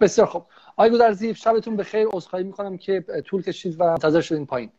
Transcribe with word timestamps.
بسیار 0.00 0.26
خوب. 0.26 0.44
آقای 0.76 0.90
گودرزی 0.90 1.34
شبتون 1.34 1.76
بخیر. 1.76 2.08
عذرخواهی 2.12 2.44
می‌کنم 2.44 2.76
که 2.76 3.04
طول 3.26 3.42
کشید 3.42 3.80
و 3.80 3.84
منتظر 3.84 4.20
شدین 4.20 4.46
پایین. 4.46 4.70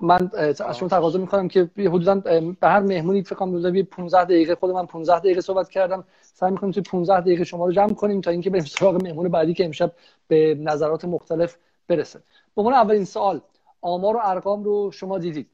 من 0.00 0.30
از 0.34 0.78
شما 0.78 0.88
تقاضا 0.88 1.18
می‌کنم 1.18 1.48
که 1.48 1.70
حدودا 1.76 2.14
به 2.60 2.68
هر 2.68 2.80
مهمونی 2.80 3.22
فکر 3.22 3.34
کنم 3.34 3.52
روزی 3.52 3.82
15 3.82 4.24
دقیقه 4.24 4.54
خود 4.54 4.70
من 4.70 4.86
15 4.86 5.18
دقیقه 5.18 5.40
صحبت 5.40 5.68
کردم. 5.68 6.04
سعی 6.22 6.50
می‌کنیم 6.50 6.72
توی 6.72 6.82
15 6.82 7.20
دقیقه 7.20 7.44
شما 7.44 7.66
رو 7.66 7.72
جمع 7.72 7.94
کنیم 7.94 8.20
تا 8.20 8.30
اینکه 8.30 8.50
بریم 8.50 8.64
سراغ 8.64 9.02
مهمون 9.02 9.28
بعدی 9.28 9.54
که 9.54 9.64
امشب 9.64 9.92
به 10.28 10.54
نظرات 10.60 11.04
مختلف 11.04 11.56
برسه. 11.88 12.18
به 12.54 12.62
عنوان 12.62 12.74
اولین 12.74 13.04
سوال 13.04 13.40
آمار 13.80 14.16
و 14.16 14.20
ارقام 14.22 14.64
رو 14.64 14.90
شما 14.90 15.18
دیدید. 15.18 15.48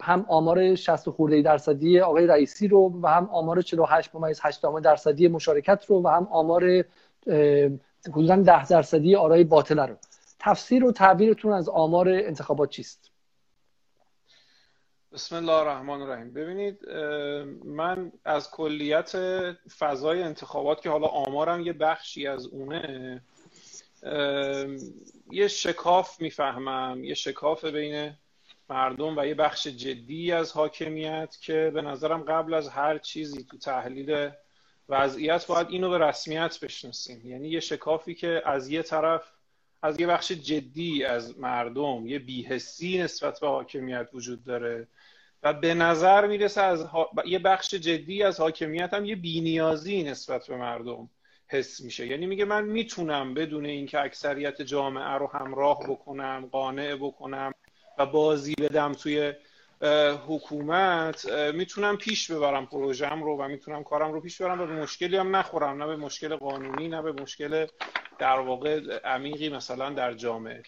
هم 0.00 0.24
آمار 0.28 0.74
60 0.74 1.10
خورده 1.10 1.42
درصدی 1.42 2.00
آقای 2.00 2.26
رئیسی 2.26 2.68
رو 2.68 3.00
و 3.02 3.06
هم 3.06 3.28
آمار 3.32 3.62
48 3.62 4.14
ممیز 4.14 4.40
8 4.42 4.62
درصدی 4.82 5.28
مشارکت 5.28 5.84
رو 5.84 6.02
و 6.02 6.08
هم 6.08 6.28
آمار 6.30 6.84
حدودا 8.08 8.36
10 8.36 8.66
درصدی 8.66 9.16
آرای 9.16 9.44
باطله 9.44 9.86
رو. 9.86 9.96
تفسیر 10.38 10.84
و 10.84 10.92
تعبیرتون 10.92 11.52
از 11.52 11.68
آمار 11.68 12.08
انتخابات 12.08 12.70
چیست؟ 12.70 13.10
بسم 15.12 15.36
الله 15.36 15.52
الرحمن 15.52 16.02
الرحیم. 16.02 16.32
ببینید 16.32 16.88
من 17.64 18.12
از 18.24 18.50
کلیت 18.50 19.12
فضای 19.78 20.22
انتخابات 20.22 20.80
که 20.80 20.90
حالا 20.90 21.06
آمارم 21.06 21.60
یه 21.60 21.72
بخشی 21.72 22.26
از 22.26 22.46
اونه 22.46 23.22
یه 25.30 25.48
شکاف 25.48 26.20
می‌فهمم. 26.20 27.04
یه 27.04 27.14
شکاف 27.14 27.64
بین 27.64 28.12
مردم 28.70 29.18
و 29.18 29.26
یه 29.26 29.34
بخش 29.34 29.66
جدی 29.66 30.32
از 30.32 30.52
حاکمیت 30.52 31.36
که 31.40 31.70
به 31.74 31.82
نظرم 31.82 32.22
قبل 32.22 32.54
از 32.54 32.68
هر 32.68 32.98
چیزی 32.98 33.44
تو 33.44 33.58
تحلیل 33.58 34.30
وضعیت 34.88 35.46
باید 35.46 35.66
اینو 35.70 35.90
به 35.90 35.98
رسمیت 35.98 36.60
بشناسیم. 36.60 37.30
یعنی 37.30 37.48
یه 37.48 37.60
شکافی 37.60 38.14
که 38.14 38.42
از 38.44 38.68
یه 38.68 38.82
طرف 38.82 39.32
از 39.82 40.00
یه 40.00 40.06
بخش 40.06 40.32
جدی 40.32 41.04
از 41.04 41.38
مردم 41.38 42.06
یه 42.06 42.18
بیهسی 42.18 42.98
نسبت 42.98 43.40
به 43.40 43.48
حاکمیت 43.48 44.08
وجود 44.12 44.44
داره 44.44 44.88
و 45.42 45.52
به 45.52 45.74
نظر 45.74 46.26
می‌رسه 46.26 46.62
از 46.62 46.86
یه 47.26 47.38
بخش 47.38 47.74
جدی 47.74 48.22
از 48.22 48.40
حاکمیت 48.40 48.94
هم 48.94 49.04
یه 49.04 49.16
بینیازی 49.16 50.02
نسبت 50.02 50.46
به 50.46 50.56
مردم 50.56 51.10
حس 51.48 51.80
میشه. 51.80 52.06
یعنی 52.06 52.26
میگه 52.26 52.44
من 52.44 52.64
می‌تونم 52.64 53.34
بدون 53.34 53.66
اینکه 53.66 54.00
اکثریت 54.00 54.62
جامعه 54.62 55.14
رو 55.14 55.26
همراه 55.26 55.78
بکنم 55.88 56.48
قانع 56.52 56.94
بکنم 56.94 57.52
و 57.98 58.06
بازی 58.06 58.54
بدم 58.54 58.92
توی 58.92 59.32
حکومت 60.26 61.32
می‌تونم 61.54 61.96
پیش 61.96 62.30
ببرم 62.30 62.66
پروژم 62.66 63.22
رو 63.22 63.36
و 63.36 63.48
می‌تونم 63.48 63.84
کارم 63.84 64.12
رو 64.12 64.20
پیش 64.20 64.40
ببرم. 64.40 64.60
و 64.60 64.66
به 64.66 64.72
مشکلی 64.72 65.16
هم 65.16 65.36
نخورم 65.36 65.82
نه 65.82 65.86
به 65.86 65.96
مشکل 65.96 66.36
قانونی 66.36 66.88
نه 66.88 67.02
به 67.02 67.12
مشکل 67.12 67.66
در 68.18 68.38
واقع 68.38 68.98
عمیقی 69.04 69.48
مثلا 69.48 69.90
در 69.90 70.14
جامعه. 70.14 70.62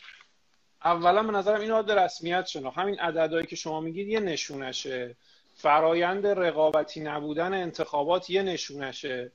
اولا 0.85 1.23
به 1.23 1.33
نظرم 1.33 1.61
این 1.61 1.83
به 1.83 1.95
رسمیت 1.95 2.47
شنو 2.47 2.71
همین 2.71 2.99
عددهایی 2.99 3.47
که 3.47 3.57
شما 3.57 3.81
میگید 3.81 4.09
یه 4.09 4.21
نشونشه. 4.21 5.17
فرایند 5.55 6.27
رقابتی 6.27 7.01
نبودن 7.01 7.55
انتخابات 7.55 8.31
یه 8.31 8.43
نشونشه. 8.43 9.33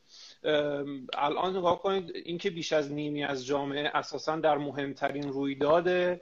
الان 1.14 1.58
نگاه 1.58 1.82
کنید 1.82 2.12
اینکه 2.16 2.50
بیش 2.50 2.74
از 2.74 2.92
نیمی 2.92 3.24
از 3.24 3.46
جامعه 3.46 3.92
اساسا 3.94 4.36
در 4.36 4.58
مهمترین 4.58 5.30
رویداد 5.30 6.20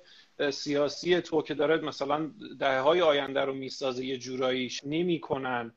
سیاسی 0.49 1.21
تو 1.21 1.41
که 1.41 1.53
داره 1.53 1.77
مثلا 1.77 2.31
دهه 2.59 2.79
های 2.79 3.01
آینده 3.01 3.41
رو 3.41 3.53
می‌سازه 3.53 4.05
یه 4.05 4.17
جوراییش 4.17 4.81
نمی‌کنن. 4.85 5.73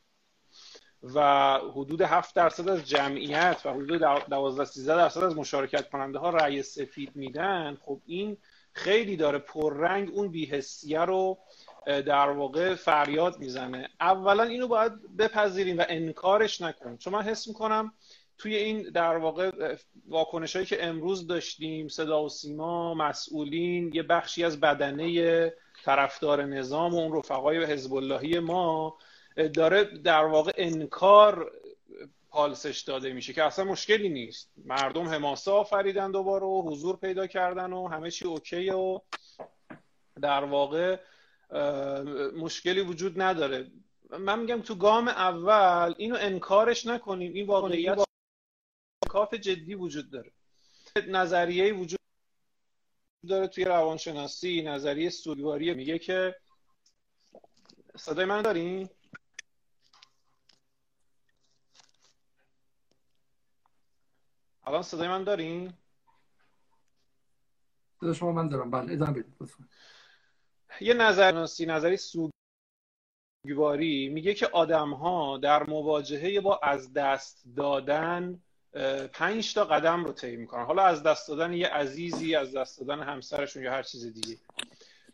و 1.14 1.58
حدود 1.58 2.02
7 2.02 2.34
درصد 2.34 2.68
از 2.68 2.88
جمعیت 2.88 3.62
و 3.64 3.72
حدود 3.72 4.00
12 4.00 4.64
13 4.64 4.96
درصد 4.96 5.24
از 5.24 5.36
مشارکت 5.36 5.90
کننده 5.90 6.18
ها 6.18 6.30
رأی 6.30 6.62
سفید 6.62 7.16
میدن. 7.16 7.78
خب 7.80 8.00
این 8.06 8.36
خیلی 8.72 9.16
داره 9.16 9.38
پررنگ 9.38 10.10
اون 10.12 10.28
بیهسیه 10.28 11.00
رو 11.00 11.38
در 11.86 12.30
واقع 12.30 12.74
فریاد 12.74 13.38
می‌زنه. 13.38 13.88
اولا 14.00 14.42
اینو 14.42 14.68
باید 14.68 15.16
بپذیریم 15.16 15.78
و 15.78 15.84
انکارش 15.88 16.60
نکنیم. 16.60 16.96
چون 16.96 17.12
من 17.12 17.22
حس 17.22 17.48
می‌کنم 17.48 17.92
توی 18.38 18.56
این 18.56 18.82
در 18.82 19.16
واقع 19.16 19.76
واکنش 20.08 20.56
هایی 20.56 20.66
که 20.66 20.84
امروز 20.84 21.26
داشتیم 21.26 21.88
صدا 21.88 22.24
و 22.24 22.28
سیما 22.28 22.94
مسئولین 22.94 23.90
یه 23.94 24.02
بخشی 24.02 24.44
از 24.44 24.60
بدنه 24.60 25.52
طرفدار 25.84 26.44
نظام 26.44 26.94
و 26.94 26.98
اون 26.98 27.18
رفقای 27.18 27.64
حزب 27.64 27.94
اللهی 27.94 28.38
ما 28.38 28.98
داره 29.54 29.84
در 29.84 30.24
واقع 30.24 30.52
انکار 30.56 31.52
پالسش 32.30 32.80
داده 32.80 33.12
میشه 33.12 33.32
که 33.32 33.44
اصلا 33.44 33.64
مشکلی 33.64 34.08
نیست. 34.08 34.52
مردم 34.64 35.08
حماسه 35.08 35.50
آفریدن 35.50 36.10
دوباره 36.10 36.44
و 36.46 36.62
حضور 36.70 36.96
پیدا 36.96 37.26
کردن 37.26 37.72
و 37.72 37.88
همه 37.88 38.10
چی 38.10 38.24
اوکی 38.24 38.70
و 38.70 39.00
در 40.22 40.44
واقع 40.44 40.98
مشکلی 42.36 42.80
وجود 42.80 43.22
نداره. 43.22 43.66
من 44.18 44.38
میگم 44.38 44.62
تو 44.62 44.74
گام 44.74 45.08
اول 45.08 45.94
اینو 45.98 46.16
انکارش 46.20 46.86
نکنیم. 46.86 47.32
این 47.34 47.46
واقعیت 47.46 47.98
کاف 49.14 49.34
جدی 49.34 49.74
وجود 49.74 50.10
داره. 50.10 50.32
نظریه 51.08 51.72
وجود 51.72 52.00
داره 53.28 53.46
توی 53.46 53.64
روانشناسی 53.64 54.62
نظریه 54.62 55.10
سوگواری 55.10 55.74
میگه 55.74 55.98
که 55.98 56.36
صدای 57.96 58.24
من 58.24 58.42
دارین 58.42 58.88
الان 64.64 64.82
صدای 64.82 65.08
من 65.08 65.24
دارین 65.24 65.72
صدای 68.00 68.14
شما 68.14 68.32
من 68.32 68.48
دارم. 68.48 68.70
بله 68.70 68.92
ادامه 68.92 69.12
بدید 69.12 69.34
یه 70.80 70.94
نظرشناسی 70.94 71.66
نظری 71.66 71.96
سوگواری 73.46 74.08
میگه 74.08 74.34
که 74.34 74.46
آدم 74.46 74.94
ها 74.94 75.38
در 75.38 75.62
مواجهه 75.62 76.40
با 76.40 76.60
از 76.62 76.92
دست 76.92 77.44
دادن 77.56 78.42
پنج 79.12 79.54
تا 79.54 79.64
قدم 79.64 80.04
رو 80.04 80.12
طی 80.12 80.36
می‌کنن. 80.36 80.64
حالا 80.64 80.82
از 80.82 81.02
دست 81.02 81.28
دادن 81.28 81.52
یه 81.52 81.68
عزیزی 81.68 82.34
از 82.34 82.56
دست 82.56 82.80
دادن 82.80 83.02
همسرشون 83.02 83.62
یا 83.62 83.72
هر 83.72 83.82
چیز 83.82 84.12
دیگه. 84.12 84.36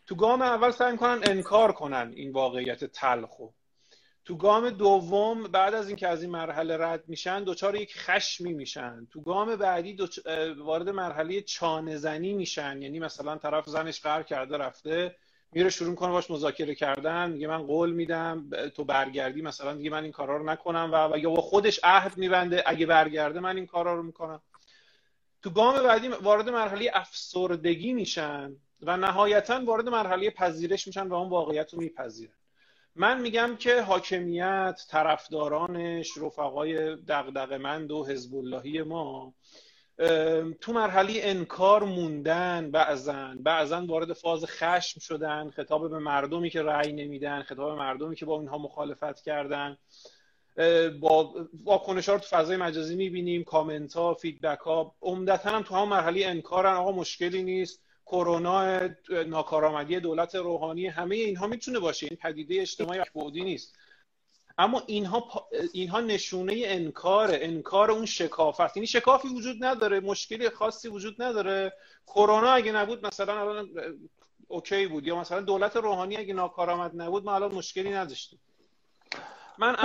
تو 0.07 0.15
گام 0.15 0.41
اول 0.41 0.71
سعی 0.71 0.91
می‌کنن 0.91 1.19
انکار 1.23 1.71
کنن 1.71 2.11
این 2.15 2.31
واقعیت 2.31 2.85
تلخو 2.85 3.47
تو 4.25 4.37
گام 4.37 4.69
دوم 4.69 5.43
بعد 5.43 5.73
از 5.73 5.87
اینکه 5.87 6.07
از 6.07 6.21
این 6.21 6.31
مرحله 6.31 6.77
رد 6.77 7.03
میشن 7.07 7.43
دچار 7.43 7.75
یک 7.75 7.97
خشمی 7.97 8.53
میشن. 8.53 9.07
تو 9.11 9.21
گام 9.21 9.55
بعدی 9.55 9.97
وارد 10.57 10.89
مرحله 10.89 11.41
چانه 11.41 11.97
زنی 11.97 12.33
میشن. 12.33 12.81
یعنی 12.81 12.99
مثلا 12.99 13.37
طرف 13.37 13.69
زنش 13.69 14.01
قهر 14.01 14.23
کرده 14.23 14.57
رفته. 14.57 15.15
میره 15.53 15.69
شروع 15.69 15.95
کنه 15.95 16.11
باش 16.11 16.31
مذاکره 16.31 16.75
کردن 16.75 17.31
میگه 17.31 17.47
من 17.47 17.63
قول 17.63 17.91
میدم 17.91 18.49
تو 18.75 18.83
برگردی 18.83 19.41
مثلا 19.41 19.73
دیگه 19.73 19.89
من 19.89 20.03
این 20.03 20.11
کارا 20.11 20.37
رو 20.37 20.45
نکنم 20.49 20.89
و, 20.93 21.13
و 21.13 21.17
یا 21.17 21.35
خودش 21.35 21.79
عهد 21.83 22.17
میبنده 22.17 22.63
اگه 22.65 22.85
برگرده 22.85 23.39
من 23.39 23.55
این 23.55 23.65
کارا 23.65 23.95
رو 23.95 24.03
می‌کنم. 24.03 24.41
تو 25.41 25.49
گام 25.49 25.83
بعدی 25.83 26.07
وارد 26.07 26.49
مرحله 26.49 26.91
افسردگی 26.93 27.93
میشن 27.93 28.55
و 28.81 28.97
نهایتا 28.97 29.65
وارد 29.65 29.89
مرحله 29.89 30.29
پذیرش 30.29 30.87
میشن 30.87 31.07
و 31.07 31.13
اون 31.13 31.29
واقعیت 31.29 31.73
رو 31.73 31.79
میپذیرن. 31.79 32.33
من 32.95 33.21
میگم 33.21 33.55
که 33.59 33.81
حاکمیت 33.81 34.81
طرفدارانش 34.89 36.17
رفقای 36.17 36.95
دغدغه‌مند 36.95 37.91
و 37.91 38.05
حزب 38.05 38.35
اللهی 38.35 38.81
ما 38.81 39.33
تو 40.61 40.73
مرحله 40.73 41.13
انکار 41.15 41.83
موندن 41.83 42.71
بعضن 42.71 43.37
بعضن 43.43 43.85
وارد 43.85 44.13
فاز 44.13 44.45
خشم 44.45 44.99
شدن 44.99 45.49
خطاب 45.49 45.89
به 45.89 45.99
مردمی 45.99 46.49
که 46.49 46.61
رأی 46.61 46.93
نمیدن 46.93 47.41
خطاب 47.43 47.71
به 47.71 47.79
مردمی 47.79 48.15
که 48.15 48.25
با 48.25 48.39
اینها 48.39 48.57
مخالفت 48.57 49.21
کردن. 49.21 49.77
با 50.99 51.33
واکنش 51.63 52.09
ها 52.09 52.17
تو 52.17 52.27
فضای 52.37 52.57
مجازی 52.57 52.95
می‌بینیم 52.95 53.43
کامنت 53.43 53.93
ها 53.93 54.13
feedback 54.13 54.59
ها. 54.59 54.95
عمدتا 55.01 55.49
هم 55.49 55.61
تو 55.63 55.75
هم 55.75 55.89
مرحله 55.89 56.25
انکارن. 56.25 56.73
آقا 56.73 56.91
مشکلی 56.91 57.43
نیست. 57.43 57.83
کرونا 58.05 58.79
ناکارآمدی 59.27 59.99
دولت 59.99 60.35
روحانی 60.35 60.87
همه 60.87 61.15
اینها 61.15 61.47
می‌تونه 61.47 61.79
باشه. 61.79 62.07
این 62.09 62.17
پدیده 62.21 62.61
اجتماعی 62.61 63.01
بعدی 63.15 63.43
نیست. 63.43 63.75
اما 64.61 64.83
اینها 64.87 65.47
اینها 65.73 65.99
نشونه 66.01 66.53
انکار 66.65 67.29
انکار 67.31 67.91
اون 67.91 68.05
شکافت 68.05 68.77
یعنی 68.77 68.87
شکافی 68.87 69.27
وجود 69.27 69.63
نداره 69.63 69.99
مشکلی 69.99 70.49
خاصی 70.49 70.87
وجود 70.87 71.21
نداره. 71.21 71.73
کرونا 72.07 72.51
اگه 72.51 72.71
نبود 72.71 73.05
مثلا 73.05 73.41
الان 73.41 73.69
okay 74.47 74.87
بود. 74.87 75.07
یا 75.07 75.19
مثلا 75.19 75.41
دولت 75.41 75.75
روحانی 75.77 76.17
اگه 76.17 76.33
ناکارآمد 76.33 77.01
نبود 77.01 77.23
ما 77.23 77.35
الان 77.35 77.55
مشکلی 77.55 77.89
نداشتیم. 77.89 78.39
من 79.57 79.75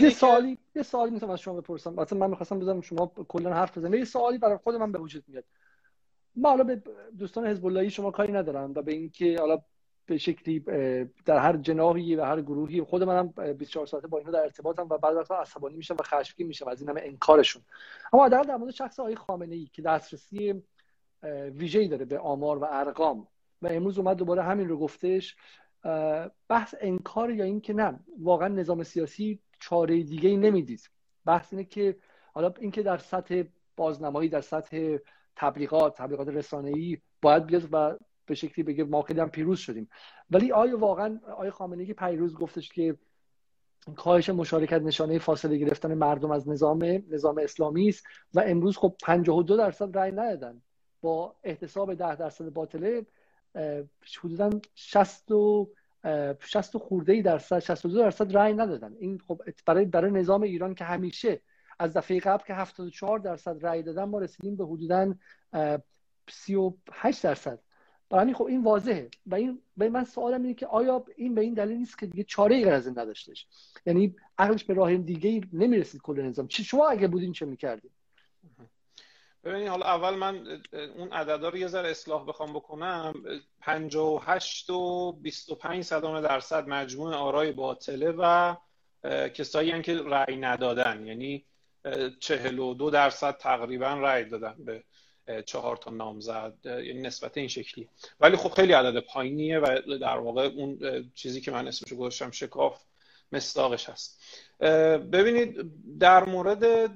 یه 0.00 0.10
سوالی 0.10 0.58
یه 0.74 0.82
سوالی 0.82 1.10
می‌تونم 1.10 1.32
از 1.32 1.40
شما 1.40 1.60
بپرسم. 1.60 1.94
مثلا 1.94 2.18
من 2.18 2.30
می‌خواستم 2.30 2.58
بزنم 2.58 2.80
شما 2.80 3.06
کلا 3.28 3.54
حرف 3.54 3.78
بزنم 3.78 3.94
یه 3.94 4.04
سوالی 4.04 4.38
برای 4.38 4.56
خود 4.56 4.74
من 4.74 4.92
به 4.92 4.98
وجود 4.98 5.24
میاد. 5.28 5.44
ما 6.36 6.48
حالا 6.48 6.64
به 6.64 6.82
دوستان 7.18 7.46
حزب 7.46 7.66
اللهی 7.66 7.90
شما 7.90 8.10
کاری 8.10 8.32
ندارم 8.32 8.72
و 8.74 8.82
به 8.82 8.92
اینکه 8.92 9.36
حالا 9.40 9.58
به 10.06 10.18
شکلی 10.18 10.60
در 11.24 11.38
هر 11.38 11.56
جناحی 11.56 12.16
و 12.16 12.24
هر 12.24 12.40
گروهی. 12.40 12.82
خود 12.82 13.02
منم 13.02 13.28
24 13.58 13.86
ساعته 13.86 14.08
با 14.08 14.18
اینها 14.18 14.32
در 14.32 14.40
ارتباطم 14.40 14.86
و 14.90 14.98
بعد 14.98 15.16
وقتا 15.16 15.40
عصبانی 15.40 15.76
میشم 15.76 15.96
و 15.98 16.02
خشمگین 16.02 16.46
میشم. 16.46 16.68
از 16.68 16.80
این 16.80 16.90
همه 16.90 17.00
انکارشون. 17.04 17.62
اما 18.12 18.28
در 18.28 18.42
در 18.42 18.56
مورد 18.56 18.72
شخص 18.72 19.00
آقای 19.00 19.14
خامنه 19.14 19.54
ای 19.54 19.66
که 19.72 19.82
دسترسی 19.82 20.62
ویژه‌ای 21.54 21.88
داره 21.88 22.04
به 22.04 22.18
آمار 22.18 22.58
و 22.58 22.66
ارقام 22.70 23.28
و 23.62 23.66
امروز 23.66 23.98
اومد 23.98 24.16
دوباره 24.16 24.42
همین 24.42 24.68
رو 24.68 24.78
گفتش 24.78 25.36
بحث 26.48 26.74
انکار 26.80 27.30
یا 27.30 27.44
اینکه 27.44 27.72
نه 27.72 28.00
واقعا 28.20 28.48
نظام 28.48 28.82
سیاسی 28.82 29.40
چاره 29.60 30.02
دیگه 30.02 30.28
ای 30.28 30.36
نمی‌دید. 30.36 30.90
بحث 31.24 31.52
اینه 31.52 31.64
که 31.64 31.96
حالا 32.32 32.52
اینکه 32.60 32.82
در 32.82 32.98
سطح 32.98 33.42
بازنمایی 33.76 34.28
در 34.28 34.40
سطح 34.40 34.96
تبلیغات 35.36 35.96
تبلیغات 35.96 36.28
رسانه‌ای 36.28 36.98
باید 37.22 37.46
بیاد 37.46 37.68
و 37.72 37.96
به 38.26 38.34
شکلی 38.34 38.64
بگه 38.64 38.84
ما 38.84 39.02
خیلی 39.02 39.20
هم 39.20 39.30
پیروز 39.30 39.58
شدیم. 39.58 39.88
ولی 40.30 40.52
آیا 40.52 40.78
واقعا 40.78 41.20
آیا 41.36 41.50
خامنه 41.50 41.82
ای 41.82 41.92
پیروز 41.92 42.34
گفتش 42.34 42.68
که 42.68 42.96
کاهش 43.96 44.30
مشارکت 44.30 44.82
نشانه 44.82 45.18
فاصله 45.18 45.56
گرفتن 45.56 45.94
مردم 45.94 46.30
از 46.30 46.48
نظام 46.48 47.02
نظام 47.10 47.38
اسلامی 47.38 47.88
است 47.88 48.04
و 48.34 48.40
امروز 48.46 48.76
خب 48.76 48.94
52 49.02 49.56
درصد 49.56 49.98
رأی 49.98 50.12
ندادن. 50.12 50.62
با 51.00 51.36
احتساب 51.44 51.94
10 51.94 52.16
درصد 52.16 52.48
باطله 52.48 53.06
حدودا 54.22 54.50
60 54.74 55.30
و 55.30 55.70
60 56.40 56.76
خورده 56.78 57.12
ای 57.12 57.22
درصد 57.22 57.58
62 57.58 57.98
درصد 57.98 58.36
رأی 58.36 58.54
ندادن. 58.54 58.94
این 58.98 59.18
خب 59.28 59.42
برای 59.66 59.84
برای 59.84 60.10
نظام 60.10 60.42
ایران 60.42 60.74
که 60.74 60.84
همیشه 60.84 61.40
از 61.78 61.96
دفعه 61.96 62.20
قبل 62.20 62.44
که 62.44 62.54
74 62.54 63.18
درصد 63.18 63.66
رأی 63.66 63.82
دادن 63.82 64.04
ما 64.04 64.18
رسیدیم 64.18 64.56
به 64.56 64.66
حدودا 64.66 65.14
38 66.30 67.22
درصد. 67.22 67.58
برای 68.10 68.34
خب 68.34 68.44
این 68.44 68.62
واضحه. 68.62 69.10
و 69.26 69.34
این 69.34 69.62
به 69.76 69.88
من 69.88 70.04
سوالم 70.04 70.42
اینه 70.42 70.54
که 70.54 70.66
آیا 70.66 71.04
این 71.16 71.34
به 71.34 71.40
این 71.40 71.54
دلیل 71.54 71.76
نیست 71.76 71.98
که 71.98 72.06
دیگه 72.06 72.24
چاره 72.24 72.56
ای 72.56 72.64
غیر 72.64 72.74
از 72.74 72.86
این 72.86 72.98
نداشتش؟ 72.98 73.46
یعنی 73.86 74.16
عقلش 74.38 74.64
به 74.64 74.74
راه 74.74 74.96
دیگه 74.96 75.40
نمی‌رسید 75.52 76.02
کل 76.02 76.20
نظام. 76.20 76.48
چی 76.48 76.64
شما 76.64 76.88
اگه 76.88 77.08
بودین 77.08 77.32
چه 77.32 77.46
می‌کردین؟ 77.46 77.90
ببینید 79.44 79.68
حالا 79.68 79.86
اول 79.86 80.14
من 80.14 80.60
اون 80.96 81.12
عددا 81.12 81.48
رو 81.48 81.56
یه 81.56 81.66
ذره 81.66 81.90
اصلاح 81.90 82.26
بخوام 82.26 82.52
بکنم. 82.52 83.14
58 83.60 84.70
و 84.70 85.12
25 85.12 85.84
صدام 85.84 86.20
درصد 86.20 86.68
مجموع 86.68 87.14
آرای 87.14 87.52
باطله 87.52 88.14
و 88.18 88.54
کسایی 89.34 89.70
هم 89.70 89.82
که 89.82 89.94
رأی 89.94 90.36
ندادن. 90.36 91.06
یعنی 91.06 91.44
42 92.20 92.90
درصد 92.90 93.36
تقریبا 93.36 93.94
رأی 93.94 94.24
دادن 94.24 94.54
به 94.58 94.84
چهار 95.46 95.76
تا 95.76 95.90
نامزد 95.90 96.54
یعنی 96.64 97.00
نسبت 97.02 97.38
این 97.38 97.48
شکلی. 97.48 97.88
ولی 98.20 98.36
خب 98.36 98.50
خیلی 98.50 98.72
عدد 98.72 99.00
پایینیه 99.00 99.58
و 99.58 99.80
در 100.00 100.18
واقع 100.18 100.42
اون 100.56 100.78
چیزی 101.14 101.40
که 101.40 101.50
من 101.50 101.68
اسمشو 101.68 101.96
گذاشتم 101.96 102.30
شکاف 102.30 102.82
مستاقش 103.32 103.90
هست. 103.90 104.22
ببینید 105.12 105.70
در 105.98 106.24
مورد 106.24 106.90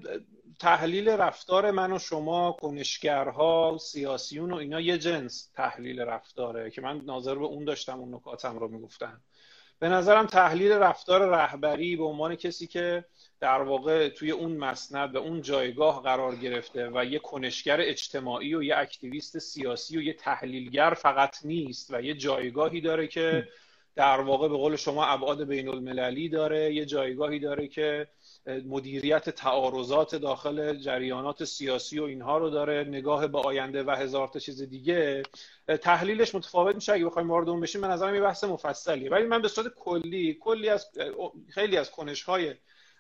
تحلیل 0.59 1.09
رفتار 1.09 1.71
من 1.71 1.93
و 1.93 1.99
شما 1.99 2.53
کنشگرها 2.53 3.79
سیاسیون 3.81 4.53
و 4.53 4.56
اینا 4.56 4.81
یه 4.81 4.99
جنس 4.99 5.50
تحلیل 5.55 6.00
رفتاره 6.00 6.71
که 6.71 6.81
من 6.81 7.00
ناظر 7.05 7.35
به 7.35 7.44
اون 7.44 7.65
داشتم 7.65 8.00
اون 8.00 8.15
نکاتم 8.15 8.59
رو 8.59 8.69
می‌گفتم 8.69 9.21
به 9.79 9.88
نظرم 9.88 10.27
تحلیل 10.27 10.73
رفتار 10.73 11.29
رهبری 11.29 11.97
به 11.97 12.05
عنوان 12.05 12.35
کسی 12.35 12.67
که 12.67 13.05
در 13.40 13.62
واقع 13.62 14.08
توی 14.08 14.31
اون 14.31 14.56
مسند 14.56 15.14
و 15.14 15.19
اون 15.19 15.42
جایگاه 15.42 16.02
قرار 16.02 16.37
گرفته 16.37 16.90
و 16.94 17.04
یه 17.04 17.19
کنشگر 17.19 17.81
اجتماعی 17.81 18.54
و 18.54 18.62
یه 18.62 18.76
اکتیویست 18.76 19.38
سیاسی 19.38 19.98
و 19.98 20.02
یه 20.02 20.12
تحلیلگر 20.12 20.94
فقط 20.94 21.37
نیست 21.44 21.94
و 21.94 22.02
یه 22.02 22.14
جایگاهی 22.14 22.81
داره 22.81 23.06
که 23.06 23.48
در 23.94 24.20
واقع 24.20 24.48
به 24.48 24.56
قول 24.56 24.76
شما 24.76 25.06
ابعاد 25.06 25.44
بین 25.44 25.69
المللی 25.69 26.28
داره 26.28 26.75
یه 26.75 26.84
جایگاهی 26.84 27.38
داره 27.38 27.69
که 27.69 28.06
مدیریت 28.46 29.31
تعارضات 29.31 30.14
داخل 30.14 30.76
جریانات 30.76 31.44
سیاسی 31.44 31.98
و 31.98 32.04
اینها 32.04 32.38
رو 32.38 32.50
داره 32.50 32.84
نگاه 32.88 33.26
به 33.26 33.38
آینده 33.38 33.82
و 33.82 33.90
هزار 33.90 34.28
تا 34.28 34.38
چیز 34.38 34.62
دیگه. 34.62 35.22
تحلیلش 35.82 36.34
متفاوت 36.34 36.75
میشه 36.75 36.93
اگه 36.93 37.06
بخوایم 37.06 37.31
وارد 37.31 37.48
اون 37.48 37.60
بشیم 37.60 37.81
به 37.81 37.86
نظرم 37.86 38.14
یه 38.14 38.20
بحث 38.20 38.44
مفصلیه. 38.44 39.10
ولی 39.10 39.25
من 39.25 39.43
به 39.43 39.48
صورت 39.48 39.75
کلی 39.75 40.34
کلی 40.40 40.69
از 40.69 40.86
خیلی 41.48 41.76
از 41.76 41.90
کنش‌های 41.90 42.54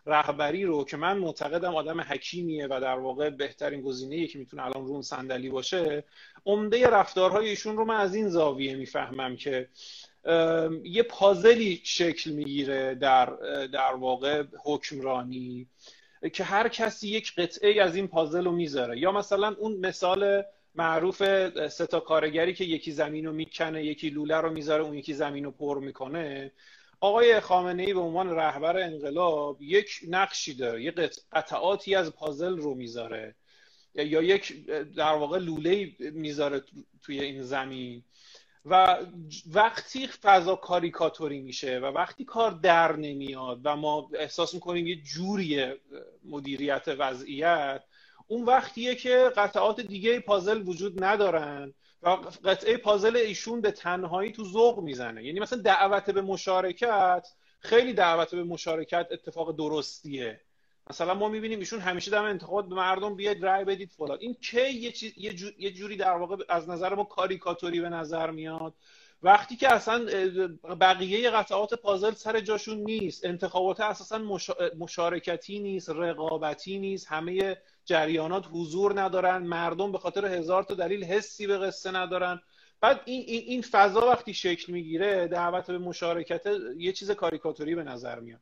رهبری 0.06 0.64
رو 0.64 0.84
که 0.84 0.96
من 0.96 1.18
معتقدم 1.18 1.74
آدم 1.74 2.00
حکیمیه 2.00 2.66
و 2.66 2.80
در 2.82 2.98
واقع 2.98 3.30
بهترین 3.30 3.80
گزینه‌ای 3.82 4.26
که 4.26 4.38
می‌تونه 4.38 4.64
الان 4.64 4.86
رون 4.86 5.02
صندلی 5.02 5.48
باشه 5.48 6.04
عمده 6.46 6.86
رفتارهای 6.86 7.48
ایشون 7.48 7.76
رو 7.76 7.84
من 7.84 7.96
از 7.96 8.14
این 8.14 8.28
زاویه 8.28 8.76
می‌فهمم 8.76 9.36
که 9.36 9.68
یه 10.84 11.02
پازلی 11.02 11.80
شکل 11.84 12.30
می‌گیره 12.30 12.94
در 12.94 13.26
در 13.66 13.94
واقع 13.94 14.44
حکمرانی 14.64 15.66
که 16.32 16.44
هر 16.44 16.68
کسی 16.68 17.08
یک 17.08 17.34
قطعه 17.34 17.82
از 17.82 17.96
این 17.96 18.08
پازل 18.08 18.44
رو 18.44 18.52
می‌ذاره. 18.52 18.98
یا 18.98 19.12
مثلا 19.12 19.56
اون 19.58 19.76
مثال 19.76 20.42
معروف 20.74 21.22
ستا 21.68 22.00
کارگری 22.00 22.54
که 22.54 22.64
یکی 22.64 22.92
زمین 22.92 23.26
رو 23.26 23.32
می‌کنه 23.32 23.84
یکی 23.84 24.10
لوله 24.10 24.36
رو 24.36 24.50
می‌ذاره 24.50 24.82
اون 24.82 24.94
یکی 24.94 25.14
زمین 25.14 25.44
رو 25.44 25.50
پر 25.50 25.80
می‌کنه. 25.80 26.52
آقای 27.00 27.40
خامنه 27.40 27.82
ای 27.82 27.94
به 27.94 28.00
عنوان 28.00 28.30
رهبر 28.30 28.78
انقلاب 28.78 29.62
یک 29.62 30.00
نقشی 30.08 30.54
داره 30.54 30.82
یک 30.82 30.94
قطعاتی 31.32 31.94
از 31.94 32.12
پازل 32.12 32.56
رو 32.56 32.74
می‌ذاره. 32.74 33.34
یا 33.94 34.22
یک 34.22 34.66
در 34.96 35.12
واقع 35.14 35.38
لوله 35.38 35.92
می‌ذاره 35.98 36.62
توی 37.02 37.20
این 37.20 37.42
زمین. 37.42 38.02
و 38.66 38.98
وقتی 39.52 40.06
فضا 40.06 40.56
کاریکاتوری 40.56 41.40
میشه 41.40 41.78
و 41.78 41.84
وقتی 41.84 42.24
کار 42.24 42.50
در 42.50 42.96
نمیاد 42.96 43.60
و 43.64 43.76
ما 43.76 44.10
احساس 44.14 44.54
می‌کنیم 44.54 44.86
یه 44.86 44.96
جوری 44.96 45.72
مدیریت 46.24 46.84
وضعیت 46.98 47.82
اون 48.26 48.44
وقتیه 48.44 48.94
که 48.94 49.32
قطعات 49.36 49.80
دیگه 49.80 50.20
پازل 50.20 50.68
وجود 50.68 51.04
ندارن. 51.04 51.74
و 52.02 52.08
قطعه 52.44 52.76
پازل 52.76 53.16
ایشون 53.16 53.60
به 53.60 53.70
تنهایی 53.70 54.32
تو 54.32 54.44
ذوق 54.44 54.78
می‌زنه. 54.82 55.24
یعنی 55.24 55.40
مثلا 55.40 55.62
دعوت 55.62 56.10
به 56.10 56.20
مشارکت 56.22 57.28
خیلی 57.58 57.92
دعوت 57.92 58.34
به 58.34 58.44
مشارکت 58.44 59.06
اتفاق 59.10 59.56
درستیه. 59.56 60.40
مثلا 60.90 61.14
ما 61.14 61.28
می‌بینیم 61.28 61.58
ایشون 61.58 61.80
همیشه 61.80 62.10
در 62.10 62.22
انتخابات 62.22 62.68
به 62.68 62.74
مردم 62.74 63.14
بیاید 63.14 63.44
رأی 63.44 63.64
بدید 63.64 63.90
فلان. 63.90 64.18
این 64.20 64.34
کی 64.34 64.70
یه, 64.70 64.92
چیز، 64.92 65.12
یه, 65.58 65.72
جوری 65.72 65.96
در 65.96 66.16
واقع 66.16 66.36
از 66.48 66.68
نظر 66.68 66.94
ما 66.94 67.04
کاریکاتوری 67.04 67.80
به 67.80 67.88
نظر 67.88 68.30
میاد. 68.30 68.74
وقتی 69.22 69.56
که 69.56 69.74
اصلا 69.74 70.06
بقیه 70.80 71.30
قطعات 71.30 71.74
پازل 71.74 72.12
سر 72.12 72.40
جاشون 72.40 72.78
نیست. 72.78 73.24
انتخابات 73.24 73.80
اساسا 73.80 74.18
مشارکتی 74.78 75.58
نیست 75.58 75.90
رقابتی 75.90 76.78
نیست. 76.78 77.06
همه 77.12 77.56
جریانات 77.84 78.44
حضور 78.52 79.00
ندارن 79.00 79.42
مردم 79.42 79.92
به 79.92 79.98
خاطر 79.98 80.26
هزار 80.26 80.62
تا 80.62 80.74
دلیل 80.74 81.04
حسی 81.04 81.46
به 81.46 81.58
قصه 81.58 81.90
ندارن. 81.90 82.40
بعد 82.80 83.00
این, 83.04 83.24
این, 83.26 83.42
این 83.46 83.62
فضا 83.62 84.00
وقتی 84.00 84.34
شکل 84.34 84.72
می‌گیره 84.72 85.28
دعوت 85.28 85.66
به 85.66 85.78
مشارکت 85.78 86.46
یه 86.76 86.92
چیز 86.92 87.10
کاریکاتوری 87.10 87.74
به 87.74 87.84
نظر 87.84 88.20
میاد. 88.20 88.40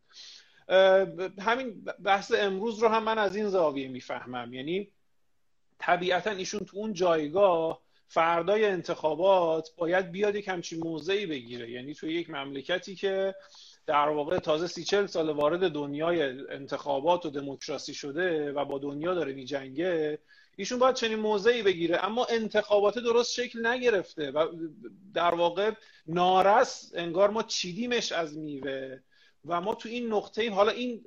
همین 1.40 1.84
بحث 2.04 2.32
امروز 2.38 2.78
رو 2.78 2.88
هم 2.88 3.04
من 3.04 3.18
از 3.18 3.36
این 3.36 3.48
زاویه 3.48 3.88
می‌فهمم. 3.88 4.54
یعنی 4.54 4.92
طبیعتا 5.78 6.30
ایشون 6.30 6.60
تو 6.60 6.76
اون 6.76 6.92
جایگاه 6.92 7.82
فردای 8.06 8.64
انتخابات 8.64 9.68
باید 9.76 10.10
بیاد 10.10 10.36
یک 10.36 10.48
همچین 10.48 10.80
موضعی 10.80 11.26
بگیره. 11.26 11.70
یعنی 11.70 11.94
تو 11.94 12.06
یک 12.06 12.30
مملکتی 12.30 12.94
که 12.94 13.34
در 13.88 14.08
واقع 14.08 14.38
تازه 14.38 14.66
سی 14.66 14.84
چل 14.84 15.06
سال 15.06 15.30
وارد 15.30 15.70
دنیای 15.70 16.22
انتخابات 16.50 17.26
و 17.26 17.30
دموکراسی 17.30 17.94
شده 17.94 18.52
و 18.52 18.64
با 18.64 18.78
دنیا 18.78 19.14
داره 19.14 19.32
می 19.32 19.44
جنگه 19.44 20.18
ایشون 20.56 20.78
باید 20.78 20.94
چنین 20.94 21.18
موضعی 21.18 21.62
بگیره. 21.62 22.04
اما 22.04 22.24
انتخابات 22.24 22.98
درست 22.98 23.32
شکل 23.32 23.66
نگرفته 23.66 24.30
و 24.30 24.46
در 25.14 25.34
واقع 25.34 25.70
نارس 26.06 26.92
انگار 26.94 27.30
ما 27.30 27.42
چیدیمش 27.42 28.12
از 28.12 28.38
میوه 28.38 28.98
و 29.44 29.60
ما 29.60 29.74
تو 29.74 29.88
این 29.88 30.12
نقطه 30.12 30.50
حالا 30.50 30.72
این 30.72 31.04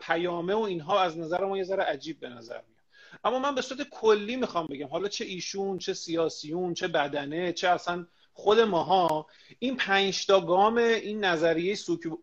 پیامه 0.00 0.54
و 0.54 0.58
اینها 0.58 1.00
از 1.00 1.18
نظر 1.18 1.44
ما 1.44 1.58
یه 1.58 1.64
ذره 1.64 1.82
عجیب 1.82 2.20
به 2.20 2.28
نظر 2.28 2.54
میاد. 2.54 2.84
اما 3.24 3.38
من 3.38 3.54
به 3.54 3.62
صورت 3.62 3.88
کلی 3.90 4.36
می‌خوام 4.36 4.66
بگم 4.66 4.86
حالا 4.86 5.08
چه 5.08 5.24
ایشون 5.24 5.78
چه 5.78 5.94
سیاسیون 5.94 6.74
چه 6.74 6.88
بدنه 6.88 7.52
چه 7.52 7.68
اصلا 7.68 8.06
خود 8.34 8.60
ماها. 8.60 9.26
این 9.58 9.76
پنج 9.76 10.26
تا 10.26 10.40
گام 10.40 10.76
این 10.76 11.24
نظریه 11.24 11.74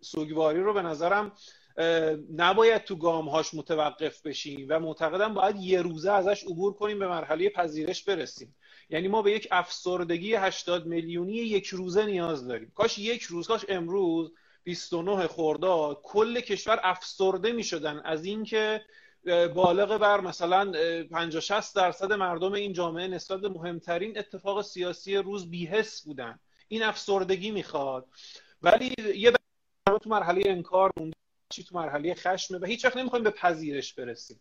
سوگواری 0.02 0.60
رو 0.60 0.74
به 0.74 0.82
نظرم 0.82 1.32
نباید 2.36 2.84
تو 2.84 2.96
گامهاش 2.96 3.54
متوقف 3.54 4.22
بشیم 4.22 4.66
و 4.70 4.80
معتقدم 4.80 5.34
باید 5.34 5.56
یه 5.56 5.82
روزه 5.82 6.12
ازش 6.12 6.44
عبور 6.44 6.74
کنیم 6.74 7.00
به 7.00 7.08
مرحله 7.08 7.50
پذیرش 7.50 8.04
برسیم. 8.04 8.56
یعنی 8.90 9.08
ما 9.08 9.22
به 9.22 9.32
یک 9.32 9.48
افسردگی 9.52 10.36
80 10.36 10.86
میلیونی 10.86 11.34
یک 11.34 11.68
روزه 11.68 12.06
نیاز 12.06 12.48
داریم. 12.48 12.72
کاش 12.76 13.00
یک 13.00 13.24
روز 13.24 13.48
کاش 13.48 13.66
امروز 13.70 14.32
29 14.64 15.28
خرداد 15.28 16.00
کل 16.04 16.40
کشور 16.40 16.80
افسرده 16.84 17.52
می 17.52 17.64
شدن 17.64 18.02
از 18.06 18.26
اینکه 18.26 18.82
بالغ 19.56 19.98
بر 19.98 20.22
مثلا 20.22 20.72
50 21.12 21.42
60 21.42 21.76
درصد 21.76 22.14
مردم 22.14 22.54
این 22.54 22.74
جامعه 22.74 23.08
نسبت 23.08 23.44
مهمترین 23.44 24.18
اتفاق 24.18 24.62
سیاسی 24.62 25.16
روز 25.16 25.50
بیهس 25.50 26.02
بودن. 26.02 26.40
این 26.68 26.84
افسردگی 26.84 27.52
می‌خواد. 27.52 28.08
ولی 28.62 28.96
یه 29.16 29.32
تو 30.02 30.10
مرحله 30.10 30.42
انکار 30.46 30.92
مونده 30.98 31.16
چی 31.50 31.64
تو 31.64 31.76
مرحله 31.76 32.14
خشمه 32.14 32.58
و 32.58 32.66
هیچ 32.66 32.86
وقت 32.86 32.98
نمی‌خوایم 32.98 33.24
به 33.24 33.30
پذیرش 33.32 33.94
برسیم. 33.94 34.40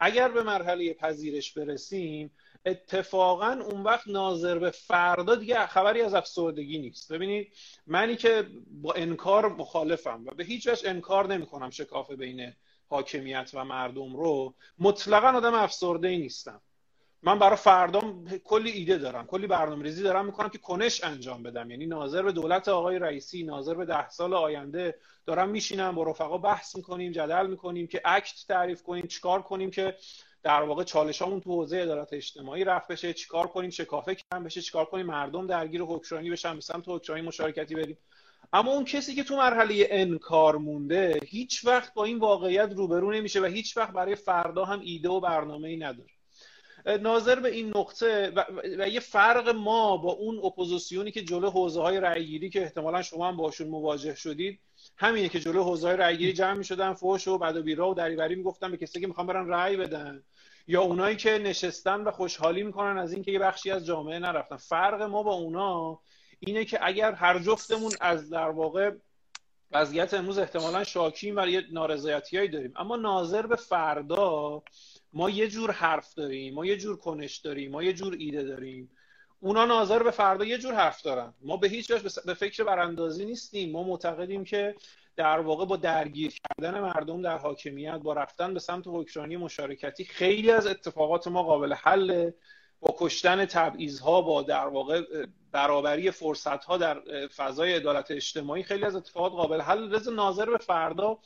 اگر 0.00 0.28
به 0.28 0.42
مرحله 0.42 0.94
پذیرش 0.94 1.52
برسیم 1.52 2.30
اتفاقا 2.66 3.52
اون 3.70 3.82
وقت 3.82 4.08
ناظر 4.08 4.58
به 4.58 4.70
فردا 4.70 5.34
دیگه 5.34 5.66
خبری 5.66 6.02
از 6.02 6.14
افسردگی 6.14 6.78
نیست. 6.78 7.12
ببینید 7.12 7.52
منی 7.86 8.16
که 8.16 8.48
با 8.70 8.92
انکار 8.92 9.48
مخالفم 9.48 10.24
و 10.26 10.34
به 10.34 10.44
هیچ 10.44 10.66
وجه 10.68 10.88
انکار 10.88 11.26
نمی‌کنم 11.26 11.70
شکاف 11.70 12.10
بین 12.10 12.52
حاکمیت 12.92 13.50
و 13.54 13.64
مردم 13.64 14.16
رو 14.16 14.54
مطلقا 14.78 15.28
آدم 15.28 15.54
افسرده 15.54 16.08
ای 16.08 16.18
نیستم. 16.18 16.60
من 17.22 17.38
برای 17.38 17.56
فردام 17.56 18.28
کلی 18.44 18.70
ایده 18.70 18.98
دارم 18.98 19.26
کلی 19.26 19.46
برنامه 19.46 19.82
ریزی 19.82 20.02
دارم 20.02 20.26
می‌کنم 20.26 20.48
که 20.48 20.58
کنش 20.58 21.04
انجام 21.04 21.42
بدم. 21.42 21.70
یعنی 21.70 21.86
ناظر 21.86 22.22
به 22.22 22.32
دولت 22.32 22.68
آقای 22.68 22.98
رئیسی 22.98 23.42
ناظر 23.42 23.74
به 23.74 23.84
ده 23.84 24.08
سال 24.08 24.34
آینده 24.34 24.98
دارم 25.26 25.48
میشینم 25.48 25.94
با 25.94 26.02
رفقا 26.02 26.38
بحث 26.38 26.76
می‌کنیم 26.76 27.12
جدل 27.12 27.46
می‌کنیم 27.46 27.86
که 27.86 28.02
act 28.04 28.34
تعریف 28.48 28.82
کنیم 28.82 29.06
چیکار 29.06 29.42
کنیم 29.42 29.70
که 29.70 29.96
در 30.42 30.62
واقع 30.62 30.84
چالشامون 30.84 31.40
تو 31.40 31.50
حوزه 31.50 31.76
عدالت 31.76 32.12
اجتماعی 32.12 32.64
رفع 32.64 32.88
بشه 32.88 33.12
چیکار 33.12 33.46
کنیم 33.46 33.70
شکافه 33.70 34.14
کم 34.14 34.44
بشه 34.44 34.60
چیکار 34.60 34.84
کنیم 34.84 35.06
مردم 35.06 35.46
درگیر 35.46 35.82
حکمرانی 35.82 36.30
بشن 36.30 36.54
به 36.54 36.60
سمت 36.60 36.84
حکمرانی 36.86 37.26
مشارکتی 37.26 37.74
بریم. 37.74 37.98
اما 38.52 38.72
اون 38.72 38.84
کسی 38.84 39.14
که 39.14 39.24
تو 39.24 39.36
مرحله 39.36 39.86
انکار 39.90 40.56
مونده 40.56 41.20
هیچ 41.26 41.64
وقت 41.64 41.94
با 41.94 42.04
این 42.04 42.18
واقعیت 42.18 42.72
روبرو 42.72 43.12
نمیشه 43.12 43.40
و 43.40 43.44
هیچ 43.44 43.76
وقت 43.76 43.92
برای 43.92 44.14
فردا 44.14 44.64
هم 44.64 44.80
ایده 44.80 45.08
و 45.08 45.20
برنامه 45.20 45.68
ای 45.68 45.76
نداره 45.76 46.10
ناظر 47.00 47.40
به 47.40 47.48
این 47.50 47.72
نقطه 47.76 48.32
و, 48.36 48.44
یه 48.88 49.00
فرق 49.00 49.48
ما 49.48 49.96
با 49.96 50.12
اون 50.12 50.38
اپوزیسیونی 50.38 51.10
که 51.10 51.22
جلو 51.22 51.50
حوزه 51.50 51.80
های 51.80 52.00
رأیگیری 52.00 52.50
که 52.50 52.62
احتمالا 52.62 53.02
شما 53.02 53.28
هم 53.28 53.36
باشون 53.36 53.68
مواجه 53.68 54.14
شدید 54.14 54.60
همینه 54.96 55.28
که 55.28 55.40
جلو 55.40 55.64
حوزه 55.64 55.88
های 55.88 55.96
رأیگیری 55.96 56.32
جمع 56.32 56.54
می‌شدن 56.54 56.94
فوش 56.94 57.28
و 57.28 57.38
بعد 57.38 57.56
و 57.56 57.62
بیرا 57.62 57.90
و 57.90 57.94
دریوری 57.94 58.34
می‌گفتن 58.34 58.70
به 58.70 58.76
کسی 58.76 59.00
که 59.00 59.06
می‌خوان 59.06 59.26
برن 59.26 59.48
رأی 59.48 59.76
بدن. 59.76 60.22
یا 60.68 60.82
اونایی 60.82 61.16
که 61.16 61.38
نشستن 61.38 62.00
و 62.00 62.10
خوشحالی 62.10 62.62
می‌کنن 62.62 62.98
از 62.98 63.12
اینکه 63.12 63.32
یه 63.32 63.38
بخشی 63.38 63.70
از 63.70 63.86
جامعه 63.86 64.18
نرفتن. 64.18 64.56
فرق 64.56 65.02
ما 65.02 65.22
با 65.22 65.34
اونا 65.34 66.00
اینه 66.46 66.64
که 66.64 66.78
اگر 66.82 67.12
هر 67.12 67.38
جفتمون 67.38 67.92
از 68.00 68.30
در 68.30 68.48
واقع 68.48 68.90
وضعیت 69.70 70.14
امروز 70.14 70.38
احتمالا 70.38 70.84
شاکیم 70.84 71.36
و 71.36 71.46
یه 71.46 71.64
نارضایتیایی 71.72 72.48
داریم. 72.48 72.72
اما 72.76 72.96
ناظر 72.96 73.46
به 73.46 73.56
فردا 73.56 74.62
ما 75.12 75.30
یه 75.30 75.48
جور 75.48 75.70
حرف 75.70 76.14
داریم 76.14 76.54
ما 76.54 76.66
یه 76.66 76.76
جور 76.76 76.96
کنش 76.96 77.36
داریم 77.36 77.70
ما 77.70 77.82
یه 77.82 77.92
جور 77.92 78.16
ایده 78.18 78.42
داریم. 78.42 78.90
اونا 79.40 79.64
ناظر 79.64 80.02
به 80.02 80.10
فردا 80.10 80.44
یه 80.44 80.58
جور 80.58 80.74
حرف 80.74 81.02
دارن. 81.02 81.34
ما 81.40 81.56
به 81.56 81.68
هیچ 81.68 81.90
وجه 81.90 82.10
به 82.26 82.34
فکر 82.34 82.64
براندازی 82.64 83.24
نیستیم. 83.24 83.72
ما 83.72 83.82
معتقدیم 83.82 84.44
که 84.44 84.74
در 85.16 85.40
واقع 85.40 85.64
با 85.66 85.76
درگیر 85.76 86.32
کردن 86.32 86.80
مردم 86.80 87.22
در 87.22 87.38
حاکمیت 87.38 87.96
با 87.96 88.12
رفتن 88.12 88.54
به 88.54 88.60
سمت 88.60 88.84
حکمرانی 88.86 89.36
مشارکتی 89.36 90.04
خیلی 90.04 90.50
از 90.50 90.66
اتفاقات 90.66 91.28
ما 91.28 91.42
قابل 91.42 91.72
حله. 91.72 92.34
با 92.82 92.94
کشتن 92.98 93.46
ها 94.02 94.22
با 94.22 94.42
در 94.42 94.66
واقع 94.66 95.02
برابری 95.52 96.10
فرصت 96.10 96.64
ها 96.64 96.76
در 96.76 97.02
فضای 97.36 97.74
عدالت 97.74 98.10
اجتماعی 98.10 98.62
خیلی 98.62 98.84
از 98.84 98.96
اتفاقات 98.96 99.32
قابل 99.32 99.60
حل 99.60 99.94
رز 99.94 100.08
ناظر 100.08 100.50
به 100.50 100.58
فردا 100.58 101.18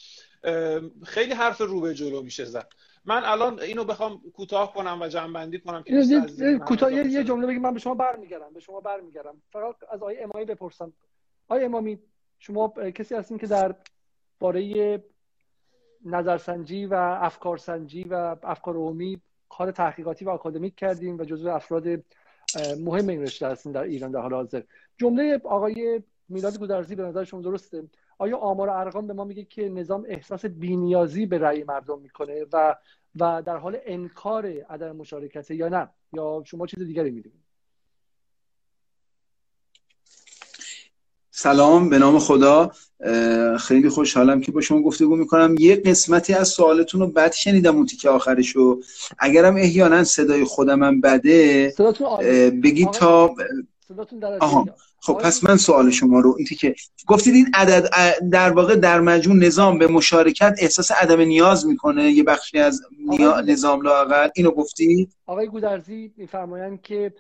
خیلی 1.04 1.32
حرف 1.32 1.60
رو 1.60 1.80
به 1.80 1.94
جلو 1.94 2.22
میشه 2.22 2.44
زد. 2.44 2.68
من 3.04 3.24
الان 3.24 3.60
اینو 3.60 3.84
بخوام 3.84 4.20
کوتاه 4.34 4.74
کنم 4.74 4.98
و 5.02 5.08
جنبندی 5.08 5.58
کنم 5.58 5.82
که 5.82 6.58
کوتاه 6.66 6.92
یه 6.92 7.24
جمله 7.24 7.46
بگم 7.46 7.58
من 7.58 7.74
به 7.74 7.80
شما 7.80 7.94
برمیگردم 7.94 8.52
به 8.54 8.60
شما 8.60 8.80
برمیگردم. 8.80 9.42
فقط 9.52 9.74
از 9.90 10.02
آقای 10.02 10.18
امامی 10.18 10.44
بپرسم. 10.44 10.92
آقای 11.48 11.64
امامی 11.64 11.98
شما 12.38 12.68
کسی 12.68 13.14
هستین 13.14 13.38
که 13.38 13.46
در 13.46 13.74
باره 14.38 15.04
نظرسنجی 16.04 16.86
و 16.86 16.94
افکارسنجی 16.94 18.04
و 18.04 18.36
افکار 18.42 18.74
عمومی 18.74 19.20
کار 19.48 19.70
تحقیقاتی 19.70 20.24
و 20.24 20.30
آکادمیک 20.30 20.74
کردیم 20.74 21.18
و 21.18 21.24
جزو 21.24 21.48
افراد 21.48 21.88
مهم 22.80 23.08
این 23.08 23.22
رشته 23.22 23.46
هستین 23.46 23.72
در 23.72 23.82
ایران 23.82 24.10
در 24.10 24.20
حال 24.20 24.34
حاضر. 24.34 24.62
جمله 24.98 25.40
آقای 25.44 26.02
میلاد 26.28 26.58
گودرزی 26.58 26.94
به 26.94 27.02
نظر 27.02 27.24
شما 27.24 27.40
درسته. 27.40 27.84
آیا 28.18 28.36
آمار 28.36 28.70
ارقام 28.70 29.06
به 29.06 29.12
ما 29.12 29.24
میگه 29.24 29.44
که 29.44 29.68
نظام 29.68 30.04
احساس 30.08 30.46
بینیازی 30.46 31.26
به 31.26 31.38
رأی 31.38 31.64
مردم 31.64 32.00
می‌کنه 32.00 32.44
و 32.52 32.76
و 33.20 33.42
در 33.42 33.56
حال 33.56 33.78
انکار 33.84 34.46
عدم 34.46 34.96
مشارکت 34.96 35.50
یا 35.50 35.68
نه؟ 35.68 35.88
یا 36.12 36.42
شما 36.46 36.66
چیز 36.66 36.82
دیگری 36.82 37.10
می‌دونید؟ 37.10 37.45
سلام 41.38 41.88
به 41.88 41.98
نام 41.98 42.18
خدا. 42.18 42.70
خیلی 43.60 43.88
خوشحالم 43.88 44.40
که 44.40 44.52
با 44.52 44.60
شما 44.60 44.82
گفتگو 44.82 45.16
می‌کنم. 45.16 45.54
یه 45.58 45.76
قسمتی 45.76 46.34
از 46.34 46.48
سوالتون 46.48 47.00
رو 47.00 47.06
بد 47.06 47.32
شنیدم 47.32 47.76
اون 47.76 47.86
تیکه 47.86 48.08
آخرشو. 48.08 48.80
اگرم 49.18 49.56
احیانا 49.56 50.04
صدای 50.04 50.44
خودمم 50.44 51.00
بده 51.00 51.74
بگید 52.62 52.90
تا 52.90 53.34
آها. 54.40 54.66
خب 55.00 55.12
پس 55.12 55.44
من 55.44 55.56
سوال 55.56 55.90
شما 55.90 56.20
رو 56.20 56.34
این 56.38 56.46
که 56.46 56.74
گفتید 57.06 57.34
این 57.34 57.50
عدد 57.54 57.90
در 58.30 58.50
واقع 58.50 58.76
در 58.76 59.00
مجموع 59.00 59.36
نظام 59.36 59.78
به 59.78 59.86
مشارکت 59.86 60.54
احساس 60.58 60.90
عدم 60.90 61.20
نیاز 61.20 61.66
می‌کنه؟ 61.66 62.10
یه 62.10 62.22
بخشی 62.22 62.58
از 62.58 62.82
نظام 63.46 63.80
لاقل 63.80 64.28
اینو 64.34 64.50
گفتید؟ 64.50 65.12
آقای 65.26 65.46
گودرزی 65.46 66.12
میفرمایند 66.16 66.82
که 66.82 67.12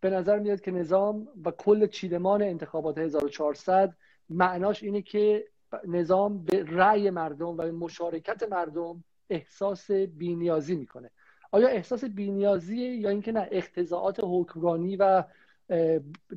به 0.00 0.10
نظر 0.10 0.38
میاد 0.38 0.60
که 0.60 0.70
نظام 0.70 1.28
و 1.44 1.50
کل 1.50 1.86
چیدمان 1.86 2.42
انتخابات 2.42 2.98
1400 2.98 3.96
معناش 4.30 4.82
اینه 4.82 5.02
که 5.02 5.44
نظام 5.86 6.44
به 6.44 6.64
رأی 6.68 7.10
مردم 7.10 7.46
و 7.46 7.56
به 7.56 7.72
مشارکت 7.72 8.42
مردم 8.42 9.04
احساس 9.30 9.90
بینیازی 9.90 10.76
می‌کنه. 10.76 11.10
آیا 11.50 11.68
احساس 11.68 12.04
بینیازیه 12.04 12.96
یا 12.96 13.10
اینکه 13.10 13.32
نه 13.32 13.48
اختزاعات 13.50 14.20
حکمرانی 14.22 14.96
و 14.96 15.24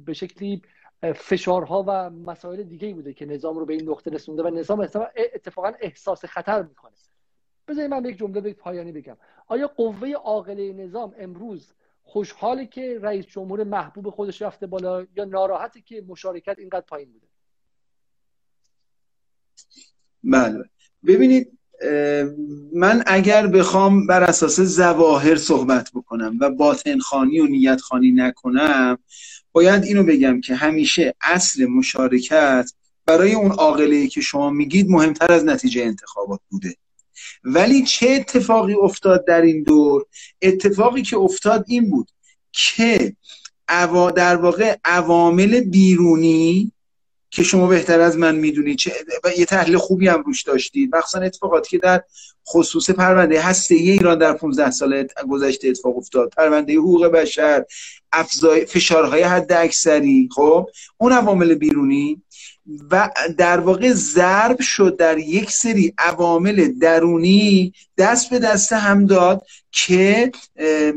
به 0.05 0.13
شکلی 0.13 0.61
فشارها 1.15 1.85
و 1.87 2.09
مسائل 2.09 2.63
دیگه 2.63 2.93
بوده 2.93 3.13
که 3.13 3.25
نظام 3.25 3.59
رو 3.59 3.65
به 3.65 3.73
این 3.73 3.89
نقطه 3.89 4.11
رسونده 4.11 4.43
و 4.43 4.47
نظام 4.47 4.87
اتفاقا 5.15 5.71
احساس 5.79 6.25
خطر 6.25 6.61
می‌کنه؟ 6.61 6.91
بذارید 7.67 7.91
من 7.91 8.05
یک 8.05 8.17
جمله 8.17 8.41
به 8.41 8.53
پایانی 8.53 8.91
بگم. 8.91 9.17
آیا 9.47 9.67
قوه 9.67 10.11
عاقله 10.11 10.73
نظام 10.73 11.13
امروز 11.17 11.73
خوشحالی 12.11 12.67
که 12.67 12.99
رئیس 13.01 13.25
جمهور 13.25 13.63
محبوب 13.63 14.09
خودش 14.09 14.41
رفته 14.41 14.67
بالا 14.67 15.05
یا 15.15 15.25
ناراحتی 15.25 15.81
که 15.81 16.03
مشارکت 16.07 16.55
اینقدر 16.59 16.85
پایین 16.87 17.11
بوده؟ 17.11 17.27
بله. 20.23 20.69
ببینید 21.05 21.59
من 22.73 23.03
اگر 23.05 23.47
بخوام 23.47 24.07
بر 24.07 24.23
اساس 24.23 24.59
زواهر 24.59 25.35
صحبت 25.35 25.91
بکنم 25.93 26.37
و 26.41 26.49
باطن 26.49 26.99
خانی 26.99 27.39
و 27.39 27.45
نیت 27.45 27.81
خانی 27.81 28.11
نکنم 28.11 28.97
باید 29.51 29.83
اینو 29.83 30.03
بگم 30.03 30.41
که 30.41 30.55
همیشه 30.55 31.13
اصل 31.21 31.65
مشارکت 31.65 32.71
برای 33.05 33.33
اون 33.33 33.51
عاقله 33.51 34.07
که 34.07 34.21
شما 34.21 34.49
میگید 34.49 34.89
مهمتر 34.89 35.31
از 35.31 35.45
نتیجه 35.45 35.83
انتخابات 35.83 36.39
بوده. 36.49 36.75
ولی 37.43 37.83
چه 37.83 38.09
اتفاقی 38.09 38.73
افتاد 38.73 39.25
در 39.25 39.41
این 39.41 39.63
دور؟ 39.63 40.05
اتفاقی 40.41 41.01
که 41.01 41.17
افتاد 41.17 41.65
این 41.67 41.89
بود 41.89 42.11
که 42.51 43.15
در 44.15 44.35
واقع 44.35 44.75
عوامل 44.85 45.59
بیرونی 45.59 46.71
که 47.29 47.43
شما 47.43 47.67
بهتر 47.67 47.99
از 47.99 48.17
من 48.17 48.35
می‌دونید 48.35 48.77
چه 48.77 48.91
و 49.23 49.31
یه 49.37 49.45
تحلیل 49.45 49.77
خوبی 49.77 50.07
هم 50.07 50.23
روش 50.23 50.43
داشتید 50.43 50.95
مخصوصا 50.95 51.25
اتفاقاتی 51.25 51.69
که 51.69 51.77
در 51.77 52.03
خصوص 52.47 52.89
پرونده 52.89 53.41
هسته 53.41 53.75
ایران 53.75 54.17
در 54.17 54.33
15 54.33 54.71
سال 54.71 55.07
گذشته 55.29 55.67
اتفاق 55.67 55.97
افتاد. 55.97 56.29
پرونده 56.37 56.73
حقوق 56.73 57.05
بشر 57.05 57.65
افزای 58.11 58.65
فشارهای 58.65 59.21
حد 59.23 59.51
اکثری 59.51 60.29
خب؟ 60.31 60.69
اون 60.97 61.11
عوامل 61.11 61.55
بیرونی 61.55 62.21
و 62.91 63.09
در 63.37 63.59
واقع 63.59 63.93
ضرب 63.93 64.61
شد 64.61 64.97
در 64.97 65.17
یک 65.17 65.51
سری 65.51 65.93
عوامل 65.97 66.79
درونی 66.79 67.73
دست 67.97 68.29
به 68.29 68.39
دست 68.39 68.73
هم 68.73 69.05
داد 69.05 69.45
که 69.71 70.31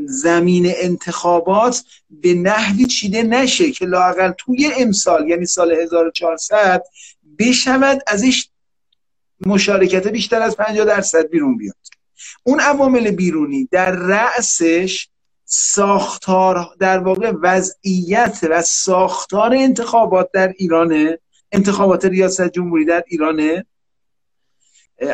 زمین 0.07 0.73
انتخابات 0.77 1.85
به 2.11 2.35
نحوی 2.35 2.87
چیده 2.87 3.23
نشه 3.23 3.71
که 3.71 3.87
لاقل 3.87 4.33
توی 4.39 4.73
امسال 4.79 5.29
یعنی 5.29 5.47
سال 5.47 5.73
1400 5.73 6.83
بشود 7.39 8.03
ازش 8.07 8.49
مشارکت 9.47 10.09
بیشتر 10.09 10.43
از 10.43 10.57
50 10.57 10.85
درصد 10.85 11.29
بیرون 11.29 11.57
بیاد. 11.57 11.77
اون 12.45 12.61
عوامل 12.61 13.11
بیرونی 13.11 13.69
در 13.71 13.91
رأسش 13.91 15.09
ساختار 15.45 16.67
در 16.79 16.99
واقع 16.99 17.33
وضعیت 17.43 18.39
و 18.51 18.63
ساختار 18.63 19.55
انتخابات 19.55 20.31
در 20.33 20.55
ایرانه 20.59 21.19
انتخابات 21.55 22.05
ریاست 22.05 22.49
جمهوری 22.49 22.85
در 22.85 23.05
ایرانه؟ 23.07 23.67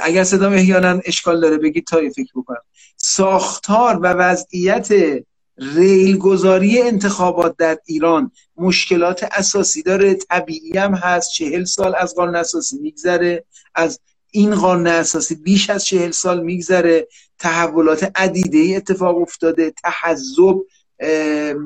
اگر 0.03 0.25
صدا 0.25 0.51
احیانا 0.51 1.01
اشکال 1.05 1.41
داره 1.41 1.59
بگید 1.59 1.87
تا 1.87 1.97
فکر 2.17 2.33
بکنم. 2.35 2.63
ساختار 2.97 3.97
و 3.97 4.07
وضعیت 4.07 4.89
ریلگذاری 5.59 6.83
انتخابات 6.83 7.57
در 7.57 7.79
ایران 7.87 8.31
مشکلات 8.57 9.29
اساسی 9.33 9.83
داره. 9.83 10.15
طبیعی 10.15 10.79
هم 10.79 10.95
هست. 10.95 11.31
چهل 11.31 11.65
سال 11.65 11.95
از 11.95 12.15
قانون 12.15 12.37
اساسی 12.37 12.79
میگذره. 12.79 13.45
از 13.75 14.01
این 14.31 14.55
قانون 14.55 14.87
اساسی 14.87 15.35
بیش 15.35 15.71
از 15.71 15.85
چهل 15.85 16.11
سال 16.11 16.43
میگذره. 16.43 17.09
تحولات 17.39 18.13
عدیده 18.15 18.77
اتفاق 18.77 19.17
افتاده. 19.17 19.71
تحذب 19.71 20.57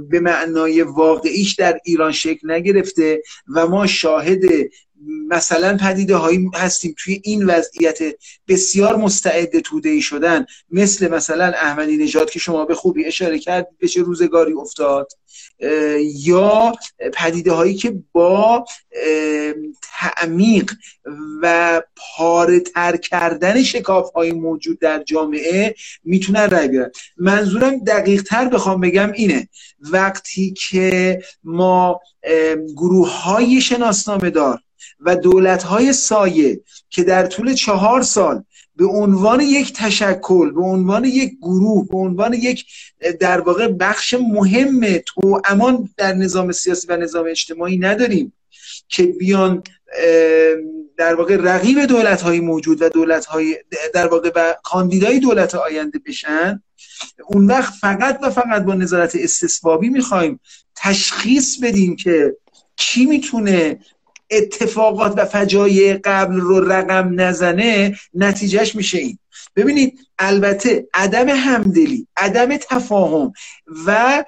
به 0.08 0.20
معنای 0.20 0.82
واقعیش 0.82 1.54
در 1.54 1.78
ایران 1.84 2.12
شکل 2.12 2.50
نگرفته 2.50 3.22
و 3.54 3.66
ما 3.66 3.86
شاهد 3.86 4.40
مثلا 5.28 5.76
پدیده 5.76 6.16
هایی 6.16 6.50
هستیم 6.54 6.94
توی 6.98 7.20
این 7.24 7.46
وضعیت 7.46 7.98
بسیار 8.48 8.96
مستعد 8.96 9.60
توده 9.60 9.88
ای 9.88 10.00
شدن 10.00 10.46
مثل 10.70 11.08
مثلا 11.08 11.44
احمدی 11.44 11.96
نژاد 11.96 12.30
که 12.30 12.38
شما 12.38 12.64
به 12.64 12.74
خوبی 12.74 13.04
اشاره 13.04 13.38
کرد 13.38 13.68
به 13.78 13.88
چه 13.88 14.02
روزگاری 14.02 14.52
افتاد؟ 14.52 15.12
یا 16.00 16.72
پدیده 17.14 17.52
هایی 17.52 17.74
که 17.74 17.94
با 18.12 18.64
تعمیق 19.82 20.72
و 21.42 21.82
پاره 21.96 22.60
تر 22.60 22.96
کردن 22.96 23.62
شکاف 23.62 24.12
های 24.12 24.32
موجود 24.32 24.78
در 24.78 25.02
جامعه 25.02 25.74
می‌تونن 26.04 26.50
رای 26.50 26.68
بیارن. 26.68 26.90
منظورم 27.16 27.78
دقیق 27.78 28.22
تر 28.22 28.48
بخوام 28.48 28.80
بگم 28.80 29.12
اینه. 29.12 29.48
وقتی 29.80 30.52
که 30.52 31.22
ما 31.44 32.00
گروه 32.76 33.22
های 33.22 33.60
شناسنامه 33.60 34.30
دار 34.30 34.60
و 35.00 35.16
دولت 35.16 35.62
های 35.62 35.92
سایه 35.92 36.60
که 36.90 37.04
در 37.04 37.26
طول 37.26 37.54
چهار 37.54 38.02
سال 38.02 38.44
به 38.76 38.86
عنوان 38.86 39.40
یک 39.40 39.72
تشکل 39.72 40.50
به 40.50 40.60
عنوان 40.60 41.04
یک 41.04 41.32
گروه 41.42 41.88
به 41.88 41.96
عنوان 41.96 42.34
یک 42.34 42.66
در 43.20 43.40
واقع 43.40 43.68
بخش 43.68 44.14
مهم 44.14 44.98
تو 45.06 45.40
امان 45.44 45.88
در 45.96 46.12
نظام 46.12 46.52
سیاسی 46.52 46.86
و 46.88 46.96
نظام 46.96 47.26
اجتماعی 47.28 47.78
نداریم 47.78 48.32
که 48.88 49.02
بیان 49.02 49.62
در 50.96 51.14
واقع 51.14 51.36
رقیب 51.36 51.84
دولت 51.84 52.22
های 52.22 52.40
موجود 52.40 52.82
و 52.82 52.88
دولت 52.88 53.26
های 53.26 53.56
در 53.94 54.06
واقع 54.06 54.30
و 54.34 54.54
کاندیدای 54.62 55.18
دولت 55.18 55.54
آینده 55.54 55.98
بشن. 56.06 56.62
اون 57.26 57.46
وقت 57.46 57.72
فقط 57.72 58.18
و 58.22 58.30
فقط 58.30 58.62
با 58.62 58.74
نظارت 58.74 59.16
استثبابی 59.16 59.88
می‌خوایم 59.88 60.40
تشخیص 60.76 61.58
بدیم 61.62 61.96
که 61.96 62.36
کی 62.76 63.06
می‌تونه 63.06 63.78
اتفاقات 64.36 65.14
و 65.16 65.24
فجایع 65.24 66.00
قبل 66.04 66.36
رو 66.36 66.60
رقم 66.72 67.20
نزنه 67.20 67.96
نتیجهش 68.14 68.74
میشه 68.74 68.98
این. 68.98 69.18
ببینید 69.56 69.98
البته 70.18 70.88
عدم 70.94 71.28
همدلی 71.28 72.06
عدم 72.16 72.56
تفاهم 72.56 73.32
و 73.86 74.24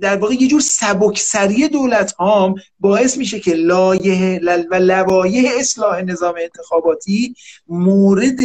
در 0.00 0.16
واقع 0.16 0.34
یه 0.34 0.48
جور 0.48 0.60
سبکسری 0.60 1.68
دولت 1.68 2.12
هام 2.12 2.54
باعث 2.80 3.16
میشه 3.16 3.40
که 3.40 3.54
لایه 3.54 4.40
و 4.70 4.74
لوایح 4.74 5.52
اصلاح 5.58 6.02
نظام 6.02 6.34
انتخاباتی 6.42 7.34
مورد 7.66 8.40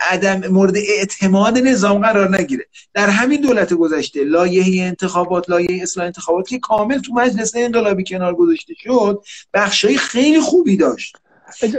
عدم 0.00 0.48
مورد 0.48 0.76
اعتماد 0.76 1.58
نظام 1.58 2.02
قرار 2.02 2.40
نگیره. 2.40 2.66
در 2.94 3.08
همین 3.08 3.40
دولت 3.40 3.74
گذشته 3.74 4.24
لایحه 4.24 4.84
انتخابات 4.84 5.50
لایحه 5.50 5.82
اصلاح 5.82 6.06
انتخاباتی 6.06 6.54
که 6.54 6.58
کامل 6.58 6.98
تو 6.98 7.12
مجلس 7.12 7.52
انقلابی 7.56 8.04
کنار 8.04 8.34
گذاشته 8.34 8.74
شد 8.76 9.22
بخشای 9.54 9.98
خیلی 9.98 10.40
خوبی 10.40 10.76
داشت. 10.76 11.16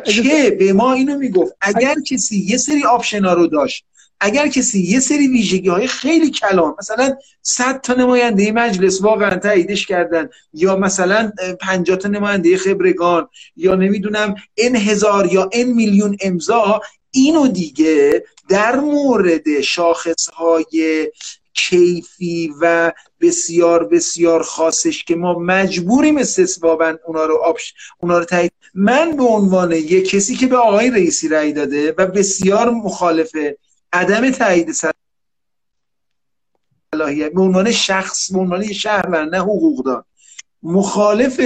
که 0.06 0.56
به 0.60 0.74
ما 0.74 0.94
اینو 0.94 1.18
می‌گفت. 1.18 1.54
اگر 1.62 1.96
کسی 2.12 2.38
یه 2.38 2.58
سری 2.58 2.84
option 2.84 3.26
ها 3.26 3.34
رو 3.34 3.48
داشت 3.48 3.86
اگر 4.20 4.48
کسی 4.48 4.80
یه 4.80 5.00
سری 5.00 5.28
ویژگی 5.28 5.70
های 5.70 5.88
خیلی 5.88 6.30
کلان 6.30 6.76
مثلا 6.80 7.16
100 7.42 7.82
تا 7.82 7.94
نماینده 7.94 8.52
مجلس 8.52 9.02
واقعا 9.02 9.36
تاییدش 9.36 9.86
کردن 9.86 10.30
یا 10.54 10.76
مثلا 10.76 11.32
50 11.62 11.98
تا 11.98 12.10
نماینده 12.10 12.58
خبرگان 12.58 13.28
یا 13.56 13.76
نمی‌دونم 13.76 14.36
ان 14.58 14.76
هزار 14.76 15.34
یا 15.34 15.50
ان 15.54 15.64
میلیون 15.64 16.18
امضا 16.22 16.82
اینو 17.12 17.48
دیگه 17.48 18.24
در 18.50 18.76
مورد 18.80 19.62
شاخص 19.62 20.28
های 20.30 21.08
کیفی 21.58 22.54
و 22.62 22.92
بسیار 23.22 23.88
بسیار 23.88 24.44
خاصش 24.44 25.04
که 25.04 25.16
ما 25.16 25.40
مجبوریم 25.40 26.18
استثبابا 26.18 26.98
اونا 27.08 27.26
رو 27.26 27.38
آبش 27.38 27.74
اونا 28.00 28.20
رو 28.20 28.26
تایید 28.26 28.52
من 28.74 29.18
به 29.18 29.24
عنوان 29.24 29.72
یک 29.72 30.10
کسی 30.10 30.36
که 30.36 30.48
به 30.48 30.58
آقای 30.58 30.90
رئیسی 30.90 31.28
رأی 31.28 31.54
داده 31.54 31.96
و 31.98 32.08
بسیار 32.08 32.70
مخالف 32.70 33.32
عدم 33.94 34.32
تایید 34.32 34.72
صلاحیت 36.94 37.32
به 37.34 37.42
عنوان 37.42 37.72
شخص 37.72 38.32
به 38.32 38.40
عنوان 38.40 38.74
شهر 38.74 39.26
نه 39.26 39.40
حقوقدان. 39.40 40.04
مخالف 40.64 41.42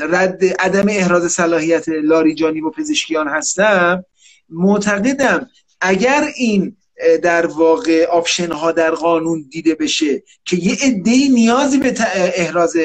رد 0.00 0.44
عدم 0.44 0.88
احراز 0.88 1.32
صلاحیت 1.32 1.88
لاریجانی 1.88 2.60
و 2.60 2.70
پزشکیان 2.70 3.28
هستم 3.28 4.04
معتقدم 4.48 5.50
اگر 5.80 6.28
این 6.36 6.76
در 7.22 7.46
واقع 7.46 8.04
آپشن 8.04 8.52
ها 8.52 8.72
در 8.72 8.90
قانون 8.90 9.46
دیده 9.50 9.74
بشه 9.74 10.22
که 10.44 10.56
یه 10.56 10.76
عده 10.82 11.10
نیازی 11.10 11.78
به 11.78 11.94
احراز 12.14 12.76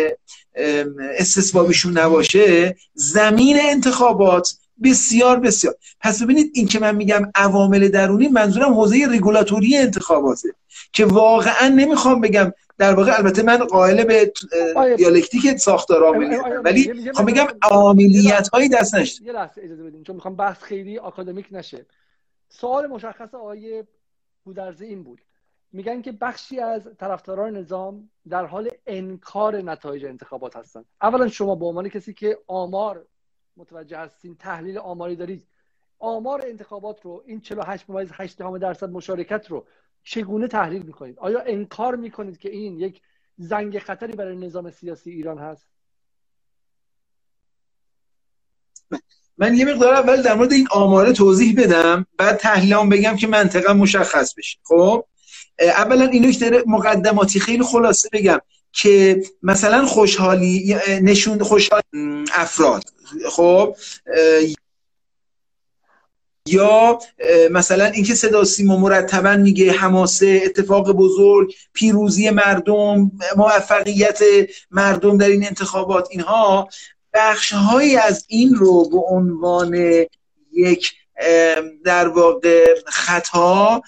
استثبابیشون 1.17 1.97
نباشه 1.97 2.75
زمین 2.93 3.57
انتخابات 3.61 4.53
بسیار 4.83 5.39
بسیار. 5.39 5.75
پس 6.01 6.23
ببینید 6.23 6.51
این 6.53 6.67
که 6.67 6.79
من 6.79 6.95
میگم 6.95 7.31
عوامل 7.35 7.87
درونی 7.87 8.27
منظورم 8.27 8.73
حوزه 8.73 9.07
رگولاتوری 9.11 9.77
انتخاباته 9.77 10.49
که 10.93 11.05
واقعا 11.05 11.67
نمی‌خوام 11.67 12.21
بگم 12.21 12.53
در 12.77 12.93
واقع 12.93 13.17
البته 13.17 13.43
من 13.43 13.57
قائل 13.57 14.03
به 14.03 14.33
دیالکتیک 14.97 15.57
ساختار 15.57 16.03
عاملی 16.03 16.35
ولی 16.63 16.93
می‌خوام 16.93 17.25
بگم 17.25 17.47
عاملیت 17.61 18.49
هایی 18.53 18.69
دست 18.69 18.95
نشد 18.95 19.21
یه 19.21 19.33
لحظه 19.33 19.61
اجازه 19.63 19.83
بدین 19.83 20.03
چون 20.03 20.15
می‌خوام 20.15 20.35
بحث 20.35 20.63
خیلی 20.63 20.97
آکادمیک 20.97 21.45
نشه. 21.51 21.85
سوال 22.49 22.87
مشخص 22.87 23.35
آقای 23.35 23.83
گودرزی 24.43 24.85
این 24.85 25.03
بود. 25.03 25.21
میگن 25.71 26.01
که 26.01 26.11
بخشی 26.11 26.59
از 26.59 26.89
طرفداران 26.97 27.57
نظام 27.57 28.09
در 28.29 28.45
حال 28.45 28.69
انکار 28.85 29.61
نتایج 29.61 30.05
انتخابات 30.05 30.55
هستند 30.55 30.85
اولا 31.01 31.27
شما 31.27 31.55
به 31.55 31.65
عنوان 31.65 31.89
کسی 31.89 32.13
که 32.13 32.39
آمار 32.47 33.07
متوجه 33.57 33.97
هستین 33.97 34.35
تحلیل 34.35 34.77
آماری 34.77 35.15
دارید 35.15 35.47
آمار 35.99 36.41
انتخابات 36.45 37.01
رو 37.01 37.23
این 37.25 37.41
48 37.41 37.89
ممیز 37.89 38.09
8 38.13 38.37
درصد 38.37 38.89
مشارکت 38.89 39.47
رو 39.47 39.67
چگونه 40.03 40.47
تحلیل 40.47 40.81
می‌کنید؟ 40.81 41.19
آیا 41.19 41.41
انکار 41.41 41.95
می‌کنید 41.95 42.37
که 42.37 42.49
این 42.49 42.79
یک 42.79 43.01
زنگ 43.37 43.79
خطری 43.79 44.13
برای 44.13 44.35
نظام 44.35 44.71
سیاسی 44.71 45.11
ایران 45.11 45.37
هست؟ 45.37 45.67
من 49.37 49.55
یه 49.55 49.65
مقدار 49.65 49.93
اول 49.93 50.21
در 50.21 50.33
مورد 50.33 50.53
این 50.53 50.67
آماره 50.71 51.13
توضیح 51.13 51.55
بدم 51.57 52.05
بعد 52.17 52.37
تحلیلام 52.37 52.89
بگم 52.89 53.15
که 53.15 53.27
منطقه 53.27 53.73
مشخص 53.73 54.33
بشه. 54.33 54.57
خب؟ 54.63 55.05
اولا 55.59 56.05
اینو 56.05 56.31
که 56.31 56.63
مقدماتی 56.67 57.39
خیلی 57.39 57.63
خلاصه 57.63 58.09
بگم 58.13 58.39
که 58.71 59.23
مثلا 59.43 59.85
خوشحالی 59.85 60.75
نشون 61.01 61.43
خوشحال 61.43 61.81
افراد. 62.33 62.83
خب؟ 63.29 63.75
یا 66.47 66.99
مثلا 67.51 67.85
اینکه 67.85 68.15
صدا 68.15 68.43
سیما 68.43 68.77
مرتبا 68.77 69.35
میگه 69.35 69.71
حماسه 69.71 70.41
اتفاق 70.45 70.91
بزرگ 70.91 71.53
پیروزی 71.73 72.29
مردم 72.29 73.11
موفقیت 73.37 74.19
مردم 74.71 75.17
در 75.17 75.27
این 75.27 75.47
انتخابات 75.47 76.07
اینها 76.11 76.69
بخش 77.13 77.53
از 78.03 78.25
این 78.27 78.55
رو 78.55 78.89
به 78.89 78.97
عنوان 78.97 80.05
یک 80.51 80.93
در 81.83 82.07
واقع 82.07 82.65
خطا 82.87 83.81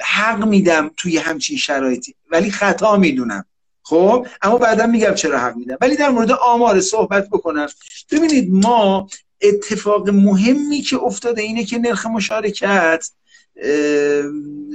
حق 0.00 0.44
میدم 0.44 0.90
توی 0.96 1.18
همچین 1.18 1.56
شرایطی. 1.56 2.14
ولی 2.30 2.50
خطا 2.50 2.96
می‌دونم. 2.96 3.44
خب؟ 3.82 4.26
اما 4.42 4.58
بعدا 4.58 4.86
میگم 4.86 5.14
چرا 5.14 5.38
حق 5.38 5.56
میدم. 5.56 5.76
ولی 5.80 5.96
در 5.96 6.08
مورد 6.08 6.30
آمار 6.30 6.80
صحبت 6.80 7.28
بکنم. 7.28 7.68
ببینید 8.10 8.52
ما 8.52 9.08
اتفاق 9.40 10.10
مهمی 10.10 10.80
که 10.80 10.96
افتاده 10.96 11.42
اینه 11.42 11.64
که 11.64 11.78
نرخ 11.78 12.06
مشارکت 12.06 13.10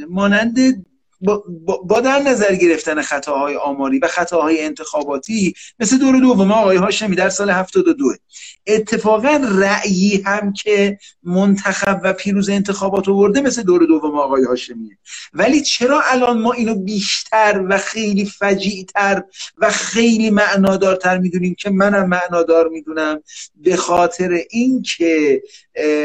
مانند 0.10 0.86
با, 1.21 2.01
در 2.01 2.19
نظر 2.19 2.55
گرفتن 2.55 3.01
خطاهای 3.01 3.55
آماری 3.55 3.99
و 3.99 4.08
خطاهای 4.08 4.62
انتخاباتی 4.62 5.53
مثل 5.79 5.97
دور 5.97 6.19
دوم 6.19 6.51
آقای 6.51 6.77
هاشمی 6.77 7.15
در 7.15 7.29
سال 7.29 7.49
72 7.49 8.13
اتفاقا 8.67 9.41
رأیی 9.51 10.21
هم 10.25 10.53
که 10.53 10.97
منتخب 11.23 11.99
و 12.03 12.13
پیروز 12.13 12.49
انتخابات 12.49 13.10
آورده 13.10 13.41
مثل 13.41 13.63
دور 13.63 13.86
دوم 13.86 14.19
آقای 14.19 14.43
هاشمیه 14.43 14.97
ولی 15.34 15.62
چرا 15.62 16.01
الان 16.05 16.41
ما 16.41 16.53
اینو 16.53 16.75
بیشتر 16.75 17.65
و 17.69 17.77
خیلی 17.77 18.25
فجیعتر 18.25 19.23
و 19.58 19.69
خیلی 19.69 20.29
معنادارتر 20.29 21.17
می‌دونیم 21.17 21.55
که 21.55 21.69
منم 21.69 22.10
معنادار 22.10 22.67
می‌دونم؟ 22.67 23.23
به 23.55 23.75
خاطر 23.75 24.39
اینکه 24.49 25.41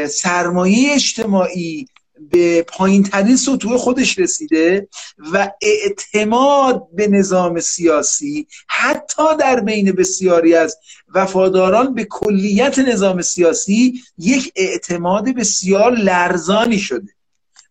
سرمایه 0.09 0.93
اجتماعی 0.93 1.87
به 2.19 2.61
پایین 2.61 3.03
ترین 3.03 3.37
سطوح 3.37 3.77
خودش 3.77 4.19
رسیده 4.19 4.87
و 5.33 5.51
اعتماد 5.61 6.87
به 6.93 7.07
نظام 7.07 7.59
سیاسی 7.59 8.47
حتی 8.67 9.37
در 9.39 9.59
بین 9.59 9.91
بسیاری 9.91 10.55
از 10.55 10.77
وفاداران 11.15 11.93
به 11.93 12.03
کلیت 12.09 12.79
نظام 12.79 13.21
سیاسی 13.21 14.01
یک 14.17 14.51
اعتماد 14.55 15.29
بسیار 15.29 15.91
لرزانی 15.91 16.79
شده. 16.79 17.15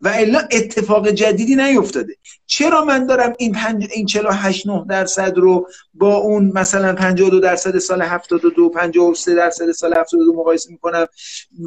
و 0.04 0.08
الا 0.14 0.38
اتفاق 0.50 1.08
جدیدی 1.08 1.56
نیفتاده. 1.56 2.16
چرا 2.46 2.84
من 2.84 3.06
دارم 3.06 3.32
این 3.38 3.52
پنج... 3.52 3.88
این 3.92 4.06
48 4.06 4.66
9 4.66 4.84
درصد 4.88 5.38
رو 5.38 5.68
با 5.94 6.16
اون 6.16 6.52
مثلا 6.54 6.92
52 6.92 7.40
درصد 7.40 7.78
سال 7.78 8.02
72 8.02 8.70
53 8.70 9.34
درصد 9.34 9.72
سال 9.72 9.94
72 9.98 10.32
مقایسه 10.32 10.70
می‌کنم 10.70 11.06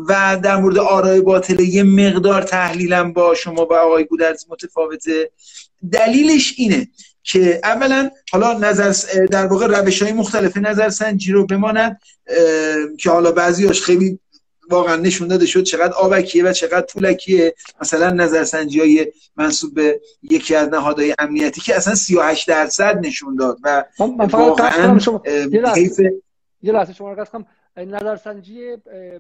و 0.07 0.37
در 0.43 0.57
مورد 0.57 0.77
آرای 0.77 1.21
باطله 1.21 1.63
یه 1.63 1.83
مقدار 1.83 2.41
تحلیلم 2.41 3.13
با 3.13 3.35
شما 3.35 3.65
با 3.65 3.79
آقای 3.79 4.05
گودرزی 4.05 4.45
متفاوته. 4.49 5.31
دلیلش 5.91 6.53
اینه 6.57 6.87
که 7.23 7.59
اولا 7.63 8.09
حالا 8.31 8.57
نظر 8.57 8.93
در 9.31 9.47
واقع 9.47 9.67
روش 9.67 10.01
های 10.01 10.11
مختلف 10.11 10.57
نظرسنجی 10.57 11.31
رو 11.31 11.45
بماند 11.45 11.99
که 12.99 13.09
حالا 13.09 13.31
بعضیاش 13.31 13.81
خیلی 13.81 14.19
واقعا 14.69 14.95
نشون 14.95 15.27
داده 15.27 15.45
شد 15.45 15.63
چقدر 15.63 15.93
آبکیه 15.93 16.43
و 16.43 16.53
چقدر 16.53 16.85
پولکیه. 16.93 17.55
مثلا 17.81 18.09
نظرسنجی 18.09 18.79
های 18.79 19.11
منسوب 19.35 19.73
به 19.73 20.01
یکی 20.21 20.55
از 20.55 20.69
نهادهای 20.69 21.15
امنیتی 21.19 21.61
که 21.61 21.75
اصلا 21.75 21.95
38 21.95 22.47
درصد 22.47 22.97
نشون 23.05 23.35
داد 23.35 23.57
و 23.63 23.85
واقعا 24.31 24.99
شما... 24.99 25.21
یه 26.61 26.71
لحظه 26.71 26.93
شما 26.93 27.13
رو 27.13 27.25
نظرسنجی 27.85 28.71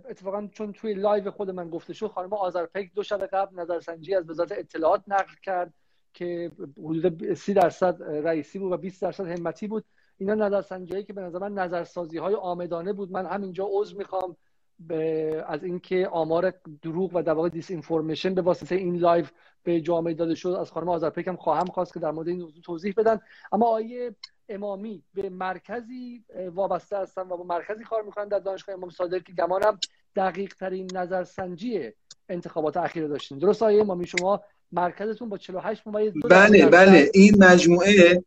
اتفاقا 0.09 0.47
چون 0.53 0.73
توی 0.73 0.93
live 0.93 1.31
خود 1.31 1.49
من 1.49 1.69
گفته 1.69 1.93
شد 1.93 2.07
خانم 2.07 2.33
آذرپیک 2.33 2.93
دو 2.93 3.03
شب 3.03 3.25
قبل 3.25 3.59
نظرسنجی 3.59 4.15
از 4.15 4.29
وزارت 4.29 4.51
اطلاعات 4.51 5.01
نقل 5.07 5.33
کرد 5.43 5.73
که 6.13 6.51
حدود 6.77 7.33
30 7.33 7.53
درصد 7.53 8.03
رئیسی 8.03 8.59
بود 8.59 8.71
و 8.71 8.77
20 8.77 9.01
درصد 9.01 9.27
همتی 9.27 9.67
بود. 9.67 9.83
اینا 10.17 10.33
نظرسنجی 10.33 11.03
که 11.03 11.13
به 11.13 11.21
نظر 11.21 11.39
من 11.39 11.53
نظرسازی 11.53 12.17
های 12.17 12.35
عامدانه 12.35 12.93
بود. 12.93 13.11
من 13.11 13.25
همینجا 13.25 13.67
عذر 13.71 13.97
می‌خوام. 13.97 14.35
به 14.79 15.43
از 15.47 15.63
اینکه 15.63 16.07
آمار 16.07 16.53
دروغ 16.81 17.11
و 17.15 17.23
در 17.23 17.33
واقع 17.33 17.49
disinformation 17.49 18.33
به 18.33 18.41
واسطه 18.41 18.75
این 18.75 18.95
live 18.95 19.25
به 19.63 19.81
جامعه 19.81 20.13
داده 20.13 20.35
شد 20.35 20.49
از 20.49 20.71
خانم 20.71 20.89
آذرپیک 20.89 21.27
هم 21.27 21.35
خواهم 21.35 21.65
خواست 21.65 21.93
که 21.93 21.99
در 21.99 22.11
مورد 22.11 22.27
این 22.27 22.41
موضوع 22.41 22.61
توضیح 22.61 22.93
بدن. 22.97 23.19
اما 23.51 23.65
آقای 23.65 24.15
امامی 24.49 25.03
به 25.13 25.29
مرکزی 25.29 26.23
وابسته 26.53 26.97
هستن 26.97 27.21
و 27.21 27.37
با 27.37 27.43
مرکزی 27.43 27.83
کار 27.83 28.03
می‌کنن 28.03 28.27
در 28.27 28.39
دانشگاه 28.39 28.75
امام 28.75 28.89
صادق 28.89 29.23
که 29.23 29.33
گمانم 29.33 29.79
دقیق 30.15 30.53
ترین 30.53 30.87
نظرسنجی 30.93 31.91
انتخابات 32.29 32.77
اخیر 32.77 33.07
داشتین. 33.07 33.37
درست 33.37 33.63
آقای 33.63 33.81
امامی 33.81 34.07
شما 34.07 34.41
مرکزتون 34.71 35.29
با 35.29 35.37
48 35.37 35.87
ممیز 35.87 36.13
بله 36.29 36.65
بله. 36.65 37.11
این 37.13 37.43
مجموعه 37.43 38.23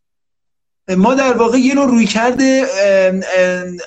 ما 0.96 1.14
در 1.14 1.32
واقع 1.32 1.58
یه 1.58 1.74
نوع 1.74 1.86
رویکرده 1.86 2.66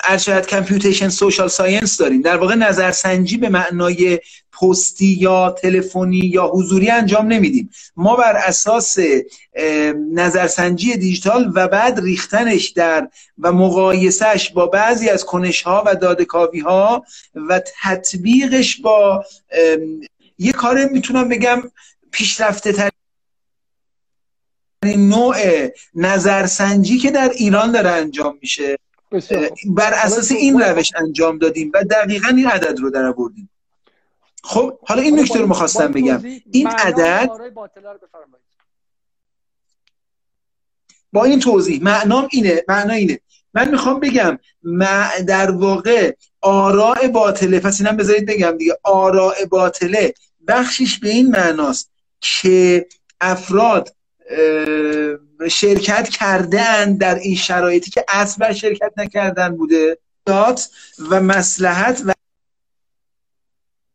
ارشد 0.04 0.46
computational 0.46 1.08
social 1.08 1.48
science 1.48 1.96
داریم. 1.96 2.22
در 2.22 2.36
واقع 2.36 2.54
نظرسنجی 2.54 3.36
به 3.36 3.48
معنای 3.48 4.18
پستی 4.60 5.06
یا 5.20 5.50
تلفنی 5.50 6.16
یا 6.16 6.46
حضوری 6.46 6.90
انجام 6.90 7.26
نمیدیم. 7.26 7.70
ما 7.96 8.16
بر 8.16 8.36
اساس 8.36 8.98
نظرسنجی 10.12 10.96
دیجیتال 10.96 11.52
و 11.54 11.68
بعد 11.68 12.00
ریختنش 12.00 12.68
در 12.68 13.08
و 13.38 13.52
مقایسهش 13.52 14.50
با 14.50 14.66
بعضی 14.66 15.08
از 15.08 15.24
کنش 15.24 15.62
ها 15.62 15.82
و 15.86 15.94
دادکاوی 15.94 16.60
ها 16.60 17.04
و 17.34 17.60
تطبیقش 17.82 18.80
با 18.80 19.24
یه 20.38 20.52
کار 20.52 20.84
می‌تونم 20.84 21.28
بگم 21.28 21.62
پیشرفته 22.10 22.72
تر 22.72 22.90
نوع 24.86 25.36
نظرسنجی 25.94 26.98
که 26.98 27.10
در 27.10 27.28
ایران 27.28 27.72
داره 27.72 27.90
انجام 27.90 28.38
میشه. 28.42 28.78
بر 29.66 29.94
اساس 29.94 30.32
این 30.32 30.60
روش 30.60 30.90
انجام 30.96 31.38
دادیم 31.38 31.70
و 31.74 31.84
دقیقا 31.84 32.28
این 32.28 32.46
عدد 32.46 32.78
رو 32.78 32.90
در 32.90 33.04
آوردیم. 33.04 33.50
خب 34.42 34.78
حالا 34.86 35.02
این 35.02 35.20
نکته 35.20 35.38
رو 35.38 35.46
می‌خواستم 35.46 35.92
بگم. 35.92 36.22
این 36.52 36.68
عدد 36.68 37.30
با 41.12 41.24
این 41.24 41.40
توضیح 41.40 41.82
معنام 41.82 42.28
اینه 42.30 42.64
معنا 42.68 42.92
اینه. 42.92 43.20
من 43.54 43.70
می‌خوام 43.70 44.00
بگم 44.00 44.38
در 45.26 45.50
واقع 45.50 46.14
آراء 46.40 47.08
باطله 47.08 47.60
پس 47.60 47.80
اینم 47.80 47.96
بذارید 47.96 48.26
بگم 48.26 48.56
دیگه 48.58 48.78
آراء 48.82 49.34
باطله 49.50 50.14
بخشش 50.48 50.98
به 50.98 51.08
این 51.08 51.30
معناست 51.30 51.90
که 52.20 52.86
افراد 53.20 53.96
شرکت 55.50 56.08
کردن 56.08 56.96
در 56.96 57.14
این 57.14 57.36
شرایطی 57.36 57.90
که 57.90 58.04
اصلا 58.08 58.52
شرکت 58.52 58.92
نکردن 58.96 59.56
بوده. 59.56 59.98
دات 60.26 60.68
و 61.10 61.20
مسلحت 61.20 62.02
و 62.06 62.12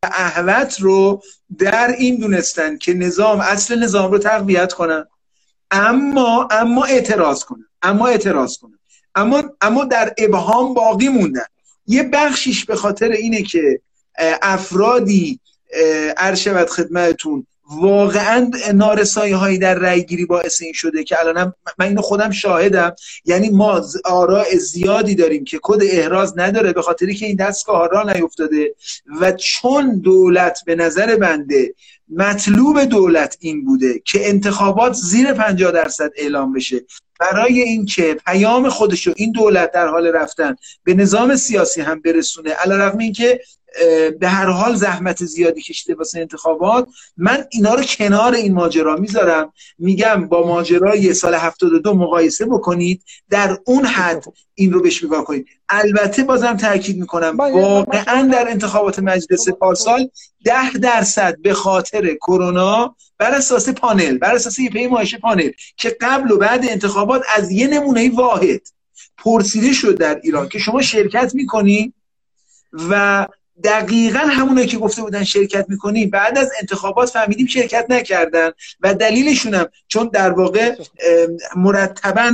اهوت 0.03 0.79
رو 0.79 1.21
در 1.57 1.95
این 1.97 2.17
دونستن 2.17 2.77
که 2.77 2.93
نظام 2.93 3.39
اصل 3.39 3.83
نظام 3.83 4.11
رو 4.11 4.17
تقویت 4.17 4.73
کنن. 4.73 5.05
اما 5.71 6.47
اما 6.51 6.85
اعتراض 6.85 7.43
کنن. 7.43 7.65
اما 7.81 8.07
اعتراض 8.07 8.57
کنن. 8.57 8.79
اما 9.15 9.43
اما 9.61 9.85
در 9.85 10.13
ابهام 10.17 10.73
باقی 10.73 11.09
موندن. 11.09 11.45
یه 11.87 12.03
بخشیش 12.03 12.65
به 12.65 12.75
خاطر 12.75 13.11
اینه 13.11 13.43
که 13.43 13.81
افرادی 14.41 15.39
عرض 16.17 16.47
خدمتتون 16.47 17.47
واقعا 17.69 18.51
نارسایی 18.73 19.33
هایی 19.33 19.57
در 19.57 19.75
رای 19.75 20.05
گیری 20.05 20.25
باعث 20.25 20.61
این 20.61 20.73
شده 20.73 21.03
که 21.03 21.19
الانم 21.19 21.53
من 21.79 21.85
اینو 21.85 22.01
خودم 22.01 22.31
شاهدم. 22.31 22.95
یعنی 23.25 23.49
ما 23.49 23.81
آراء 24.05 24.55
زیادی 24.55 25.15
داریم 25.15 25.43
که 25.43 25.59
کد 25.63 25.79
احراز 25.83 26.33
نداره 26.37 26.73
به 26.73 26.81
خاطری 26.81 27.15
که 27.15 27.25
این 27.25 27.35
دستگاه 27.35 27.87
را 27.87 28.03
نیفتاده 28.03 28.75
و 29.21 29.31
چون 29.31 29.99
دولت 29.99 30.59
به 30.65 30.75
نظر 30.75 31.15
بنده 31.15 31.73
مطلوب 32.09 32.83
دولت 32.83 33.37
این 33.39 33.65
بوده 33.65 33.99
که 34.05 34.29
انتخابات 34.29 34.93
زیر 34.93 35.33
50 35.33 35.71
درصد 35.71 36.11
اعلام 36.15 36.53
بشه 36.53 36.81
برای 37.19 37.61
اینکه 37.61 38.17
پیام 38.25 38.69
خودش 38.69 39.07
رو 39.07 39.13
این 39.17 39.31
دولت 39.31 39.71
در 39.71 39.87
حال 39.87 40.07
رفتن 40.07 40.55
به 40.83 40.93
نظام 40.93 41.35
سیاسی 41.35 41.81
هم 41.81 42.01
برسونه 42.01 42.49
علیرغم 42.49 42.97
اینکه 42.97 43.39
به 44.19 44.27
هر 44.27 44.45
حال 44.45 44.75
زحمت 44.75 45.25
زیادی 45.25 45.61
کشیده 45.61 45.95
واسه 45.95 46.19
انتخابات. 46.19 46.87
من 47.17 47.45
اینا 47.51 47.73
رو 47.73 47.83
کنار 47.83 48.33
این 48.33 48.53
ماجرا 48.53 48.95
می‌ذارم. 48.95 49.53
میگم 49.79 50.27
با 50.27 50.47
ماجرای 50.47 51.13
سال 51.13 51.35
72 51.35 51.93
مقایسه 51.93 52.45
بکنید. 52.45 53.03
در 53.29 53.57
اون 53.65 53.85
حد 53.85 54.23
این 54.55 54.73
رو 54.73 54.81
بهش 54.81 55.03
نگاه 55.03 55.23
کنید. 55.23 55.47
البته 55.69 56.23
بازم 56.23 56.57
تاکید 56.57 56.97
می‌کنم 56.97 57.37
واقعا 57.37 58.29
در 58.31 58.47
انتخابات 58.49 58.99
مجلس 58.99 59.49
پارسال 59.49 60.09
ده 60.43 60.71
درصد 60.71 61.41
به 61.41 61.53
خاطر 61.53 62.15
کرونا 62.15 62.95
بر 63.17 63.31
اساس 63.31 63.69
پانل 63.69 64.17
بر 64.17 64.35
اساس 64.35 64.59
یه 64.59 64.69
پیمایش 64.69 65.15
پانل 65.15 65.51
که 65.77 65.97
قبل 66.01 66.31
و 66.31 66.37
بعد 66.37 66.65
انتخابات 66.69 67.23
از 67.35 67.51
یه 67.51 67.67
نمونه 67.67 68.11
واحد 68.15 68.61
پرسیده 69.17 69.73
شد 69.73 69.97
در 69.97 70.19
ایران 70.23 70.49
که 70.49 70.59
شما 70.59 70.81
شرکت 70.81 71.31
می‌کنی 71.35 71.93
و 72.89 73.27
دقیقا 73.63 74.19
همونایی 74.19 74.67
که 74.67 74.77
گفته 74.77 75.01
بودن 75.01 75.23
شرکت 75.23 75.65
می‌کنیم 75.69 76.09
بعد 76.09 76.37
از 76.37 76.51
انتخابات 76.59 77.09
فهمیدیم 77.09 77.47
شرکت 77.47 77.85
نکردن 77.89 78.51
و 78.79 78.93
دلیلشونم 78.93 79.65
چون 79.87 80.09
در 80.13 80.31
واقع 80.31 80.75
مرتبا 81.55 82.31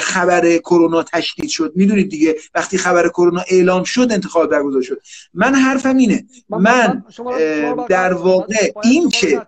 خبر 0.00 0.56
کرونا 0.58 1.02
تشدید 1.02 1.50
شد. 1.50 1.72
می‌دونید 1.76 2.10
دیگه 2.10 2.34
وقتی 2.54 2.78
خبر 2.78 3.08
کرونا 3.08 3.42
اعلام 3.50 3.84
شد 3.84 4.08
انتخابات 4.10 4.50
برگزار 4.50 4.82
شد. 4.82 5.00
من 5.34 5.54
حرفم 5.54 5.96
اینه. 5.96 6.24
من 6.48 7.04
در 7.88 8.12
واقع 8.12 8.72
این 8.84 9.08
که 9.08 9.46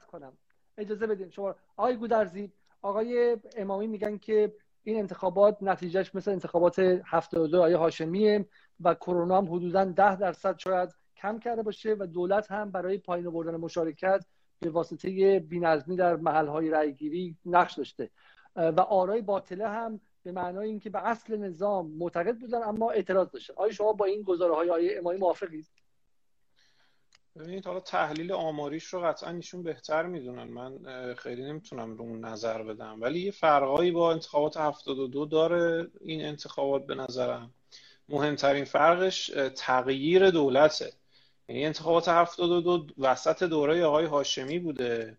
اجازه 0.78 1.06
بدین. 1.06 1.30
شما 1.30 1.54
آقای 1.76 1.96
گودرزی 1.96 2.50
آقای 2.82 3.37
امامی 3.56 3.87
میگن 3.87 4.18
که 4.18 4.52
این 4.84 4.98
انتخابات 4.98 5.56
نتیجهش 5.60 6.10
مثل 6.14 6.30
انتخابات 6.30 6.78
72 7.04 7.62
آیه 7.62 7.76
هاشمیه 7.76 8.46
و 8.80 8.94
کرونا 8.94 9.38
هم 9.38 9.54
حدودا 9.54 9.84
10 9.84 10.16
درصد 10.16 10.58
شاید 10.58 10.88
کم 11.24 11.38
کرده 11.38 11.62
باشه 11.62 11.96
و 11.98 12.06
دولت 12.06 12.50
هم 12.50 12.70
برای 12.70 12.98
پایین 12.98 13.26
آوردن 13.26 13.56
مشارکت 13.56 14.24
به 14.60 14.70
واسطه 14.70 15.40
بینظمی 15.40 15.96
در 15.96 16.16
محل 16.16 16.70
رأیگیری 16.70 17.37
نقش 17.46 17.74
داشته. 17.74 18.10
و 18.56 18.80
آرای 18.80 19.22
باطله 19.22 19.68
هم 19.68 20.00
به 20.22 20.32
معنای 20.32 20.68
اینکه 20.68 20.90
به 20.90 21.06
اصل 21.06 21.37
نظام 21.37 21.90
معتقد 21.90 22.38
بودن 22.38 22.62
اما 22.62 22.90
اعتراض 22.90 23.28
داشته. 23.30 23.54
آیا 23.56 23.72
شما 23.72 23.92
با 23.92 24.04
این 24.04 24.22
گزاره 24.22 24.54
های 24.54 24.70
آیه 24.70 24.98
امامی 24.98 25.18
موافقید 25.18 25.66
ببینید 27.37 27.66
حالا 27.66 27.80
تحلیل 27.80 28.32
آماریش 28.32 28.84
رو 28.84 29.00
قطعا 29.00 29.30
ایشون 29.30 29.62
بهتر 29.62 30.06
می‌دونن. 30.06 30.44
من 30.44 31.14
خیلی 31.14 31.44
نمی‌تونم 31.44 31.96
رو 31.96 32.02
اون 32.02 32.24
نظر 32.24 32.62
بدم. 32.62 33.02
ولی 33.02 33.20
یه 33.20 33.30
فرقایی 33.30 33.90
با 33.90 34.12
انتخابات 34.12 34.56
72 34.56 35.26
داره 35.26 35.90
این 36.00 36.24
انتخابات 36.24 36.87
به 36.87 36.94
نظرم. 36.94 37.54
مهمترین 38.08 38.64
فرقش 38.64 39.26
تغییر 39.56 40.30
دولته. 40.30 40.92
یعنی 41.48 41.66
انتخابات 41.66 42.09
72 42.09 42.87
وسط 42.98 43.42
دوره 43.42 43.85
آقای 43.85 44.04
هاشمی 44.04 44.59
بوده 44.59 45.18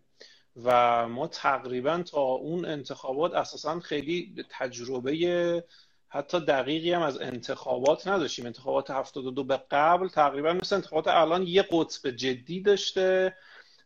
و 0.64 1.08
ما 1.08 1.26
تقریبا 1.26 2.02
تا 2.02 2.20
اون 2.20 2.64
انتخابات 2.64 3.34
اساسا 3.34 3.80
خیلی 3.80 4.44
تجربه 4.50 5.64
حتی 6.08 6.40
دقیقی 6.40 6.92
هم 6.92 7.02
از 7.02 7.20
انتخابات 7.20 8.06
نداشتیم. 8.06 8.46
انتخابات 8.46 8.90
72 8.90 9.44
به 9.44 9.56
قبل 9.70 10.08
تقریبا 10.08 10.52
مثل 10.52 10.76
انتخابات 10.76 11.08
الان 11.08 11.42
یه 11.46 11.62
قطب 11.70 12.10
جدی 12.10 12.60
داشته. 12.60 13.36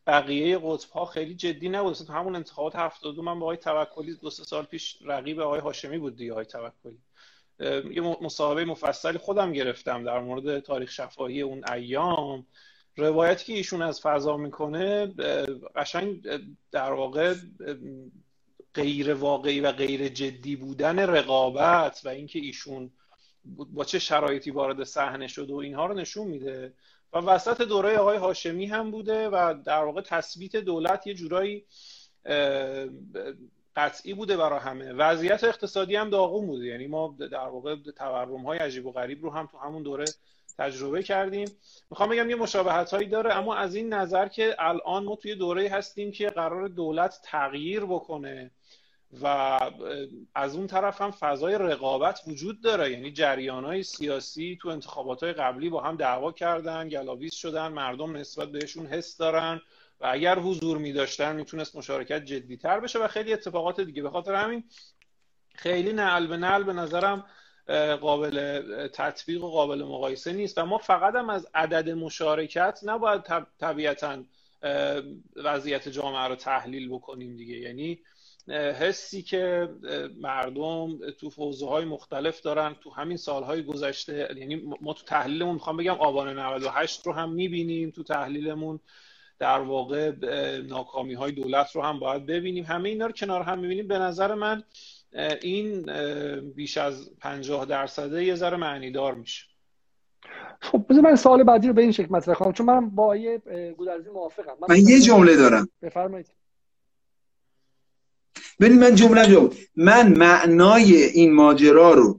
بقیه 0.06 0.58
قطب 0.58 0.90
ها 0.90 1.06
خیلی 1.06 1.34
جدی 1.34 1.68
نبود. 1.68 1.90
مثلا 1.90 2.16
همون 2.16 2.36
انتخابات 2.36 2.76
72 2.76 3.22
من 3.22 3.38
با 3.38 3.46
آقای 3.46 3.56
توکلی 3.56 4.14
دو 4.14 4.30
سال 4.30 4.64
پیش 4.64 4.98
رقیب 5.02 5.40
آقای 5.40 5.60
هاشمی 5.60 5.98
بود 5.98 6.16
دیگه 6.16 6.32
آقای 6.32 6.44
توکلی. 6.44 6.98
یه 7.90 8.02
مصاحبه 8.02 8.64
مفصلی 8.64 9.18
خودم 9.18 9.52
گرفتم 9.52 10.04
در 10.04 10.20
مورد 10.20 10.60
تاریخ 10.60 10.90
شفاهی 10.90 11.42
اون 11.42 11.64
ایام. 11.72 12.46
روایتی 12.96 13.44
که 13.44 13.52
ایشون 13.52 13.82
از 13.82 14.00
فضا 14.00 14.36
می‌کنه 14.36 15.06
قشنگ 15.76 16.28
در 16.72 16.92
واقع 16.92 17.34
غیر 18.74 19.14
واقعی 19.14 19.60
و 19.60 19.72
غیر 19.72 20.08
جدی 20.08 20.56
بودن 20.56 20.98
رقابت 20.98 22.00
و 22.04 22.08
اینکه 22.08 22.38
ایشون 22.38 22.90
با 23.44 23.84
چه 23.84 23.98
شرایطی 23.98 24.50
وارد 24.50 24.84
صحنه 24.84 25.26
شده 25.26 25.52
و 25.52 25.56
اینها 25.56 25.86
رو 25.86 25.94
نشون 25.94 26.26
میده. 26.26 26.72
و 27.12 27.18
وسط 27.18 27.62
دوره 27.62 27.96
آقای 27.96 28.16
هاشمی 28.16 28.66
هم 28.66 28.90
بوده 28.90 29.28
و 29.28 29.54
در 29.64 29.84
واقع 29.84 30.00
تثبیت 30.00 30.56
دولت 30.56 31.06
یه 31.06 31.14
جورایی 31.14 31.64
قطعی 33.76 34.14
بوده 34.14 34.36
برای 34.36 34.60
همه. 34.60 34.92
وضعیت 34.92 35.44
اقتصادی 35.44 35.96
هم 35.96 36.10
داغون 36.10 36.46
بوده 36.46 36.66
یعنی 36.66 36.86
ما 36.86 37.16
در 37.30 37.48
واقع 37.48 37.76
تورم 37.96 38.46
های 38.46 38.58
عجیب 38.58 38.86
و 38.86 38.92
غریب 38.92 39.22
رو 39.22 39.30
هم 39.30 39.46
تو 39.46 39.58
همون 39.58 39.82
دوره 39.82 40.04
تجربه 40.58 41.02
کردیم. 41.02 41.48
می‌خوام 41.90 42.08
بگم 42.08 42.30
یه 42.30 42.36
مشابهت 42.36 42.90
هایی 42.90 43.08
داره 43.08 43.34
اما 43.34 43.54
از 43.54 43.74
این 43.74 43.92
نظر 43.92 44.28
که 44.28 44.56
الان 44.58 45.04
ما 45.04 45.16
توی 45.16 45.34
دوره 45.34 45.68
هستیم 45.68 46.12
که 46.12 46.28
قرار 46.28 46.68
دولت 46.68 47.20
تغییر 47.24 47.84
بکنه 47.84 48.50
و 49.22 49.58
از 50.34 50.56
اون 50.56 50.66
طرف 50.66 51.00
هم 51.00 51.10
فضای 51.10 51.54
رقابت 51.54 52.20
وجود 52.26 52.60
داره. 52.60 52.90
یعنی 52.90 53.12
جریان 53.12 53.64
های 53.64 53.82
سیاسی 53.82 54.58
تو 54.62 54.68
انتخابات 54.68 55.22
های 55.22 55.32
قبلی 55.32 55.68
با 55.68 55.80
هم 55.80 55.96
دعوا 55.96 56.32
کردن 56.32 56.88
گلاویز 56.88 57.34
شدن 57.34 57.68
مردم 57.68 58.16
نسبت 58.16 58.48
بهشون 58.48 58.86
حس 58.86 59.16
دارن. 59.16 59.60
و 60.00 60.06
اگر 60.06 60.38
حضور 60.38 60.78
می 60.78 60.92
داشتن 60.92 61.36
می‌تونست 61.36 61.76
مشارکت 61.76 62.24
جدی 62.24 62.56
تر 62.56 62.80
بشه 62.80 62.98
و 62.98 63.08
خیلی 63.08 63.32
اتفاقات 63.32 63.80
دیگه. 63.80 64.02
به 64.02 64.10
خاطر 64.10 64.34
همین 64.34 64.64
خیلی 65.54 65.92
نعل 65.92 66.26
به 66.26 66.36
نعل 66.36 66.62
به 66.62 66.72
نظرم 66.72 67.24
قابل 68.00 68.88
تطبیق 68.88 69.44
و 69.44 69.50
قابل 69.50 69.82
مقایسه 69.82 70.32
نیست. 70.32 70.58
و 70.58 70.64
ما 70.64 70.78
فقط 70.78 71.14
هم 71.14 71.30
از 71.30 71.48
عدد 71.54 71.90
مشارکت 71.90 72.80
نباید 72.82 73.22
طبیعتا 73.60 74.24
وضعیت 75.36 75.88
جامعه 75.88 76.28
رو 76.28 76.34
تحلیل 76.34 76.88
بکنیم 76.88 77.36
دیگه. 77.36 77.56
یعنی 77.56 77.98
حسی 78.48 79.22
که 79.22 79.68
مردم 80.16 81.10
تو 81.10 81.30
فوزه 81.30 81.68
های 81.68 81.84
مختلف 81.84 82.40
دارن 82.40 82.74
تو 82.74 82.90
همین 82.90 83.16
سالهای 83.16 83.62
گذشته 83.62 84.34
یعنی 84.36 84.56
ما 84.80 84.92
تو 84.92 85.04
تحلیلمون 85.04 85.54
می‌خوام 85.54 85.76
بگم 85.76 85.94
آبان 85.94 86.38
98 86.38 87.06
رو 87.06 87.12
هم 87.12 87.32
می‌بینیم 87.32 87.90
تو 87.90 88.02
تحلیلمون. 88.02 88.80
در 89.40 89.60
واقع 89.60 90.12
ناکامی 90.68 91.14
های 91.14 91.32
دولت 91.32 91.76
رو 91.76 91.82
هم 91.82 91.98
باید 91.98 92.26
ببینیم. 92.26 92.64
همه 92.64 92.88
اینا 92.88 93.06
رو 93.06 93.12
کنار 93.12 93.42
هم 93.42 93.58
می‌بینیم. 93.58 93.88
به 93.88 93.98
نظر 93.98 94.34
من 94.34 94.62
این 95.42 95.82
بیش 96.42 96.76
از 96.76 97.10
50 97.20 97.64
درصده 97.64 98.24
یه 98.24 98.34
ذره 98.34 98.56
معنیدار 98.56 99.14
میشه. 99.14 99.44
خب 100.60 100.84
بذار 100.88 101.02
من 101.02 101.16
سوال 101.16 101.42
بعدی 101.42 101.68
رو 101.68 101.74
به 101.74 101.82
این 101.82 101.92
شکل 101.92 102.06
مطرح 102.10 102.34
کنم 102.34 102.52
چون 102.52 102.66
من 102.66 102.90
با 102.90 103.16
یه 103.16 103.42
گودرزی 103.76 104.10
موافقم. 104.10 104.56
من, 104.60 104.76
من 104.76 104.88
یه 104.88 105.00
جمله 105.00 105.36
دارم. 105.36 105.68
بفرمایید. 105.82 106.26
ببین 108.60 108.78
من 108.78 108.94
جمله 108.94 109.26
جو 109.26 109.50
من 109.76 110.12
معنای 110.12 110.94
این 111.02 111.34
ماجرا 111.34 111.92
رو 111.92 112.18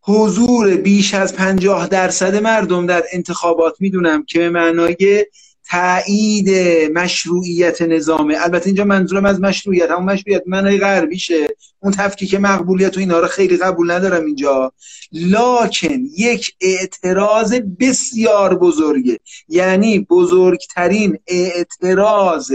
حضور 0.00 0.76
بیش 0.76 1.14
از 1.14 1.36
پنجاه 1.36 1.88
درصد 1.88 2.42
مردم 2.42 2.86
در 2.86 3.02
انتخابات 3.12 3.80
می‌دونم 3.80 4.24
که 4.24 4.38
به 4.38 4.50
معنای 4.50 5.26
تایید 5.72 6.50
مشروعیت 6.94 7.82
نظامه 7.82 8.36
البته 8.40 8.66
اینجا 8.66 8.84
منظورم 8.84 9.24
از 9.24 9.40
مشروعیت 9.40 9.90
همون 9.90 10.12
مشروعیت 10.12 10.42
معنای 10.46 10.78
غربیشه. 10.78 11.48
اون 11.80 11.92
تفکیک 11.92 12.34
مقبولیت 12.34 12.96
و 12.96 13.00
اینا 13.00 13.20
رو 13.20 13.26
خیلی 13.26 13.56
قبول 13.56 13.90
ندارم 13.90 14.24
اینجا. 14.24 14.72
لاکن 15.12 16.04
یک 16.18 16.54
اعتراض 16.60 17.54
بسیار 17.80 18.58
بزرگه. 18.58 19.18
یعنی 19.48 19.98
بزرگترین 19.98 21.18
اعتراض 21.26 22.52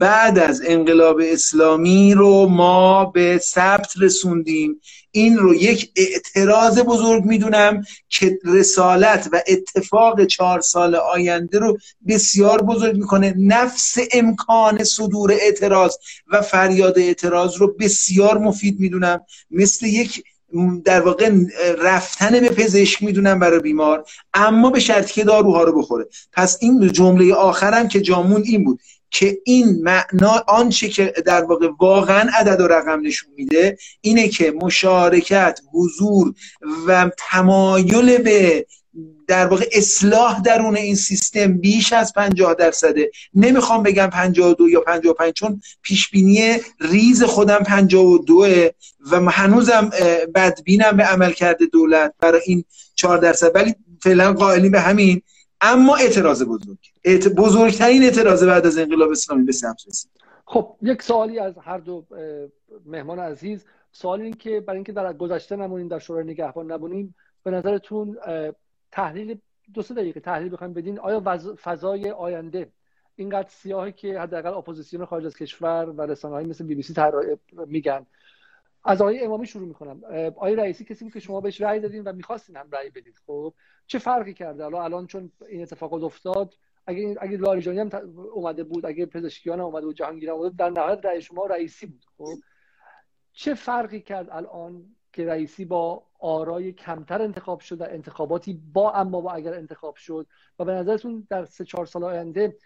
بعد 0.00 0.38
از 0.38 0.62
انقلاب 0.66 1.20
اسلامی 1.24 2.14
رو 2.14 2.46
ما 2.46 3.04
به 3.04 3.40
ثبت 3.42 3.92
رسوندیم. 4.00 4.80
این 5.10 5.36
رو 5.36 5.54
یک 5.54 5.90
اعتراض 5.96 6.78
بزرگ 6.78 7.24
می‌دونم 7.24 7.82
که 8.08 8.38
رسالت 8.44 9.28
و 9.32 9.42
اتفاق 9.46 10.24
چهار 10.24 10.60
سال 10.60 10.94
آینده 10.94 11.58
رو 11.58 11.78
بسیار 12.08 12.62
بزرگ 12.62 12.96
می‌کنه. 12.96 13.34
نفس 13.38 13.98
امکان 14.12 14.84
صدور 14.84 15.32
اعتراض 15.32 15.96
و 16.32 16.42
فریاد 16.42 16.98
اعتراض 16.98 17.56
رو 17.56 17.74
بسیار 17.80 18.38
مفید 18.38 18.80
می‌دونم. 18.80 19.20
مثل 19.50 19.86
یک 19.86 20.22
در 20.84 21.00
واقع 21.00 21.32
رفتن 21.78 22.40
به 22.40 22.48
پزشک 22.48 23.02
می‌دونم 23.02 23.38
برای 23.38 23.60
بیمار 23.60 24.04
اما 24.34 24.70
به 24.70 24.80
شرطی 24.80 25.12
که 25.12 25.24
داروها 25.24 25.62
رو 25.62 25.78
بخوره. 25.78 26.06
پس 26.32 26.58
این 26.60 26.92
جمله 26.92 27.34
آخرم 27.34 27.88
که 27.88 28.00
جامون 28.00 28.42
این 28.44 28.64
بود. 28.64 28.80
که 29.10 29.38
این 29.44 29.82
معنا 29.82 30.44
آنچه 30.48 30.88
که 30.88 31.14
در 31.26 31.44
واقع 31.44 31.68
واقعا 31.80 32.30
عدد 32.34 32.60
و 32.60 32.66
رقم 32.66 33.00
نشون 33.00 33.30
میده 33.36 33.78
اینه 34.00 34.28
که 34.28 34.50
مشارکت 34.50 35.60
حضور 35.72 36.34
و 36.86 37.10
تمایل 37.18 38.18
به 38.18 38.66
در 39.30 39.46
واقع 39.46 39.68
اصلاح 39.72 40.42
درون 40.42 40.76
این 40.76 40.94
سیستم 40.94 41.58
بیش 41.58 41.92
از 41.92 42.12
50 42.12 42.54
درصده 42.54 43.10
نمی‌خوام 43.34 43.82
بگم 43.82 44.06
52 44.06 44.68
یا 44.68 44.80
55 44.80 45.32
چون 45.32 45.60
پیش 45.82 46.10
بینی 46.10 46.56
ریز 46.80 47.22
خودم 47.22 47.58
52 47.58 48.46
و 49.10 49.30
هنوزم 49.30 49.90
بدبینم 50.34 50.96
به 50.96 51.02
عمل 51.02 51.32
کرده 51.32 51.66
دولت 51.66 52.14
برای 52.20 52.40
این 52.46 52.64
4 52.94 53.18
درصد. 53.18 53.50
ولی 53.54 53.74
فعلا 54.02 54.32
قائلی 54.32 54.68
به 54.68 54.80
همین 54.80 55.22
اما 55.60 55.96
اعتراض 55.96 56.42
بزرگ. 56.42 56.78
بزرگترین 57.36 58.02
اعتراض 58.02 58.44
بعد 58.44 58.66
از 58.66 58.78
انقلاب 58.78 59.10
اسلامی 59.10 59.44
به 59.44 59.52
سمت 59.52 59.86
رسید. 59.88 60.10
خب 60.44 60.76
یک 60.82 61.02
سوالی 61.02 61.38
از 61.38 61.58
هر 61.58 61.78
دو 61.78 62.06
مهمان 62.86 63.18
عزیز. 63.18 63.64
سوال 63.92 64.20
این 64.20 64.32
که 64.32 64.60
برای 64.60 64.76
اینکه 64.76 64.92
در 64.92 65.12
گذشته 65.12 65.56
نمونیم 65.56 65.88
در 65.88 65.98
شورای 65.98 66.24
نگهبان 66.24 66.72
نمونیم 66.72 67.14
به 67.42 67.50
نظرتون 67.50 68.16
تحلیل 68.92 69.38
دو 69.74 69.82
سه 69.82 69.94
دقیقه 69.94 70.20
تحلیل 70.20 70.52
بخوایم 70.52 70.72
بدین 70.72 70.98
آیا 70.98 71.40
فضای 71.62 72.10
آینده 72.10 72.72
اینقدر 73.16 73.48
سیاهه 73.48 73.92
که 73.92 74.20
حداقل 74.20 74.54
اپوزیسیون 74.54 75.04
خارج 75.04 75.26
از 75.26 75.36
کشور 75.36 75.94
و 75.96 76.02
رسانه‌های 76.02 76.44
مثل 76.44 76.64
بی 76.64 76.74
بی 76.74 76.82
سی 76.82 76.94
میگن 77.66 78.06
از 78.84 79.00
آقای 79.00 79.24
امامی 79.24 79.46
شروع 79.46 79.68
می‌کنم. 79.68 80.00
آقای 80.26 80.56
رئیسی 80.56 80.84
کسی 80.84 81.04
بود 81.04 81.12
که 81.12 81.20
شما 81.20 81.40
بهش 81.40 81.60
رأی 81.60 81.80
دادین 81.80 82.02
و 82.02 82.12
می‌خواستین 82.12 82.56
هم 82.56 82.70
رأی 82.72 82.90
بدید 82.90 83.20
خب 83.26 83.54
چه 83.86 83.98
فرقی 83.98 84.34
کرده؟ 84.34 84.62
حالا 84.62 84.84
الان 84.84 85.06
چون 85.06 85.32
این 85.48 85.62
اتفاق 85.62 85.92
افتاد 85.92 86.54
اگه 86.86 87.16
اگه 87.20 87.36
لاریجانی 87.36 87.78
هم 87.78 87.90
اومده 88.34 88.64
بود 88.64 88.86
اگه 88.86 89.06
پزشکیان 89.06 89.60
اومده 89.60 89.86
بود 89.86 89.96
جهانگیر 89.96 90.30
اومده 90.30 90.54
در 90.56 90.70
نهایت 90.70 91.04
رأی 91.04 91.22
شما 91.22 91.46
رئیسی 91.46 91.86
بود. 91.86 92.04
خب 92.18 92.34
چه 93.32 93.54
فرقی 93.54 94.00
کرد 94.00 94.28
الان 94.30 94.96
که 95.12 95.26
رئیسی 95.26 95.64
با 95.64 96.06
آرای 96.18 96.72
کمتر 96.72 97.22
انتخاب 97.22 97.60
شد 97.60 97.78
در 97.78 97.94
انتخاباتی 97.94 98.60
با 98.72 98.92
اما 98.92 99.20
با 99.20 99.32
اگر 99.32 99.54
انتخاب 99.54 99.96
شد؟ 99.96 100.26
و 100.58 100.64
به 100.64 100.72
نظرتون 100.72 101.26
در 101.30 101.44
سه 101.44 101.64
چهار 101.64 101.86
سال 101.86 102.04
آینده 102.04 102.56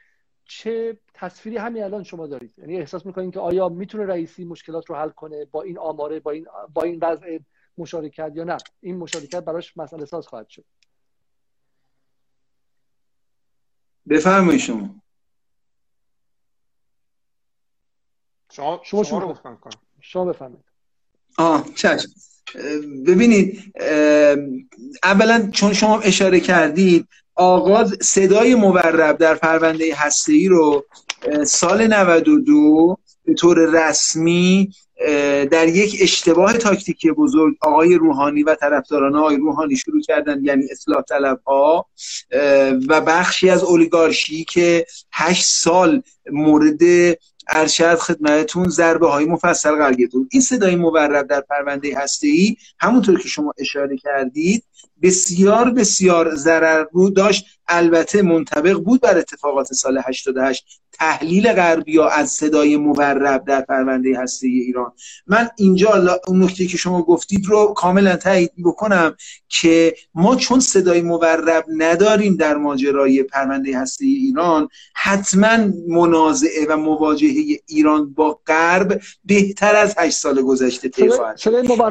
چه 0.44 0.98
تصویری 1.14 1.56
همین 1.58 1.82
الان 1.82 2.02
شما 2.02 2.26
دارید؟ 2.26 2.54
یعنی 2.58 2.76
احساس 2.76 3.06
می‌کنید 3.06 3.34
که 3.34 3.40
آیا 3.40 3.68
می‌تونه 3.68 4.06
رئیسی 4.06 4.44
مشکلات 4.44 4.90
رو 4.90 4.96
حل 4.96 5.08
کنه 5.08 5.44
با 5.44 5.62
این 5.62 5.78
آماره 5.78 6.20
با 6.20 6.30
این 6.30 6.46
با 6.74 6.82
این 6.82 6.98
وضع 7.02 7.38
مشارکت 7.78 8.32
یا 8.34 8.44
نه؟ 8.44 8.56
این 8.80 8.96
مشارکت 8.96 9.40
براش 9.40 9.76
مسئله 9.76 10.04
ساز 10.04 10.26
خواهد 10.26 10.48
شد. 10.48 10.64
بفرمایید 14.08 14.60
شما. 14.60 14.94
شما 18.52 18.80
شما 18.84 19.04
شما, 19.04 19.34
شما. 20.00 20.24
بفرمایید. 20.24 20.64
آه 21.38 21.68
چشم. 21.74 22.08
ببینید 23.06 23.72
اولا 25.02 25.50
چون 25.52 25.72
شما 25.72 26.00
اشاره 26.00 26.40
کردید 26.40 27.08
آغاز 27.36 27.96
صدای 28.02 28.54
مورب 28.54 29.18
در 29.18 29.34
پرونده 29.34 29.94
ای 30.28 30.48
رو 30.48 30.84
سال 31.44 31.86
92 31.86 32.96
به 33.24 33.34
طور 33.34 33.58
رسمی 33.58 34.70
در 35.50 35.68
یک 35.68 35.98
اشتباه 36.00 36.52
تاکتیکی 36.58 37.10
بزرگ 37.10 37.56
آقای 37.60 37.94
روحانی 37.94 38.42
و 38.42 38.54
طرفداران 38.54 39.16
آقای 39.16 39.36
روحانی 39.36 39.76
شروع 39.76 40.02
کردن 40.02 40.44
یعنی 40.44 40.64
اصلاح 40.70 41.02
طلب 41.02 41.40
ها 41.46 41.86
و 42.88 43.00
بخشی 43.00 43.50
از 43.50 43.64
اولیگارشی 43.64 44.44
که 44.44 44.86
هشت 45.12 45.44
سال 45.44 46.02
مورد 46.32 46.80
ارشد 47.48 47.94
خدمتتون 47.94 48.68
ضربه 48.68 49.10
های 49.10 49.24
مفصل 49.24 49.94
گرفت 49.94 50.14
این 50.30 50.42
صدای 50.42 50.76
مورب 50.76 51.26
در 51.26 51.40
پرونده 51.40 51.98
هسته 51.98 52.26
ای 52.26 52.56
همونطور 52.78 53.20
که 53.20 53.28
شما 53.28 53.52
اشاره 53.58 53.96
کردید 53.96 54.64
بسیار 55.02 55.70
بسیار 55.70 56.34
ضرر 56.34 56.84
بود 56.84 57.16
داشت 57.16 57.44
البته 57.68 58.22
منطبق 58.22 58.78
بود 58.78 59.00
بر 59.00 59.18
اتفاقات 59.18 59.72
سال 59.72 59.98
88 60.06 60.80
تحلیل 60.98 61.52
غربی 61.52 61.96
ها 61.98 62.08
از 62.08 62.30
صدای 62.30 62.76
مورب 62.76 63.44
در 63.44 63.60
پرونده 63.60 64.18
هسته 64.18 64.46
ایران. 64.46 64.92
من 65.26 65.50
اینجا 65.56 66.20
اون 66.26 66.42
نکته 66.42 66.66
که 66.66 66.76
شما 66.76 67.02
گفتید 67.02 67.46
رو 67.46 67.74
کاملا 67.76 68.16
تایید 68.16 68.52
بکنم 68.64 69.16
که 69.48 69.94
ما 70.14 70.36
چون 70.36 70.60
صدای 70.60 71.02
مورب 71.02 71.64
نداریم 71.76 72.36
در 72.36 72.56
ماجرای 72.56 73.22
پرونده 73.22 73.78
هسته 73.78 74.04
ایران 74.04 74.68
حتما 74.94 75.58
منازعه 75.88 76.66
و 76.68 76.76
مواجهه 76.76 77.60
ایران 77.66 78.12
با 78.12 78.40
غرب 78.46 79.00
بهتر 79.24 79.76
از 79.76 79.94
هشت 79.98 80.18
سال 80.18 80.42
گذشته 80.42 80.88
طی 80.88 81.10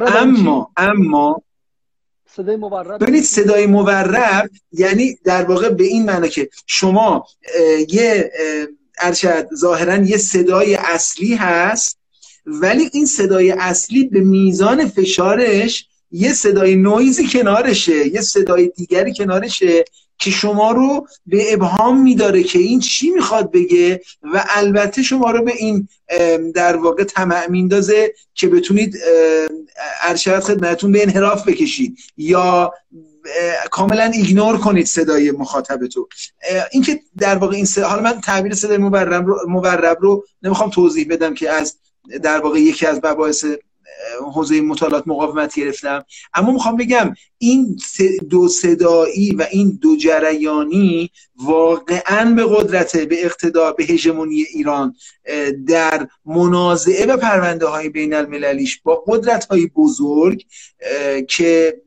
اما 0.07 0.71
اما 0.77 1.43
صدای 2.35 2.55
مورب 2.55 3.03
ببینید 3.03 3.23
صدای 3.23 3.65
مورب 3.65 4.49
یعنی 4.71 5.17
در 5.23 5.43
واقع 5.43 5.69
به 5.69 5.83
این 5.83 6.05
معنی 6.05 6.29
که 6.29 6.49
شما 6.67 7.25
یه 7.89 8.31
ارشد 8.99 9.47
ظاهرا 9.55 9.95
یه 9.97 10.17
صدای 10.17 10.75
اصلی 10.75 11.35
هست 11.35 11.97
ولی 12.45 12.89
این 12.93 13.05
صدای 13.05 13.51
اصلی 13.51 14.03
به 14.03 14.19
میزان 14.19 14.87
فشارش 14.87 15.87
یه 16.11 16.33
صدای 16.33 16.75
نویزی 16.75 17.27
کنارشه 17.27 18.07
یه 18.07 18.21
صدای 18.21 18.71
دیگری 18.75 19.13
کنارشه 19.13 19.85
که 20.17 20.31
شما 20.31 20.71
رو 20.71 21.07
به 21.25 21.53
ابهام 21.53 22.01
میداره 22.01 22.43
که 22.43 22.59
این 22.59 22.79
چی 22.79 23.09
می‌خواد 23.09 23.51
بگه 23.51 24.01
و 24.33 24.45
البته 24.49 25.03
شما 25.03 25.31
رو 25.31 25.43
به 25.43 25.53
این 25.55 25.87
در 26.55 26.75
واقع 26.75 27.03
طمع 27.03 27.47
میندازه 27.49 28.13
که 28.35 28.47
بتونید 28.47 28.97
ارشد 30.01 30.39
خدمتتون 30.39 30.91
به 30.91 31.03
انحراف 31.03 31.47
بکشید 31.47 31.97
یا 32.17 32.73
کاملا 33.71 34.03
ایگنور 34.03 34.57
کنید 34.57 34.85
صدای 34.85 35.31
مخاطب 35.31 35.87
تو 35.87 36.07
اینکه 36.71 36.99
در 37.17 37.35
واقع 37.35 37.55
این 37.55 37.67
حالا 37.83 38.01
من 38.01 38.21
تعبیر 38.21 38.53
صدای 38.53 38.77
مورب 38.77 39.25
رو, 39.27 39.39
مورب 39.47 39.97
رو 40.01 40.25
نمی‌خوام 40.43 40.69
توضیح 40.69 41.07
بدم 41.09 41.33
که 41.33 41.49
از 41.49 41.77
در 42.23 42.41
واقع 42.41 42.59
یکی 42.59 42.85
از 42.85 42.99
مباحث 43.03 43.45
حوزه 44.33 44.61
مطالعات 44.61 45.03
مقاومت 45.07 45.55
گرفتم. 45.55 46.05
اما 46.33 46.51
می‌خوام 46.51 46.77
بگم 46.77 47.13
این 47.37 47.77
دو 48.29 48.47
صدایی 48.47 49.35
و 49.35 49.47
این 49.51 49.79
دو 49.81 49.97
جریانی 49.97 51.11
واقعا 51.35 52.31
به 52.35 52.45
قدرت 52.45 52.97
به 52.97 53.25
اقتدار 53.25 53.73
به 53.73 53.83
هژمونی 53.83 54.41
ایران 54.41 54.95
در 55.67 56.07
منازعه 56.25 57.05
و 57.05 57.17
پرونده 57.17 57.65
های 57.65 57.89
بین 57.89 58.13
المللیش 58.13 58.81
با 58.83 59.03
قدرت 59.07 59.45
های 59.45 59.67
بزرگ 59.67 60.45
که 61.27 61.81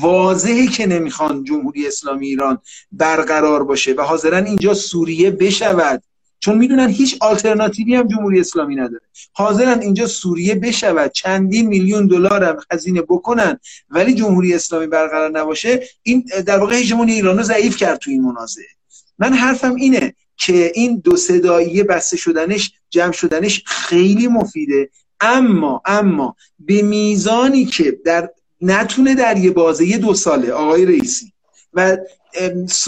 واضحه 0.00 0.66
که 0.66 0.86
نمی‌خوان 0.86 1.44
جمهوری 1.44 1.86
اسلامی 1.86 2.26
ایران 2.26 2.58
برقرار 2.92 3.64
باشه 3.64 3.92
و 3.92 4.00
حاضرن 4.00 4.46
اینجا 4.46 4.74
سوریه 4.74 5.30
بشود. 5.30 6.02
چون 6.40 6.58
می‌دونن 6.58 6.88
هیچ 6.88 7.16
آلترناتیوی 7.20 7.94
هم 7.94 8.08
جمهوری 8.08 8.40
اسلامی 8.40 8.76
نداره. 8.76 9.02
حاضرن 9.32 9.80
اینجا 9.80 10.06
سوریه 10.06 10.54
بشود. 10.54 11.12
چندین 11.12 11.66
میلیون 11.66 12.06
دلار 12.06 12.44
هم 12.44 12.56
خزینه 12.72 13.02
بکنن. 13.02 13.58
ولی 13.90 14.14
جمهوری 14.14 14.54
اسلامی 14.54 14.86
برقرار 14.86 15.30
نباشه. 15.30 15.82
این 16.02 16.24
در 16.46 16.58
واقع 16.58 16.76
هژمونی 16.76 17.12
ایران 17.12 17.36
رو 17.36 17.42
ضعیف 17.42 17.76
کرد 17.76 17.98
تو 17.98 18.10
این 18.10 18.22
منازعه. 18.22 18.66
من 19.18 19.32
حرفم 19.32 19.74
اینه 19.74 20.14
که 20.36 20.72
این 20.74 21.00
دو 21.04 21.16
صدایی 21.16 21.82
بسته 21.82 22.16
شدنش 22.16 22.72
جمع 22.90 23.12
شدنش 23.12 23.62
خیلی 23.66 24.28
مفیده. 24.28 24.90
اما 25.20 25.82
اما 25.86 26.36
به 26.58 26.82
میزانی 26.82 27.64
که 27.64 27.98
در 28.04 28.30
نتونه 28.60 29.14
در 29.14 29.36
یه 29.36 29.50
بازه 29.50 29.98
دو 29.98 30.14
ساله 30.14 30.52
آقای 30.52 30.86
رئیسی. 30.86 31.32
و 31.74 31.96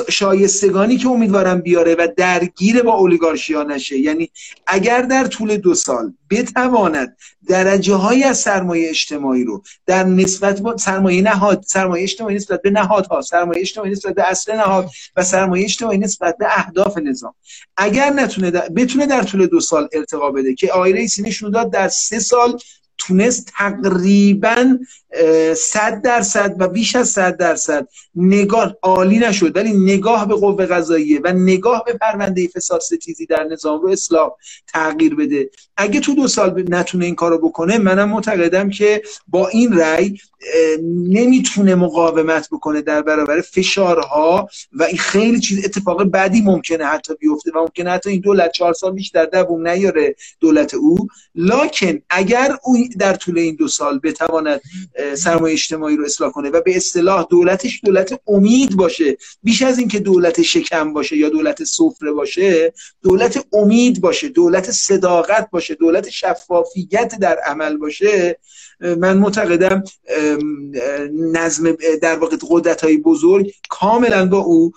شایستگانی 0.08 0.96
که 0.96 1.08
امیدوارم 1.08 1.60
بیاره 1.60 1.94
و 1.94 2.08
درگیر 2.16 2.82
با 2.82 2.92
اولیگارشیا 2.92 3.62
نشه. 3.62 3.98
یعنی 3.98 4.30
اگر 4.66 5.02
در 5.02 5.26
طول 5.26 5.56
دو 5.56 5.74
سال 5.74 6.12
بتواند 6.30 7.16
درجه 7.48 7.94
های 7.94 8.24
از 8.24 8.38
سرمایه 8.38 8.88
اجتماعی 8.88 9.44
رو 9.44 9.62
در 9.86 10.04
نسبت 10.04 10.60
با 10.60 10.76
سرمایه 10.76 11.22
نهاد 11.22 11.64
سرمایه 11.66 12.02
اجتماعی 12.02 12.36
نسبت 12.36 12.62
به 12.62 12.70
نهادها 12.70 13.20
سرمایه 13.22 13.60
اجتماعی 13.60 13.90
نسبت 13.90 14.14
به 14.14 14.30
اصل 14.30 14.56
نهاد 14.56 14.90
و 15.16 15.24
سرمایه 15.24 15.64
اجتماعی 15.64 15.98
نسبت 15.98 16.36
به 16.38 16.46
اهداف 16.58 16.98
نظام 16.98 17.34
اگر 17.76 18.10
نتونه 18.10 18.50
بتونه 18.50 19.06
در 19.06 19.22
طول 19.22 19.46
دو 19.46 19.60
سال 19.60 19.88
ارتقا 19.92 20.30
بده 20.30 20.54
که 20.54 20.72
آقای 20.72 20.92
رئیسی 20.92 21.22
نشون 21.22 21.50
در 21.50 21.88
سه 21.88 22.18
سال 22.18 22.58
تونست 22.98 23.52
تقریبا 23.58 24.78
صد 25.56 26.02
درصد 26.02 26.56
و 26.58 26.68
بیش 26.68 26.96
از 26.96 27.08
صد 27.08 27.36
درصد 27.36 27.88
نگاه 28.14 28.76
عالی 28.82 29.18
نشد 29.18 29.56
ولی 29.56 29.72
نگاه 29.72 30.28
به 30.28 30.34
قوه 30.34 30.66
قضاییه 30.66 31.20
و 31.24 31.32
نگاه 31.32 31.84
به 31.86 31.92
پرونده 31.92 32.48
فساد 32.48 32.80
ستیزی 32.80 33.26
در 33.26 33.44
نظام 33.44 33.80
رو 33.80 33.88
اصلاح 33.88 34.30
تغییر 34.66 35.14
بده. 35.14 35.50
اگه 35.76 36.00
تو 36.00 36.14
دو 36.14 36.28
سال 36.28 36.64
نتونه 36.68 37.04
این 37.04 37.14
کارو 37.14 37.38
بکنه 37.38 37.78
منم 37.78 38.08
معتقدم 38.08 38.70
که 38.70 39.02
با 39.28 39.48
این 39.48 39.78
رأی 39.78 40.18
نمی‌تونه 41.08 41.74
مقاومت 41.74 42.48
بکنه 42.52 42.82
در 42.82 43.02
برابر 43.02 43.40
فشارها 43.40 44.48
و 44.72 44.82
این 44.82 44.98
خیلی 44.98 45.40
چیز 45.40 45.64
اتفاق 45.64 46.04
بعدی 46.04 46.40
ممکنه 46.40 46.84
حتی 46.84 47.14
بیفته 47.14 47.50
و 47.54 47.58
ممکنه 47.58 47.90
حتی 47.90 48.10
این 48.10 48.20
دولت 48.20 48.52
چهار 48.52 48.72
سال 48.72 48.92
بیشتر 48.92 49.24
دووم 49.24 49.68
نیاره 49.68 50.14
دولت 50.40 50.74
او. 50.74 50.96
لکن 51.34 52.02
اگر 52.10 52.56
او 52.64 52.76
در 52.98 53.14
طول 53.14 53.38
این 53.38 53.54
دو 53.54 53.68
سال 53.68 54.00
بتواند 54.02 54.60
سرمایه 55.14 55.54
اجتماعی 55.54 55.96
رو 55.96 56.04
اصلاح 56.04 56.32
کنه 56.32 56.50
و 56.50 56.60
به 56.60 56.76
اصطلاح 56.76 57.26
دولتش 57.30 57.80
دولت 57.84 58.20
امید 58.26 58.76
باشه. 58.76 59.16
بیش 59.42 59.62
از 59.62 59.78
اینکه 59.78 59.98
دولت 59.98 60.42
شکم 60.42 60.92
باشه 60.92 61.16
یا 61.16 61.28
دولت 61.28 61.64
سفره 61.64 62.12
باشه 62.12 62.72
دولت 63.02 63.46
امید 63.52 64.00
باشه 64.00 64.28
دولت 64.28 64.70
صداقت 64.70 65.50
باشه 65.50 65.74
دولت 65.74 66.10
شفافیت 66.10 67.18
در 67.20 67.38
عمل 67.38 67.76
باشه. 67.76 68.38
من 68.80 69.16
معتقدم 69.16 69.84
نظم 71.12 71.76
در 72.02 72.16
واقع 72.16 72.36
قدرت 72.50 72.84
های 72.84 72.96
بزرگ 72.96 73.52
کاملا 73.68 74.26
با 74.26 74.38
او 74.38 74.72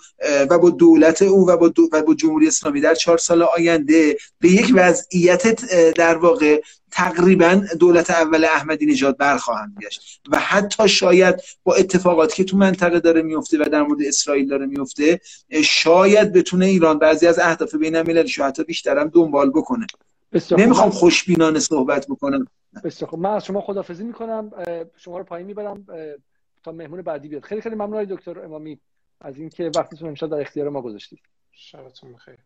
و 0.50 0.58
با 0.58 0.70
دولت 0.70 1.22
او 1.22 1.48
و 1.48 1.56
با, 1.56 1.72
و 1.92 2.02
با 2.02 2.14
جمهوری 2.14 2.48
اسلامی 2.48 2.80
در 2.80 2.94
چهار 2.94 3.18
سال 3.18 3.42
آینده 3.42 4.16
به 4.40 4.48
یک 4.48 4.72
وضعیت 4.74 5.64
در 5.92 6.16
واقع 6.16 6.60
تقریبا 6.96 7.62
دولت 7.80 8.10
اول 8.10 8.44
احمدی 8.44 8.86
نژاد 8.86 9.16
برخواهند 9.16 9.76
گشت. 9.82 10.20
و 10.28 10.38
حتی 10.38 10.88
شاید 10.88 11.42
با 11.64 11.74
اتفاقاتی 11.74 12.36
که 12.36 12.44
تو 12.44 12.56
منطقه 12.56 13.00
داره 13.00 13.22
میفته 13.22 13.58
و 13.58 13.64
در 13.64 13.82
مورد 13.82 14.02
اسرائیل 14.06 14.48
داره 14.48 14.66
میفته 14.66 15.20
شاید 15.64 16.32
بتونه 16.32 16.66
ایران 16.66 16.98
بعضی 16.98 17.26
از 17.26 17.38
اهداف 17.38 17.74
بین 17.74 17.96
المللی 17.96 18.32
حتی 18.38 18.64
بیشترم 18.64 19.08
دنبال 19.08 19.50
بکنه. 19.50 19.86
نمی‌خوام 20.50 20.90
خوشبینانه 20.90 21.58
صحبت 21.58 22.06
بکنم. 22.08 22.46
بسیار 22.84 23.16
من 23.16 23.30
از 23.30 23.44
شما 23.44 23.60
خدافزی 23.60 24.04
می‌کنم. 24.04 24.50
شما 24.96 25.18
رو 25.18 25.24
پایین 25.24 25.46
می‌برم. 25.46 25.86
تا 26.64 26.72
مهمون 26.72 27.02
بعدی 27.02 27.28
بیاد. 27.28 27.44
خیلی 27.44 27.60
خیلی 27.60 27.74
ممنون 27.74 28.04
دکتر 28.04 28.40
امامی 28.40 28.78
از 29.20 29.38
اینکه 29.38 29.70
وقتتون 29.76 30.08
امشب 30.08 30.30
در 30.30 30.40
اختیار 30.40 30.68
ما 30.68 30.82
گذاشتید. 30.82 31.18
شبتون 31.52 32.12
بخیر. 32.12 32.38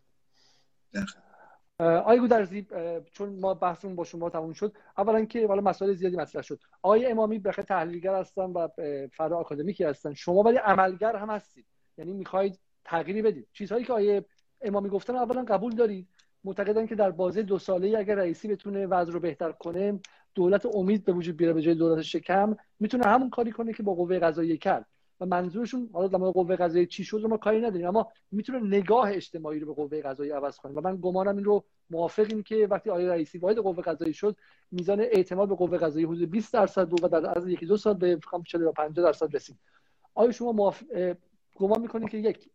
آقای 1.81 2.19
گودرزی 2.19 2.67
چون 3.11 3.39
ما 3.39 3.53
بحثمون 3.53 3.95
با 3.95 4.03
شما 4.03 4.29
تموم 4.29 4.53
شد 4.53 4.75
اولا 4.97 5.25
که 5.25 5.47
حالا 5.47 5.61
مسائل 5.61 5.93
زیادی 5.93 6.15
مطرح 6.15 6.41
شد. 6.41 6.59
آقای 6.81 7.05
امامی 7.05 7.39
بخیر 7.39 7.65
تحلیلگر 7.65 8.15
هستن 8.15 8.41
و 8.41 8.67
فرا 9.11 9.37
آکادمیکی 9.37 9.83
هستن. 9.83 10.13
شما 10.13 10.43
ولی 10.43 10.57
عملگر 10.57 11.15
هم 11.15 11.29
هستید. 11.29 11.65
یعنی 11.97 12.13
می‌خواید 12.13 12.59
تغییری 12.85 13.21
بدید. 13.21 13.47
چیزهایی 13.53 13.85
که 13.85 13.93
آقای 13.93 14.21
امامی 14.61 14.89
گفتن 14.89 15.15
اولا 15.15 15.43
قبول 15.43 15.75
دارید. 15.75 16.07
معتقدن 16.43 16.85
که 16.85 16.95
در 16.95 17.11
بازه 17.11 17.43
دو 17.43 17.59
ساله 17.59 17.97
اگر 17.97 18.15
رئیسی 18.15 18.47
بتونه 18.47 18.87
وضع 18.87 19.11
رو 19.11 19.19
بهتر 19.19 19.51
کنه 19.51 19.99
دولت 20.35 20.65
امید 20.65 21.05
به 21.05 21.13
وجود 21.13 21.37
بیاره 21.37 21.53
به 21.53 21.61
جای 21.61 21.75
دولت 21.75 22.01
شکم 22.01 22.57
می‌تونه 22.79 23.05
همون 23.07 23.29
کاری 23.29 23.51
کنه 23.51 23.73
که 23.73 23.83
با 23.83 23.93
قوه 23.93 24.19
قضاییه 24.19 24.57
کرد. 24.57 24.85
و 25.21 25.25
منظورشون 25.25 25.89
حالا 25.93 26.07
در 26.07 26.17
مورد 26.17 26.33
قوه 26.33 26.55
قضاییه 26.55 26.87
چی 26.87 27.03
شد 27.03 27.19
رو 27.23 27.29
ما 27.29 27.37
کاری 27.37 27.61
نداریم. 27.61 27.87
اما 27.87 28.11
می‌تونه 28.31 28.59
نگاه 28.59 29.11
اجتماعی 29.11 29.59
رو 29.59 29.67
به 29.67 29.73
قوه 29.73 30.01
قضاییه 30.01 30.35
عوض 30.35 30.57
کنه 30.57 30.73
و 30.73 30.81
من 30.81 30.99
گمانم 31.01 31.35
این 31.35 31.45
رو 31.45 31.63
موافقیم 31.89 32.43
که 32.43 32.67
وقتی 32.67 32.89
آیه 32.89 33.09
رئیسی 33.09 33.37
وارد 33.37 33.57
قوه 33.57 33.83
قضاییه 33.83 34.13
شد 34.13 34.35
میزان 34.71 34.99
اعتماد 34.99 35.49
به 35.49 35.55
قوه 35.55 35.77
قضاییه 35.77 36.07
حدود 36.07 36.31
20 36.31 36.53
درصد 36.53 36.89
بود 36.89 37.03
و 37.03 37.07
در 37.07 37.37
از 37.37 37.47
یکی 37.47 37.65
دو 37.65 37.77
سال 37.77 37.93
به 37.93 38.15
فکر 38.15 38.43
40 38.43 38.71
50 38.71 39.05
درصد 39.05 39.35
رسید. 39.35 39.55
آیا 40.13 40.31
شما 40.31 40.51
موافق 40.51 40.85
گمان 41.55 41.81
می‌کنید 41.81 42.09
که 42.09 42.17
یک 42.17 42.49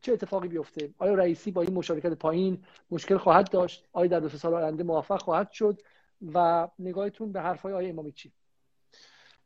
چه 0.00 0.12
اتفاقی 0.12 0.48
بیفته؟ 0.48 0.94
آیا 0.98 1.14
رئیسی 1.14 1.50
با 1.50 1.62
این 1.62 1.74
مشارکت 1.74 2.12
پایین 2.12 2.64
مشکل 2.90 3.16
خواهد 3.16 3.50
داشت؟ 3.50 3.84
آیا 3.92 4.06
در 4.06 4.20
دو 4.20 4.28
سال 4.28 4.54
آینده 4.54 4.82
موفق 4.84 5.22
خواهد 5.22 5.50
شد؟ 5.50 5.82
و 6.34 6.68
نگاهتون 6.78 7.32
به 7.32 7.40
حرفهای 7.40 7.72
آقای 7.72 7.90
امامی 7.90 8.12
چی؟ 8.12 8.32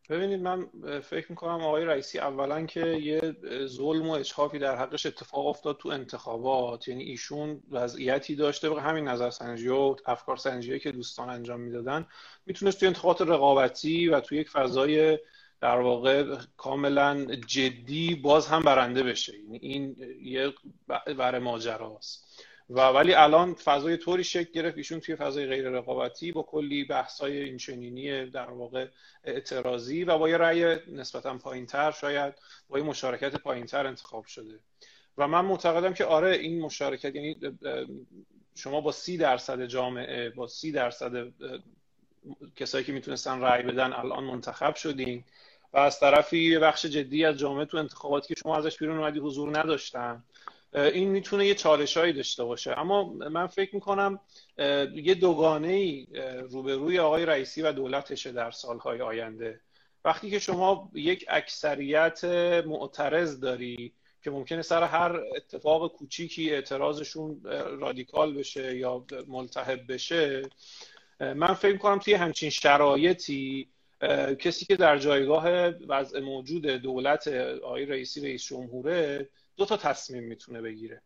ببینید 0.09 0.41
من 0.41 0.67
فکر 1.01 1.27
می‌کنم 1.31 1.63
آقای 1.63 1.85
رئیسی 1.85 2.19
اولا 2.19 2.67
که 2.67 2.87
یه 2.87 3.37
ظلم 3.67 4.09
و 4.09 4.13
اجحافی 4.13 4.59
در 4.59 4.77
حقش 4.77 5.07
اتفاق 5.07 5.47
افتاد 5.47 5.77
تو 5.77 5.89
انتخابات. 5.89 6.89
یعنی 6.89 7.05
ایشون 7.05 7.63
وضعیتی 7.71 8.37
داشته 8.37 8.71
به 8.71 8.83
همین 8.83 9.09
نظر 9.09 9.31
سنجی 9.31 9.69
و 9.69 9.97
افکار 10.07 10.37
سنجی 10.37 10.79
که 10.79 10.93
دوستان 10.93 11.31
انجام 11.31 11.61
می‌دادن 11.61 12.07
می‌تونست 12.47 12.81
تو 12.81 12.87
انتخابات 12.87 13.21
رقابتی 13.21 14.09
و 14.09 14.21
تو 14.21 14.35
یک 14.35 14.51
فضای 14.51 15.19
در 15.61 15.79
واقع 15.79 16.37
کاملا 16.57 17.25
جدی 17.25 18.15
باز 18.15 18.47
هم 18.47 18.63
برنده 18.63 19.03
بشه. 19.03 19.39
یعنی 19.39 19.59
این 19.59 19.97
یه 20.23 20.53
بر 21.19 21.39
ماجراست. 21.39 22.27
و 22.71 22.81
ولی 22.81 23.15
الان 23.15 23.55
فضای 23.55 23.97
طوری 23.97 24.25
شکل 24.25 24.53
گرفت 24.53 24.77
ایشون 24.77 25.01
توی 25.01 25.17
فضای 25.17 25.47
غیر 25.47 25.69
رقابتی 25.69 26.33
با 26.33 26.43
کلی 26.43 26.85
بحثای 26.85 27.39
اینچنینی 27.39 28.31
در 28.31 28.51
واقع 28.51 28.89
اعتراضی 29.25 30.05
و 30.05 30.19
با 30.19 30.29
یه 30.29 30.37
رأی 30.37 30.77
نسبتا 30.93 31.39
پایینتر 31.39 31.91
شاید 31.91 32.35
با 32.69 32.79
یه 32.79 32.85
مشارکت 32.85 33.37
پایینتر 33.37 33.87
انتخاب 33.87 34.25
شده. 34.25 34.59
و 35.19 35.29
من 35.29 35.45
معتقدم 35.45 35.95
که 35.95 36.05
آره 36.05 36.31
این 36.31 36.61
مشارکت 36.61 37.15
یعنی 37.15 37.37
شما 38.55 38.81
با 38.81 38.93
سی 38.93 39.17
درصد 39.17 39.67
جامعه 39.67 40.31
با 40.31 40.47
سی 40.47 40.73
درصد 40.73 41.33
کسایی 42.57 42.85
که 42.85 42.93
می‌تونستن 42.93 43.41
رأی 43.41 43.63
بدن 43.63 43.93
الان 43.93 44.25
منتخب 44.25 44.75
شدین 44.75 45.25
و 45.73 45.79
از 45.79 46.01
طرفی 46.01 46.39
یه 46.39 46.59
بخش 46.59 46.87
جدی 46.87 47.25
از 47.25 47.39
جامعه 47.39 47.65
تو 47.65 47.77
انتخاباتی 47.77 48.35
که 48.35 48.41
شما 48.41 48.57
ازش 48.57 48.79
بیرون 48.79 48.99
اومدی 48.99 49.19
حضور 49.19 49.59
نداشتن. 49.59 50.25
این 50.77 51.09
می‌تونه 51.09 51.47
یه 51.47 51.55
چالشهایی 51.55 52.13
داشته 52.13 52.45
باشه. 52.45 52.79
اما 52.79 53.05
من 53.13 53.47
فکر 53.47 53.75
می‌کنم 53.75 54.21
یه 54.95 55.15
دوگانه 55.15 55.69
ای 55.69 56.07
روبروی 56.51 56.99
آقای 56.99 57.27
رئیسی 57.27 57.63
و 57.63 57.73
دولتشه 57.73 58.33
در 58.33 58.51
سالهای 58.51 59.01
آینده. 59.01 59.61
وقتی 60.05 60.31
که 60.31 60.39
شما 60.39 60.91
یک 60.95 61.25
اکثریت 61.29 62.25
معترض 62.67 63.41
داری 63.41 63.93
که 64.25 64.31
ممکنه 64.31 64.63
سر 64.63 64.83
هر 64.83 65.21
اتفاق 65.37 65.93
کوچیکی 65.93 66.51
اعتراضشون 66.51 67.41
رادیکال 67.81 68.35
بشه 68.35 68.77
یا 68.77 69.05
ملتهب 69.29 69.93
بشه 69.93 70.43
من 71.21 71.55
فکر 71.55 71.73
می‌کنم 71.73 71.99
توی 71.99 72.15
همچین 72.15 72.51
شرایطی 72.51 73.69
کسی 74.39 74.65
که 74.65 74.77
در 74.77 74.99
جایگاه 74.99 75.69
وضع 75.69 76.21
موجود 76.21 76.67
دولت 76.67 77.29
آقای 77.63 77.87
رئیسی 77.87 78.21
رئیس 78.21 78.45
جمهوره 78.45 79.29
دو 79.57 79.65
تا 79.65 79.77
تصمیم 79.77 80.25
می‌تونه 80.25 80.61
بگیره. 80.61 81.03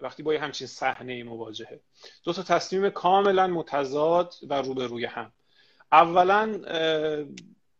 وقتی 0.00 0.22
با 0.22 0.34
یه 0.34 0.40
همچین 0.40 0.66
صحنه 0.66 1.24
مواجهه. 1.24 1.80
دو 2.24 2.32
تا 2.32 2.42
تصمیم 2.42 2.90
کاملا 2.90 3.46
متضاد 3.46 4.34
و 4.48 4.62
روبروی 4.62 5.04
هم. 5.04 5.32
اولا 5.92 6.60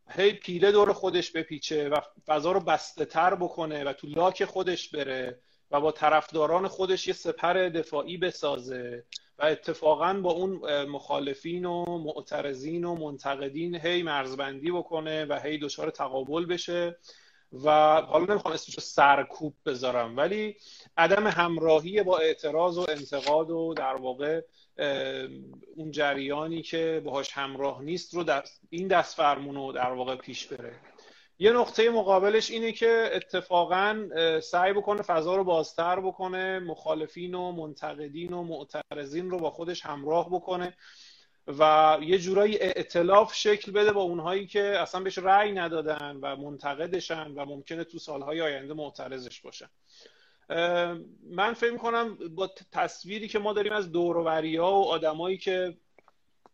هی 0.08 0.32
پیله 0.32 0.72
دور 0.72 0.92
خودش 0.92 1.30
بپیچه 1.30 1.88
و 1.88 2.00
فضا 2.26 2.52
رو 2.52 2.60
بسته 2.60 3.04
تر 3.04 3.34
بکنه 3.34 3.84
و 3.84 3.92
تو 3.92 4.06
لاک 4.06 4.44
خودش 4.44 4.88
بره 4.88 5.38
و 5.70 5.80
با 5.80 5.92
طرفداران 5.92 6.68
خودش 6.68 7.06
یه 7.06 7.12
سپر 7.12 7.52
دفاعی 7.54 8.16
بسازه 8.16 9.04
و 9.38 9.44
اتفاقا 9.44 10.14
با 10.14 10.32
اون 10.32 10.82
مخالفین 10.84 11.64
و 11.64 11.98
معترضین 11.98 12.84
و 12.84 12.94
منتقدین 12.94 13.74
هی 13.74 14.02
مرزبندی 14.02 14.70
بکنه 14.70 15.24
و 15.24 15.40
هی 15.40 15.58
دچار 15.58 15.90
تقابل 15.90 16.46
بشه 16.46 16.96
و 17.64 17.70
حالا 18.00 18.24
نمی‌خوام 18.24 18.55
اسمش 18.55 18.74
رو 18.74 18.80
سرکوب 18.82 19.55
بذارم 19.66 20.16
ولی 20.16 20.57
عدم 20.96 21.26
همراهی 21.26 22.03
با 22.03 22.18
اعتراض 22.18 22.78
و 22.78 22.86
انتقاد 22.88 23.50
و 23.50 23.74
در 23.74 23.94
واقع 23.94 24.40
اون 25.76 25.90
جریانی 25.90 26.62
که 26.62 27.03
باهاش 27.05 27.32
همراه 27.32 27.82
نیست 27.82 28.14
رو 28.14 28.24
در 28.24 28.44
این 28.70 28.88
دست 28.88 29.16
فرمون 29.16 29.55
رو 29.55 29.72
در 29.72 29.92
واقع 29.92 30.16
پیش 30.16 30.46
بره. 30.46 30.74
یه 31.38 31.53
نقطه 31.53 31.90
مقابلش 31.90 32.50
اینه 32.50 32.72
که 32.72 33.11
اتفاقا 33.12 34.09
سعی 34.42 34.72
بکنه 34.72 35.03
فضا 35.03 35.36
رو 35.36 35.44
بازتر 35.44 36.00
بکنه 36.00 36.59
مخالفین 36.59 37.34
و 37.34 37.53
منتقدین 37.53 38.32
و 38.32 38.42
معترضین 38.42 39.30
رو 39.30 39.38
با 39.38 39.50
خودش 39.50 39.86
همراه 39.86 40.30
بکنه. 40.30 40.74
و 41.47 41.99
یه 42.03 42.18
جورایی 42.18 42.59
اعتلاف 42.59 43.34
شکل 43.34 43.72
بده 43.72 43.93
با 43.93 44.01
اونهایی 44.03 44.47
که 44.47 44.62
اصلا 44.62 45.01
بهش 45.01 45.18
رأی 45.18 45.53
ندادن 45.53 46.18
و 46.22 46.36
منتقدشن 46.36 47.30
و 47.30 47.45
ممکنه 47.45 47.84
تو 47.84 47.99
سالهای 47.99 48.40
آینده 48.40 48.74
معترضش 48.74 49.40
باشن. 49.40 49.68
من 51.30 51.53
فکر 51.53 51.76
کنم 51.76 52.18
با 52.34 52.51
تصویری 52.72 53.28
که 53.28 53.38
ما 53.38 53.53
داریم 53.53 53.72
از 53.72 53.93
دوروری 53.93 54.57
ها 54.57 54.80
و 54.80 54.84
آدمایی 54.84 55.38
که 55.38 55.76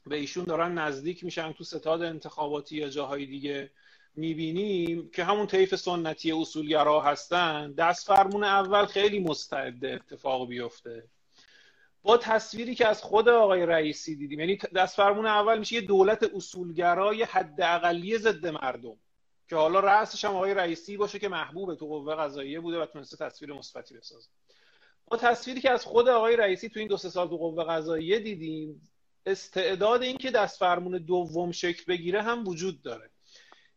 به 0.06 0.16
ایشون 0.16 0.44
دارن 0.44 0.78
نزدیک 0.78 1.24
میشن 1.24 1.52
تو 1.52 1.64
ستاد 1.64 2.02
انتخاباتی 2.02 2.76
یا 2.76 2.88
جاهای 2.88 3.26
دیگه 3.26 3.70
می‌بینیم 4.14 5.10
که 5.10 5.24
همون 5.24 5.46
طیف 5.46 5.74
سنتی 5.76 6.32
اصولگرا 6.32 7.00
هستن 7.00 7.72
دست 7.72 8.06
فرمون 8.06 8.44
اول 8.44 8.86
خیلی 8.86 9.20
مستعد 9.20 9.84
اتفاق 9.84 10.48
بیفته. 10.48 11.04
با 12.08 12.16
تصویری 12.16 12.74
که 12.74 12.86
از 12.86 13.02
خود 13.02 13.28
آقای 13.28 13.66
رئیسی 13.66 14.16
دیدیم 14.16 14.40
یعنی 14.40 14.56
دست 14.56 14.96
فرمون 14.96 15.26
اول 15.26 15.58
میشه 15.58 15.74
یه 15.74 15.80
دولت 15.80 16.30
اصولگرای 16.34 17.22
حد 17.22 17.60
اقلی 17.60 18.18
ضد 18.18 18.46
مردم 18.46 18.96
که 19.48 19.56
حالا 19.56 19.80
رأسش 19.80 20.24
هم 20.24 20.34
آقای 20.34 20.54
رئیسی 20.54 20.96
باشه 20.96 21.18
که 21.18 21.28
محبوب 21.28 21.74
تو 21.74 21.86
قوه 21.86 22.14
قضاییه 22.14 22.60
بوده 22.60 22.78
و 22.78 22.86
تونسته 22.86 23.16
تصویر 23.16 23.52
مثبتی 23.52 23.94
بسازه. 23.94 24.28
با 25.06 25.16
تصویری 25.16 25.60
که 25.60 25.70
از 25.70 25.84
خود 25.84 26.08
آقای 26.08 26.36
رئیسی 26.36 26.68
تو 26.68 26.80
این 26.80 26.88
دو 26.88 26.96
سه 26.96 27.08
سال 27.08 27.28
تو 27.28 27.36
قوه 27.36 27.64
قضاییه 27.64 28.18
دیدیم 28.18 28.90
استعداد 29.26 30.02
این 30.02 30.16
که 30.16 30.30
دست 30.30 30.58
فرمون 30.58 30.98
دوم 30.98 31.52
شکل 31.52 31.84
بگیره 31.88 32.22
هم 32.22 32.48
وجود 32.48 32.82
داره. 32.82 33.10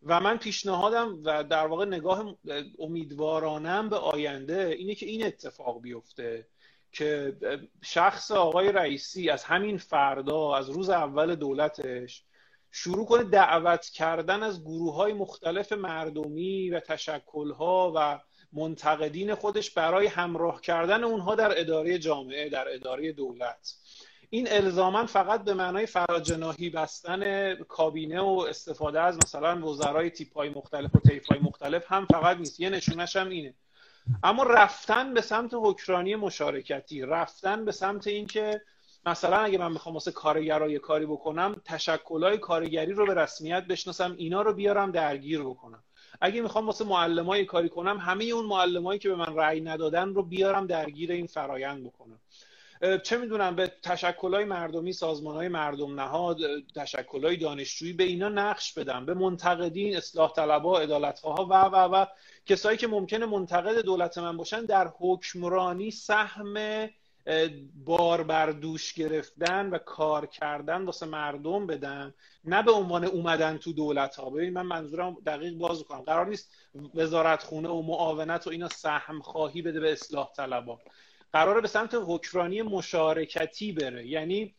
و 0.04 0.20
من 0.20 0.38
پیشنهادم 0.38 1.20
و 1.24 1.44
در 1.44 1.68
واقع 1.68 1.86
نگاه 1.86 2.38
امیدوارانم 2.80 3.90
به 3.90 3.96
آینده 3.96 4.76
اینه 4.78 4.96
که 4.96 5.06
این 5.06 5.26
اتفاق 5.26 5.82
بیفته. 5.82 6.51
که 6.92 7.38
شخص 7.82 8.32
آقای 8.32 8.72
رئیسی 8.72 9.30
از 9.30 9.44
همین 9.44 9.78
فردا 9.78 10.56
از 10.56 10.70
روز 10.70 10.90
اول 10.90 11.36
دولتش 11.36 12.26
شروع 12.72 13.06
کنه 13.06 13.24
دعوت 13.24 13.86
کردن 13.86 14.44
از 14.44 14.62
گروه 14.62 14.96
های 14.96 15.14
مختلف 15.14 15.72
مردمی 15.72 16.70
و 16.70 16.80
تشکلها 16.80 17.94
و 17.96 18.20
منتقدین 18.54 19.36
خودش 19.36 19.72
برای 19.72 20.08
همراه 20.08 20.62
کردن 20.62 21.04
اونها 21.04 21.36
در 21.36 21.60
اداره 21.60 22.00
جامعه 22.00 22.50
در 22.50 22.74
اداره 22.74 23.12
دولت. 23.12 23.76
این 24.30 24.48
الزاما 24.52 25.06
فقط 25.06 25.44
به 25.44 25.54
معنای 25.54 25.86
فراجناهی 25.86 26.70
بستن 26.70 27.54
کابینه 27.56 28.22
و 28.22 28.46
استفاده 28.50 29.02
از 29.02 29.18
مثلا 29.18 29.68
وزرای 29.68 30.10
تیپ 30.10 30.34
های 30.34 30.50
مختلف 30.50 30.96
و 30.96 31.00
تیپ 31.00 31.26
های 31.32 31.40
مختلف 31.40 31.92
هم 31.92 32.06
فقط 32.06 32.38
نیست. 32.38 32.60
یه 32.60 32.70
نشونش 32.70 33.16
هم 33.16 33.30
اینه. 33.30 33.54
اما 34.24 34.44
رفتن 34.44 35.14
به 35.14 35.22
سمت 35.22 35.52
حکرانی 35.54 36.16
مشارکتی 36.16 37.02
رفتن 37.02 37.66
به 37.66 37.72
سمت 37.72 38.08
اینکه 38.08 38.62
مثلا 39.06 39.38
اگه 39.38 39.58
من 39.58 39.74
بخوام 39.74 39.94
واسه 39.94 40.12
کارگرای 40.12 40.80
کاری 40.80 41.06
بکنم 41.06 41.62
تشکلای 41.66 42.38
کارگری 42.38 42.94
رو 42.94 43.06
به 43.06 43.14
رسمیت 43.14 43.64
بشناسم 43.64 44.16
اینا 44.18 44.42
رو 44.42 44.54
بیارم 44.54 44.92
درگیر 44.92 45.44
بکنم. 45.44 45.84
اگه 46.22 46.42
می‌خوام 46.42 46.66
واسه 46.66 46.86
معلمای 46.86 47.46
کاری 47.46 47.70
کنم 47.70 47.98
همه 47.98 48.24
اون 48.24 48.46
معلمایی 48.46 49.00
که 49.00 49.10
به 49.10 49.16
من 49.16 49.36
رأی 49.36 49.62
ندادن 49.62 50.10
رو 50.10 50.24
بیارم 50.24 50.68
درگیر 50.68 51.12
این 51.12 51.28
فرایند 51.28 51.84
بکنم. 51.84 52.20
چه 53.04 53.18
می‌دونم 53.18 53.56
به 53.56 53.72
تشکلای 53.84 54.46
مردمی 54.46 54.94
سازمانهای 54.94 55.48
مردم 55.48 56.00
نهاد 56.00 56.38
تشکلای 56.76 57.38
دانشجویی 57.38 57.94
به 57.94 58.04
اینا 58.04 58.30
نقش 58.30 58.74
بدم 58.74 59.06
به 59.06 59.14
منتقدین 59.14 59.98
اصلاح 59.98 60.34
طلبها 60.34 60.80
عدالتخواها 60.80 61.46
و 61.46 61.54
و 61.54 61.96
و. 61.96 62.06
کسایی 62.46 62.78
که 62.78 62.88
ممکنه 62.88 63.26
منتقد 63.26 63.82
دولت 63.82 64.18
من 64.18 64.38
باشن 64.38 64.66
در 64.66 64.92
حکمرانی 65.00 65.92
سهم 65.92 66.88
بار 67.86 68.24
بر 68.24 68.52
دوش 68.52 68.94
گرفتن 68.94 69.70
و 69.70 69.78
کار 69.78 70.26
کردن 70.26 70.86
واسه 70.86 71.06
مردم 71.06 71.68
بدن 71.68 72.14
نه 72.46 72.64
به 72.64 72.72
عنوان 72.72 73.06
اومدن 73.06 73.58
تو 73.58 73.74
دولت 73.74 74.16
ها 74.16 74.30
ببین 74.30 74.54
من 74.54 74.66
منظورم 74.66 75.18
دقیق 75.26 75.54
باز 75.54 75.84
کنم. 75.84 76.02
قرار 76.02 76.28
نیست 76.28 76.52
وزارت 76.96 77.44
خونه 77.44 77.70
و 77.70 77.82
معاونت 77.82 78.48
و 78.48 78.50
اینا 78.50 78.68
سهم 78.68 79.22
خواهی 79.22 79.62
بده 79.62 79.80
به 79.80 79.92
اصلاح 79.92 80.32
طلبا 80.36 80.80
قراره 81.34 81.62
به 81.62 81.68
سمت 81.68 81.98
حکمرانی 82.08 82.62
مشارکتی 82.62 83.72
بره. 83.72 84.08
یعنی 84.08 84.56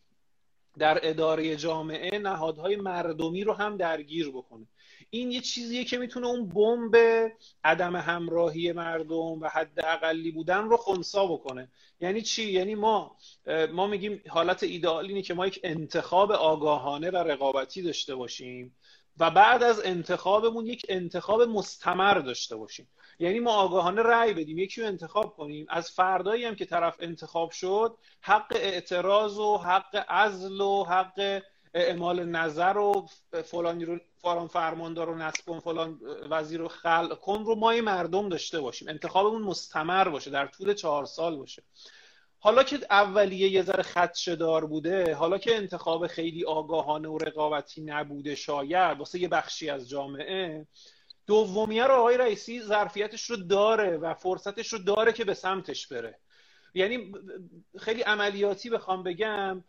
در 0.77 0.99
اداره 1.03 1.55
جامعه 1.55 2.19
نهادهای 2.19 2.75
مردمی 2.75 3.43
رو 3.43 3.53
هم 3.53 3.77
درگیر 3.77 4.29
بکنه. 4.29 4.67
این 5.09 5.31
یه 5.31 5.41
چیزیه 5.41 5.83
که 5.83 5.97
می‌تونه 5.97 6.27
اون 6.27 6.49
بمب 6.49 6.95
عدم 7.63 7.95
همراهی 7.95 8.71
مردم 8.71 9.41
و 9.41 9.47
حد 9.47 9.85
اقلی 9.85 10.31
بودن 10.31 10.63
رو 10.63 10.77
خونسا 10.77 11.27
بکنه. 11.27 11.71
یعنی 11.99 12.21
چی؟ 12.21 12.51
یعنی 12.51 12.75
ما 12.75 13.17
ما 13.71 13.87
میگیم 13.87 14.21
حالت 14.29 14.63
ایدئال 14.63 15.05
اینه 15.05 15.21
که 15.21 15.33
ما 15.33 15.47
یک 15.47 15.59
انتخاب 15.63 16.31
آگاهانه 16.31 17.11
و 17.11 17.17
رقابتی 17.17 17.81
داشته 17.81 18.15
باشیم 18.15 18.75
و 19.19 19.31
بعد 19.31 19.63
از 19.63 19.81
انتخابمون 19.85 20.65
یک 20.65 20.85
انتخاب 20.89 21.41
مستمر 21.41 22.19
داشته 22.19 22.55
باشیم. 22.55 22.87
یعنی 23.19 23.39
ما 23.39 23.53
آگاهانه 23.53 24.01
رأی 24.01 24.33
بدیم 24.33 24.57
یکی 24.57 24.81
رو 24.81 24.87
انتخاب 24.87 25.35
کنیم. 25.35 25.65
از 25.69 25.91
فردایی 25.91 26.45
هم 26.45 26.55
که 26.55 26.65
طرف 26.65 26.95
انتخاب 26.99 27.51
شد 27.51 27.97
حق 28.21 28.53
اعتراض 28.55 29.37
و 29.37 29.57
حق 29.57 30.05
عزل 30.09 30.61
و 30.61 30.83
حق 30.83 31.41
اعمال 31.73 32.25
نظر 32.25 32.77
و 32.77 33.07
فلانی 33.43 33.85
رو 33.85 33.99
فلان 34.17 34.47
فرماندار 34.47 35.07
رو 35.07 35.15
نصب 35.15 35.45
کن 35.45 35.59
فلان 35.59 35.99
وزیر 36.29 36.59
رو 36.59 36.67
خلق 36.67 37.19
کن 37.19 37.43
رو 37.45 37.55
ما 37.55 37.71
مردم 37.71 38.29
داشته 38.29 38.61
باشیم. 38.61 38.89
انتخابمون 38.89 39.41
مستمر 39.41 40.09
باشه 40.09 40.31
در 40.31 40.47
طول 40.47 40.73
چهار 40.73 41.05
سال 41.05 41.35
باشه. 41.35 41.63
حالا 42.39 42.63
که 42.63 42.79
اولیه 42.89 43.49
یه 43.49 43.61
ذره 43.61 43.83
خدشه 43.83 44.35
دار 44.35 44.65
بوده 44.65 45.15
حالا 45.15 45.37
که 45.37 45.55
انتخاب 45.55 46.07
خیلی 46.07 46.45
آگاهانه 46.45 47.09
و 47.09 47.17
رقابتی 47.17 47.81
نبوده 47.81 48.35
شاید 48.35 48.99
واسه 48.99 49.19
یه 49.19 49.27
بخشی 49.27 49.69
از 49.69 49.89
جامعه 49.89 50.67
دومیه 51.27 51.83
رو 51.83 51.93
آقای 51.93 52.17
رئیسی 52.17 52.61
ظرفیتش 52.61 53.29
رو 53.29 53.35
داره 53.35 53.97
و 53.97 54.13
فرصتش 54.13 54.73
رو 54.73 54.79
داره 54.79 55.13
که 55.13 55.23
به 55.25 55.33
سمتش 55.33 55.87
بره. 55.87 56.19
یعنی 56.73 57.11
خیلی 57.79 58.01
عملیاتی 58.01 58.69
بخوام 58.69 59.03
بگم 59.03 59.63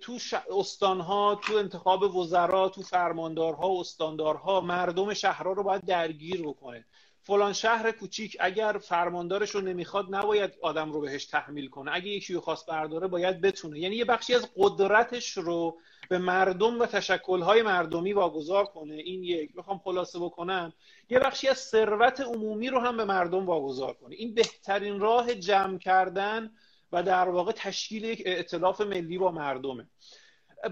تو 0.00 0.18
ش... 0.18 0.34
استانها 0.34 1.34
تو 1.34 1.56
انتخاب 1.56 2.16
وزرا 2.16 2.68
تو 2.68 2.82
فرماندارها 2.82 3.80
استاندارها 3.80 4.60
مردم 4.60 5.14
شهرها 5.14 5.52
رو 5.52 5.62
باید 5.62 5.84
درگیر 5.84 6.42
بکنه. 6.42 6.84
فلان 7.28 7.52
شهر 7.52 7.92
کوچیک 7.92 8.36
اگر 8.40 8.78
فرماندارش 8.82 9.50
رو 9.50 9.60
نمی‌خواد 9.60 10.14
نباید 10.14 10.54
آدم 10.62 10.92
رو 10.92 11.00
بهش 11.00 11.24
تحمیل 11.24 11.68
کنه. 11.68 11.90
اگه 11.94 12.08
یکی 12.08 12.34
رو 12.34 12.40
خواست 12.40 12.66
برداره 12.66 13.06
باید 13.06 13.40
بتونه. 13.40 13.78
یعنی 13.78 13.96
یه 13.96 14.04
بخشی 14.04 14.34
از 14.34 14.48
قدرتش 14.56 15.32
رو 15.32 15.78
به 16.08 16.18
مردم 16.18 16.80
و 16.80 16.86
تشکلهای 16.86 17.62
مردمی 17.62 18.12
واگذار 18.12 18.64
کنه. 18.64 18.94
این 18.94 19.24
یک. 19.24 19.54
بخوام 19.54 19.78
خلاصه 19.78 20.18
بکنم. 20.18 20.72
یه 21.10 21.18
بخشی 21.18 21.48
از 21.48 21.58
ثروت 21.58 22.20
عمومی 22.20 22.68
رو 22.68 22.80
هم 22.80 22.96
به 22.96 23.04
مردم 23.04 23.46
واگذار 23.46 23.94
کنه. 23.94 24.14
این 24.14 24.34
بهترین 24.34 25.00
راه 25.00 25.34
جمع 25.34 25.78
کردن 25.78 26.50
و 26.92 27.02
در 27.02 27.28
واقع 27.28 27.52
تشکیل 27.52 28.04
یک 28.04 28.22
ائتلاف 28.26 28.80
ملی 28.80 29.18
با 29.18 29.30
مردمه. 29.30 29.88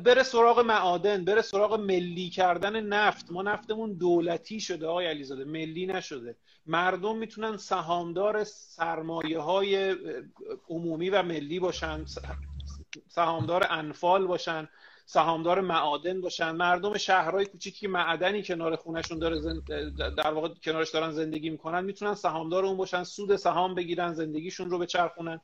بره 0.05 0.22
سراغ 0.22 0.61
معادن 0.61 1.24
بره 1.24 1.43
سراغ 1.43 1.74
ملی 1.74 2.30
کردن 2.30 2.80
نفت. 2.80 3.30
ما 3.30 3.43
نفتمون 3.43 3.93
دولتی 3.93 4.61
شده 4.61 4.87
آقای 4.87 5.07
علیزاده 5.07 5.45
ملی 5.45 5.87
نشده. 5.87 6.37
مردم 6.66 7.16
می‌تونن 7.16 7.57
سهامدار 7.57 8.45
سرمایه 8.45 9.39
های 9.39 9.97
عمومی 10.68 11.11
و 11.11 11.22
ملی 11.22 11.61
باشن 11.61 12.05
سهامدار 13.09 13.66
انفال 13.70 14.26
باشن 14.26 14.68
سهامدار 15.07 15.61
معادن 15.61 16.20
باشن. 16.20 16.51
مردم 16.51 16.99
شهرهای 16.99 17.47
کوچیکی 17.47 17.80
که 17.80 17.89
معدنی 17.89 18.43
کنار 18.43 18.76
خونشون 18.76 19.18
داره 19.18 19.61
در 20.16 20.32
واقع 20.32 20.49
کنارش 20.49 20.91
دارن 20.91 21.11
زندگی 21.11 21.51
می‌کنن 21.51 21.84
می‌تونن 21.84 22.14
سهامدار 22.14 22.64
اون 22.64 22.76
باشن 22.76 23.05
سود 23.05 23.37
سهام 23.37 23.74
بگیرن 23.74 24.12
زندگیشون 24.12 24.70
رو 24.70 24.78
بچرخونن. 24.78 25.41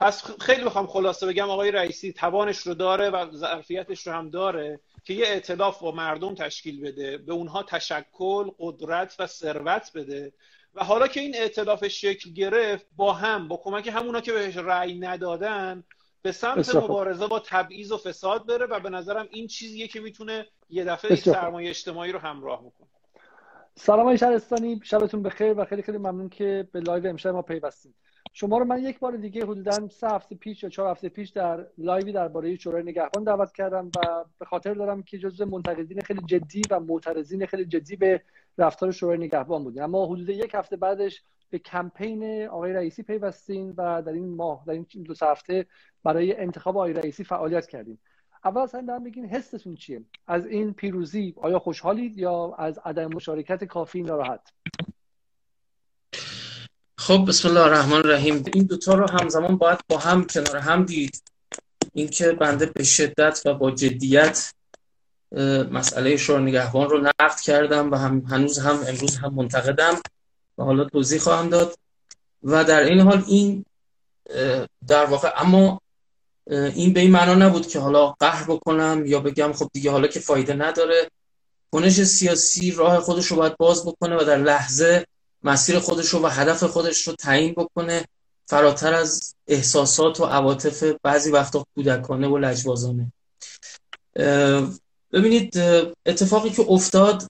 پس 0.00 0.40
خیلی 0.40 0.64
بخوام 0.64 0.86
خلاصه 0.86 1.26
بگم 1.26 1.50
آقای 1.50 1.70
رئیسی 1.70 2.12
توانش 2.12 2.58
رو 2.58 2.74
داره 2.74 3.10
و 3.10 3.30
ظرفیتش 3.30 4.06
رو 4.06 4.12
هم 4.12 4.30
داره 4.30 4.80
که 5.04 5.14
یه 5.14 5.26
اعتلاف 5.26 5.80
با 5.80 5.92
مردم 5.92 6.34
تشکیل 6.34 6.80
بده 6.80 7.18
به 7.18 7.32
اونها 7.32 7.62
تشکل 7.62 8.50
قدرت 8.58 9.16
و 9.18 9.26
ثروت 9.26 9.90
بده. 9.94 10.32
و 10.74 10.84
حالا 10.84 11.06
که 11.06 11.20
این 11.20 11.36
ائتلاف 11.36 11.88
شکل 11.88 12.30
گرفت 12.30 12.86
با 12.96 13.12
هم 13.12 13.48
با 13.48 13.56
کمک 13.56 13.88
همونا 13.88 14.20
که 14.20 14.32
بهش 14.32 14.56
رأی 14.56 14.98
ندادن 14.98 15.84
به 16.22 16.32
سمت 16.32 16.74
مبارزه 16.74 17.26
با 17.26 17.42
تبعیض 17.46 17.92
و 17.92 17.96
فساد 17.96 18.46
بره 18.46 18.66
و 18.66 18.80
به 18.80 18.90
نظرم 18.90 19.28
این 19.30 19.46
چیزیه 19.46 19.88
که 19.88 20.00
می‌تونه 20.00 20.46
یه 20.70 20.84
دفعه 20.84 21.16
سرمایه 21.16 21.70
اجتماعی 21.70 22.12
رو 22.12 22.18
همراه 22.18 22.60
بکنه. 22.60 22.88
سلام 23.74 24.06
آقای 24.06 24.18
شهرستانی. 24.18 24.80
شبتون 24.84 25.22
بخیر 25.22 25.52
و 25.52 25.64
خیلی 25.64 25.82
خیلی 25.82 25.98
ممنون 25.98 26.28
که 26.28 26.68
به 26.72 26.80
live 26.80 27.06
امشب 27.06 27.30
ما 27.30 27.42
پیوستیم 27.42 27.94
شما 28.32 28.58
رو 28.58 28.64
من 28.64 28.82
یک 28.82 28.98
بار 28.98 29.16
دیگه 29.16 29.42
حدودا 29.42 29.88
سه 29.88 30.08
هفته 30.08 30.34
پیش 30.34 30.62
یا 30.62 30.68
چهار 30.68 30.90
هفته 30.90 31.08
پیش 31.08 31.28
در 31.28 31.66
live 31.78 32.05
ی 32.05 32.12
درباره 32.12 32.56
شورای 32.56 32.82
نگهبان 32.82 33.24
دعوت 33.24 33.52
کردم 33.52 33.86
و 33.86 34.24
به 34.38 34.44
خاطر 34.44 34.74
دارم 34.74 35.02
که 35.02 35.18
جزو 35.18 35.46
منتقدین 35.46 36.00
خیلی 36.00 36.20
جدی 36.26 36.62
و 36.70 36.80
معترضین 36.80 37.46
خیلی 37.46 37.64
جدی 37.64 37.96
به 37.96 38.22
رفتار 38.58 38.92
شورای 38.92 39.18
نگهبان 39.18 39.64
بودیم. 39.64 39.82
اما 39.82 40.06
حدود 40.06 40.28
یک 40.28 40.54
هفته 40.54 40.76
بعدش 40.76 41.22
به 41.50 41.58
کمپین 41.58 42.46
آقای 42.46 42.72
رئیسی 42.72 43.02
پیوستیم 43.02 43.74
و 43.76 44.02
در 44.02 44.12
این 44.12 44.36
ماه 44.36 44.64
در 44.66 44.72
این 44.72 44.86
دو 45.04 45.14
هفته 45.22 45.66
برای 46.04 46.36
انتخاب 46.36 46.76
آقای 46.76 46.92
رئیسی 46.92 47.24
فعالیت 47.24 47.66
کردیم. 47.66 47.98
اول 48.44 48.60
اصلا 48.60 48.80
دارم 48.80 49.04
بگین 49.04 49.26
حستون 49.26 49.74
چیه؟ 49.74 50.04
از 50.26 50.46
این 50.46 50.72
پیروزی 50.72 51.34
آیا 51.36 51.58
خوشحالید 51.58 52.18
یا 52.18 52.54
از 52.58 52.78
عدم 52.84 53.06
مشارکت 53.14 53.64
کافی 53.64 54.02
ناراحت؟ 54.02 54.52
خب 57.00 57.24
بسم 57.28 57.48
الله 57.48 57.60
الرحمن 57.60 57.96
الرحیم. 57.96 58.44
این 58.54 58.64
دوتا 58.64 58.94
رو 58.94 59.10
همزمان 59.10 59.56
باید 59.56 59.78
با 59.88 59.98
هم 59.98 60.24
کنار 60.24 60.56
هم 60.56 60.84
دید 60.84 61.22
اینکه 61.92 62.32
بنده 62.32 62.66
به 62.66 62.84
شدت 62.84 63.42
و 63.44 63.54
با 63.54 63.70
جدیت 63.70 64.52
مسئله 65.70 66.16
شورای 66.16 66.44
نگهبان 66.44 66.90
رو 66.90 67.00
نقد 67.00 67.40
کردم 67.40 67.90
و 67.90 67.96
هم 67.96 68.20
هنوز 68.30 68.58
هم 68.58 68.84
امروز 68.88 69.16
هم 69.16 69.34
منتقدم 69.34 69.94
و 70.58 70.62
حالا 70.62 70.84
توضیح 70.84 71.18
خواهم 71.20 71.48
داد. 71.48 71.74
و 72.42 72.64
در 72.64 72.80
این 72.80 73.00
حال 73.00 73.24
این 73.26 73.64
در 74.88 75.04
واقع 75.04 75.32
اما 75.36 75.80
این 76.50 76.92
به 76.92 77.00
این 77.00 77.10
معنا 77.10 77.34
نبود 77.34 77.66
که 77.66 77.78
حالا 77.78 78.10
قهر 78.10 78.44
بکنم 78.44 79.02
یا 79.06 79.20
بگم 79.20 79.52
خب 79.52 79.70
دیگه 79.72 79.90
حالا 79.90 80.06
که 80.06 80.20
فایده 80.20 80.54
نداره. 80.54 81.10
کنش 81.72 82.02
سیاسی 82.02 82.70
راه 82.70 83.00
خودش 83.00 83.26
رو 83.26 83.36
باید 83.36 83.56
باز 83.56 83.86
بکنه 83.86 84.16
و 84.16 84.24
در 84.24 84.38
لحظه 84.38 85.06
مسیر 85.42 85.78
خودش 85.78 86.08
رو 86.08 86.20
و 86.22 86.26
هدف 86.26 86.64
خودش 86.64 87.08
رو 87.08 87.14
تعیین 87.14 87.52
بکنه. 87.52 88.04
فراتر 88.46 88.94
از 88.94 89.34
احساسات 89.46 90.20
و 90.20 90.24
عواطف 90.24 90.92
بعضی 91.02 91.30
وقتا 91.30 91.64
کودکانه 91.74 92.28
و 92.28 92.38
لجبازانه. 92.38 93.12
ببینید 95.12 95.56
اتفاقی 96.06 96.50
که 96.50 96.66
افتاد 96.68 97.26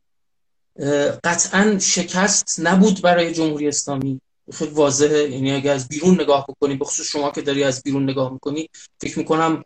قطعا 1.24 1.78
شکست 1.78 2.60
نبود 2.62 3.02
برای 3.02 3.34
جمهوری 3.34 3.68
اسلامی. 3.68 4.20
خیلی 4.52 4.70
واضحه. 4.70 5.30
یعنی 5.30 5.52
اگر 5.52 5.74
از 5.74 5.88
بیرون 5.88 6.20
نگاه 6.20 6.46
بکنی 6.48 6.76
به 6.76 6.84
خصوص 6.84 7.06
شما 7.06 7.30
که 7.30 7.42
داری 7.42 7.64
از 7.64 7.82
بیرون 7.82 8.02
نگاه 8.10 8.32
می‌کنی 8.32 8.68
فکر 9.00 9.18
می‌کنم 9.18 9.64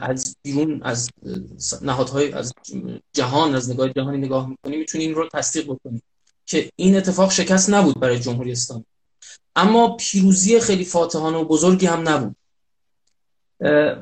از 0.00 0.36
بیرون 0.42 0.82
از 0.82 1.10
نهادهای 1.82 2.32
از 2.32 2.52
جهان 3.12 3.54
از 3.54 3.70
نگاه 3.70 3.88
جهانی 3.88 4.18
نگاه 4.18 4.48
می‌کنی 4.48 4.76
می‌تونی 4.76 5.04
این 5.04 5.14
رو 5.14 5.28
تصدیق 5.32 5.64
بکنی. 5.64 6.02
که 6.46 6.70
این 6.76 6.96
اتفاق 6.96 7.30
شکست 7.30 7.70
نبود 7.70 8.00
برای 8.00 8.18
جمهوری 8.18 8.52
اسلامی. 8.52 8.84
اما 9.56 9.96
پیروزی 9.96 10.60
خیلی 10.60 10.84
فاتحانه 10.84 11.38
و 11.38 11.44
بزرگی 11.44 11.86
هم 11.86 12.08
نبود. 12.08 12.36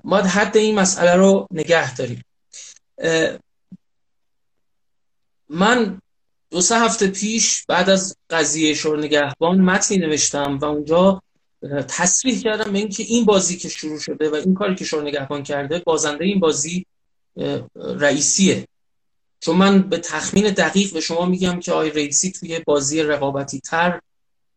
ما 0.05 0.17
حد 0.17 0.57
این 0.57 0.75
مسئله 0.75 1.15
رو 1.15 1.47
نگه 1.51 1.95
داریم. 1.95 2.25
من 5.49 6.01
دو 6.51 6.61
سه 6.61 6.79
هفته 6.79 7.07
پیش 7.07 7.65
بعد 7.67 7.91
از 7.91 8.17
قضیه 8.31 8.75
شور 8.75 8.99
نگهبان 8.99 9.61
متنی 9.61 9.99
نوشتم 9.99 10.59
و 10.59 10.65
اونجا 10.65 11.23
تصریح 11.89 12.43
کردم 12.43 12.73
به 12.73 12.79
اینکه 12.79 13.03
این 13.03 13.25
بازی 13.25 13.57
که 13.57 13.69
شروع 13.69 13.99
شده 13.99 14.31
و 14.31 14.35
این 14.35 14.55
کاری 14.55 14.75
که 14.75 14.85
شور 14.85 15.03
نگهبان 15.03 15.43
کرده 15.43 15.79
بازنده 15.79 16.25
این 16.25 16.41
بازی 16.41 16.87
رئیسیه. 17.75 18.69
چون 19.41 19.57
من 19.57 19.83
به 19.83 19.99
تخمین 19.99 20.51
دقیق 20.51 20.93
به 20.93 21.01
شما 21.01 21.27
میگم 21.27 21.61
که 21.61 21.73
آقای 21.73 21.91
رئیسی 21.91 22.33
توی 22.33 22.59
بازی 22.59 23.03
رقابتی 23.03 23.61
تر 23.61 24.01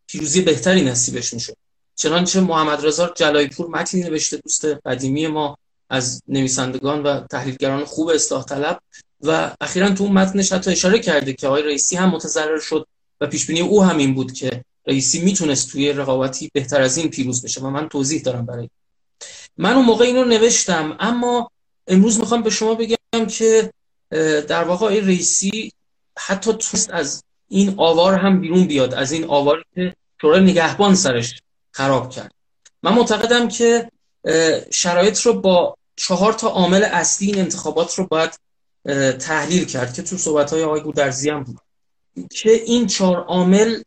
پیروزی 0.06 0.40
بهتری 0.40 0.82
نصیبش 0.82 1.34
می‌شد. 1.34 1.56
چنانچه 1.96 2.40
محمد 2.40 2.86
رضا 2.86 3.12
جلایی 3.16 3.48
پور 3.48 3.68
متنی 3.68 4.02
نوشته 4.02 4.36
دوست 4.36 4.64
قدیمی 4.64 5.26
ما 5.26 5.58
از 5.90 6.22
نویسندگان 6.28 7.02
و 7.02 7.20
تحلیلگران 7.20 7.84
خوب 7.84 8.08
اصلاح 8.08 8.44
طلب 8.44 8.80
و 9.20 9.56
اخیرا 9.60 9.90
تو 9.90 10.04
اون 10.04 10.12
متنش 10.12 10.52
حتی 10.52 10.70
اشاره 10.70 10.98
کرده 10.98 11.32
که 11.32 11.46
آقای 11.46 11.62
رئیسی 11.62 11.96
هم 11.96 12.10
متضرر 12.10 12.60
شد 12.60 12.86
و 13.20 13.26
پیش 13.26 13.46
بینی 13.46 13.60
او 13.60 13.84
همین 13.84 14.14
بود 14.14 14.32
که 14.32 14.64
رئیسی 14.86 15.20
می‌تونست 15.20 15.70
توی 15.70 15.92
رقابتی 15.92 16.50
بهتر 16.52 16.82
از 16.82 16.96
این 16.96 17.08
پیروز 17.10 17.42
بشه 17.42 17.60
و 17.60 17.70
من 17.70 17.88
توضیح 17.88 18.22
دارم 18.22 18.46
برای 18.46 18.70
من 19.56 19.72
اون 19.72 19.84
موقع 19.84 20.04
اینو 20.04 20.24
نوشتم 20.24 20.96
اما 21.00 21.50
امروز 21.86 22.20
می‌خوام 22.20 22.42
به 22.42 22.50
شما 22.50 22.74
بگم 22.74 23.26
که 23.28 23.72
در 24.22 24.64
واقع 24.64 24.86
آقای 24.86 25.00
رئیسی 25.00 25.72
حتی 26.18 26.52
توست 26.52 26.90
از 26.90 27.24
این 27.48 27.74
آوار 27.76 28.14
هم 28.14 28.40
بیرون 28.40 28.66
بیاد 28.66 28.94
از 28.94 29.12
این 29.12 29.24
آواری 29.24 29.62
که 29.74 29.94
شورای 30.20 30.40
نگهبان 30.40 30.94
سرش 30.94 31.42
خراب 31.70 32.10
کرد. 32.10 32.32
من 32.82 32.92
معتقدم 32.94 33.48
که 33.48 33.90
شرایط 34.70 35.20
رو 35.20 35.40
با 35.40 35.76
چهار 35.96 36.32
تا 36.32 36.48
عامل 36.48 36.82
اصلی 36.84 37.26
این 37.26 37.38
انتخابات 37.38 37.94
رو 37.94 38.06
باید 38.06 38.38
تحلیل 39.18 39.64
کرد 39.64 39.94
که 39.94 40.02
تو 40.02 40.16
صحبت 40.16 40.52
های 40.52 40.62
آقای 40.62 40.80
گودرزی 40.80 41.30
هم 41.30 41.44
بود. 41.44 41.58
که 42.30 42.50
این 42.50 42.86
چهار 42.86 43.16
عامل 43.16 43.82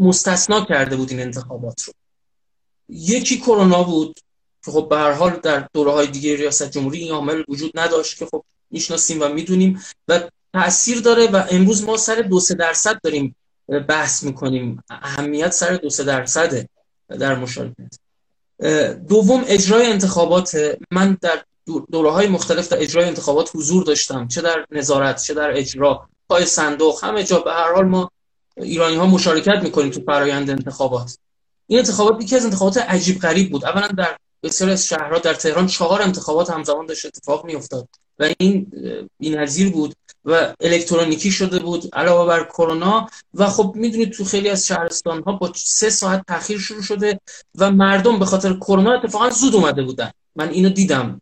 مستثنا 0.00 0.64
کرده 0.64 0.96
بود 0.96 1.10
این 1.10 1.20
انتخابات 1.20 1.82
رو. 1.82 1.92
یکی 2.88 3.40
کرونا 3.40 3.82
بود. 3.82 4.20
که 4.64 4.70
خب 4.70 4.88
به 4.88 4.96
هر 4.96 5.12
حال 5.12 5.36
در 5.36 5.68
دوره 5.72 5.92
های 5.92 6.06
دیگه 6.06 6.36
ریاست 6.36 6.70
جمهوری 6.70 6.98
این 6.98 7.12
عامل 7.12 7.42
وجود 7.48 7.78
نداشت 7.78 8.18
که 8.18 8.26
خب 8.26 8.44
می‌شناسیم 8.70 9.22
و 9.22 9.28
می‌دونیم 9.28 9.82
و 10.08 10.20
تاثیر 10.52 11.00
داره 11.00 11.26
و 11.26 11.44
امروز 11.50 11.84
ما 11.84 11.96
سر 11.96 12.14
دو 12.14 12.40
سه 12.40 12.54
درصد 12.54 13.00
داریم 13.02 13.36
بحث 13.88 14.22
می‌کنیم. 14.22 14.82
اهمیت 14.90 15.52
سر 15.52 15.76
دو 15.76 15.90
سه 15.90 16.04
درصده 16.04 16.68
در 17.08 17.34
مشارکت. 17.34 17.98
دوم 19.08 19.44
اجرای 19.46 19.86
انتخابات. 19.86 20.76
من 20.90 21.18
در 21.20 21.42
دوره 21.92 22.10
های 22.10 22.26
مختلف 22.26 22.68
در 22.68 22.82
اجرای 22.82 23.04
انتخابات 23.04 23.50
حضور 23.54 23.84
داشتم. 23.84 24.28
چه 24.28 24.40
در 24.40 24.66
نظارت 24.70 25.22
چه 25.22 25.34
در 25.34 25.58
اجرا. 25.58 26.08
پای 26.28 26.46
صندوق 26.46 27.04
همه 27.04 27.24
جا. 27.24 27.38
به 27.38 27.52
هر 27.52 27.72
حال 27.74 27.84
ما 27.84 28.10
ایرانی 28.56 28.96
ها 28.96 29.06
مشارکت 29.06 29.62
می‌کنیم 29.62 29.90
تو 29.90 30.00
فرایند 30.00 30.50
انتخابات. 30.50 31.18
این 31.66 31.78
انتخابات 31.78 32.22
یکی 32.22 32.36
از 32.36 32.44
انتخابات 32.44 32.78
عجیب 32.78 33.18
غریب 33.18 33.50
بود. 33.50 33.64
اولا 33.64 33.88
در 33.88 34.16
بسیاری 34.42 34.72
از 34.72 34.86
شهرها 34.86 35.18
در 35.18 35.34
تهران 35.34 35.66
چهار 35.66 36.02
انتخابات 36.02 36.50
همزمان 36.50 36.86
داشت 36.86 37.06
اتفاق 37.06 37.44
میافتاد. 37.44 37.88
و 38.18 38.28
این 38.38 38.72
بی‌نظیر 39.18 39.72
بود 39.72 39.94
و 40.24 40.54
الکترونیکی 40.60 41.30
شده 41.30 41.58
بود 41.58 41.88
علاوه 41.92 42.28
بر 42.28 42.44
کرونا 42.44 43.08
و 43.34 43.46
خب 43.46 43.72
می‌دونید 43.76 44.12
تو 44.12 44.24
خیلی 44.24 44.48
از 44.48 44.66
شهرستان 44.66 45.22
ها 45.22 45.32
با 45.32 45.52
سه 45.54 45.90
ساعت 45.90 46.24
تاخیر 46.28 46.58
شروع 46.58 46.82
شده 46.82 47.20
و 47.58 47.70
مردم 47.70 48.18
به 48.18 48.24
خاطر 48.24 48.56
کرونا 48.56 48.92
اتفاقا 48.92 49.30
زود 49.30 49.54
اومده 49.54 49.82
بودن. 49.82 50.10
من 50.36 50.48
اینو 50.48 50.68
دیدم 50.68 51.20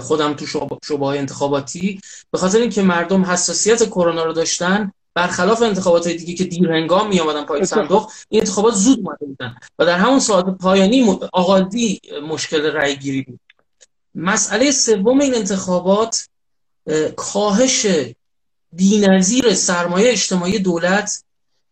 خودم 0.00 0.34
تو 0.34 0.46
شعبه 0.46 1.06
های 1.06 1.18
انتخاباتی. 1.18 2.00
به 2.30 2.38
خاطر 2.38 2.58
اینکه 2.58 2.82
مردم 2.82 3.24
حساسیت 3.24 3.84
کرونا 3.84 4.24
رو 4.24 4.32
داشتن 4.32 4.92
برخلاف 5.14 5.62
انتخابات 5.62 6.08
دیگه 6.08 6.34
که 6.34 6.44
دیر 6.44 6.72
هنگام 6.72 7.08
می 7.08 7.20
آمدن 7.20 7.44
پای 7.44 7.66
صندوق 7.66 8.10
این 8.28 8.40
انتخابات 8.40 8.74
زود 8.74 8.98
اومده 8.98 9.26
بودن. 9.26 9.56
و 9.78 9.84
در 9.84 9.98
همون 9.98 10.20
ساعت 10.20 10.44
پایانی 10.44 11.18
آغازی 11.32 12.00
مشکل 12.28 12.62
رأی 12.66 12.96
گیری 12.96 13.22
بود. 13.22 13.40
مسئله 14.16 14.70
سوم 14.70 15.20
این 15.20 15.34
انتخابات 15.34 16.28
کاهش 17.16 17.86
بی‌نظیر 18.72 19.54
سرمایه 19.54 20.10
اجتماعی 20.10 20.58
دولت 20.58 21.24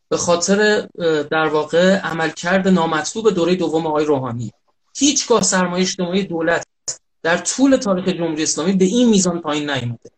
به 0.09 0.16
خاطر 0.16 0.88
در 1.30 1.49
واقع 1.49 1.97
عملکرد 1.97 2.68
نامطلوب 2.68 3.30
دوره 3.30 3.55
دوم 3.55 3.86
آقای 3.86 4.05
روحانی. 4.05 4.53
هیچگاه 4.97 5.42
سرمایه 5.42 5.82
اجتماعی 5.82 6.22
دولت 6.22 6.66
در 7.22 7.36
طول 7.36 7.76
تاریخ 7.76 8.09
جمهوری 8.09 8.42
اسلامی 8.42 8.72
به 8.72 8.84
این 8.84 9.09
میزان 9.09 9.40
پایین 9.40 9.70
نیامده. 9.70 10.11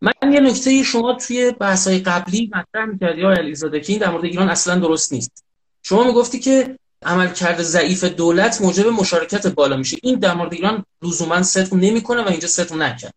من 0.00 0.32
یه 0.32 0.40
نکته 0.40 0.82
شما 0.82 1.14
توی 1.14 1.50
بحث‌های 1.50 1.98
قبلی 1.98 2.50
مطرح 2.54 2.84
می‌کردی 2.84 3.22
آقای 3.22 3.36
علیزاده 3.36 3.80
که 3.80 3.92
این 3.92 4.02
در 4.02 4.10
مورد 4.10 4.24
ایران 4.24 4.48
اصلا 4.48 4.78
درست 4.78 5.12
نیست. 5.12 5.44
شما 5.82 6.04
می‌گفتی 6.04 6.38
که 6.38 6.78
عملکرد 7.02 7.62
ضعیف 7.62 8.04
دولت 8.04 8.60
موجب 8.60 8.86
مشارکت 8.86 9.46
بالا 9.46 9.76
میشه. 9.76 9.96
این 10.02 10.18
در 10.18 10.34
مورد 10.34 10.52
ایران 10.52 10.84
لزوما 11.02 11.42
صدق 11.42 11.74
نمی‌کنه 11.74 12.22
و 12.22 12.28
اینجا 12.28 12.48
صدق 12.48 12.72
نکرد. 12.72 13.14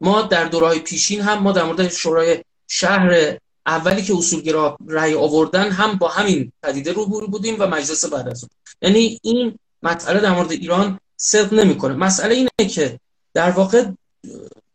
ما 0.00 0.22
در 0.22 0.44
دورهای 0.44 0.78
پیشین 0.78 1.20
هم 1.20 1.38
ما 1.38 1.52
در 1.52 1.64
مورد 1.64 1.88
شورای 1.88 2.44
شهر 2.68 3.36
اولی 3.66 4.02
که 4.02 4.16
اصولگرا 4.16 4.78
رأی 4.88 5.14
آوردن 5.14 5.70
هم 5.70 5.94
با 5.94 6.08
همین 6.08 6.52
پدیده 6.62 6.92
روبرو 6.92 7.26
بودیم 7.26 7.56
و 7.58 7.66
مجلس 7.66 8.04
بعد 8.04 8.28
از 8.28 8.44
اون. 8.44 8.50
یعنی 8.82 9.20
این 9.22 9.58
مسئله 9.82 10.20
در 10.20 10.32
مورد 10.32 10.52
ایران 10.52 11.00
صدق 11.16 11.52
نمی‌کنه. 11.54 11.94
مسئله 11.94 12.34
اینه 12.34 12.70
که 12.70 13.00
در 13.34 13.50
واقع 13.50 13.86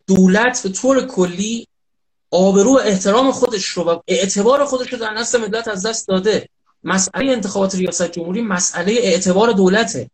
دولت 0.07 0.63
به 0.63 0.69
طور 0.69 1.05
کلی 1.05 1.67
آبرو 2.31 2.75
و 2.75 2.79
احترام 2.83 3.31
خودش 3.31 3.65
رو 3.65 3.83
و 3.83 3.99
اعتبار 4.07 4.65
خودش 4.65 4.93
رو 4.93 4.99
در 4.99 5.13
نسل 5.13 5.37
ملت 5.37 5.67
از 5.67 5.85
دست 5.85 6.07
داده. 6.07 6.49
مسئله 6.83 7.31
انتخابات 7.31 7.75
ریاست 7.75 8.11
جمهوری 8.11 8.41
مسئله 8.41 8.91
اعتبار 8.91 9.51
دولته. 9.51 10.09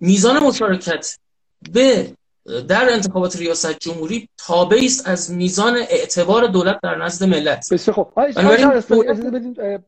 میزان 0.00 0.42
مشارکت 0.42 1.16
به 1.72 2.12
در 2.68 2.92
انتخابات 2.92 3.36
ریاست 3.36 3.78
جمهوری 3.78 4.28
تابعی 4.36 4.86
است 4.86 5.08
از 5.08 5.30
میزان 5.30 5.76
اعتبار 5.76 6.46
دولت 6.46 6.80
در 6.82 6.94
نزد 6.94 7.24
ملت. 7.24 7.72
بسیار 7.72 7.94
خوب. 7.94 8.12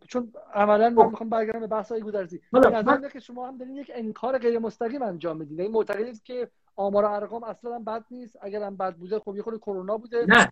چون 0.08 0.32
عملا 0.54 0.90
من 0.90 1.06
می‌خوام 1.06 1.28
برگردم 1.28 1.60
به 1.60 1.66
بحث 1.66 1.92
های 1.92 2.00
گودرزی 2.00 2.40
نظر 2.52 3.08
که 3.12 3.20
شما 3.20 3.48
هم 3.48 3.58
دارین 3.58 3.76
یک 3.76 3.90
انکار 3.94 4.38
غیر 4.38 4.58
مستقیم 4.58 5.02
انجام 5.02 5.36
می‌دید 5.36 5.60
این 5.60 5.70
معتقدید 5.70 6.22
که 6.22 6.48
آمار 6.76 7.04
ارقام 7.04 7.44
اصلا 7.44 7.78
بد 7.78 8.04
نیست. 8.10 8.38
اگر 8.42 8.62
هم 8.62 8.76
بد 8.76 8.94
بوده 8.94 9.18
خب 9.18 9.36
یه 9.36 9.42
خود 9.42 9.58
کرونا 9.58 9.96
بوده. 9.96 10.26
نه 10.28 10.48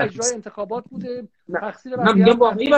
اجرای 0.00 0.34
انتخابات 0.34 0.84
بوده. 0.90 1.28
تقصیر 1.52 1.96
من 1.96 2.18
میگم 2.18 2.38
واقعی 2.38 2.74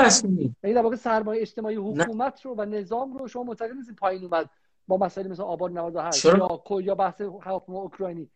این 0.64 0.74
در 0.74 0.82
واقع 0.82 0.96
سرمایه 0.96 1.42
اجتماعی 1.42 1.76
حکومت 1.76 2.40
رو 2.44 2.54
و 2.58 2.64
نظام 2.64 3.18
رو 3.18 3.28
شما 3.28 3.42
معتقد 3.42 3.72
نیستید 3.72 3.96
پایین 3.96 4.24
اومد 4.24 4.50
با 4.88 4.96
مسائل 4.96 5.28
مثل 5.28 5.42
آبان 5.42 5.78
98 5.78 6.24
یا 6.24 6.60
یا 6.82 6.94
بحث 6.94 7.20
حکم 7.20 7.74
اوکراینی. 7.74 8.28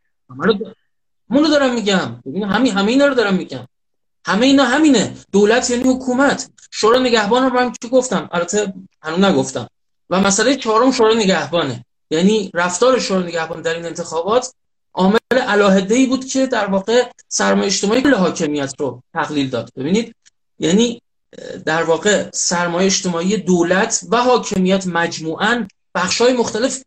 منو 1.28 1.48
دارم. 1.48 1.74
میگم. 1.74 2.22
ببین 2.26 2.44
همین 2.44 2.72
همه 2.72 2.90
اینا 2.90 3.06
رو 3.06 3.14
دارم 3.14 3.34
میگم. 3.34 3.66
همه 4.26 4.46
اینا 4.46 4.64
همینه. 4.64 5.14
دولت 5.32 5.70
یعنی 5.70 5.82
حکومت. 5.82 6.50
شورا 6.70 6.98
نگهبان 6.98 7.42
رو 7.42 7.54
من 7.54 7.72
چی 7.82 7.88
گفتم؟ 7.88 8.28
البته 8.32 8.74
هنوز 9.02 9.24
نگفتم. 9.24 9.68
و 10.10 10.20
مسئله 10.20 10.56
چهارم 10.56 10.90
شورا 10.90 11.14
نگهبانه. 11.14 11.84
یعنی 12.10 12.50
رفتار 12.54 12.98
شورا 12.98 13.22
نگهبان 13.22 13.62
در 13.62 13.74
این 13.74 13.84
انتخابات 13.84 14.52
عامل 14.94 15.18
علاهده 15.32 15.94
ای 15.94 16.06
بود 16.06 16.24
که 16.24 16.46
در 16.46 16.66
واقع 16.66 17.10
سرمایه 17.28 17.66
اجتماعی 17.66 18.02
کل 18.02 18.14
حاکمیت 18.14 18.74
رو 18.78 19.02
تقلیل 19.14 19.50
داد. 19.50 19.70
ببینید 19.76 20.14
یعنی 20.58 21.02
در 21.66 21.82
واقع 21.82 22.30
سرمایه 22.32 22.86
اجتماعی 22.86 23.36
دولت 23.36 24.06
و 24.10 24.22
حاکمیت 24.22 24.86
مجموعاً 24.86 25.66
بخشای 25.94 26.32
مختلف 26.32 26.82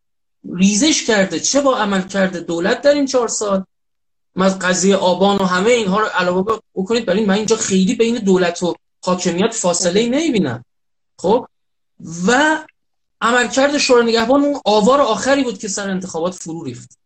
ریزش 0.54 1.04
کرده. 1.04 1.40
چه 1.40 1.62
با 1.62 1.78
عمل 1.78 2.02
کرده 2.02 2.40
دولت 2.40 2.82
در 2.82 2.94
این 2.94 3.06
چهار 3.06 3.28
سال؟ 3.28 3.64
از 4.36 4.60
قضیه 4.60 4.96
آبان 4.96 5.38
و 5.38 5.44
همه 5.46 5.72
اینها 5.72 6.00
رو 6.00 6.06
علاوه 6.06 6.60
بکنید 6.76 7.06
برای 7.06 7.26
من 7.26 7.34
اینجا 7.34 7.56
خیلی 7.56 7.96
بین 7.96 8.16
دولت 8.16 8.64
و 8.64 8.76
حاکمیت 9.06 9.54
فاصله 9.54 10.00
ای 10.00 10.10
نمی‌بینم. 10.10 10.66
خب؟ 11.20 11.48
و 12.28 12.58
عملکرد 13.24 13.78
شورای 13.78 14.06
نگهبان 14.06 14.44
اون 14.44 14.62
آوار 14.66 15.02
آخری 15.02 15.44
بود 15.44 15.60
که 15.60 15.68
سر 15.68 15.90
انتخابات 15.90 16.34
فرو 16.34 16.64
ریخت. 16.64 16.98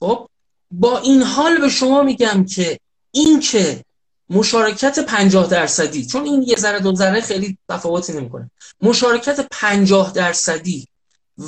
خب؟ 0.00 0.28
با 0.70 0.98
این 0.98 1.22
حال 1.22 1.60
به 1.60 1.68
شما 1.68 2.02
میگم 2.02 2.44
که 2.44 2.78
این 3.10 3.40
که 3.40 3.84
مشارکت 4.30 4.98
50 4.98 5.46
درصدی 5.46 6.06
چون 6.06 6.24
این 6.24 6.42
یه 6.42 6.56
ذره 6.56 6.80
دو 6.80 6.94
ذره 6.94 7.20
خیلی 7.20 7.58
تفاوتی 7.68 8.12
نمی‌کنه. 8.12 8.50
مشارکت 8.82 9.40
50 9.50 10.12
درصدی 10.12 10.88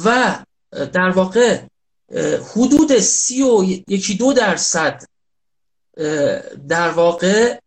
و 0.04 0.38
در 0.72 1.10
واقع 1.10 1.60
حدود 2.52 2.98
سی 2.98 3.42
و 3.42 3.64
یکی 3.88 4.14
دو 4.14 4.32
درصد 4.32 5.04
در 6.68 6.90
واقع 6.90 7.58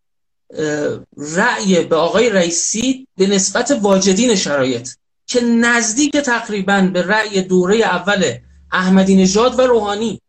رأی 1.17 1.83
به 1.83 1.95
آقای 1.95 2.29
رئیسی 2.29 3.07
به 3.17 3.27
نسبت 3.27 3.71
واجدین 3.81 4.35
شرایط. 4.35 4.89
که 5.33 5.41
نزدیک 5.41 6.17
تقریبا 6.17 6.89
به 6.93 7.01
رأی 7.01 7.41
دوره 7.41 7.75
اول 7.75 8.33
احمدی 8.71 9.15
نژاد 9.15 9.59
و 9.59 9.61
روحانی 9.61 10.21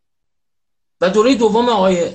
و 1.01 1.11
دوره 1.11 1.35
دوم 1.35 1.69
آقای 1.69 2.11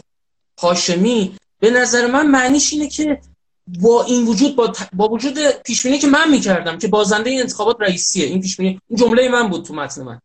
هاشمی 0.61 1.35
به 1.59 1.71
نظر 1.71 2.07
من 2.07 2.27
معنیش 2.27 2.73
اینه 2.73 2.87
که 2.87 3.21
با 3.67 4.03
این 4.03 4.25
وجود 4.27 4.55
با, 4.55 4.73
با 4.93 5.07
وجود 5.07 5.39
پیشبینی 5.65 5.97
که 5.97 6.07
من 6.07 6.31
می‌کردم 6.31 6.77
که 6.77 6.87
بازنده 6.87 7.29
این 7.29 7.39
انتخابات 7.39 7.77
رئیسیه 7.79 8.25
این 8.25 8.41
پیشبینی 8.41 8.81
این 8.87 8.99
جمله 8.99 9.29
من 9.29 9.47
بود 9.49 9.65
تو 9.65 9.73
متن 9.73 10.03
من. 10.03 10.19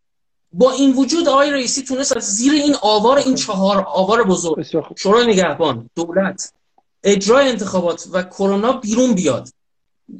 با 0.53 0.73
این 0.73 0.93
وجود 0.93 1.29
آقای 1.29 1.51
رئیسی 1.51 1.83
تونست 1.83 2.17
از 2.17 2.37
زیر 2.37 2.53
این 2.53 2.77
آوار 2.83 3.19
این 3.19 3.35
چهار 3.35 3.85
آوار 3.89 4.25
بزرگ 4.25 4.67
شورای 4.97 5.27
نگهبان 5.27 5.91
دولت 5.95 6.53
اجرای 7.03 7.49
انتخابات 7.49 8.09
و 8.13 8.23
کرونا 8.23 8.73
بیرون 8.73 9.13
بیاد. 9.13 9.49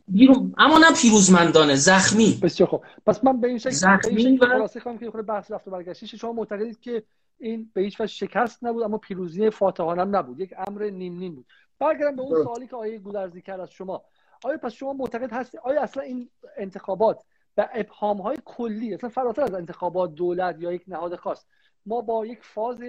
بیرون. 0.09 0.55
اما 0.59 0.79
نه 0.79 0.93
پیروزمندانه 1.03 1.75
زخمی. 1.75 2.39
بسیار 2.43 2.69
خوب. 2.69 2.85
پس 3.07 3.25
من 3.25 3.41
به 3.41 3.49
این 3.49 3.59
شکل 3.59 3.71
زخمی 3.71 4.37
و 4.37 4.47
خلاصه 4.47 4.81
کنم 4.81 4.99
که 4.99 5.11
خود 5.11 5.27
بحث 5.27 5.51
رفت 5.51 5.69
و 5.69 5.71
برگشتی 5.71 6.19
شما 6.19 6.33
معتقدید 6.33 6.81
که 6.81 7.03
این 7.39 7.71
به 7.75 7.81
هیچ 7.81 8.01
وجه 8.01 8.13
شکست 8.13 8.65
نبود 8.65 8.83
اما 8.83 8.99
پیروزی 8.99 9.51
فاتحانه 9.51 10.05
نبود. 10.05 10.41
یک 10.41 10.55
امر 10.69 10.91
نیم 10.91 11.19
نیم 11.19 11.35
بود. 11.35 11.47
برگردم 11.79 12.17
به 12.17 12.23
اون 12.23 12.45
سوالی 12.45 12.67
که 12.67 12.77
آیه 12.77 12.99
گودرزی 12.99 13.43
کرد 13.43 13.61
از 13.61 13.71
شما. 13.71 14.05
آیا 14.45 14.59
پس 14.59 14.73
شما 14.73 14.93
معتقد 14.93 15.33
هستی 15.33 15.59
آیا 15.59 15.83
اصلا 15.83 16.03
این 16.03 16.31
انتخابات 16.57 17.25
و 17.57 17.69
ابهام 17.75 18.21
های 18.21 18.37
کلی 18.45 18.95
اصلا 18.95 19.11
فراتر 19.11 19.43
از 19.43 19.55
انتخابات 19.55 20.15
دولت 20.15 20.57
یا 20.59 20.73
یک 20.73 20.85
نهاد 20.89 21.17
خاص 21.17 21.45
ما 21.87 22.01
با 22.01 22.27
یک 22.27 22.39
فاز 22.43 22.83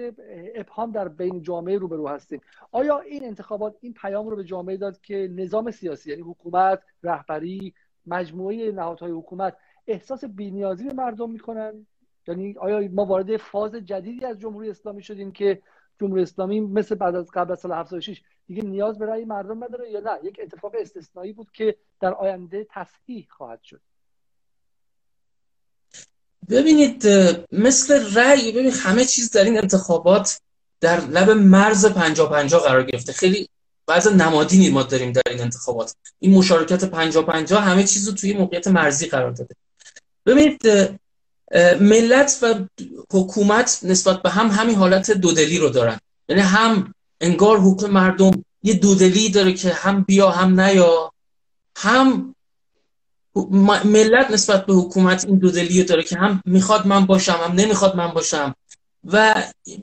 ابهام 0.54 0.92
در 0.92 1.08
بین 1.08 1.42
جامعه 1.42 1.78
روبرو 1.78 2.08
هستیم. 2.08 2.40
آیا 2.72 2.98
این 2.98 3.24
انتخابات 3.24 3.76
این 3.80 3.92
پیام 3.92 4.28
رو 4.28 4.36
به 4.36 4.44
جامعه 4.44 4.76
داد 4.76 5.00
که 5.00 5.30
نظام 5.34 5.70
سیاسی 5.70 6.10
یعنی 6.10 6.22
حکومت 6.22 6.82
رهبری 7.02 7.74
مجموعه 8.06 8.72
نهادهای 8.72 9.10
حکومت 9.12 9.56
احساس 9.86 10.24
بینیازی 10.24 10.84
به 10.84 10.92
مردم 10.92 11.30
می‌کنن؟ 11.30 11.86
یعنی 12.28 12.54
آیا 12.58 12.88
ما 12.92 13.04
وارد 13.04 13.36
فاز 13.36 13.74
جدیدی 13.74 14.24
از 14.24 14.38
جمهوری 14.40 14.70
اسلامی 14.70 15.02
شدیم 15.02 15.32
که 15.32 15.62
جمهوری 16.00 16.22
اسلامی 16.22 16.60
مثل 16.60 16.94
بعد 16.94 17.14
از 17.14 17.30
قبل 17.30 17.52
از 17.52 17.60
سال 17.60 17.72
76 17.72 18.22
دیگه 18.46 18.62
نیاز 18.62 18.98
به 18.98 19.06
رأی 19.06 19.24
مردم 19.24 19.64
نداره 19.64 19.90
یا 19.90 20.00
نه؟ 20.00 20.10
یک 20.22 20.40
اتفاق 20.42 20.74
استثنایی 20.78 21.32
بود 21.32 21.50
که 21.52 21.76
در 22.00 22.14
آینده 22.14 22.66
تصحیح 22.70 23.26
خواهد 23.30 23.62
شد. 23.62 23.80
ببینید 26.48 27.08
مثل 27.52 28.14
رأی 28.14 28.52
ببین 28.52 28.72
همه 28.72 29.04
چیز 29.04 29.30
در 29.30 29.44
این 29.44 29.58
انتخابات 29.58 30.40
در 30.80 31.00
لب 31.00 31.30
مرز 31.30 31.86
پنجا 31.86 32.26
پنجا 32.26 32.58
قرار 32.58 32.84
گرفته. 32.84 33.12
خیلی 33.12 33.48
بعض 33.86 34.08
نمادینی 34.08 34.70
ما 34.70 34.82
داریم 34.82 35.12
در 35.12 35.22
این 35.30 35.40
انتخابات. 35.40 35.94
این 36.18 36.34
مشارکت 36.34 36.84
50 36.84 37.26
50 37.26 37.64
همه 37.64 37.84
چیز 37.84 38.08
رو 38.08 38.14
توی 38.14 38.34
موقعیت 38.34 38.68
مرزی 38.68 39.06
قرار 39.06 39.30
داده. 39.30 39.54
ببینید 40.26 40.60
ملت 41.80 42.38
و 42.42 42.54
حکومت 43.12 43.80
نسبت 43.82 44.22
به 44.22 44.30
هم 44.30 44.50
همین 44.50 44.74
حالت 44.74 45.10
دودلی 45.10 45.58
رو 45.58 45.68
دارن. 45.68 45.98
یعنی 46.28 46.42
هم 46.42 46.94
انگار 47.20 47.58
حکومت 47.58 47.92
مردم 47.92 48.44
یه 48.62 48.74
دودلی 48.74 49.30
داره 49.30 49.52
که 49.52 49.72
هم 49.72 50.02
بیا 50.02 50.30
هم 50.30 50.60
نیا 50.60 51.12
هم 51.76 52.34
ملت 53.84 54.30
نسبت 54.30 54.66
به 54.66 54.74
حکومت 54.74 55.24
این 55.24 55.38
دودلی 55.38 55.84
داره 55.84 56.02
که 56.02 56.16
هم 56.18 56.40
می‌خواد 56.44 56.86
من 56.86 57.06
باشم 57.06 57.38
هم 57.44 57.52
نمی‌خواد 57.52 57.96
من 57.96 58.08
باشم. 58.08 58.54
و 59.04 59.34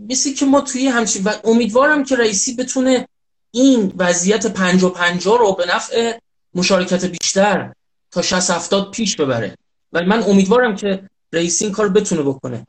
مثل 0.09 0.33
که 0.33 0.45
ما 0.45 0.61
توی 0.61 0.87
همچین 0.87 1.23
و 1.23 1.33
امیدوارم 1.43 2.03
که 2.03 2.15
رئیسی 2.15 2.55
بتونه 2.55 3.07
این 3.51 3.93
وضعیت 3.97 4.47
پنج 4.47 4.83
و 4.83 4.89
پنجا 4.89 5.35
رو 5.35 5.53
به 5.53 5.65
نفع 5.75 6.19
مشارکت 6.55 7.05
بیشتر 7.05 7.73
تا 8.11 8.21
60 8.21 8.49
70 8.49 8.91
پیش 8.91 9.15
ببره. 9.15 9.57
و 9.93 10.01
من 10.01 10.23
امیدوارم 10.23 10.75
که 10.75 11.09
رئیسی 11.33 11.65
این 11.65 11.73
کار 11.73 11.89
بتونه 11.89 12.21
بکنه. 12.21 12.67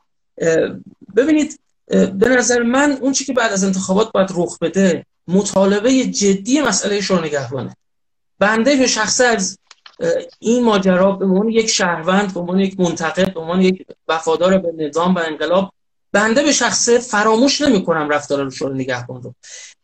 ببینید 1.15 1.59
به 1.87 2.29
نظر 2.29 2.63
من 2.63 2.91
اون 2.91 3.13
چی 3.13 3.25
که 3.25 3.33
بعد 3.33 3.53
از 3.53 3.63
انتخابات 3.63 4.11
باید 4.11 4.31
رخ 4.35 4.59
بده 4.59 5.05
مطالبه 5.27 6.05
جدی 6.05 6.61
مسئله 6.61 7.01
شورای 7.01 7.29
نگهبانه 7.29 7.75
بنده 8.39 8.87
شخص 8.87 9.21
از 9.21 9.57
این 10.39 10.63
ماجرا 10.63 11.11
به 11.11 11.25
عنوان 11.25 11.49
یک 11.49 11.67
شهروند 11.67 12.33
به 12.33 12.39
عنوان 12.39 12.59
یک 12.59 12.79
منتقد 12.79 13.33
به 13.33 13.39
عنوان 13.39 13.61
یک 13.61 13.85
وفادار 14.07 14.57
به 14.57 14.85
نظام 14.85 15.15
و 15.15 15.19
انقلاب 15.19 15.73
بنده 16.11 16.43
به 16.43 16.51
شخصه 16.51 16.99
فراموش 16.99 17.61
نمی 17.61 17.85
کنم 17.85 18.09
رفتار 18.09 18.49
شورای 18.49 18.75
نگهبان 18.75 19.21
رو. 19.21 19.35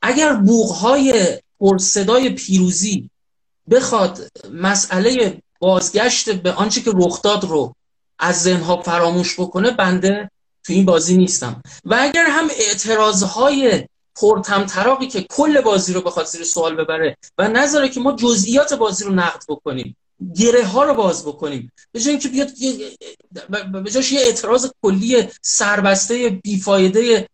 اگر 0.01 0.33
بوغهای 0.33 1.37
پرصدای 1.59 2.29
پیروزی 2.29 3.09
بخواد 3.71 4.19
مسئله 4.53 5.41
بازگشت 5.59 6.29
به 6.29 6.51
آنچه 6.51 6.81
که 6.81 6.91
رخ 6.95 7.21
داد 7.21 7.43
رو 7.43 7.75
از 8.19 8.41
ذهنها 8.43 8.81
فراموش 8.81 9.39
بکنه 9.39 9.71
بنده 9.71 10.31
تو 10.63 10.73
این 10.73 10.85
بازی 10.85 11.17
نیستم. 11.17 11.61
و 11.85 11.97
اگر 11.99 12.25
هم 12.29 12.47
اعتراضهای 12.59 13.87
پرتمطراقی 14.15 15.07
که 15.07 15.25
کل 15.29 15.61
بازی 15.61 15.93
رو 15.93 16.01
بخواد 16.01 16.25
زیر 16.25 16.43
سوال 16.43 16.75
ببره 16.75 17.17
و 17.37 17.47
نظره 17.47 17.89
که 17.89 17.99
ما 17.99 18.11
جزئیات 18.11 18.73
بازی 18.73 19.03
رو 19.03 19.13
نقد 19.13 19.43
بکنیم 19.47 19.97
گره 20.35 20.65
ها 20.65 20.83
رو 20.83 20.93
باز 20.93 21.25
بکنیم. 21.25 21.71
به 21.91 21.99
جای 21.99 22.09
اینکه 22.09 22.29
بیاد 22.29 22.49
به 23.83 23.91
جاش 23.91 24.11
یه 24.11 24.19
اعتراض 24.19 24.71
کلی 24.81 25.29
سربسته 25.41 26.29
بیفایده 26.29 27.29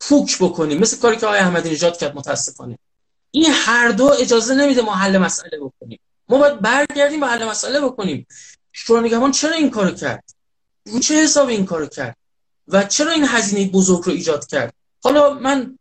پوک 0.00 0.38
بکنیم 0.38 0.78
مثل 0.78 0.98
کاری 0.98 1.16
که 1.16 1.26
آقای 1.26 1.38
احمدی 1.38 1.70
نژاد 1.70 1.98
کرد 1.98 2.16
متاسفانه. 2.16 2.78
این 3.30 3.46
هر 3.50 3.88
دو 3.88 4.12
اجازه 4.18 4.54
نمیده 4.54 4.82
ما 4.82 4.94
حل 4.94 5.18
مسئله 5.18 5.60
بکنیم. 5.60 6.00
ما 6.28 6.38
باید 6.38 6.60
برگردیم 6.60 7.20
به 7.20 7.26
حل 7.26 7.44
مسئله 7.44 7.80
بکنیم. 7.80 8.26
شورای 8.72 9.04
نگهبان 9.04 9.32
چرا 9.32 9.52
این 9.52 9.70
کارو 9.70 9.90
کرد؟ 9.90 10.24
رو 10.86 10.98
چه 10.98 11.14
حساب 11.14 11.48
این 11.48 11.66
کارو 11.66 11.86
کرد؟ 11.86 12.16
و 12.68 12.84
چرا 12.84 13.12
این 13.12 13.24
هزینه 13.28 13.70
بزرگ 13.70 14.04
رو 14.04 14.12
ایجاد 14.12 14.46
کرد؟ 14.46 14.74
حالا 15.02 15.34
من 15.34 15.78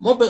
ما 0.00 0.14
به 0.14 0.28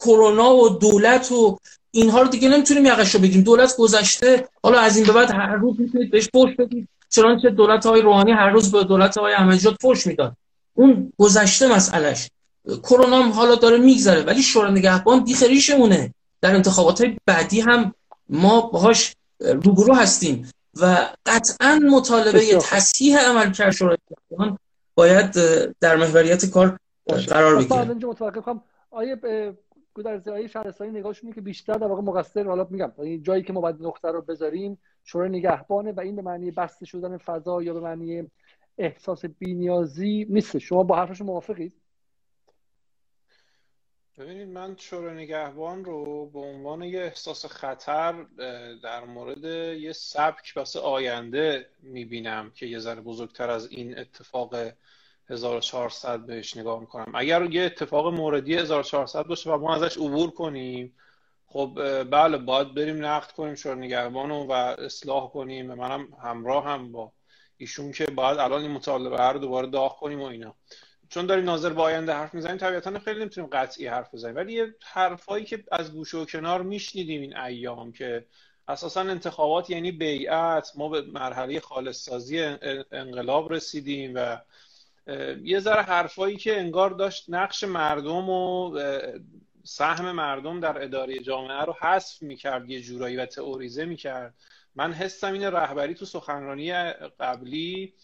کرونا 0.00 0.54
و 0.54 0.68
دولت 0.68 1.32
و 1.32 1.58
اینها 1.90 2.22
رو 2.22 2.28
دیگه 2.28 2.48
نمی‌تونیم 2.48 2.86
یقش 2.86 3.14
رو 3.14 3.20
بگیم 3.20 3.42
دولت 3.42 3.76
گذشته 3.76 4.48
حالا 4.62 4.78
از 4.78 4.96
این 4.96 5.06
به 5.06 5.12
بعد 5.12 5.30
هر 5.30 5.56
روز 5.56 5.80
می‌تونید 5.80 6.10
بهش 6.10 6.28
پوش 6.28 6.56
بدید. 6.56 6.88
چنانچه 7.08 7.50
دولت 7.50 7.86
های 7.86 8.00
روحانی 8.00 8.32
هر 8.32 8.50
روز 8.50 8.72
به 8.72 8.84
دولت 8.84 9.18
های 9.18 9.32
احمدی‌نژاد 9.32 9.76
فوش 9.80 10.06
می‌داد. 10.06 10.36
اون 10.74 11.12
گذشته 11.18 11.74
مسئلهش. 11.74 12.28
کرونا 12.82 13.22
حالا 13.22 13.54
داره 13.54 13.78
میگذره 13.78 14.22
ولی 14.22 14.42
شورای 14.42 14.72
نگهبان 14.72 15.24
بیخریشمونه 15.24 16.14
در 16.40 16.54
انتخابات 16.54 17.00
های 17.00 17.16
بعدی 17.26 17.60
هم 17.60 17.94
ما 18.28 18.60
باهاش 18.60 19.14
روبرو 19.40 19.94
هستیم 19.94 20.50
و 20.80 21.08
قطعا 21.26 21.80
مطالبه 21.90 22.58
تصحیح 22.62 23.18
عملکرد 23.18 23.70
شورای 23.70 23.98
نگهبان 24.10 24.58
باید 24.94 25.32
در 25.80 25.96
محوریت 25.96 26.46
کار 26.46 26.78
قرار 27.06 27.56
بگیره 27.56 28.60
آیه 28.90 29.16
گودرزی 29.94 30.30
های 30.30 30.48
شهرستانی 30.48 30.90
نگاهشونه 30.90 31.32
که 31.32 31.40
بیشتر 31.40 31.72
در 31.72 31.86
واقع 31.86 32.02
مقصر 32.02 32.46
حالا 32.46 32.66
میگم 32.70 32.92
یعنی 32.98 33.18
جایی 33.18 33.42
که 33.42 33.52
ما 33.52 33.60
باید 33.60 33.76
نقطه 33.80 34.08
رو 34.08 34.22
بذاریم 34.22 34.78
شورای 35.04 35.28
نگهبانه 35.28 35.92
و 35.92 36.00
این 36.00 36.16
به 36.16 36.22
معنی 36.22 36.50
بسته 36.50 36.86
شدن 36.86 37.16
فضا 37.16 37.62
یا 37.62 37.74
به 37.74 37.80
معنی 37.80 38.30
احساس 38.78 39.24
بینیازی 39.24 40.26
نیست. 40.30 40.58
شما 40.58 40.82
با 40.82 40.96
حرفش 40.96 41.20
موافقید؟ 41.20 41.74
ببینید 44.18 44.48
من 44.48 44.76
شورای 44.76 45.14
نگهبان 45.14 45.84
رو 45.84 46.26
به 46.26 46.38
عنوان 46.38 46.82
یه 46.82 47.00
احساس 47.00 47.46
خطر 47.46 48.22
در 48.82 49.04
مورد 49.04 49.44
یه 49.80 49.92
سبک 49.92 50.52
واسه 50.56 50.80
آینده 50.80 51.66
می‌بینم 51.82 52.50
که 52.54 52.66
یه 52.66 52.78
ذره 52.78 53.00
بزرگتر 53.00 53.50
از 53.50 53.70
این 53.70 53.98
اتفاق 53.98 54.54
1400 55.28 56.26
بهش 56.26 56.56
نگاه 56.56 56.80
می‌کنم. 56.80 57.12
اگر 57.14 57.42
یه 57.42 57.62
اتفاق 57.62 58.14
موردی 58.14 58.54
1400 58.54 59.26
باشه 59.26 59.50
و 59.50 59.58
ما 59.58 59.74
ازش 59.74 59.96
عبور 59.96 60.30
کنیم 60.30 60.94
خب 61.46 61.78
بله 62.10 62.38
باید 62.38 62.74
بریم 62.74 63.04
نقد 63.04 63.32
کنیم 63.32 63.54
شورای 63.54 63.78
نگهبان 63.78 64.30
و 64.30 64.52
اصلاح 64.52 65.30
کنیم. 65.30 65.74
منم 65.74 66.08
همراه 66.22 66.64
هم 66.64 66.92
با 66.92 67.12
ایشون 67.56 67.92
که 67.92 68.06
باید 68.06 68.38
الان 68.38 68.62
این 68.62 68.70
مطالبه 68.70 69.22
رو 69.22 69.38
دوباره 69.38 69.66
داغ 69.66 69.98
کنیم 69.98 70.20
و 70.20 70.24
اینا. 70.24 70.54
چون 71.08 71.26
داریم 71.26 71.44
ناظر 71.44 71.70
با 71.70 71.82
آینده 71.82 72.12
حرف 72.12 72.34
می‌زنیم 72.34 72.56
طبیعتا 72.56 72.98
خیلی 72.98 73.20
نمی‌تونیم 73.20 73.50
قطعی 73.50 73.86
حرف 73.86 74.14
بزنیم. 74.14 74.36
ولی 74.36 74.52
یه 74.52 74.74
حرفایی 74.82 75.44
که 75.44 75.64
از 75.72 75.92
گوشه 75.92 76.18
و 76.18 76.24
کنار 76.24 76.62
میشنیدیم 76.62 77.20
این 77.20 77.36
ایام 77.36 77.92
که 77.92 78.26
اساسا 78.68 79.00
انتخابات 79.00 79.70
یعنی 79.70 79.92
بیعت 79.92 80.72
ما 80.76 80.88
به 80.88 81.02
مرحله 81.02 81.60
خالص 81.60 82.04
سازی 82.04 82.40
انقلاب 82.92 83.52
رسیدیم 83.52 84.12
و 84.14 84.38
یه 85.42 85.60
ذره 85.60 85.82
حرفایی 85.82 86.36
که 86.36 86.60
انگار 86.60 86.90
داشت 86.90 87.24
نقش 87.28 87.64
مردم 87.64 88.30
و 88.30 88.78
سهم 89.64 90.12
مردم 90.12 90.60
در 90.60 90.82
اداره 90.82 91.18
جامعه 91.18 91.60
رو 91.60 91.76
حذف 91.80 92.22
می‌کرد 92.22 92.70
یه 92.70 92.80
جورایی 92.80 93.16
و 93.16 93.26
تئوریزه 93.26 93.84
می‌کرد. 93.84 94.34
من 94.74 94.92
حسم 94.92 95.32
این 95.32 95.42
رهبری 95.42 95.94
تو 95.94 96.04
سخنرانی 96.04 96.72
قبلی 97.20 97.94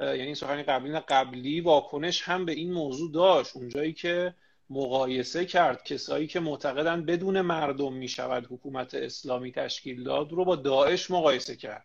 یعنی 0.00 0.34
سخنرانی 0.34 0.62
قبلی 0.62 0.90
نه 0.92 1.00
قبلی 1.00 1.60
واکنش 1.60 2.22
هم 2.22 2.44
به 2.44 2.52
این 2.52 2.72
موضوع 2.72 3.12
داشت. 3.12 3.56
اونجایی 3.56 3.92
که 3.92 4.34
مقایسه 4.70 5.44
کرد 5.44 5.84
کسایی 5.84 6.26
که 6.26 6.40
معتقدن 6.40 7.04
بدون 7.04 7.40
مردم 7.40 7.92
می‌شود 7.92 8.46
حکومت 8.50 8.94
اسلامی 8.94 9.52
تشکیل 9.52 10.04
داد 10.04 10.32
رو 10.32 10.44
با 10.44 10.56
داعش 10.56 11.10
مقایسه 11.10 11.56
کرد. 11.56 11.84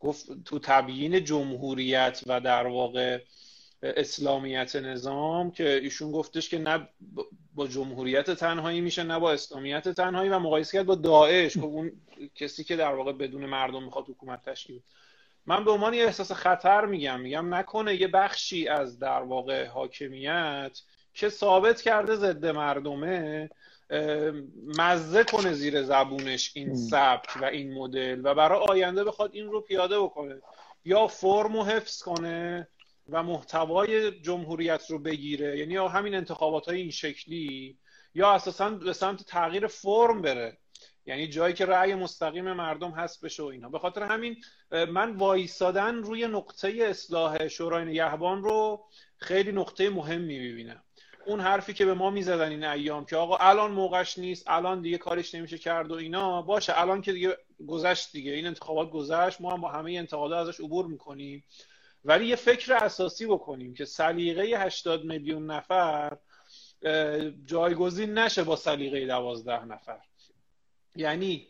گفت 0.00 0.44
تو 0.44 0.58
تبیین 0.58 1.24
جمهوریت 1.24 2.20
و 2.26 2.40
در 2.40 2.66
واقع 2.66 3.20
اسلامیت 3.82 4.76
نظام 4.76 5.50
که 5.50 5.74
ایشون 5.74 6.12
گفتش 6.12 6.48
که 6.48 6.58
نه 6.58 6.88
با 7.54 7.66
جمهوریت 7.66 8.30
تنهایی 8.30 8.80
میشه 8.80 9.02
نه 9.02 9.18
با 9.18 9.32
اسلامیت 9.32 9.88
تنهایی 9.88 10.30
و 10.30 10.38
مقایسه 10.38 10.78
کرد 10.78 10.86
با 10.86 10.94
داعش. 10.94 11.58
خب 11.58 11.64
اون 11.64 11.92
کسی 12.34 12.64
که 12.64 12.76
در 12.76 12.94
واقع 12.94 13.12
بدون 13.12 13.46
مردم 13.46 13.84
می‌خواد 13.84 14.04
حکومت 14.08 14.42
تشکیل 14.42 14.80
من 15.46 15.64
به 15.64 15.70
عنوان 15.70 15.94
یه 15.94 16.04
احساس 16.04 16.32
خطر 16.32 16.86
میگم 16.86 17.20
میگم 17.20 17.54
نکنه 17.54 18.00
یه 18.00 18.08
بخشی 18.08 18.68
از 18.68 18.98
در 18.98 19.22
واقع 19.22 19.66
حاکمیت 19.66 20.80
که 21.14 21.28
ثابت 21.28 21.80
کرده 21.82 22.16
ضد 22.16 22.46
مردمه 22.46 23.50
مزه 24.78 25.24
کنه 25.24 25.52
زیر 25.52 25.82
زبونش 25.82 26.52
این 26.54 26.74
سبک 26.74 27.36
و 27.40 27.44
این 27.44 27.74
مدل 27.74 28.20
و 28.24 28.34
برای 28.34 28.58
آینده 28.68 29.04
بخواد 29.04 29.30
این 29.34 29.46
رو 29.46 29.60
پیاده 29.60 30.00
بکنه. 30.00 30.42
یا 30.84 31.06
فرم 31.06 31.56
حفظ 31.56 32.02
کنه 32.02 32.68
و 33.10 33.22
محتوای 33.22 34.20
جمهوریت 34.20 34.90
رو 34.90 34.98
بگیره 34.98 35.58
یعنی 35.58 35.76
همین 35.76 36.14
انتخابات 36.14 36.68
های 36.68 36.80
این 36.80 36.90
شکلی 36.90 37.78
یا 38.14 38.32
اساسا 38.32 38.70
به 38.70 38.92
سمت 38.92 39.22
تغییر 39.22 39.66
فرم 39.66 40.22
بره. 40.22 40.58
یعنی 41.06 41.28
جایی 41.28 41.54
که 41.54 41.66
رأی 41.66 41.94
مستقیم 41.94 42.52
مردم 42.52 42.90
هست 42.90 43.24
بشه 43.24 43.42
و 43.42 43.46
اینا. 43.46 43.68
به 43.68 43.78
خاطر 43.78 44.02
همین 44.02 44.36
من 44.70 45.16
وایسادن 45.16 45.94
روی 45.94 46.26
نقطه 46.26 46.68
اصلاح 46.80 47.48
شورای 47.48 47.84
نگهبان 47.84 48.42
رو 48.42 48.84
خیلی 49.16 49.52
نقطه 49.52 49.90
مهمی 49.90 50.38
می‌بینم. 50.38 50.82
اون 51.26 51.40
حرفی 51.40 51.72
که 51.72 51.84
به 51.84 51.94
ما 51.94 52.10
می‌زدن 52.10 52.50
این 52.50 52.64
ایام 52.64 53.04
که 53.04 53.16
آقا 53.16 53.36
الان 53.36 53.72
موقعش 53.72 54.18
نیست 54.18 54.44
الان 54.46 54.82
دیگه 54.82 54.98
کارش 54.98 55.34
نمیشه 55.34 55.58
کرد 55.58 55.90
و 55.90 55.94
اینا 55.94 56.42
باشه 56.42 56.80
الان 56.80 57.02
که 57.02 57.12
دیگه 57.12 57.36
گذشت 57.66 58.12
دیگه 58.12 58.32
این 58.32 58.46
انتخابات 58.46 58.90
گذشت 58.90 59.40
ما 59.40 59.50
هم 59.50 59.60
با 59.60 59.68
همه 59.68 59.92
انتقادات 59.92 60.48
ازش 60.48 60.60
عبور 60.60 60.86
می‌کنیم. 60.86 61.44
ولی 62.04 62.26
یه 62.26 62.36
فکر 62.36 62.74
اساسی 62.74 63.26
بکنیم 63.26 63.74
که 63.74 63.84
سلیقه 63.84 64.42
80 64.42 65.04
میلیون 65.04 65.50
نفر 65.50 66.16
جایگزین 67.44 68.18
نشه 68.18 68.44
با 68.44 68.56
سلیقه 68.56 69.06
12 69.06 69.64
نفر. 69.64 70.00
یعنی 70.96 71.48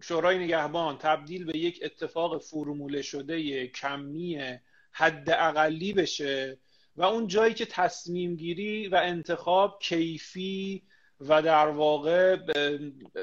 شورای 0.00 0.38
نگهبان 0.38 0.98
تبدیل 0.98 1.44
به 1.44 1.58
یک 1.58 1.80
اتفاق 1.82 2.42
فرموله 2.42 3.02
شده 3.02 3.66
کمی 3.66 4.58
حد 4.92 5.30
اقلی 5.30 5.92
بشه 5.92 6.58
و 6.96 7.02
اون 7.02 7.26
جایی 7.26 7.54
که 7.54 7.66
تصمیم 7.66 8.36
گیری 8.36 8.88
و 8.88 8.94
انتخاب 8.94 9.78
کیفی 9.82 10.82
و 11.28 11.42
در 11.42 11.68
واقع 11.68 12.36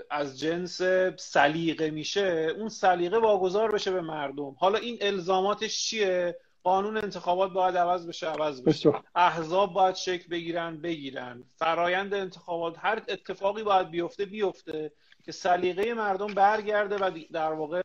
از 0.09 0.39
جنس 0.39 0.81
سلیقه 1.17 1.89
میشه 1.89 2.53
اون 2.57 2.69
سلیقه 2.69 3.17
واگذار 3.17 3.71
بشه 3.71 3.91
به 3.91 4.01
مردم. 4.01 4.55
حالا 4.59 4.77
این 4.77 4.97
الزاماتش 5.01 5.85
چیه؟ 5.85 6.39
قانون 6.63 6.97
انتخابات 6.97 7.51
باید 7.51 7.77
عوض 7.77 8.07
بشه 8.07 8.27
عوض 8.27 8.61
بشه. 8.61 8.93
احزاب 9.15 9.73
باید 9.73 9.95
شکل 9.95 10.29
بگیرن 10.29 10.77
بگیرن. 10.77 11.43
فرایند 11.55 12.13
انتخابات 12.13 12.75
هر 12.79 13.01
اتفاقی 13.07 13.63
باید 13.63 13.89
بیفته 13.89 14.25
بیفته 14.25 14.91
که 15.23 15.31
سلیقه 15.31 15.93
مردم 15.93 16.27
برگرده 16.27 16.97
و 16.97 17.19
در 17.31 17.51
واقع 17.51 17.81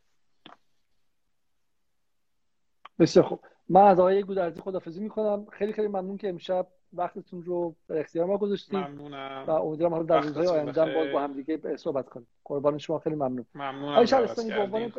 بسیار 2.99 3.27
خوب. 3.27 3.41
من 3.69 3.83
از 3.83 3.99
آقای 3.99 4.23
گودرزی 4.23 4.61
خدافزی 4.61 5.01
می‌کنم. 5.01 5.47
خیلی 5.53 5.73
خیلی 5.73 5.89
ممنون 5.89 6.17
که 6.17 6.29
امشب 6.29 6.67
وقتتون 6.97 7.43
رو 7.43 7.75
در 7.89 7.99
اختیار 7.99 8.27
ما 8.27 8.39
گذاشتید 8.39 8.77
ممنونم. 8.77 9.45
و 9.47 9.51
امیدوارم 9.51 9.93
حالا 9.93 10.05
در 10.05 10.21
روزهای 10.21 10.47
آینده 10.47 10.95
باز 10.95 11.13
با 11.13 11.21
هم 11.21 11.33
دیگه 11.33 11.77
صحبت 11.77 12.09
کنیم. 12.09 12.27
قربان 12.45 12.79
شما 12.79 12.99
خیلی 12.99 13.17
ممنون. 13.17 13.47
ممنونم. 13.55 13.93
آقای 13.93 14.07
شهرستانی 14.07 14.51
به 14.51 14.61
عنوان 14.61 14.93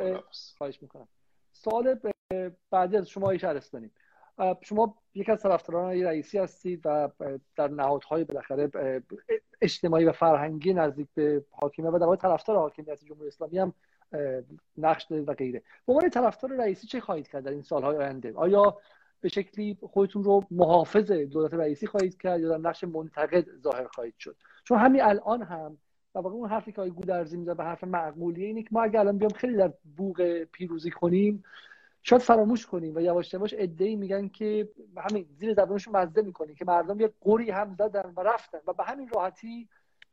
خواهش 0.57 0.81
می‌کنم. 0.81 1.07
سوال 1.51 1.99
بعدی 2.71 2.97
از 2.97 3.09
شما 3.09 3.23
آقای 3.23 3.39
شهرستانی. 3.39 3.91
شما 4.61 4.95
یک 5.13 5.29
از 5.29 5.41
طرفداران 5.41 6.03
رئیسی 6.03 6.37
هستید 6.37 6.81
و 6.85 7.09
در 7.55 7.67
نهادهای 7.67 8.23
بالاخره 8.23 8.69
اجتماعی 9.61 10.05
و 10.05 10.11
فرهنگی 10.11 10.73
نزدیک 10.73 11.07
به 11.13 11.45
حاکمیت 11.51 11.93
و 11.93 11.99
در 11.99 12.05
واقع 12.05 12.15
طرفدار 12.15 12.57
حاکمیت 12.57 13.03
جمهوری 13.03 13.27
اسلامی 13.27 13.57
هم 13.57 13.73
نقش 14.77 15.03
دارید 15.03 15.29
و 15.29 15.33
غیره. 15.33 15.59
به 15.59 15.93
عنوان 15.93 16.09
طرفدار 16.09 16.51
رئیسی 16.51 16.87
چه 16.87 16.99
خواهید 16.99 17.27
کرد 17.27 17.43
در 17.43 17.51
این 17.51 17.61
سالهای 17.61 17.97
آینده؟ 17.97 18.33
آیا 18.35 18.77
به 19.25 19.29
شکلی 19.29 19.77
خودتون 19.81 20.23
رو 20.23 20.43
محافظ 20.51 21.11
دولت 21.11 21.53
رئیسی 21.53 21.87
خواهید 21.87 22.21
کرد 22.21 22.41
یا 22.41 22.49
در 22.49 22.57
نقش 22.57 22.83
منتقد 22.83 23.45
ظاهر 23.61 23.87
خواهید 23.87 24.13
شد. 24.19 24.35
چون 24.63 24.77
همین 24.77 25.01
الان 25.01 25.41
هم 25.41 25.77
در 26.15 26.21
واقع 26.21 26.35
اون 26.35 26.49
حرفی 26.49 26.71
که 26.71 26.81
آقای 26.81 26.91
گودرزی 26.91 27.37
می‌زنه 27.37 27.55
به 27.55 27.63
حرف 27.63 27.83
معقولیه 27.83 28.47
اینه 28.47 28.63
که 28.63 28.69
ما 28.71 28.83
اگر 28.83 28.99
الان 28.99 29.17
بیام 29.17 29.31
خیلی 29.31 29.57
در 29.57 29.73
بوق 29.97 30.43
پیروزی 30.43 30.91
کنیم 30.91 31.43
شاید 32.03 32.21
فراموش 32.21 32.65
کنیم 32.65 32.95
و 32.95 32.99
یواش 32.99 33.33
یواش 33.33 33.55
ادعی 33.57 33.95
میگن 33.95 34.27
که 34.27 34.69
همین 35.09 35.25
زیر 35.39 35.53
زبانشون 35.53 35.95
مزده 35.95 36.21
می‌کنیم 36.21 36.55
که 36.55 36.65
مردم 36.65 36.99
یه 36.99 37.13
قوری 37.21 37.51
هم 37.51 37.75
زدن 37.79 38.13
و 38.17 38.21
رفتن 38.21 38.59
و 38.67 38.73
به 38.73 38.83
همین 38.83 39.09
راحتی 39.15 39.69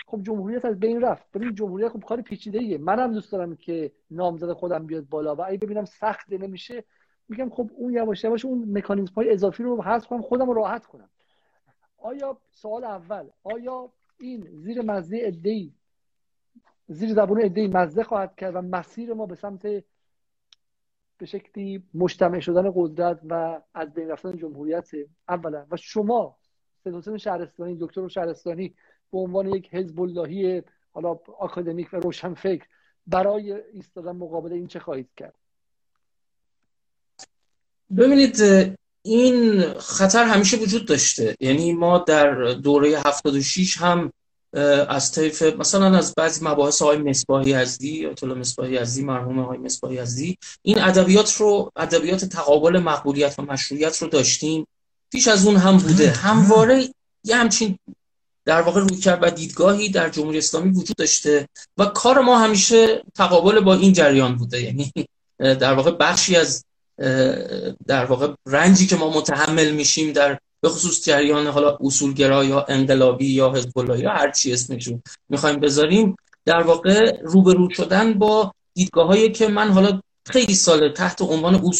خب 0.06 0.22
جمهوریت 0.22 0.64
از 0.64 0.80
بین 0.80 1.00
رفت. 1.00 1.32
ببین 1.34 1.54
جمهوریت 1.54 1.88
خب 1.88 2.04
کار 2.04 2.20
پیچیده 2.20 2.58
ایه 2.58 2.78
منم 2.78 3.12
دوست 3.12 3.32
دارم 3.32 3.56
که 3.56 3.92
نامزد 4.10 4.52
خودم 4.52 4.86
بیاد 4.86 5.08
بالا 5.08 5.34
و 5.34 5.44
اگه 5.46 5.58
ببینم 5.58 5.84
سخت 5.84 6.32
نمیشه 6.32 6.84
میگم 7.28 7.50
خب 7.50 7.70
اون 7.74 7.92
یواش 7.92 8.24
یواش 8.24 8.44
اون 8.44 8.78
مکانیزم 8.78 9.14
های 9.14 9.30
اضافی 9.30 9.62
رو 9.62 9.82
حذف 9.82 10.06
کنم 10.06 10.22
خودم 10.22 10.46
رو 10.46 10.52
راحت 10.52 10.86
کنم. 10.86 11.08
آیا 11.98 12.38
سوال 12.50 12.84
اول 12.84 13.30
آیا 13.44 13.92
این 14.20 14.48
زیر 14.50 14.82
مزه 14.82 15.18
ادعی 15.20 15.74
زیر 16.88 17.14
زبون 17.14 17.44
ادعی 17.44 17.68
مزه 17.68 18.04
خواهد 18.04 18.34
کرد 18.36 18.56
و 18.56 18.60
مسیر 18.62 19.14
ما 19.14 19.26
به 19.26 19.34
سمت 19.34 19.62
به 21.18 21.26
شکلی 21.26 21.82
مجتمع 21.94 22.40
شدن 22.40 22.72
قدرت 22.74 23.20
و 23.28 23.60
از 23.74 23.94
بین 23.94 24.08
رفتن 24.08 24.36
جمهوریت 24.36 24.90
اولا؟ 25.28 25.66
و 25.70 25.76
شما 25.76 26.38
سید 26.84 27.16
شهرستانی 27.16 27.76
دکتر 27.80 28.08
شهرستانی 28.08 28.74
به 29.12 29.18
عنوان 29.18 29.46
یک 29.46 29.74
حزب 29.74 30.00
اللهی 30.00 30.62
حالا 30.92 31.18
آکادمیک 31.38 31.88
و 31.92 31.96
روشنفکر 31.96 32.66
برای 33.06 33.52
ایستادن 33.52 34.12
مقابل 34.12 34.52
این 34.52 34.66
چه 34.66 34.78
خواهید 34.78 35.10
کرد؟ 35.16 35.34
ببینید 37.96 38.42
این 39.02 39.64
خطر 39.78 40.24
همیشه 40.24 40.56
وجود 40.56 40.86
داشته. 40.86 41.36
یعنی 41.40 41.72
ما 41.72 41.98
در 41.98 42.34
دوره 42.52 43.00
76 43.06 43.76
هم 43.76 44.12
از 44.88 45.12
طیف 45.12 45.42
مثلا 45.42 45.96
از 45.96 46.14
بعضی 46.14 46.44
مباحث 46.44 46.82
های 46.82 46.98
مصباحی 46.98 47.50
یزدی 47.50 48.06
آیت 48.06 48.24
مصباحی 48.24 48.74
یزدی 48.74 49.04
مرحوم 49.04 49.40
های 49.40 49.58
مصباحی 49.58 49.96
یزدی 49.96 50.38
این 50.62 50.82
ادبیات 50.82 51.36
رو 51.36 51.70
ادبیات 51.76 52.24
تقابل 52.24 52.78
مقبولیت 52.78 53.38
و 53.38 53.42
مشروعیت 53.42 54.02
رو 54.02 54.08
داشتیم. 54.08 54.66
پیش 55.12 55.28
از 55.28 55.46
اون 55.46 55.56
هم 55.56 55.76
بوده. 55.76 56.10
همواره 56.10 56.88
یه 57.24 57.36
همچین 57.36 57.78
در 58.44 58.62
واقع 58.62 58.80
روی 58.80 58.96
کرد 58.96 59.18
و 59.22 59.30
دیدگاهی 59.30 59.88
در 59.88 60.08
جمهوری 60.08 60.38
اسلامی 60.38 60.70
وجود 60.70 60.96
داشته 60.96 61.48
و 61.78 61.84
کار 61.84 62.20
ما 62.20 62.38
همیشه 62.38 63.02
تقابل 63.14 63.60
با 63.60 63.74
این 63.74 63.92
جریان 63.92 64.36
بوده. 64.36 64.62
یعنی 64.62 64.92
در 65.38 65.74
واقع 65.74 65.90
بخشی 65.90 66.36
از 66.36 66.64
در 67.86 68.04
واقع 68.04 68.28
رنجی 68.46 68.86
که 68.86 68.96
ما 68.96 69.10
متحمل 69.10 69.70
میشیم 69.70 70.12
در 70.12 70.38
به 70.60 70.68
خصوص 70.68 71.04
جریان 71.04 71.46
حالا 71.46 71.78
اصولگرا 71.80 72.44
یا 72.44 72.66
انقلابی 72.68 73.26
یا 73.26 73.52
حزب 73.52 73.78
الله 73.78 74.00
یا 74.00 74.10
هر 74.10 74.30
چی 74.30 74.52
اسمش 74.52 74.86
رو 74.86 75.00
می‌خوایم 75.28 75.60
بذاریم 75.60 76.16
در 76.44 76.62
واقع 76.62 77.20
روبرو 77.22 77.70
شدن 77.70 78.14
با 78.14 78.52
دیدگاه 78.74 79.06
هایی 79.06 79.32
که 79.32 79.48
من 79.48 79.70
حالا 79.70 80.00
خیلی 80.26 80.54
سال 80.54 80.92
تحت 80.92 81.22
عنوان 81.22 81.72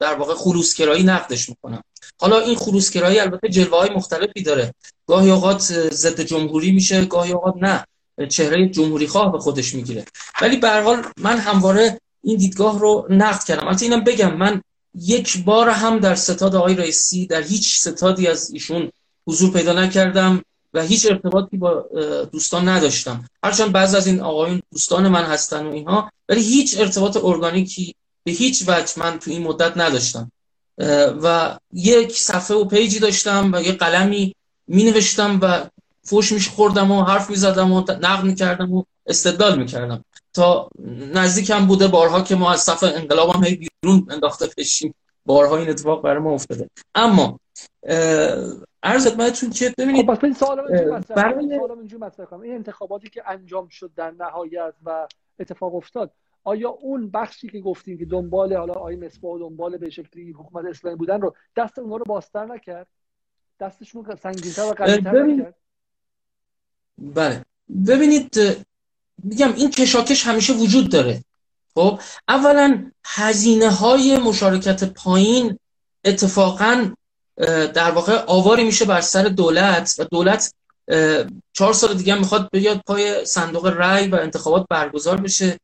در 0.00 0.14
واقع 0.14 0.34
خلوصگرایی 0.34 1.02
نقدش 1.02 1.48
می‌کنم. 1.48 1.82
حالا 2.20 2.38
این 2.38 2.56
خلوصگرایی 2.56 3.18
البته 3.18 3.48
جلوه 3.48 3.78
های 3.78 3.90
مختلفی 3.90 4.42
داره. 4.42 4.74
گاهی 5.06 5.30
اوقات 5.30 5.60
ضد 5.92 6.20
جمهوری 6.20 6.72
میشه 6.72 7.04
گاهی 7.04 7.32
اوقات 7.32 7.54
نه. 7.60 7.84
چهره 8.28 8.68
جمهوری 8.68 9.06
خواه 9.06 9.32
به 9.32 9.38
خودش 9.38 9.74
می‌گیره. 9.74 10.04
ولی 10.42 10.56
به 10.56 10.82
حال 10.82 11.02
من 11.16 11.36
همواره 11.36 12.00
این 12.24 12.36
دیدگاه 12.38 12.78
رو 12.78 13.06
نقد 13.10 13.44
کردم. 13.44 13.66
البته 13.66 13.84
اینم 13.84 14.04
بگم 14.04 14.36
من 14.36 14.62
یک 14.94 15.44
بار 15.44 15.68
هم 15.68 15.98
در 15.98 16.14
ستاد 16.14 16.56
آقای 16.56 16.74
رئیسی 16.74 17.26
در 17.26 17.42
هیچ 17.42 17.80
ستادی 17.80 18.26
از 18.26 18.50
ایشون 18.50 18.90
حضور 19.26 19.52
پیدا 19.52 19.72
نکردم 19.72 20.42
و 20.74 20.82
هیچ 20.82 21.06
ارتباطی 21.06 21.56
با 21.56 21.86
دوستان 22.32 22.68
نداشتم. 22.68 23.24
هرچند 23.44 23.72
بعض 23.72 23.94
از 23.94 24.06
این 24.06 24.20
آقایون 24.20 24.62
دوستان 24.72 25.08
من 25.08 25.24
هستن 25.24 25.66
و 25.66 25.72
اینها 25.72 26.10
ولی 26.28 26.42
هیچ 26.42 26.80
ارتباط 26.80 27.16
ارگانیکی 27.22 27.94
به 28.24 28.32
هیچ 28.32 28.64
وجه 28.68 28.92
من 28.96 29.18
تو 29.18 29.30
این 29.30 29.42
مدت 29.42 29.76
نداشتم. 29.76 30.32
و 31.22 31.58
یک 31.72 32.12
صفحه 32.12 32.56
و 32.56 32.64
پیجی 32.64 32.98
داشتم 32.98 33.50
و 33.52 33.62
یه 33.62 33.72
قلمی 33.72 34.34
می 34.66 34.84
نوشتم 34.84 35.38
و 35.42 35.66
فوش 36.02 36.32
میش 36.32 36.48
خوردم 36.48 36.90
و 36.90 37.04
حرف 37.04 37.30
می 37.30 37.36
زدم 37.36 37.72
و 37.72 37.80
نقد 37.80 38.24
می 38.24 38.34
کردم 38.34 38.72
و 38.72 38.84
استدلال 39.06 39.58
می 39.58 39.66
کردم 39.66 40.04
تا 40.34 40.68
نزدیک 41.14 41.50
هم 41.50 41.66
بوده 41.66 41.88
بارها 41.88 42.22
که 42.22 42.34
ما 42.34 42.52
از 42.52 42.60
صف 42.60 42.82
انقلاب 42.82 43.36
هم 43.36 43.44
هی 43.44 43.56
بیرون 43.56 44.06
انداخته 44.10 44.46
بشیم. 44.58 44.94
بارها 45.26 45.56
این 45.56 45.70
اتفاق 45.70 46.02
برای 46.02 46.22
ما 46.22 46.32
افتاده. 46.32 46.70
اما 46.94 47.40
عرض 48.82 49.08
خدمتتون 49.08 49.50
که 49.50 49.74
ببینید 49.78 50.14
خب 50.14 50.24
این 50.24 50.34
سوال 50.34 50.62
برای 51.16 51.60
این 52.42 52.54
انتخاباتی 52.54 53.10
که 53.10 53.22
انجام 53.26 53.68
شد 53.68 53.90
در 53.96 54.10
نهایت 54.10 54.74
و 54.84 55.08
اتفاق 55.38 55.74
افتاد 55.74 56.10
آیا 56.44 56.68
اون 56.68 57.10
بخشی 57.10 57.48
که 57.48 57.60
گفتیم 57.60 57.98
که 57.98 58.04
دنبال 58.04 58.56
حالا 58.56 58.72
آقای 58.72 58.96
مصباح 58.96 59.38
دنبال 59.38 59.76
به 59.76 59.90
شکلی 59.90 60.30
حکومت 60.32 60.64
اسلامی 60.64 60.96
بودن 60.96 61.20
رو 61.20 61.34
دست 61.56 61.78
اونها 61.78 61.96
رو 61.96 62.04
باستر 62.04 62.46
نکرد؟ 62.46 62.86
دستشون 63.60 64.16
سنگین‌تر 64.22 64.62
و 64.62 64.72
قوی‌تر 64.72 65.22
نکرد؟ 65.22 65.54
بله. 66.98 67.44
ببینید 67.88 68.30
میگم 69.24 69.54
این 69.54 69.70
کشاکش 69.70 70.26
همیشه 70.26 70.52
وجود 70.52 70.90
داره. 70.90 71.24
خب 71.74 72.00
اولا 72.28 72.90
هزینه 73.04 73.70
های 73.70 74.18
مشارکت 74.18 74.84
پایین 74.84 75.58
اتفاقا 76.04 76.92
در 77.74 77.90
واقع 77.90 78.24
آواری 78.26 78.64
میشه 78.64 78.84
بر 78.84 79.00
سر 79.00 79.22
دولت 79.22 79.94
و 79.98 80.04
دولت 80.04 80.54
چهار 81.52 81.72
سال 81.72 81.94
دیگه 81.94 82.14
می‌خواد 82.14 82.48
بیاد 82.52 82.80
پای 82.86 83.26
صندوق 83.26 83.66
رای 83.66 84.08
و 84.08 84.14
انتخابات 84.14 84.66
برگزار 84.70 85.20
بشه. 85.20 85.58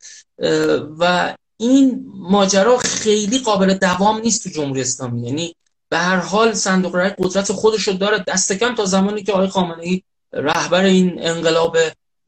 و 0.98 1.34
این 1.56 2.04
ماجرا 2.14 2.78
خیلی 2.78 3.38
قابل 3.38 3.74
دوام 3.74 4.20
نیست 4.20 4.44
تو 4.44 4.50
جمهوری 4.50 4.80
اسلامی. 4.80 5.26
یعنی 5.26 5.56
به 5.88 5.98
هر 5.98 6.16
حال 6.16 6.54
صندوق 6.54 6.94
رای 6.94 7.10
قدرت 7.18 7.52
خودش 7.52 7.88
رو 7.88 7.94
داره. 7.94 8.24
دست 8.28 8.52
کم 8.52 8.74
تا 8.74 8.84
زمانی 8.84 9.22
که 9.22 9.32
آقای 9.32 9.48
خامنه 9.48 9.82
ای 9.82 10.02
رهبر 10.32 10.84
این 10.84 11.14
انقلاب 11.18 11.76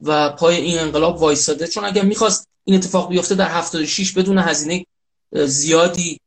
و 0.03 0.31
پای 0.31 0.57
این 0.57 0.79
انقلاب 0.79 1.23
وایساده. 1.23 1.67
چون 1.67 1.85
اگر 1.85 2.03
می‌خواست 2.03 2.49
این 2.65 2.77
اتفاق 2.77 3.09
بیفته 3.09 3.35
در 3.35 3.49
76 3.49 4.13
بدون 4.13 4.39
هزینه 4.39 4.87
زیادی 5.33 6.21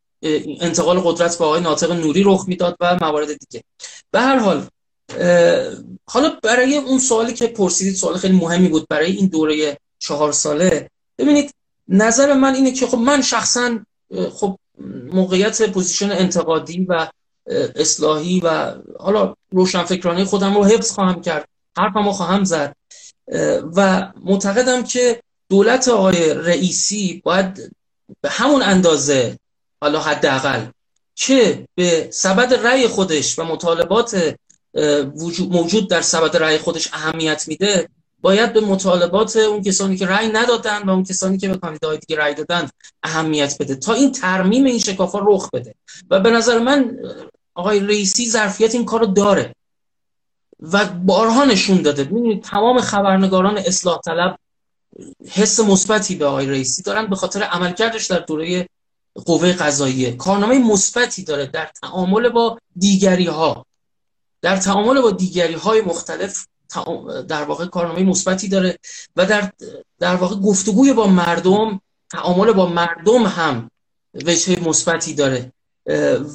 انتقال 0.62 1.00
قدرت 1.00 1.38
به 1.38 1.46
آقای 1.46 1.62
ناطق 1.62 1.92
نوری 1.92 2.24
رخ 2.24 2.46
می‌داد 2.48 2.78
و 2.80 2.98
موارد 3.02 3.28
دیگه. 3.28 3.64
به 4.12 4.20
هر 4.20 4.40
حال 4.40 4.68
حالا 6.06 6.30
برای 6.44 6.78
اون 6.78 7.00
سوالی 7.00 7.34
که 7.34 7.48
پرسیدید 7.48 7.96
سوال 7.96 8.18
خیلی 8.18 8.38
مهمی 8.38 8.68
بود 8.68 8.88
برای 8.90 9.12
این 9.12 9.28
دوره 9.28 9.78
چهار 10.00 10.32
ساله. 10.32 10.90
ببینید 11.18 11.52
نظر 11.88 12.34
من 12.34 12.56
اینه 12.56 12.72
که 12.72 12.88
خب 12.88 12.98
من 12.98 13.22
شخصا 13.22 13.80
خب 14.34 14.58
موقعیت 15.12 15.70
پوزیشن 15.70 16.12
انتقادی 16.12 16.86
و 16.90 17.08
اصلاحی 17.76 18.40
و 18.40 18.74
حالا 19.00 19.34
روشنفکرانه 19.52 20.26
خودم 20.26 20.56
رو 20.56 20.66
حفظ 20.66 20.92
خواهم 20.92 21.22
کرد. 21.22 21.48
حرفمو 21.78 22.12
خواهم 22.12 22.44
زد. 22.44 22.76
و 23.76 24.12
معتقدم 24.24 24.84
که 24.84 25.22
دولت 25.50 25.88
آقای 25.88 26.34
رئیسی 26.34 27.22
باید 27.26 27.76
به 28.22 28.30
همون 28.30 28.62
اندازه 28.62 29.38
حالا 29.82 30.00
حداقل 30.00 30.66
که 31.16 31.68
به 31.76 32.08
سبد 32.12 32.54
رأی 32.54 32.88
خودش 32.88 33.40
و 33.40 33.44
مطالبات 33.44 34.36
موجود 35.50 35.90
در 35.90 36.02
سبد 36.02 36.38
رأی 36.38 36.58
خودش 36.58 36.90
اهمیت 36.94 37.48
میده 37.48 37.90
باید 38.22 38.54
به 38.54 38.62
مطالبات 38.62 39.36
اون 39.36 39.64
کسانی 39.64 39.98
که 39.98 40.06
رأی 40.06 40.28
ندادن 40.28 40.84
و 40.84 40.90
اون 40.90 41.04
کسانی 41.04 41.38
که 41.38 41.48
به 41.48 41.58
کاندیدای 41.58 41.98
دیگه 41.98 42.22
رأی 42.22 42.34
دادن 42.34 42.70
اهمیت 43.04 43.58
بده. 43.60 43.76
تا 43.76 43.94
این 43.94 44.12
ترمیم 44.12 44.64
این 44.64 44.80
شکافا 44.80 45.20
رخ 45.22 45.50
بده. 45.50 45.76
و 46.10 46.20
به 46.20 46.30
نظر 46.30 46.60
من 46.60 46.98
آقای 47.56 47.80
رئیسی 47.80 48.30
ظرفیت 48.30 48.76
این 48.76 48.86
کارو 48.86 49.06
داره. 49.06 49.56
و 50.60 50.86
بارها 50.86 51.46
نشون 51.46 51.82
داده. 51.82 52.04
ببینید 52.04 52.44
تمام 52.44 52.82
خبرنگاران 52.82 53.58
اصلاح 53.58 54.00
طلب 54.06 54.40
حس 55.30 55.60
مثبتی 55.60 56.16
به 56.16 56.26
آقای 56.26 56.48
رئیسی 56.48 56.84
دارن 56.84 57.08
به 57.08 57.16
خاطر 57.16 57.44
عملکردش 57.44 58.06
در 58.06 58.20
دوره 58.20 58.70
قوه 59.26 59.54
قضاییه. 59.54 60.12
کارنامه 60.12 60.60
مثبتی 60.60 61.24
داره 61.24 61.46
در 61.46 61.70
تعامل 61.82 62.30
با 62.30 62.60
دیگری 62.76 63.26
ها 63.26 63.66
در 64.42 64.58
تعامل 64.58 65.02
با 65.02 65.12
دیگری 65.12 65.54
های 65.54 65.82
مختلف 65.82 66.48
در 67.28 67.44
واقع 67.44 67.66
کارنامه 67.66 68.04
مثبتی 68.04 68.48
داره 68.48 68.80
و 69.16 69.26
در 69.26 69.52
در 70.00 70.16
واقع 70.16 70.36
گفتگوی 70.36 70.94
با 70.94 71.08
مردم 71.08 71.82
تعامل 72.12 72.52
با 72.52 72.66
مردم 72.66 73.24
هم 73.24 73.72
وجه 74.14 74.60
مثبتی 74.60 75.14
داره. 75.14 75.52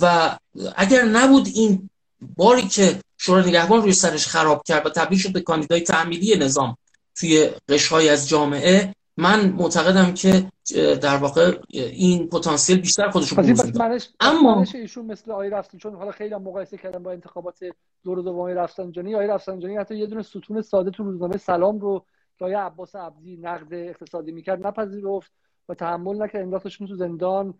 و 0.00 0.36
اگر 0.76 1.04
نبود 1.04 1.48
این 1.54 1.90
باری 2.36 2.68
که 2.68 3.00
شورای 3.22 3.48
نگهبان 3.48 3.82
روی 3.82 3.92
سرش 3.92 4.26
خراب 4.26 4.62
کرد 4.66 4.86
و 4.86 4.90
تبدیل 4.90 5.18
شد 5.18 5.32
به 5.32 5.40
کاندیدای 5.40 5.80
تعمیلی 5.80 6.36
نظام 6.36 6.76
توی 7.14 7.50
قشرهای 7.68 8.08
از 8.08 8.28
جامعه. 8.28 8.94
من 9.16 9.48
معتقدم 9.48 10.14
که 10.14 10.46
در 10.74 11.16
واقع 11.16 11.58
این 11.70 12.28
پتانسیل 12.28 12.80
بیشتر 12.80 13.10
خودش 13.10 13.28
رو 13.32 13.98
اما 14.20 14.64
ایشون 14.74 15.06
مثل 15.06 15.30
آقای 15.30 15.50
رفسنجانی 15.50 15.80
چون 15.82 15.94
حالا 15.94 16.10
خیلی 16.10 16.34
هم 16.34 16.42
مقایسه 16.42 16.76
کردم 16.76 17.02
با 17.02 17.12
انتخابات 17.12 17.58
دور 18.04 18.22
دوم 18.22 18.46
رفسنجانی. 18.46 19.14
آقای 19.14 19.26
رفسنجانی 19.26 19.76
حتی 19.76 19.96
یه 19.96 20.06
دونه 20.06 20.22
ستون 20.22 20.62
ساده 20.62 20.90
تو 20.90 21.04
روزنامه 21.04 21.36
سلام 21.36 21.78
رو 21.78 22.04
آقای 22.40 22.54
عباس 22.54 22.96
عبدی 22.96 23.36
نقد 23.36 23.74
اقتصادی 23.74 24.32
می‌کرد 24.32 24.66
نپذیرفت 24.66 25.32
و 25.68 25.74
تحمل 25.74 26.22
نکرد. 26.22 26.42
انداختشون 26.42 26.86
تو 26.86 26.96
زندان 26.96 27.54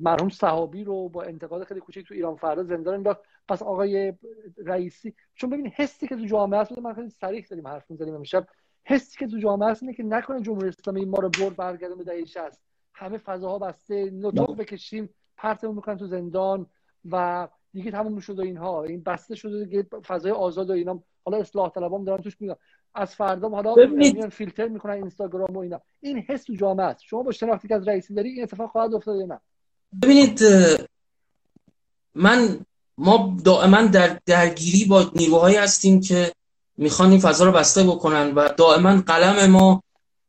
مرحوم 0.00 0.28
صحابی 0.28 0.84
رو 0.84 1.08
با 1.08 1.22
انتقاد 1.22 1.64
خیلی 1.64 1.80
کوچیک 1.80 2.08
تو 2.08 2.14
ایران 2.14 2.36
فردا 2.36 2.62
زندان 2.62 2.94
انداخت 2.94 3.20
پس 3.48 3.62
آقای 3.62 4.12
رئیسی 4.56 5.14
چون 5.34 5.50
ببین 5.50 5.66
حسی 5.66 6.08
که 6.08 6.16
تو 6.16 6.24
جامعه 6.24 6.60
هست 6.60 6.78
من 6.78 6.94
خیلی 6.94 7.10
صریح 7.10 7.46
داریم 7.50 7.68
حرف 7.68 7.90
می‌زنیم 7.90 8.14
امشب. 8.14 8.46
حسی 8.84 9.18
که 9.18 9.26
تو 9.26 9.38
جامعه 9.38 9.70
هست 9.70 9.82
اینه 9.82 9.94
که 9.94 10.02
نکنه 10.02 10.40
جمهوری 10.40 10.68
اسلامی 10.68 11.04
ما 11.04 11.18
رو 11.18 11.28
برد 11.28 11.56
برگردون 11.56 11.98
به 11.98 12.04
دهه 12.04 12.24
60 12.24 12.60
همه 12.94 13.18
فضاها 13.18 13.58
بسته 13.58 14.10
نطق 14.10 14.56
بکشیم 14.56 15.10
پرتمون 15.36 15.74
می‌کنن 15.74 15.96
تو 15.96 16.06
زندان 16.06 16.66
و 17.10 17.48
دیگه 17.72 17.90
تموم 17.90 18.20
شد 18.20 18.38
و 18.38 18.42
اینها. 18.42 18.82
این 18.82 19.02
بسته 19.02 19.34
شده 19.34 19.64
دیگه 19.64 19.82
فضای 19.82 20.32
آزاد 20.32 20.70
و 20.70 20.72
اینا. 20.72 21.02
حالا 21.24 21.38
اصلاح 21.38 21.70
طلبام 21.70 22.04
دارن 22.04 22.22
توش 22.22 22.40
میگن. 22.40 22.54
از 22.94 23.14
فردا 23.14 23.48
حالا 23.48 23.74
میان 23.74 24.28
فیلتر 24.28 24.68
می‌کنن 24.68 24.92
اینستاگرام 24.92 25.56
و 25.56 25.58
اینا. 25.58 25.80
این 26.00 26.18
حس 26.28 26.44
تو 26.44 26.54
جامعه 26.54 26.86
است. 26.86 27.02
شما 27.02 27.22
با 27.22 27.32
شناختی 27.32 27.68
که 27.68 27.74
از 27.74 27.88
رئیسی 27.88 28.14
داری 28.14 28.30
این 28.30 28.42
اتفاق 28.42 28.70
خواهد 28.70 28.94
افتاد 28.94 29.20
یا 29.20 29.26
نه؟ 29.26 29.40
ببینید 30.02 30.40
من 32.14 32.60
ما 32.98 33.36
دائما 33.44 33.82
در 33.82 34.18
درگیری 34.26 34.84
با 34.84 35.10
نیروهایی 35.16 35.56
هستیم 35.56 36.00
که 36.00 36.32
می‌خوان 36.76 37.10
این 37.10 37.20
فضا 37.20 37.44
رو 37.44 37.52
بسته 37.52 37.82
بکنن 37.84 38.34
و 38.34 38.48
دائما 38.56 39.02
قلم 39.06 39.50
ما 39.50 39.82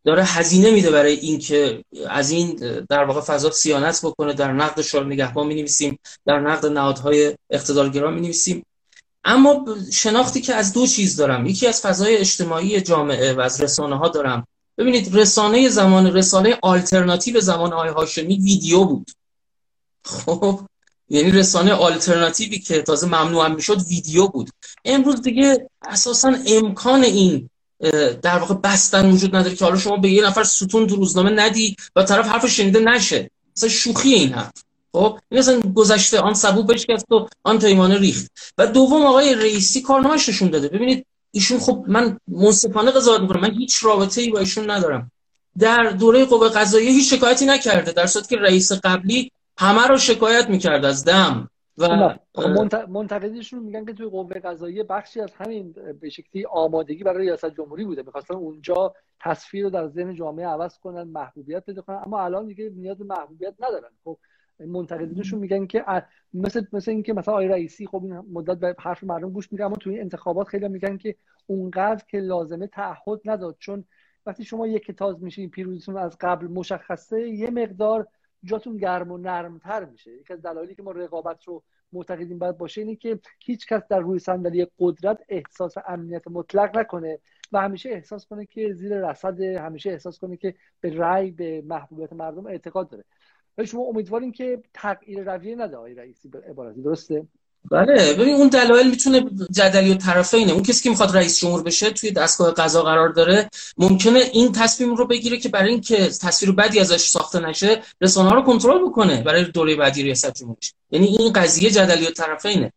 داره 0.05 0.23
هزینه 0.23 0.71
میده 0.71 0.91
برای 0.91 1.13
اینکه 1.13 1.83
از 2.09 2.31
این 2.31 2.55
در 2.89 3.03
واقع 3.03 3.21
فضا 3.21 3.51
سیانت 3.51 4.05
بکنه. 4.05 4.33
در 4.33 4.51
نقد 4.51 4.81
شورای 4.81 5.07
نگهبان 5.07 5.47
می 5.47 5.55
نویسیم 5.55 5.99
در 6.25 6.39
نقد 6.39 6.65
نهادهای 6.65 7.37
اقتدارگرا 7.49 8.11
می 8.11 8.21
نویسیم 8.21 8.65
اما 9.25 9.65
شناختی 9.93 10.41
که 10.41 10.55
از 10.55 10.73
دو 10.73 10.87
چیز 10.87 11.15
دارم. 11.15 11.45
یکی 11.45 11.67
از 11.67 11.81
فضای 11.81 12.17
اجتماعی 12.17 12.81
جامعه 12.81 13.33
و 13.33 13.39
از 13.39 13.61
رسانه 13.61 13.97
ها 13.97 14.07
دارم. 14.07 14.47
ببینید 14.77 15.15
رسانه 15.15 15.69
زمان 15.69 16.13
رسانه 16.13 16.57
آلترناتیو 16.61 17.41
زمان 17.41 17.73
آقای 17.73 17.89
هاشمی 17.89 18.37
ویدیو 18.37 18.83
بود. 18.83 19.11
خب 20.05 20.59
یعنی 21.09 21.31
رسانه 21.31 21.73
آلترناتیوی 21.73 22.59
که 22.59 22.81
تازه 22.81 23.07
ممنوع 23.07 23.47
می‌شد 23.47 23.81
ویدیو 23.87 24.27
بود. 24.27 24.49
امروز 24.85 25.21
دیگه 25.21 25.69
اساسا 25.81 26.35
امکان 26.47 27.03
این 27.03 27.49
در 28.21 28.37
واقع 28.37 28.55
بستن 28.55 29.11
وجود 29.11 29.35
نداره 29.35 29.55
که 29.55 29.65
حالا 29.65 29.77
شما 29.77 29.97
به 29.97 30.09
یه 30.09 30.23
نفر 30.23 30.43
ستون 30.43 30.87
تو 30.87 30.95
روزنامه 30.95 31.29
ندی 31.29 31.75
و 31.95 32.03
طرف 32.03 32.27
حرف 32.27 32.47
شنیده 32.47 32.79
نشه. 32.79 33.31
مثلا 33.57 33.69
شوخی 33.69 34.13
این 34.13 34.33
حرف. 34.33 34.51
خب؟ 34.93 35.19
این 35.29 35.39
مثلا 35.39 35.59
گذشته 35.75 36.19
آن 36.19 36.33
سبو 36.33 36.63
بشکست 36.63 37.11
و 37.11 37.27
آن 37.43 37.59
پیمانه 37.59 37.97
ریخت. 37.97 38.31
و 38.57 38.67
دوم 38.67 39.05
آقای 39.05 39.35
رئیسی 39.35 39.81
کارنامه‌اش 39.81 40.29
نشون 40.29 40.49
داده. 40.49 40.67
ببینید 40.67 41.05
ایشون 41.31 41.59
خب 41.59 41.85
من 41.87 42.17
منصفانه 42.27 42.91
قضاوت 42.91 43.21
می‌کنم. 43.21 43.41
من 43.41 43.51
هیچ 43.51 43.85
رابطه 43.85 44.21
ای 44.21 44.29
با 44.29 44.39
ایشون 44.39 44.71
ندارم. 44.71 45.11
در 45.59 45.83
دوره 45.83 46.25
قوه 46.25 46.49
قضاییه 46.49 46.91
هیچ 46.91 47.13
شکایتی 47.13 47.45
نکرده. 47.45 47.91
در 47.91 48.05
صورتی 48.05 48.35
که 48.35 48.41
رئیس 48.41 48.71
قبلی 48.71 49.31
همه 49.57 49.87
رو 49.87 49.97
شکایت 49.97 50.49
می‌کرد 50.49 50.85
از 50.85 51.05
دم 51.05 51.49
و 51.77 52.15
منتقدیشون 52.89 53.63
میگن 53.63 53.85
که 53.85 53.93
توی 53.93 54.05
قوه 54.05 54.39
قضاییه 54.39 54.83
بخشی 54.83 55.21
از 55.21 55.29
همین 55.37 55.75
به 56.01 56.09
شکلی 56.09 56.45
آمادگی 56.45 57.03
برای 57.03 57.25
ریاست 57.25 57.55
جمهوری 57.57 57.85
بوده. 57.85 58.03
می‌خواستن 58.03 58.33
اونجا 58.33 58.93
تصویر 59.21 59.63
رو 59.63 59.69
در 59.69 59.87
ذهن 59.87 60.15
جامعه 60.15 60.47
عوض 60.47 60.77
کنن 60.83 61.03
محبوبیت 61.03 61.65
پیدا 61.65 61.81
کنن. 61.81 62.01
اما 62.05 62.21
الان 62.21 62.47
دیگه 62.47 62.71
نیاز 62.75 62.97
به 62.97 63.03
محبوبیت 63.03 63.53
ندارن. 63.59 63.89
خب 64.03 64.17
منتقدینشون 64.65 65.39
میگن 65.39 65.65
که 65.65 65.85
مثل 66.33 66.65
مثل 66.73 66.91
اینکه 66.91 67.13
مثلا 67.13 67.33
آقای 67.33 67.47
رئیسی 67.47 67.87
خب 67.87 68.03
این 68.03 68.17
مدت 68.17 68.57
به 68.57 68.75
حرف 68.79 69.03
مردم 69.03 69.29
گوش 69.29 69.51
میده 69.51 69.65
اما 69.65 69.75
توی 69.75 69.99
انتخابات 69.99 70.47
خیلی 70.47 70.67
میگن 70.67 70.97
که 70.97 71.15
اونقدر 71.47 72.05
که 72.07 72.19
لازمه 72.19 72.67
تعهد 72.67 73.21
نداد. 73.25 73.55
چون 73.59 73.85
وقتی 74.25 74.43
شما 74.43 74.67
یک 74.67 74.91
تاز 74.91 75.23
میشین 75.23 75.49
پیروزیتون 75.49 75.97
از 75.97 76.17
قبل 76.21 76.47
مشخصه 76.47 77.29
یه 77.29 77.49
مقدار 77.49 78.07
جاتون 78.43 78.77
گرم 78.77 79.11
و 79.11 79.17
نرمتر 79.17 79.85
میشه. 79.85 80.11
یکی 80.11 80.33
از 80.33 80.41
دلایلی 80.41 80.75
که 80.75 80.83
ما 80.83 80.91
رقابت 80.91 81.43
رو 81.43 81.63
معتقدیم 81.93 82.39
باید 82.39 82.57
باشه 82.57 82.81
اینه 82.81 82.95
که 82.95 83.19
هیچ 83.39 83.67
کس 83.67 83.81
در 83.89 83.99
روی 83.99 84.19
صندلی 84.19 84.67
قدرت 84.79 85.19
احساس 85.29 85.73
امنیت 85.87 86.27
مطلق 86.27 86.77
نکنه 86.77 87.19
و 87.51 87.61
همیشه 87.61 87.89
احساس 87.89 88.25
کنه 88.25 88.45
که 88.45 88.73
زیر 88.73 89.09
رصد 89.09 89.41
همیشه 89.41 89.91
احساس 89.91 90.19
کنه 90.19 90.37
که 90.37 90.55
به 90.81 90.97
رأی 90.97 91.31
به 91.31 91.61
محبوبیت 91.65 92.13
مردم 92.13 92.45
اعتقاد 92.47 92.89
داره. 92.89 93.03
ولی 93.57 93.67
شما 93.67 93.81
امیدواریم 93.81 94.31
که 94.31 94.63
تغییر 94.73 95.33
رویه 95.33 95.55
نده 95.55 95.77
آقای 95.77 95.93
رئیسی 95.93 96.27
به 96.27 96.39
عبارتی 96.49 96.81
درسته؟ 96.81 97.27
بله 97.71 98.13
ببین 98.13 98.35
اون 98.35 98.47
دلایل 98.47 98.89
می‌تونه 98.89 99.25
جدلی 99.51 99.91
و 99.91 99.95
طرفینه 99.95 100.51
اون 100.51 100.63
کسی 100.63 100.83
که 100.83 100.89
می‌خواد 100.89 101.17
رئیس 101.17 101.39
جمهور 101.39 101.63
بشه 101.63 101.89
توی 101.89 102.11
دستگاه 102.11 102.51
قضا 102.51 102.83
قرار 102.83 103.09
داره 103.09 103.49
ممکنه 103.77 104.19
این 104.19 104.51
تصمیم 104.51 104.95
رو 104.95 105.07
بگیره 105.07 105.37
که 105.37 105.49
برای 105.49 105.69
اینکه 105.69 105.95
تصویر 106.07 106.51
بدی 106.51 106.79
ازش 106.79 107.09
ساخته 107.09 107.39
نشه 107.39 107.81
رسانه 108.01 108.31
رو 108.31 108.41
کنترل 108.41 108.87
بکنه 108.87 109.21
برای 109.21 109.43
دوره 109.43 109.75
بعدی 109.75 110.03
ریاست 110.03 110.33
جمهوری 110.33 110.59
یعنی 110.91 111.07
این 111.07 111.33
قضیه 111.33 111.69
جدلی 111.69 112.07
و 112.07 112.11
طرفینه 112.11 112.73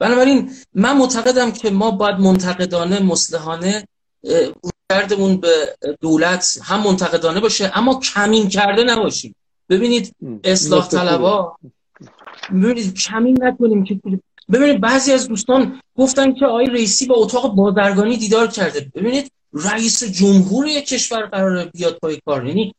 بنابراین 0.00 0.50
من 0.74 0.96
معتقدم 0.96 1.52
که 1.52 1.70
ما 1.70 1.90
باید 1.90 2.16
منتقدانه 2.18 3.02
مصلحانه 3.02 3.88
کردمون 4.92 5.36
به 5.36 5.76
دولت 6.00 6.58
هم 6.62 6.82
منتقدانه 6.82 7.40
باشه 7.40 7.72
اما 7.74 8.00
کمین 8.00 8.48
کرده 8.48 8.84
نباشیم. 8.84 9.34
ببینید 9.68 10.14
اصلاح 10.44 10.88
طلبا. 10.88 11.56
ببینید 12.50 12.94
کمی 12.94 13.32
نکنیم 13.32 13.84
که 13.84 14.00
ببینید. 14.52 14.80
بعضی 14.80 15.12
از 15.12 15.28
دوستان 15.28 15.80
گفتن 15.96 16.34
که 16.34 16.46
آقای 16.46 16.66
رئیسی 16.66 17.06
با 17.06 17.14
اتاق 17.14 17.54
بازرگانی 17.54 18.16
دیدار 18.16 18.46
کرده. 18.46 18.90
ببینید 18.94 19.32
رئیس 19.52 20.04
جمهور 20.04 20.66
یک 20.66 20.88
کشور 20.88 21.26
قرار 21.26 21.64
بیاد 21.64 21.98
پای 22.02 22.20
کار. 22.26 22.46
یعنی 22.46 22.74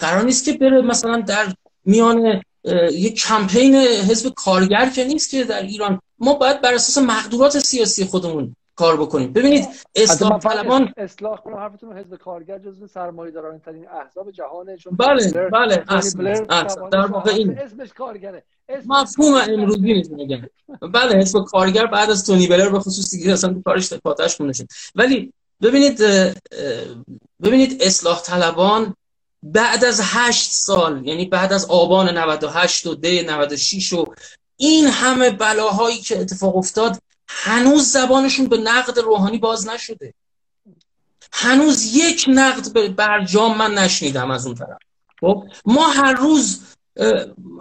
قرار 0.00 0.24
نیست 0.24 0.44
که 0.44 0.52
بره 0.52 0.82
مثلا 0.82 1.20
در 1.20 1.54
میان 1.84 2.42
یک 2.92 3.14
کمپین 3.14 3.74
حزب 3.74 4.32
کارگر 4.36 4.90
که 4.90 5.04
نیست 5.04 5.30
که 5.30 5.44
در 5.44 5.62
ایران. 5.62 6.00
ما 6.18 6.34
باید 6.34 6.60
بر 6.60 6.74
اساس 6.74 7.04
مقدورات 7.04 7.58
سیاسی 7.58 8.04
خودمون 8.04 8.56
کار 8.76 8.96
بکنیم 8.96 9.32
ببینید 9.32 9.68
اصلاح 9.94 10.38
طلبان 10.38 10.92
اصلاح 10.96 11.40
کنم 11.40 11.56
حرفتون 11.56 11.98
حزب 11.98 12.16
کارگر 12.16 12.58
جزو 12.58 12.86
سرمایه‌داران 12.86 13.60
ترین 13.60 13.88
احزاب 13.88 14.30
جهانه 14.30 14.76
چون 14.76 14.96
بله 14.96 15.32
بله 15.32 15.84
اصلا 15.88 16.88
در 16.88 17.06
واقع 17.06 17.30
این 17.30 17.58
اسمش 17.58 17.92
کارگره. 17.92 18.42
مفهوم 18.86 19.34
امروزی 19.48 19.92
نیست 19.92 20.10
میگم. 20.10 20.42
بله 20.92 21.18
حزب 21.18 21.44
کارگر 21.44 21.86
بعد 21.86 22.10
از 22.10 22.26
تونی 22.26 22.46
بلر 22.46 22.68
به 22.68 22.80
خصوص 22.80 23.10
دیگه 23.10 23.32
اصلا 23.32 23.62
کارش 23.64 23.92
پاتش 23.92 24.40
مونده 24.40 24.52
شد. 24.52 24.66
ولی 24.94 25.32
ببینید 25.62 26.02
ببینید 27.42 27.82
اصلاح 27.82 28.22
طلبان 28.22 28.94
بعد 29.42 29.84
از 29.84 30.00
هشت 30.02 30.50
سال 30.50 31.06
یعنی 31.06 31.24
بعد 31.24 31.52
از 31.52 31.66
آبان 31.70 32.18
98 32.18 32.86
و 32.86 32.94
دی 32.94 33.22
96 33.22 33.92
و 33.92 34.04
این 34.56 34.86
همه 34.86 35.30
بلاهایی 35.30 35.98
که 35.98 36.20
اتفاق 36.20 36.56
افتاد 36.56 36.98
هنوز 37.36 37.82
زبانشون 37.92 38.46
به 38.46 38.56
نقد 38.56 38.98
روحانی 38.98 39.38
باز 39.38 39.68
نشده. 39.68 40.14
هنوز 41.32 41.84
یک 41.94 42.24
نقد 42.28 42.72
به 42.72 42.88
برجام 42.88 43.58
من 43.58 43.74
نشنیدم 43.74 44.30
از 44.30 44.46
اون 44.46 44.54
طرف. 44.54 44.78
خب 45.20 45.44
ما 45.64 45.88
هر 45.88 46.12
روز 46.12 46.60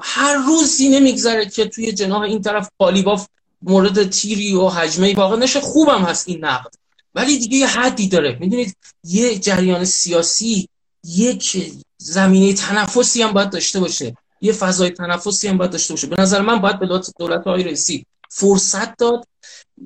هر 0.02 0.34
روزی 0.34 0.90
نمیگذره 0.90 1.50
که 1.50 1.66
توی 1.66 1.92
جناح 1.92 2.22
این 2.22 2.42
طرف 2.42 2.70
قالیباف 2.78 3.28
مورد 3.62 4.10
تیری 4.10 4.56
و 4.56 4.68
حجمه 4.70 5.14
واقع 5.16 5.38
نشه 5.38 5.62
خوبم 5.62 6.02
هست 6.02 6.28
این 6.28 6.46
نقد. 6.46 6.74
ولی 7.16 7.38
دیگه 7.38 7.58
یه 7.58 7.68
حدی 7.68 8.08
داره. 8.08 8.38
می‌دونید 8.40 8.78
یه 9.04 9.40
جریان 9.40 9.86
سیاسی 9.86 10.70
یک 11.04 11.74
زمینه 11.98 12.54
تنفسی 12.54 13.22
هم 13.22 13.32
باید 13.32 13.50
داشته 13.50 13.80
باشه. 13.80 14.18
یه 14.42 14.54
فضای 14.54 14.90
تنفسی 14.90 15.48
هم 15.48 15.58
باید 15.58 15.72
داشته 15.72 15.94
باشه. 15.94 16.08
به 16.08 16.16
نظر 16.22 16.42
من 16.42 16.60
باید 16.60 16.80
به 16.80 17.02
دولت 17.20 17.44
های 17.44 17.64
رئیسی 17.64 18.06
فرصت 18.30 18.98
داد 18.98 19.28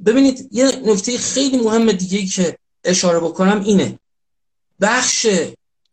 ببینید 0.06 0.50
یه 0.52 0.66
نکته 0.86 1.18
خیلی 1.18 1.58
مهم 1.58 1.92
دیگه 1.92 2.26
که 2.26 2.58
اشاره 2.84 3.20
بکنم 3.20 3.62
اینه. 3.66 4.00
بخش 4.82 5.28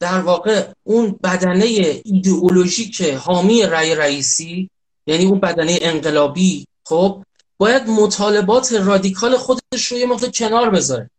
در 0.00 0.20
واقع 0.20 0.66
اون 0.84 1.18
بدنه 1.22 1.64
ایدئولوژیک 2.04 3.02
حامی 3.02 3.62
رأی 3.62 3.94
رئیسی 3.94 4.70
یعنی 5.06 5.24
اون 5.24 5.40
بدنه 5.40 5.78
انقلابی 5.82 6.66
خب 6.84 7.24
باید 7.58 7.88
مطالبات 7.88 8.72
رادیکال 8.72 9.36
خودش 9.36 9.84
رو 9.86 9.98
یه 9.98 10.06
مقدار 10.06 10.30
کنار 10.30 10.70
بذاره. 10.70 11.10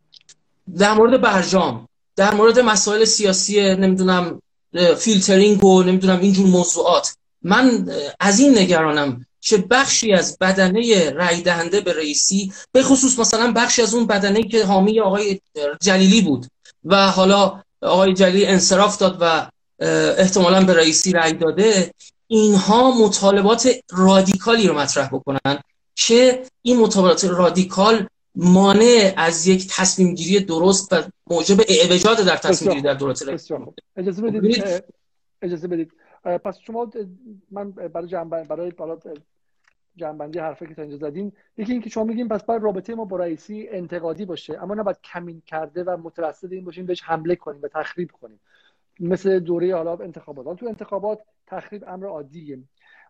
در 0.77 0.93
مورد 0.93 1.21
برجام 1.21 1.87
در 2.15 2.33
مورد 2.33 2.59
مسائل 2.59 3.05
سیاسی 3.05 3.75
نمی‌دونم 3.75 4.41
فیلترینگ 4.97 5.63
و 5.63 5.83
نمی‌دونم 5.83 6.19
اینجور 6.19 6.47
موضوعات. 6.47 7.15
من 7.41 7.89
از 8.19 8.39
این 8.39 8.57
نگرانم 8.57 9.25
که 9.45 9.57
بخشی 9.57 10.13
از 10.13 10.37
بدنه 10.37 11.09
رای 11.09 11.41
دهنده 11.41 11.81
به 11.81 11.93
رئیسی 11.93 12.53
به 12.71 12.83
خصوص 12.83 13.19
مثلا 13.19 13.53
بخشی 13.55 13.81
از 13.81 13.93
اون 13.93 14.07
بدنه 14.07 14.43
که 14.43 14.65
حامی 14.65 14.99
آقای 14.99 15.41
جلیلی 15.81 16.21
بود 16.21 16.45
و 16.85 17.11
حالا 17.11 17.61
آقای 17.81 18.13
جلیلی 18.13 18.45
انصراف 18.45 18.97
داد 18.97 19.17
و 19.21 19.49
احتمالا 20.17 20.65
به 20.65 20.73
رئیسی 20.73 21.11
رای 21.11 21.33
داده 21.33 21.93
اینها 22.27 22.91
مطالبات 23.05 23.69
رادیکالی 23.91 24.67
رو 24.67 24.79
مطرح 24.79 25.07
بکنن 25.07 25.59
که 25.95 26.43
این 26.61 26.79
مطالبات 26.79 27.25
رادیکال 27.25 28.07
مانع 28.35 29.13
از 29.17 29.47
یک 29.47 29.67
تصمیم 29.69 30.15
گیری 30.15 30.39
درست 30.39 30.93
و 30.93 31.01
موجب 31.27 31.57
اعوجاج 31.67 32.21
در 32.21 32.37
تصمیم 32.37 32.71
گیری 32.71 32.81
در 32.81 32.93
دولت 32.93 33.23
اجازه 33.97 34.21
بدید 34.21 34.63
اجازه 35.41 35.67
بدید. 35.67 35.91
پس 36.25 36.57
شما 36.67 36.91
من 37.51 37.71
برای 37.71 38.07
جنب 38.07 38.43
برای 38.43 38.71
جنبندی 39.95 40.39
حرفی 40.39 40.67
که 40.67 40.73
تا 40.73 40.81
اینجا 40.81 40.97
زدین 40.97 41.31
یکی 41.57 41.71
اینکه 41.71 41.89
شما 41.89 42.03
میگین 42.03 42.27
پس 42.27 42.43
باید 42.43 42.61
رابطه 42.61 42.95
ما 42.95 43.05
با 43.05 43.17
رئیسی 43.17 43.67
انتقادی 43.69 44.25
باشه 44.25 44.63
اما 44.63 44.73
نباید 44.73 45.01
کمین 45.01 45.41
کرده 45.45 45.83
و 45.83 45.97
مترصد 45.97 46.53
این 46.53 46.65
باشیم 46.65 46.85
بهش 46.85 47.03
حمله 47.03 47.35
کنیم 47.35 47.61
و 47.61 47.67
تخریب 47.67 48.11
کنیم. 48.11 48.39
مثل 48.99 49.39
دوره 49.39 49.75
حالا 49.75 49.97
انتخابات. 49.97 50.59
تو 50.59 50.67
انتخابات 50.67 51.19
تخریب 51.47 51.83
امر 51.87 52.05
عادیه. 52.05 52.59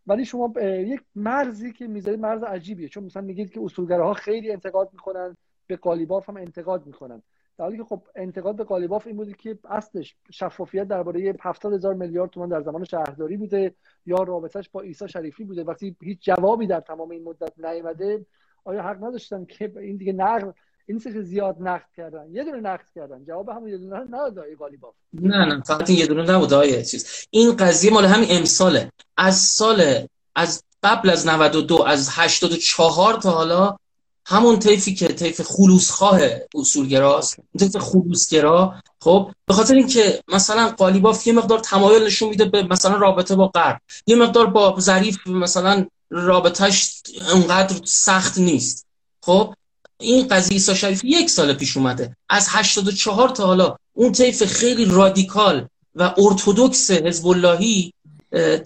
ولی 0.07 0.25
شما 0.25 0.53
یک 0.61 1.01
مرزی 1.15 1.73
که 1.73 1.87
می‌ذارید 1.87 2.19
مرز 2.19 2.43
عجیبیه. 2.43 2.89
چون 2.89 3.03
مثلا 3.03 3.21
میگید 3.21 3.51
که 3.51 3.61
اصولگراها 3.63 4.13
خیلی 4.13 4.51
انتقاد 4.51 4.89
می‌کنن 4.93 5.37
به 5.67 5.75
قالیباف 5.75 6.29
هم 6.29 6.37
انتقاد 6.37 6.85
می‌کنن. 6.85 7.21
در 7.57 7.65
حالی 7.65 7.77
که 7.77 7.83
خب 7.83 8.01
انتقاد 8.15 8.55
به 8.55 8.63
قالیباف 8.63 9.07
این 9.07 9.15
بودی 9.15 9.33
که 9.33 9.59
اصلش 9.69 10.15
شفافیت 10.31 10.87
درباره 10.87 11.35
70 11.41 11.73
هزار 11.73 11.93
میلیارد 11.93 12.29
تومان 12.29 12.49
در 12.49 12.61
زمان 12.61 12.83
شهرداری 12.83 13.37
بوده 13.37 13.75
یا 14.05 14.23
رابطش 14.23 14.69
با 14.69 14.81
عیسی 14.81 15.07
شریفی 15.07 15.43
بوده. 15.43 15.63
وقتی 15.63 15.95
هیچ 16.01 16.19
جوابی 16.21 16.67
در 16.67 16.79
تمام 16.79 17.09
این 17.09 17.23
مدت 17.23 17.59
نیامده 17.59 18.25
آیا 18.65 18.83
حق 18.83 19.03
نداشتن 19.03 19.45
که 19.45 19.71
این 19.77 19.97
دیگه 19.97 20.13
نقل 20.13 20.51
این 20.87 20.99
که 20.99 21.21
زیاد 21.21 21.55
نقد 21.59 21.91
کردن 21.97 22.25
یه 22.31 22.43
دونه 22.43 22.59
نقد 22.59 22.85
کردن. 22.95 23.25
جواب 23.25 23.49
همون 23.49 23.69
یه 23.69 23.77
دونه 23.77 23.99
نداد 23.99 24.39
قالیباف. 24.59 24.95
نه 25.13 25.45
نه 25.45 25.61
فقط 25.61 25.89
یه 25.89 26.07
دونه 26.07 26.31
نبود 26.31 26.53
آیه 26.53 26.83
چیز. 26.83 27.27
این 27.29 27.55
قضیه 27.55 27.93
مال 27.93 28.05
همین 28.05 28.27
امساله. 28.31 28.91
از 29.17 29.35
سال 29.35 30.07
از 30.35 30.63
قبل 30.83 31.09
از 31.09 31.27
92 31.27 31.83
از 31.83 32.09
84 32.11 33.13
تا 33.13 33.31
حالا 33.31 33.77
همون 34.25 34.59
طیفی 34.59 34.95
که 34.95 35.07
طیف 35.07 35.41
خلوصخواه 35.41 36.19
اصولگراست. 36.55 37.39
طیف 37.59 37.77
خلوصگرا. 37.77 38.75
خب 39.01 39.31
به 39.45 39.53
خاطر 39.53 39.73
اینکه 39.75 40.21
مثلا 40.27 40.69
قالیباف 40.69 41.27
یه 41.27 41.33
مقدار 41.33 41.59
تمایل 41.59 42.03
نشون 42.03 42.29
میده 42.29 42.45
به 42.45 42.63
مثلا 42.63 42.97
رابطه 42.97 43.35
با 43.35 43.47
غرب. 43.47 43.81
یه 44.07 44.15
مقدار 44.15 44.45
با 44.45 44.75
ظریف 44.79 45.27
مثلا 45.27 45.85
رابطهش 46.09 47.01
اونقدر 47.33 47.75
سخت 47.85 48.37
نیست. 48.37 48.85
خب 49.21 49.53
این 49.99 50.27
قضیه 50.27 50.53
ایسا 50.53 50.73
شریفی 50.73 51.07
یک 51.07 51.29
سال 51.29 51.53
پیش 51.53 51.77
اومده. 51.77 52.15
از 52.29 52.47
84 52.49 53.29
تا 53.29 53.45
حالا 53.45 53.75
اون 53.93 54.11
طیف 54.11 54.43
خیلی 54.43 54.85
رادیکال 54.85 55.67
و 55.95 56.13
ارتودکس 56.17 56.91
حزب 56.91 57.27
اللهی 57.27 57.93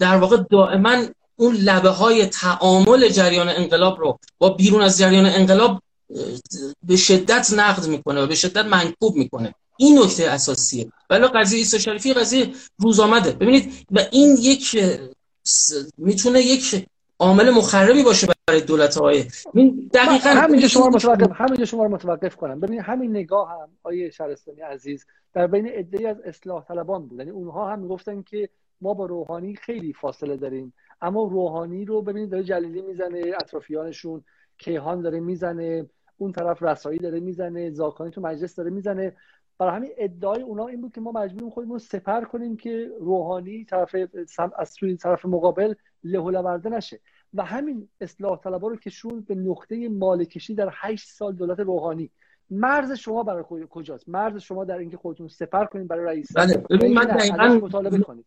در 0.00 0.16
واقع 0.16 0.36
دائما 0.50 1.04
اون 1.40 1.54
لبه 1.54 1.88
های 1.88 2.26
تعامل 2.26 3.08
جریان 3.08 3.48
انقلاب 3.48 4.00
رو 4.00 4.18
با 4.38 4.48
بیرون 4.48 4.82
از 4.82 4.98
جریان 4.98 5.26
انقلاب 5.26 5.82
به 6.82 6.96
شدت 6.96 7.52
نقد 7.56 7.86
می‌کنه 7.86 8.22
و 8.22 8.26
به 8.26 8.34
شدت 8.34 8.64
منکوب 8.64 9.16
می‌کنه. 9.16 9.54
این 9.76 9.98
نکته 9.98 10.30
اساسیه. 10.30 10.92
ولی 11.10 11.26
قضیه 11.26 11.58
ایسا 11.58 11.78
شریفی 11.78 12.14
قضیه 12.14 12.52
روز 12.78 13.00
آمده 13.00 13.32
ببینید 13.32 13.86
و 13.90 14.00
این 14.12 14.36
یک 14.40 14.84
می‌تونه 15.98 16.40
یک 16.40 16.86
عامل 17.18 17.50
مخربی 17.50 18.02
باشه 18.02 18.28
برای 18.46 18.60
دولت 18.60 18.98
های 18.98 19.24
دقیقاً 19.94 20.28
همینجا 20.28 20.68
شما 20.68 20.86
رو 20.86 20.94
متوقف 20.94 21.30
همینجا 21.34 21.64
شما 21.64 21.84
رو 21.84 21.90
متوقف 21.90 22.36
کنم. 22.36 22.60
ببینید 22.60 22.84
همین 22.84 23.10
نگاه 23.10 23.50
هم 23.50 23.68
آیه 23.82 24.10
شهرستانی 24.10 24.60
عزیز 24.60 25.04
در 25.34 25.46
بین 25.46 25.66
عده‌ای 25.66 26.06
از 26.06 26.16
اصلاح 26.24 26.64
طلبان 26.68 27.06
بود. 27.06 27.18
یعنی 27.18 27.30
اونها 27.30 27.72
هم 27.72 27.78
می‌گفتن 27.78 28.22
که 28.22 28.48
ما 28.80 28.94
با 28.94 29.06
روحانی 29.06 29.56
خیلی 29.56 29.92
فاصله 29.92 30.36
داریم. 30.36 30.72
اما 31.02 31.24
روحانی 31.24 31.84
رو 31.84 32.02
ببینید 32.02 32.30
داره 32.30 32.42
جلیلی 32.42 32.82
می‌زنه 32.82 33.22
اطرافیانشون 33.40 34.24
کیهان 34.58 35.02
داره 35.02 35.20
می‌زنه 35.20 35.86
اون 36.16 36.32
طرف 36.32 36.62
رسایی 36.62 36.98
داره 36.98 37.20
می‌زنه 37.20 37.70
زاکانی 37.70 38.10
تو 38.10 38.20
مجلس 38.20 38.54
داره 38.54 38.70
می‌زنه. 38.70 39.16
برای 39.58 39.76
همین 39.76 39.90
ادعای 39.98 40.42
اونا 40.42 40.66
این 40.66 40.80
بود 40.80 40.92
که 40.92 41.00
ما 41.00 41.12
مجبوریم 41.12 41.50
خودمون 41.50 41.72
رو 41.72 41.78
سپر 41.78 42.24
کنیم 42.24 42.56
که 42.56 42.90
روحانی 43.00 43.64
طرف 43.64 43.96
از 44.58 44.74
توی 44.74 44.96
طرف 44.96 45.24
مقابل 45.24 45.74
له 46.04 46.68
نشه. 46.68 47.00
و 47.34 47.44
همین 47.44 47.88
اصلاح 48.00 48.40
طلبا 48.40 48.68
رو 48.68 48.76
کشون 48.76 49.20
به 49.20 49.34
نقطه 49.34 49.88
مالکشی 49.88 50.54
در 50.54 50.68
8 50.72 51.08
سال 51.08 51.34
دولت 51.34 51.60
روحانی. 51.60 52.10
مرز 52.50 52.92
شما 52.92 53.22
برای 53.22 53.44
کجاست؟ 53.70 54.08
مرز 54.08 54.36
شما 54.36 54.64
در 54.64 54.78
اینکه 54.78 54.96
خودتون 54.96 55.28
سپر 55.28 55.64
کنید 55.64 55.88
برای 55.88 56.04
رئیس. 56.04 56.36
بله 56.36 56.64
من 56.94 57.04
دقیقاً 57.04 57.48
مطالبه 57.48 57.98
کنید. 57.98 58.24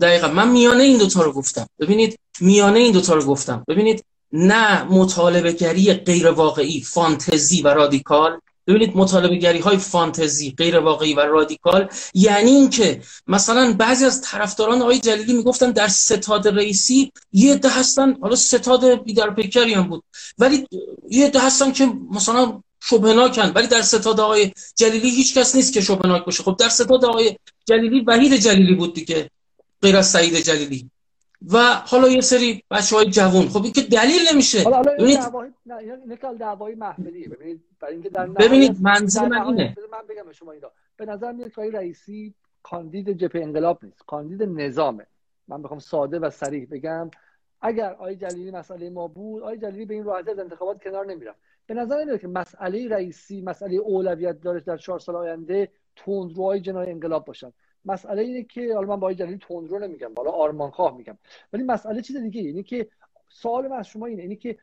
دقیقا. 0.00 0.28
من 0.28 0.48
میانه 0.48 0.82
این 0.82 0.98
دوتا 0.98 1.22
رو 1.22 1.32
گفتم. 1.32 1.66
ببینید 1.78 2.18
میانه 2.40 2.78
این 2.78 2.92
دوتا 2.92 3.14
رو 3.14 3.24
گفتم. 3.24 3.64
ببینید 3.68 4.04
نه 4.32 4.84
مطالبه 4.84 5.52
گری 5.52 5.92
غیر 5.94 6.30
واقعی 6.30 6.80
فانتزی 6.80 7.62
و 7.62 7.68
رادیکال. 7.68 8.40
ببینید 8.66 8.96
مطالبه 8.96 9.36
گری 9.36 9.58
های 9.58 9.76
فانتزی 9.76 10.54
غیر 10.58 10.78
واقعی 10.78 11.14
و 11.14 11.20
رادیکال. 11.20 11.88
یعنی 12.14 12.50
اینکه 12.50 13.00
مثلا 13.26 13.74
بعضی 13.78 14.04
از 14.04 14.20
طرفداران 14.20 14.82
آقای 14.82 14.98
جلیلی 14.98 15.32
می‌گفتن 15.32 15.70
در 15.70 15.88
ستاد 15.88 16.48
رئیسی 16.48 17.12
یه 17.32 17.54
ده 17.54 17.68
هستن. 17.68 18.16
حالا 18.20 18.36
ستاد 18.36 19.02
بیدار 19.04 19.34
پیکری 19.34 19.74
هم 19.74 19.88
بود. 19.88 20.02
ولی 20.38 20.66
یه 21.10 21.28
ده 21.28 21.40
هستن 21.40 21.72
که 21.72 21.92
مثلا 22.10 22.62
شبهناکن 22.82 23.52
ولی 23.54 23.66
در 23.66 23.82
ستاد 23.82 24.20
آقای 24.20 24.52
جلیلی 24.76 25.10
هیچ 25.10 25.38
کس 25.38 25.54
نیست 25.54 25.72
که 25.72 25.80
شبهناک 25.80 26.24
باشه. 26.24 26.42
خب 26.42 26.56
در 26.58 26.68
ستاد 26.68 27.04
آقای 27.04 27.36
جلیلی 27.68 28.00
وحید 28.00 28.36
جلیلی 28.36 28.74
بود 28.74 28.94
دیگه. 28.94 29.30
غیر 29.82 29.96
از 29.96 30.06
سعید 30.06 30.34
جلیلی. 30.34 30.90
و 31.52 31.58
حالا 31.86 32.08
یه 32.08 32.20
سری 32.20 32.64
بچه 32.70 32.96
های 32.96 33.10
جوون 33.10 33.48
خب 33.48 33.62
این 33.62 33.72
که 33.72 33.82
دلیل 33.82 34.20
نمیشه. 34.32 34.64
ببینید 34.64 35.18
دعوای 36.38 36.74
ببینید 36.74 37.62
اینکه 37.88 38.08
در 38.08 38.26
ببینید 38.26 38.76
منظور 38.80 39.28
من 39.28 39.46
اینه. 39.46 39.74
من 39.92 39.98
بگم 40.08 40.26
به 40.26 40.32
شما 40.32 40.52
اینا. 40.52 40.70
به 40.96 41.06
نظر 41.06 41.32
میاد 41.32 41.52
که 41.52 41.62
رئیسی 41.62 42.34
کاندید 42.62 43.12
جبهه 43.12 43.42
انقلاب 43.42 43.78
نیست. 43.84 43.98
کاندید 44.06 44.42
نظامه. 44.42 45.06
من 45.48 45.62
بخوام 45.62 45.80
ساده 45.80 46.18
و 46.18 46.30
صریح 46.30 46.66
بگم. 46.70 47.10
اگر 47.60 47.92
آی 47.92 48.16
جلیلی 48.16 48.50
مسئله 48.50 48.90
ما 48.90 49.08
بود 49.08 49.42
آی 49.42 49.58
جلیلی 49.58 49.84
به 49.84 49.94
این 49.94 50.04
راحتی 50.04 50.30
از 50.30 50.38
انتخابات 50.38 50.82
کنار 50.82 51.06
نمی‌رفت. 51.06 51.38
به 51.66 51.74
نظر 51.74 52.04
میاد 52.04 52.20
که 52.20 52.28
مسئله 52.28 52.88
رئیسی 52.88 53.42
مسئله 53.42 53.76
اولویت 53.76 54.40
داره 54.40 54.60
در 54.60 54.76
چهار 54.76 54.98
سال 54.98 55.16
آینده 55.16 55.68
تندروهای 55.96 56.60
جنای 56.60 56.90
انقلاب 56.90 57.24
باشن. 57.24 57.52
مسئله 57.84 58.22
اینه 58.22 58.42
که 58.42 58.74
حالا 58.74 58.86
من 58.86 59.00
با 59.00 59.12
جلیل 59.12 59.38
تندرو 59.38 59.78
نمیگم 59.78 60.10
حالا 60.16 60.30
آرمان 60.30 60.70
خواه 60.70 60.96
میگم. 60.96 61.18
ولی 61.52 61.62
مسئله 61.62 62.02
چیز 62.02 62.16
دیگه 62.16 62.40
اینه 62.40 62.62
که 62.62 62.88
سوال 63.28 63.68
من 63.68 63.76
از 63.76 63.86
شما 63.88 64.06
اینه 64.06 64.22
اینه 64.22 64.36
که 64.36 64.58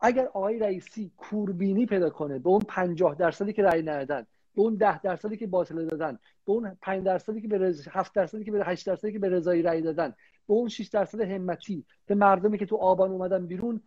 اگر 0.00 0.26
آقای 0.26 0.58
رئیسی 0.58 1.12
کوربینی 1.16 1.86
پیدا 1.86 2.10
کنه 2.10 2.38
به 2.38 2.48
اون 2.48 2.60
50 2.60 3.14
درصدی 3.14 3.52
که 3.52 3.62
رأی 3.62 3.82
ندادن 3.82 4.26
به 4.54 4.62
اون 4.62 4.74
10 4.74 5.00
درصدی 5.00 5.36
که 5.36 5.46
باطل 5.46 5.86
دادن 5.86 6.18
به 6.46 6.52
اون 6.52 6.76
5 6.82 7.04
درصدی 7.04 7.40
که 7.40 7.48
به 7.48 7.58
رز... 7.58 7.88
7 7.88 8.14
درصدی 8.14 8.44
که 8.44 8.50
به 8.52 8.64
8 8.64 8.86
درصدی 8.86 9.12
که 9.12 9.18
به 9.18 9.28
رضایی 9.28 9.62
رأی 9.62 9.82
دادن 9.82 10.14
به 10.48 10.54
اون 10.54 10.68
6 10.68 10.88
درصد 10.88 11.20
همتی 11.20 11.84
به 12.06 12.14
مردمی 12.14 12.58
که 12.58 12.66
تو 12.66 12.76
آبان 12.76 13.10
اومدن 13.10 13.46
بیرون 13.46 13.80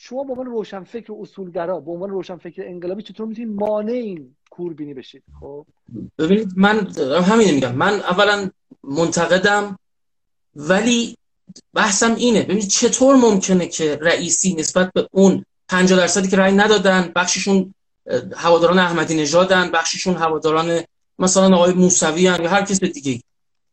شما 0.00 0.24
به 0.24 0.30
عنوان 0.30 0.46
روشنفکر 0.46 1.12
و 1.12 1.22
اصولگرا 1.22 1.80
به 1.80 1.90
عنوان 1.90 2.10
روشنفکر 2.10 2.62
انقلابی 2.66 3.02
چطور 3.02 3.26
می‌تونید 3.26 3.60
مانع 3.60 3.92
این 3.92 4.36
کوربینی 4.50 4.94
بشید؟ 4.94 5.22
خب. 5.40 5.66
ببینید 6.18 6.52
من 6.56 6.86
همین 7.22 7.54
میگم. 7.54 7.74
من 7.74 7.92
اولا 7.92 8.50
منتقدم 8.84 9.78
ولی 10.56 11.16
بحثم 11.74 12.14
اینه. 12.14 12.42
ببینید 12.42 12.68
چطور 12.68 13.16
ممکنه 13.16 13.66
که 13.66 13.98
رئیسی 14.02 14.54
نسبت 14.54 14.92
به 14.92 15.08
اون 15.12 15.44
50 15.68 15.98
درصدی 15.98 16.28
که 16.28 16.36
رأی 16.36 16.52
ندادن 16.52 17.12
بخششون 17.16 17.74
هواداران 18.36 18.78
احمدی 18.78 19.14
نژادن 19.14 19.70
بخششون 19.70 20.14
هواداران 20.14 20.80
مثلا 21.18 21.56
آقای 21.56 21.72
موسوی 21.72 22.20
یا 22.20 22.32
هر 22.32 22.62
کس 22.62 22.80
دیگه 22.80 23.20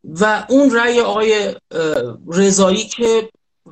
و 0.03 0.45
اون 0.49 0.75
رأی 0.75 0.99
آقای 0.99 1.55
رضایی 2.27 2.83
که 2.83 3.29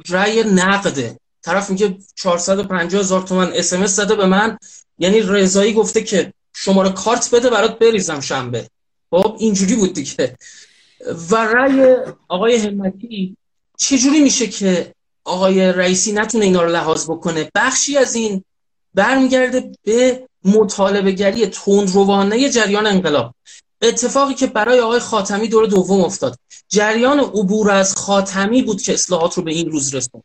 رأی 0.09 0.43
نقده. 0.43 1.19
طرف 1.43 1.69
میگه 1.69 1.97
450 2.15 3.01
هزار 3.01 3.21
تومن 3.21 3.51
اسمس 3.53 3.95
زده 3.95 4.15
به 4.15 4.25
من. 4.25 4.57
یعنی 4.97 5.21
رضایی 5.21 5.73
گفته 5.73 6.03
که 6.03 6.33
شماره 6.53 6.89
کارت 6.89 7.35
بده 7.35 7.49
برات 7.49 7.79
بریزم 7.79 8.19
شنبه. 8.19 8.69
خب 9.11 9.35
اینجوری 9.39 9.75
بود 9.75 9.93
دیگه. 9.93 10.37
و 11.29 11.35
رأی 11.35 11.95
آقای 12.27 12.55
همتی 12.55 13.37
چجوری 13.77 14.19
میشه 14.19 14.47
که 14.47 14.93
آقای 15.23 15.71
رئیسی 15.71 16.11
نتونه 16.11 16.45
اینا 16.45 16.61
رو 16.63 16.69
لحاظ 16.69 17.09
بکنه؟ 17.09 17.51
بخشی 17.55 17.97
از 17.97 18.15
این 18.15 18.43
برمیگرده 18.93 19.71
به 19.83 20.27
مطالبه 20.45 21.11
گری 21.11 21.47
تندروانه 21.47 22.49
جریان 22.49 22.87
انقلاب. 22.87 23.35
اتفاقی 23.81 24.33
که 24.33 24.47
برای 24.47 24.79
آقای 24.79 24.99
خاتمی 24.99 25.47
دور 25.47 25.67
دوم 25.67 26.01
افتاد. 26.01 26.37
جریان 26.69 27.19
عبور 27.19 27.71
از 27.71 27.95
خاتمی 27.95 28.61
بود 28.61 28.81
که 28.81 28.93
اصلاحات 28.93 29.37
رو 29.37 29.43
به 29.43 29.51
این 29.51 29.71
روز 29.71 29.95
رسوند. 29.95 30.23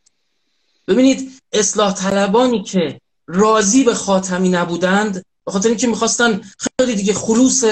ببینید 0.89 1.33
اصلاح 1.53 1.95
طلبانی 1.95 2.63
که 2.63 3.01
راضی 3.27 3.85
به 3.85 3.95
خاتمی 3.95 4.49
نبودند 4.49 5.25
به 5.45 5.53
خاطر 5.53 5.69
اینکه 5.69 5.87
می‌خواستن 5.87 6.41
خیلی 6.59 6.95
دیگه 6.95 7.15
خلوص 7.15 7.65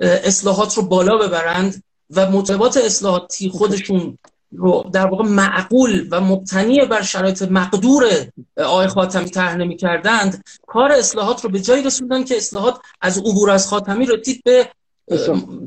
اصلاحات 0.00 0.74
رو 0.74 0.82
بالا 0.82 1.16
ببرند 1.16 1.82
و 2.10 2.30
مطالبات 2.30 2.76
اصلاحاتی 2.76 3.48
خودشون 3.48 4.18
رو 4.52 4.90
در 4.92 5.06
واقع 5.06 5.24
معقول 5.24 6.08
و 6.10 6.20
مبتنی 6.20 6.80
بر 6.80 7.02
شرایط 7.02 7.42
مقدور 7.42 8.04
آقای 8.56 8.86
خاتمی 8.86 9.30
طرح 9.30 9.56
نمی‌کردند 9.56 10.44
کار 10.66 10.92
اصلاحات 10.92 11.44
رو 11.44 11.50
به 11.50 11.60
جایی 11.60 11.82
رسوندن 11.82 12.24
که 12.24 12.36
اصلاحات 12.36 12.80
از 13.00 13.18
عبور 13.18 13.50
از 13.50 13.68
خاتمی 13.68 14.06
رسید 14.06 14.42
به 14.44 14.68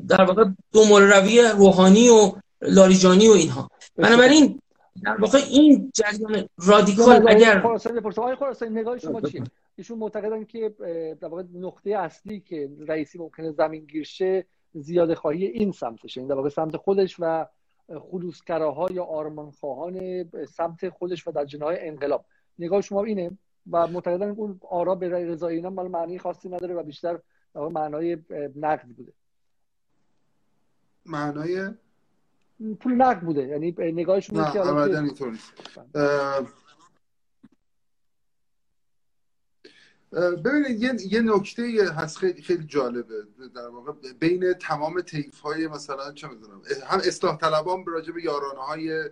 در 0.07 0.23
واقع 0.23 0.43
دو 0.71 0.99
روی 0.99 1.41
روحانی 1.41 2.09
و 2.09 2.31
لاریجانی 2.61 3.27
و 3.27 3.31
اینها. 3.31 3.69
بنابراین 3.97 4.59
در 5.01 5.17
واقع 5.17 5.39
این 5.49 5.91
جریان 5.93 6.49
رادیکال 6.57 7.29
اگر 7.29 7.59
خراسانی 8.35 8.71
نگاه 8.79 8.97
شما 8.97 9.21
چیه؟ 9.21 9.43
ایشون 9.75 9.97
معتقدن 9.97 10.43
که 10.43 10.69
در 11.21 11.27
واقع 11.27 11.43
نقطه 11.53 11.89
اصلی 11.89 12.39
که 12.39 12.69
رئیسی 12.87 13.17
ممکنه 13.17 13.51
زمین 13.51 13.85
گیرشه 13.85 14.45
زیاده 14.73 15.15
خواهی 15.15 15.45
این 15.45 15.71
سمتشه. 15.71 16.21
این 16.21 16.27
در 16.27 16.35
واقع 16.35 16.49
سمت 16.49 16.77
خودش 16.77 17.15
و 17.19 17.45
خلوصگراها 18.11 18.87
یا 18.91 19.03
آرمانخواهان 19.03 20.25
سمت 20.45 20.89
خودش 20.89 21.27
و 21.27 21.31
در 21.31 21.45
جناهای 21.45 21.87
انقلاب. 21.87 22.25
نگاه 22.59 22.81
شما 22.81 23.03
اینه 23.03 23.37
و 23.71 23.87
معتقدن 23.87 24.29
اون 24.29 24.59
آرا 24.69 24.95
به 24.95 25.09
رضایی 25.09 25.57
اینا 25.57 25.69
مال 25.69 25.87
معنی 25.87 26.19
خاصی 26.19 26.49
نداره 26.49 26.75
و 26.75 26.83
بیشتر 26.83 27.19
معنای 27.55 28.17
نقد 28.55 28.87
بوده. 28.87 29.13
معنای 31.05 31.69
پول 32.79 32.93
نقد 32.93 33.21
بوده. 33.21 33.47
یعنی 33.47 33.75
نگاهشون 33.79 34.39
نه 34.39 34.55
ابدا 34.55 34.99
اینطور 34.99 35.39
ببینید 40.45 40.81
یه, 40.81 40.93
یه 41.13 41.21
نکته 41.21 41.63
هست 41.97 42.17
خیلی, 42.17 42.41
خیلی 42.41 42.63
جالبه. 42.63 43.23
در 43.55 43.67
واقع 43.67 43.91
بین 44.19 44.53
تمام 44.53 45.01
تیف 45.01 45.39
های 45.39 45.67
مثلا 45.67 46.11
چه 46.11 46.27
می‌دونم 46.27 46.61
هم 46.87 46.99
اصلاح 46.99 47.37
طلبان 47.37 47.85
راجع 47.85 48.13
به 48.13 48.23
یارانه 48.23 48.59
های 48.59 49.09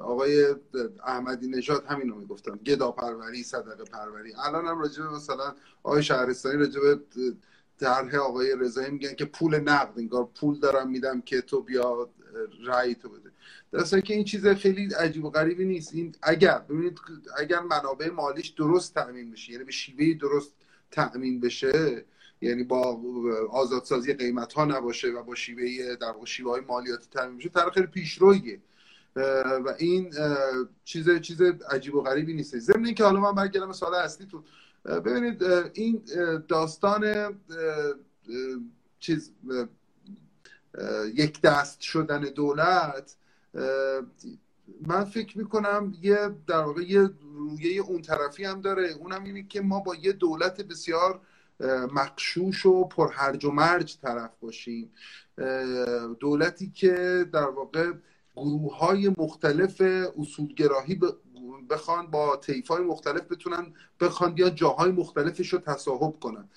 آقای 0.00 0.54
احمدی 1.04 1.48
نژاد 1.48 1.84
همین 1.84 2.08
رو 2.08 2.18
می‌گفتم. 2.18 2.56
گدا 2.56 2.90
پروری 2.90 3.42
صدقه 3.42 3.84
پروری. 3.84 4.34
الان 4.34 4.66
هم 4.66 4.80
راجع 4.80 5.02
به 5.02 5.08
مثلا 5.08 5.54
آقای 5.82 6.02
شهرستانی 6.02 6.56
راجع 6.56 6.80
به 6.80 7.00
طرح 7.78 8.14
آقای 8.14 8.56
رضایی 8.58 8.90
میگن 8.90 9.14
که 9.14 9.24
پول 9.24 9.60
نقد 9.60 9.98
انگار 9.98 10.28
پول 10.40 10.58
دارم 10.58 10.90
میدم 10.90 11.20
که 11.20 11.40
تو 11.40 11.62
بیا 11.62 12.10
رأی 12.64 12.94
تو 12.94 13.08
بده. 13.08 13.30
درسته 13.72 14.02
که 14.02 14.14
این 14.14 14.24
چیز 14.24 14.46
خیلی 14.46 14.94
عجیب 14.94 15.24
و 15.24 15.30
غریبی 15.30 15.64
نیست. 15.64 15.94
این 15.94 16.14
اگر 16.22 16.58
ببینید 16.58 16.98
اگر 17.38 17.60
منابع 17.60 18.10
مالیش 18.10 18.48
درست 18.48 18.94
تأمین 18.94 19.30
بشه 19.30 19.52
یعنی 19.52 19.64
به 19.64 19.72
شیوه 19.72 20.18
درست 20.18 20.54
تأمین 20.90 21.40
بشه 21.40 22.04
یعنی 22.40 22.64
با 22.64 23.00
آزادسازی 23.50 24.14
قیمت 24.14 24.52
ها 24.52 24.64
نباشه 24.64 25.08
و 25.08 25.22
با 25.22 25.34
شیوه 25.34 25.96
در 25.96 26.14
شیوه 26.24 26.50
های 26.50 26.60
مالیاتی 26.60 27.06
تامین 27.10 27.38
بشه 27.38 27.48
طرح 27.48 27.70
خیلی 27.70 27.86
پیشرویه. 27.86 28.60
و 29.64 29.74
این 29.78 30.14
چیز 30.84 31.20
چیز 31.20 31.42
عجیب 31.70 31.94
و 31.94 32.00
غریبی 32.00 32.34
نیست. 32.34 32.58
ضمن 32.58 32.84
اینکه 32.84 33.04
حالا 33.04 33.20
من 33.20 33.34
برگردم 33.34 33.72
سوال 33.72 33.94
اصلی 33.94 34.26
تو 34.26 34.42
ببینید 34.86 35.42
این 35.72 36.02
داستان 36.48 37.34
چیز 39.00 39.32
یک 41.14 41.40
دست 41.40 41.80
شدن 41.80 42.20
دولت 42.20 43.16
من 44.86 45.04
فکر 45.04 45.38
می‌کنم 45.38 45.94
یه 46.02 46.16
در 46.46 46.60
واقع 46.60 46.82
یه 46.82 47.10
رویه 47.22 47.80
اون 47.80 48.02
طرفی 48.02 48.44
هم 48.44 48.60
داره. 48.60 48.88
اونم 48.88 49.24
اینه 49.24 49.42
که 49.42 49.60
ما 49.60 49.80
با 49.80 49.94
یه 49.94 50.12
دولت 50.12 50.60
بسیار 50.60 51.20
مقشوش 51.92 52.66
و 52.66 52.84
پرهرج 52.84 53.44
و 53.44 53.50
مرج 53.50 53.96
طرف 54.02 54.30
باشیم. 54.40 54.92
دولتی 56.20 56.70
که 56.70 57.26
در 57.32 57.48
واقع 57.48 57.92
گروه 58.36 58.78
های 58.78 59.14
مختلف 59.18 59.80
اصولگراهی 60.18 61.00
بخوان 61.70 62.06
با 62.06 62.36
طیف 62.36 62.68
های 62.68 62.82
مختلف 62.82 63.22
بتونن 63.22 63.74
بخوان 64.00 64.34
یا 64.36 64.50
جاهای 64.50 64.90
مختلفش 64.90 65.52
رو 65.52 65.58
تصاحب 65.58 66.20
کنن. 66.20 66.48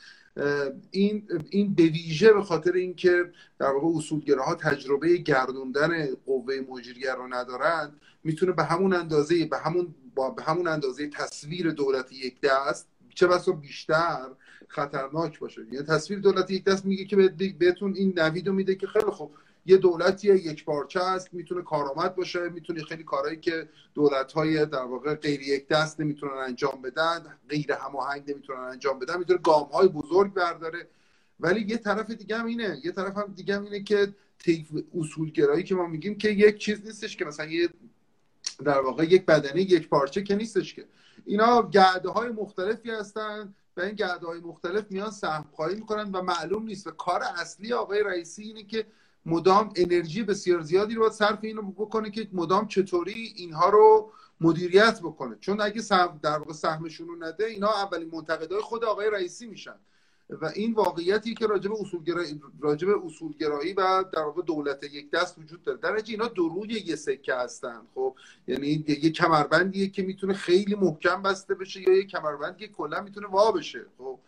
این 0.92 1.28
این 1.50 1.76
به 1.76 1.92
به 2.34 2.44
خاطر 2.44 2.74
اینکه 2.74 3.32
در 3.60 3.72
واقع 3.72 3.98
اصولگراها 3.98 4.56
تجربه 4.56 5.18
گردوندن 5.18 6.16
قوه 6.26 6.56
مجریه 6.70 7.14
رو 7.14 7.34
ندارند 7.34 8.02
می‌تونه 8.24 8.52
به 8.52 8.64
همون 8.64 8.94
اندازه 8.94 9.46
به 9.46 9.58
همون 9.58 9.96
با 10.16 10.30
به 10.30 10.44
همون 10.44 10.68
اندازه 10.68 11.10
تصویر 11.10 11.72
دولت 11.72 12.12
یک 12.12 12.42
دست 12.42 12.88
چه 13.16 13.28
بسا 13.28 13.52
بیشتر 13.52 14.30
خطرناک 14.68 15.40
باشه. 15.40 15.62
یعنی 15.72 15.86
تصویر 15.86 16.20
دولت 16.20 16.52
یک 16.52 16.64
دست 16.64 16.86
میگه 16.86 17.06
که 17.06 17.16
بهتون 17.60 17.96
این 17.96 18.14
نوید 18.18 18.50
میده 18.50 18.76
که 18.76 18.88
خیلی 18.88 19.06
خوب 19.06 19.32
یه 19.66 19.78
دولتی 19.78 20.28
یک 20.28 20.66
پارچه 20.66 21.00
است 21.00 21.34
می‌تونه 21.34 21.62
کارآمد 21.62 22.16
باشه 22.16 22.50
می‌تونه 22.50 22.84
خیلی 22.84 23.04
کارهایی 23.04 23.38
که 23.38 23.70
دولت 23.94 24.32
های 24.32 24.66
در 24.66 24.84
واقع 24.84 25.16
غیر 25.16 25.42
یک 25.42 25.68
دست 25.68 26.00
نمی‌تونن 26.00 26.34
انجام 26.34 26.82
بدن 26.82 27.38
غیر 27.50 27.72
هماهنگ 27.72 28.32
نمی‌تونن 28.32 28.60
انجام 28.60 29.00
بدن 29.00 29.18
می‌تونه 29.20 29.40
گام 29.40 29.64
های 29.64 29.88
بزرگ 29.88 30.34
برداره. 30.34 30.88
ولی 31.40 31.62
یه 31.62 31.78
طرف 31.78 32.12
دیگه 32.12 32.38
هم 32.38 32.46
اینه 32.46 32.82
یه 32.84 32.92
طرف 32.92 33.18
هم 33.18 33.34
دیگه 33.36 33.56
هم 33.56 33.64
اینه 33.64 33.84
که 33.84 34.14
طیف 34.40 34.68
اصولگرایی 35.00 35.64
که 35.64 35.76
ما 35.76 35.88
میگیم 35.88 36.18
که 36.18 36.30
یک 36.30 36.58
چیز 36.58 36.86
نیستش 36.86 37.18
که 37.18 37.26
مثلا 37.26 37.46
یه 37.46 37.70
در 38.66 38.80
واقع 38.82 39.04
یک 39.04 39.26
بدنه 39.26 39.62
یک 39.62 39.90
پارچه 39.90 40.24
که 40.24 40.36
نیستش 40.36 40.74
که. 40.74 40.86
اینا 41.26 41.70
گرده 41.70 42.10
های 42.10 42.30
مختلفی 42.30 42.92
هستن 42.92 43.54
و 43.78 43.82
این 43.82 43.96
گرده 43.96 44.28
های 44.28 44.40
مختلف 44.40 44.92
میان 44.92 45.12
سهم 45.12 45.46
خواهی 45.52 45.76
می‌کنن 45.76 46.12
و 46.12 46.22
معلوم 46.22 46.64
نیست. 46.64 46.88
و 46.88 46.92
کار 46.92 47.24
اصلی 47.24 47.74
آقای 47.74 48.04
رئیسی 48.04 48.44
اینه 48.44 48.64
که 48.64 48.86
مدام 49.26 49.74
انرژی 49.76 50.24
بسیار 50.24 50.62
زیادی 50.62 50.96
رو 50.96 51.02
باید 51.02 51.14
صرف 51.14 51.40
اینو 51.42 51.62
بکنه 51.62 52.12
که 52.12 52.28
مدام 52.34 52.68
چطوری 52.68 53.34
اینها 53.36 53.70
رو 53.70 54.12
مدیریت 54.42 55.00
بکنه. 55.04 55.38
چون 55.42 55.62
اگه 55.62 55.82
سهم 55.82 56.20
در 56.24 56.38
واقع 56.38 56.54
سهمشون 56.54 57.08
رو 57.08 57.16
نده 57.16 57.46
اینا 57.46 57.70
اولین 57.70 58.10
منتقدای 58.14 58.62
خود 58.62 58.84
آقای 58.84 59.10
رئیسی 59.10 59.46
میشن. 59.46 59.76
و 60.30 60.46
این 60.56 60.74
واقعیتی 60.74 61.34
که 61.34 61.48
راجب 61.48 61.74
اصولگرایی 61.74 62.42
راجب 62.60 63.06
اصولگرایی 63.06 63.74
و 63.74 64.04
در 64.14 64.22
واقع 64.22 64.42
دولت 64.42 64.84
یک 64.84 65.12
دست 65.12 65.38
وجود 65.40 65.64
داره. 65.64 65.78
در 65.78 66.02
اینا 66.08 66.28
دروی 66.28 66.84
یه 66.86 66.96
سکه 66.96 67.36
هستن. 67.36 67.82
خب 67.96 68.16
یعنی 68.48 68.86
یه 68.88 69.12
کمربندیه 69.12 69.88
که 69.88 70.04
می‌تونه 70.04 70.34
خیلی 70.34 70.76
محکم 70.76 71.22
بسته 71.22 71.56
بشه 71.56 71.82
یا 71.82 71.98
یه 71.98 72.04
کمربندی 72.04 72.68
که 72.68 72.74
کلا 72.74 73.02
می‌تونه 73.02 73.28
وا 73.28 73.52
بشه. 73.52 73.86
خب 73.98 74.20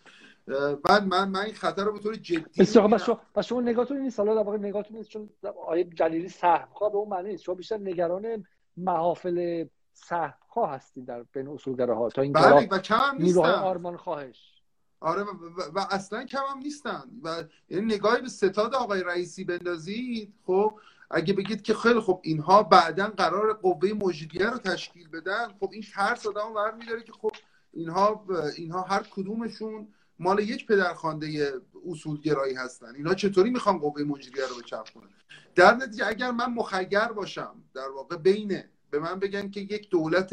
من 0.90 1.06
من 1.06 1.30
من 1.30 1.40
این 1.40 1.54
خطر 1.54 1.84
رو 1.84 1.94
به 1.94 2.00
طور 2.00 2.16
جدی 2.16 2.46
بسیار 2.60 2.88
پس 2.88 3.04
شما 3.04 3.22
پس 3.36 3.46
شما 3.46 3.62
نگاهتون 3.62 3.98
نیست. 3.98 4.20
حالا 4.20 4.36
در 4.36 4.44
واقع 4.44 4.58
نگاهتون 4.58 4.98
نیست 4.98 5.10
چون 5.10 5.30
آیه 5.68 5.84
جلیلی 5.84 6.30
سهم 6.30 6.68
خواه 6.72 6.92
به 6.92 6.98
اون 6.98 7.10
معنی 7.10 7.30
نیست. 7.30 7.44
شما 7.44 7.56
بیشتر 7.56 7.78
نگران 7.78 8.46
محافل 8.78 9.66
سهم 9.94 10.34
خواه 10.48 10.72
هستید 10.72 11.06
در 11.06 11.24
بین 11.24 11.48
اصولگراها 11.48 12.10
تا 12.10 12.22
این 12.22 12.34
بله 12.34 12.68
و 12.68 12.78
کم 12.78 13.16
نیستن. 13.20 13.42
آرمان 13.42 13.98
خواهش. 13.98 14.54
آره 15.00 15.22
و, 15.22 15.28
و, 15.28 15.62
و 15.74 15.86
اصلا 15.92 16.26
کم 16.26 16.42
هم 16.52 16.60
نیستن. 16.60 17.04
و 17.24 17.44
یعنی 17.70 17.96
نگاهی 17.96 18.22
به 18.22 18.30
ستاد 18.30 18.76
آقای 18.76 19.04
رئیسی 19.04 19.44
بندازید. 19.44 20.34
خب 20.46 20.80
اگه 21.12 21.34
بگید 21.34 21.62
که 21.62 21.74
خیلی 21.74 22.00
خب 22.00 22.20
اینها 22.24 22.64
بعدا 22.64 23.08
قرار 23.18 23.54
قوه 23.54 23.94
مجریه 23.94 24.50
رو 24.50 24.58
تشکیل 24.58 25.10
بدن 25.10 25.48
خب 25.60 25.70
این 25.72 25.84
ترس 25.94 26.28
آدم 26.28 26.54
برمیداره 26.54 27.04
که 27.04 27.12
خب 27.12 27.32
اینها 27.74 28.26
اینها 28.58 28.82
هر 28.82 29.04
کدومشون 29.12 29.88
مال 30.20 30.40
یک 30.40 30.68
پدرخوانده 30.68 31.54
اصولگرایی 31.90 32.56
هستن. 32.56 32.96
اینا 32.96 33.14
چطوری 33.14 33.50
می‌خوان 33.50 33.78
قوه 33.78 34.04
مجریه 34.04 34.48
رو 34.48 34.56
بچرخونن 34.62 35.08
در 35.56 35.76
نتیجه 35.76 36.08
اگر 36.08 36.32
من 36.32 36.54
مخیر 36.54 37.08
باشم 37.16 37.56
در 37.74 37.90
واقع 37.96 38.18
بین 38.18 38.64
به 38.90 39.00
من 39.00 39.20
بگن 39.20 39.50
که 39.50 39.60
یک 39.60 39.90
دولت 39.90 40.30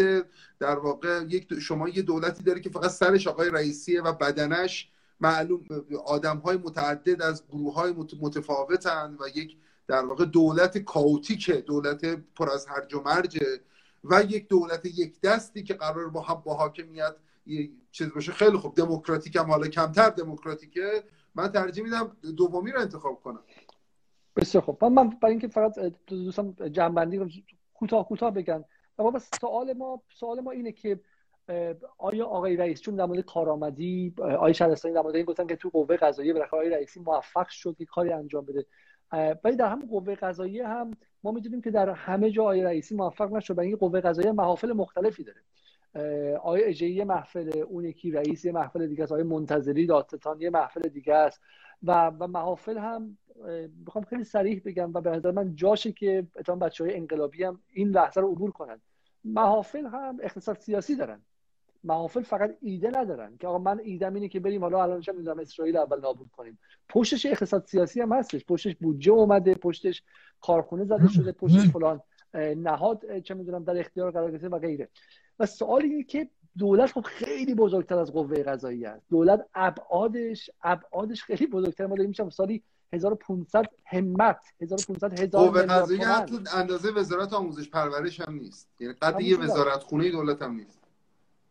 در 0.59 0.79
واقع 0.79 1.25
یک 1.29 1.59
شما 1.59 1.89
یه 1.89 2.03
دولتی 2.03 2.43
داره 2.43 2.61
که 2.61 2.71
فقط 2.71 2.91
سرش 2.91 3.27
آقای 3.27 3.51
رئیسیه 3.51 4.03
و 4.03 4.13
بدنش 4.13 4.91
معلوم 5.21 5.61
آدم 6.07 6.37
های 6.39 6.57
متعدد 6.57 7.23
از 7.23 7.47
گروه 7.49 7.75
های 7.75 7.93
متفاوتن 8.21 9.17
و 9.21 9.29
یک 9.35 9.57
در 9.89 10.05
واقع 10.05 10.25
دولت 10.25 10.79
کاوتیک 10.79 11.51
دولت 11.51 12.05
پر 12.05 12.51
از 12.51 12.67
هرج 12.67 12.95
و 12.95 13.03
مرجه 13.03 13.61
و 14.05 14.23
یک 14.29 14.49
دولت 14.49 14.87
یک 14.87 15.21
دستی 15.21 15.63
که 15.63 15.75
قرار 15.75 16.09
با 16.09 16.21
هم 16.21 16.35
با 16.35 16.55
حاکمیت 16.55 17.15
چیز 17.91 18.15
باشه. 18.15 18.33
خیلی 18.33 18.57
خوب. 18.57 18.75
دموکراتیک 18.75 19.37
هم. 19.37 19.51
حالا 19.51 19.69
کمتر 19.69 20.11
دموکراتیکه. 20.11 21.05
من 21.35 21.49
ترجیح 21.49 21.85
میدم 21.85 22.17
دومی 22.37 22.73
رو 22.73 22.81
انتخاب 22.81 23.21
کنم. 23.21 23.43
بسیار 24.37 24.65
خوب. 24.65 24.85
من 24.85 25.09
برای 25.09 25.33
اینکه 25.33 25.49
فقط 25.49 25.79
دوستان 26.07 26.57
جنبندی 26.73 27.17
رو 27.17 27.29
کوتاه 27.75 28.09
کوتاه 28.09 28.31
بگن. 28.31 28.65
و 28.99 29.11
بس 29.11 29.31
سوال 29.41 29.73
ما 29.73 30.03
سوال 30.15 30.41
ما 30.41 30.51
اینه 30.51 30.73
که 30.73 31.01
آیا 31.99 32.27
آقای 32.27 32.57
رئیس 32.57 32.81
چون 32.81 32.97
در 32.97 33.05
مورد 33.05 33.21
کارآمدی 33.21 34.15
آقای 34.19 34.55
شهرستانی 34.55 34.95
در 34.95 35.01
مورد 35.01 35.17
این 35.17 35.25
گفتن 35.25 35.47
که 35.47 35.57
تو 35.57 35.69
قوه 35.69 35.97
قضاییه 35.97 36.33
بالاخره 36.33 36.59
آقای 36.59 36.71
رئیسی 36.71 37.01
موفق 37.01 37.49
شد 37.49 37.77
که 37.79 37.85
کاری 37.85 38.13
انجام 38.13 38.45
بده. 38.45 38.67
ولی 39.45 39.57
در 39.57 39.69
همون 39.69 39.89
قوه 39.89 40.15
قضاییه 40.15 40.69
هم 40.69 40.91
ما 41.23 41.33
می‌دونیم 41.33 41.63
که 41.63 41.71
در 41.71 41.91
همه 41.91 42.31
جا 42.31 42.43
آقای 42.43 42.63
رئیسی 42.63 42.95
موفق 42.95 43.33
نشد 43.33 43.59
و 43.59 43.61
این 43.61 43.77
قوه 43.77 44.01
قضاییه 44.01 44.33
محافل 44.33 44.73
مختلفی 44.73 45.25
داره. 45.25 45.41
آقای 46.37 46.65
اجهی 46.65 47.05
محفل 47.05 47.63
اون 47.69 47.85
یکی 47.85 48.11
رئیس 48.11 48.45
یه 48.45 48.53
محفل 48.53 48.87
دیگه 48.87 49.03
است. 49.03 49.13
آقای 49.13 49.25
منتظری 49.25 49.87
دادستان 49.87 50.41
یه 50.41 50.51
محفل 50.51 50.89
دیگه 50.89 51.15
است. 51.15 51.41
و 51.83 52.09
و 52.19 52.27
محافل 52.27 52.79
هم 52.79 53.19
بخوام 53.87 54.05
خیلی 54.05 54.25
صریح 54.25 54.63
بگم 54.65 54.91
و 54.95 55.01
به 55.01 55.11
نظر 55.11 55.31
من 55.31 55.55
جاشه 55.55 55.93
که 55.93 56.27
اتفاقا 56.37 56.67
بچه 56.67 56.85
های 56.85 56.97
انقلابی 56.97 57.45
هم 57.45 57.61
این 57.73 57.89
لحظه 57.89 58.21
رو 58.21 58.33
عبور 58.33 58.51
کنن. 58.51 58.81
محافل 59.25 59.87
هم 59.87 60.19
اقتصاد 60.23 60.59
سیاسی 60.59 60.97
دارن. 60.97 61.23
محافل 61.85 62.23
فقط 62.23 62.57
ایده 62.61 62.91
ندارن 62.95 63.37
که 63.37 63.47
آقا 63.47 63.59
من 63.59 63.81
ایدم 63.81 64.15
اینه 64.15 64.29
که 64.29 64.41
بریم 64.41 64.61
حالا 64.61 64.83
الان 64.83 65.01
چه 65.01 65.13
می‌دونم 65.13 65.39
اسرائیل 65.39 65.77
اول 65.77 66.01
نابود 66.01 66.31
کنیم. 66.33 66.59
پشتش 66.89 67.27
اقتصاد 67.27 67.67
سیاسی 67.67 68.01
هم 68.01 68.13
هستش. 68.13 68.45
پشتش 68.45 68.77
بودجه 68.77 69.13
اومده 69.13 69.55
پشتش 69.55 70.03
کارخونه 70.41 70.85
زده 70.85 71.09
شده 71.09 71.33
پشتش 71.33 71.69
فلان 71.69 72.01
نهاد 72.57 73.19
چه 73.19 73.35
می‌دونم 73.35 73.65
در 73.65 73.79
اختیار 73.79 74.11
قرار 74.11 74.31
گرفته 74.31 74.49
و 74.49 74.59
غیره. 74.59 74.89
و 75.39 75.47
سوال 75.47 75.83
اینه 75.83 76.03
که 76.03 76.29
دولت 76.59 76.93
خب 76.93 77.01
خیلی 77.01 77.55
بزرگتر 77.55 77.99
از 77.99 78.13
قوه 78.13 78.43
قضاییه 78.43 78.89
است. 78.89 79.07
دولت 79.11 79.47
ابعادش 79.55 80.51
ابعادش 80.63 81.23
خیلی 81.23 81.47
بزرگتر. 81.47 81.87
ما 81.87 81.97
داریم 81.97 82.09
میشم 82.09 82.31
سالی 82.31 82.63
1500 82.93 83.65
همت 83.87 84.41
1500 84.61 85.21
هزار 85.21 85.49
قوه 85.49 85.63
قضاییه 85.63 86.09
حتی 86.09 86.39
اندازه 86.55 86.91
وزارت 86.91 87.33
آموزش 87.33 87.71
پرورش 87.71 88.21
هم 88.21 88.35
نیست. 88.35 88.69
یعنی 88.81 88.95
قد 88.95 89.21
یه 89.21 89.39
وزارت 89.39 89.83
خونه 89.83 90.11
دولت 90.11 90.43
هم 90.43 90.55
نیست. 90.55 90.81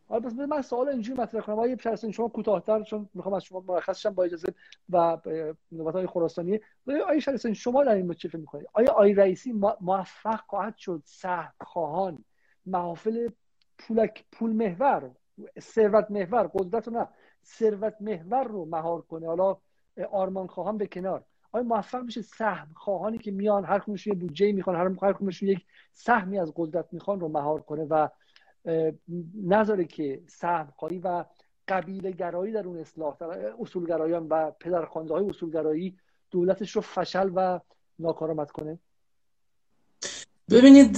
حالا 0.08 0.20
بس 0.20 0.32
من 0.32 0.62
سوال 0.62 0.88
اینجوری 0.88 1.20
مطرح 1.20 1.40
کنم. 1.40 1.54
آقای 1.54 1.76
پسرسین 1.76 2.12
شما 2.12 2.28
کوتاه‌تر 2.28 2.82
چون 2.82 3.08
می‌خوام 3.14 3.34
از 3.34 3.44
شما 3.44 3.64
مرخص 3.68 3.98
شم 3.98 4.10
با 4.10 4.24
اجازه 4.24 4.54
و 4.90 5.18
نوبت 5.72 5.94
های 5.94 6.06
خراسانی 6.06 6.60
آیا 6.86 7.20
شهرستانی 7.20 7.54
شما 7.54 7.84
در 7.84 7.94
این 7.94 8.12
چه 8.14 8.28
فکر 8.28 8.38
می‌کنید؟ 8.38 8.66
آیا 8.72 8.90
آقای 8.90 9.14
رئیسی 9.14 9.52
موفق 9.80 10.40
خواهد 10.46 10.76
شد 10.76 11.02
سهم 11.04 11.52
خواهان 11.60 12.24
محافل 12.66 13.28
پولک 13.78 14.24
پول 14.32 14.52
محور 14.52 15.10
ثروت 15.60 16.10
محور 16.10 16.50
قدرت 16.54 16.88
نه 16.88 17.08
ثروت 17.44 17.94
محور 18.00 18.44
رو 18.44 18.64
مهار 18.64 19.02
کنه. 19.02 19.26
حالا 19.26 19.56
آرمان 20.10 20.46
خواهان 20.46 20.78
به 20.78 20.86
کنار. 20.86 21.24
آیا 21.52 21.64
موفق 21.64 22.02
میشه 22.02 22.22
سهم 22.22 22.68
خواهانی 22.74 23.18
که 23.18 23.30
میان 23.30 23.64
هر 23.64 23.84
یه 24.06 24.14
بودجه 24.14 24.52
می‌خوان 24.52 24.76
هر 24.76 25.12
کدومشون 25.12 25.48
یک 25.48 25.64
سهمی 25.92 26.38
از 26.38 26.52
قدرت 26.56 26.88
می‌خوان 26.92 27.20
رو 27.20 27.28
مهار 27.28 27.62
کنه 27.62 27.84
و 27.84 28.08
نذاره 29.44 29.84
که 29.84 30.22
سهم 30.26 30.72
خواهی 30.76 30.98
و 30.98 31.24
قبیله 31.68 32.10
گرایی 32.10 32.52
در 32.52 32.66
اون 32.66 32.78
اصلاح 32.78 33.16
اصولگرایان 33.60 34.26
و 34.28 34.50
پدرخوانده 34.50 35.14
های 35.14 35.26
اصولگرایی 35.28 35.98
دولتش 36.30 36.70
رو 36.70 36.80
فشل 36.80 37.30
و 37.34 37.60
ناکارآمد 37.98 38.50
کنه؟ 38.50 38.78
ببینید 40.50 40.96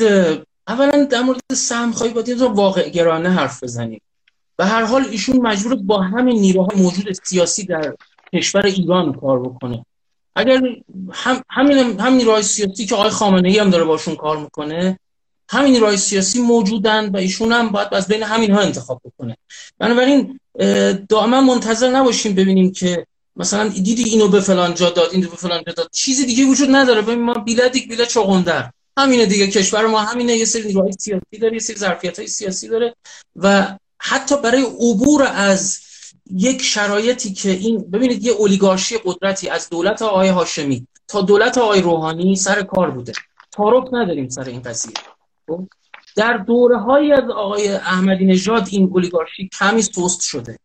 اولا 0.68 1.04
در 1.04 1.22
مورد 1.22 1.40
سهم 1.52 1.92
خواهی 1.92 2.12
باید 2.12 2.28
یه 2.28 2.36
واقع 2.44 2.88
گرانه 2.88 3.30
حرف 3.30 3.62
بزنیم. 3.62 4.00
و 4.58 4.66
هر 4.66 4.84
حال 4.84 5.04
ایشون 5.10 5.36
مجبور 5.36 5.74
با 5.74 6.02
همین 6.02 6.40
نیروهای 6.40 6.82
موجود 6.82 7.12
سیاسی 7.12 7.64
در 7.64 7.94
کشور 8.32 8.66
ایران 8.66 9.12
کار 9.12 9.40
بکنه. 9.40 9.84
اگر 10.36 10.62
هم 11.12 11.42
همین 11.50 12.00
هم 12.00 12.12
نیروهای 12.12 12.42
سیاسی 12.42 12.86
که 12.86 12.94
آقای 12.94 13.10
خامنه 13.10 13.48
ای 13.48 13.58
هم 13.58 13.70
داره 13.70 13.84
باشون 13.84 14.16
کار 14.16 14.36
می‌کنه 14.36 14.98
همین 15.48 15.72
نیروهای 15.72 15.96
سیاسی 15.96 16.42
موجودن 16.42 17.08
و 17.08 17.16
ایشون 17.16 17.52
هم 17.52 17.68
باید 17.68 17.94
از 17.94 18.08
بین 18.08 18.22
همین 18.22 18.50
ها 18.50 18.60
انتخاب 18.60 19.00
بکنه. 19.04 19.36
بنابراین 19.78 20.40
دائما 21.08 21.40
منتظر 21.40 21.90
نباشیم 21.90 22.34
ببینیم 22.34 22.72
که 22.72 23.06
مثلا 23.36 23.68
دیدی 23.68 24.04
اینو 24.04 24.28
به 24.28 24.40
فلان 24.40 24.74
جا 24.74 24.90
داد 24.90 25.08
اینو 25.12 25.28
به 25.28 25.36
فلان 25.36 25.62
جا 25.66 25.72
داد. 25.72 25.90
چیزی 25.92 26.26
دیگه 26.26 26.44
وجود 26.44 26.68
نداره. 26.70 27.02
ببین 27.02 27.22
ما 27.22 27.34
بیلدیک 27.34 27.88
بیلد 27.88 28.08
چغندر. 28.08 28.70
همینه 28.98 29.26
دیگه 29.26 29.46
کشور 29.46 29.86
ما 29.86 30.00
همینه 30.00 30.36
یه 30.36 30.44
سری 30.44 30.66
نیروهای 30.66 30.92
سیاسی 30.92 31.38
داره 31.40 31.52
یه 31.52 31.58
سری 31.58 31.76
ظرفیت 31.76 32.18
های 32.18 32.28
سیاسی 32.28 32.68
داره 32.68 32.94
و 33.36 33.76
حتی 33.98 34.36
برای 34.42 34.62
عبور 34.62 35.22
از 35.22 35.80
یک 36.30 36.62
شرایطی 36.62 37.32
که 37.32 37.50
این 37.50 37.90
ببینید 37.90 38.24
یه 38.24 38.32
اولیگارشی 38.32 38.98
قدرتی 39.04 39.48
از 39.48 39.68
دولت 39.70 40.02
آقای 40.02 40.28
هاشمی 40.28 40.86
تا 41.08 41.20
دولت 41.20 41.58
آقای 41.58 41.80
روحانی 41.80 42.36
سر 42.36 42.62
کار 42.62 42.90
بوده. 42.90 43.12
تعارف 43.52 43.88
نداریم 43.92 44.28
سر 44.28 44.44
این 44.44 44.62
قضیه. 44.62 44.92
خب؟ 45.46 45.68
در 46.16 46.36
دوره 46.36 46.78
های 46.78 47.12
از 47.12 47.30
آقای 47.30 47.68
احمدی 47.68 48.24
نژاد 48.24 48.68
این 48.70 48.88
اولیگارشی 48.92 49.48
کمی 49.58 49.82
سست 49.82 50.20
شده. 50.20 50.58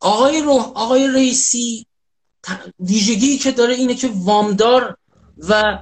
آقای 0.00 0.42
روح 0.42 0.72
آقای 0.74 1.08
رئیسی 1.08 1.86
ویژگی 2.80 3.38
که 3.38 3.50
داره 3.50 3.74
اینه 3.74 3.94
که 3.94 4.10
وامدار 4.14 4.96
و 5.48 5.78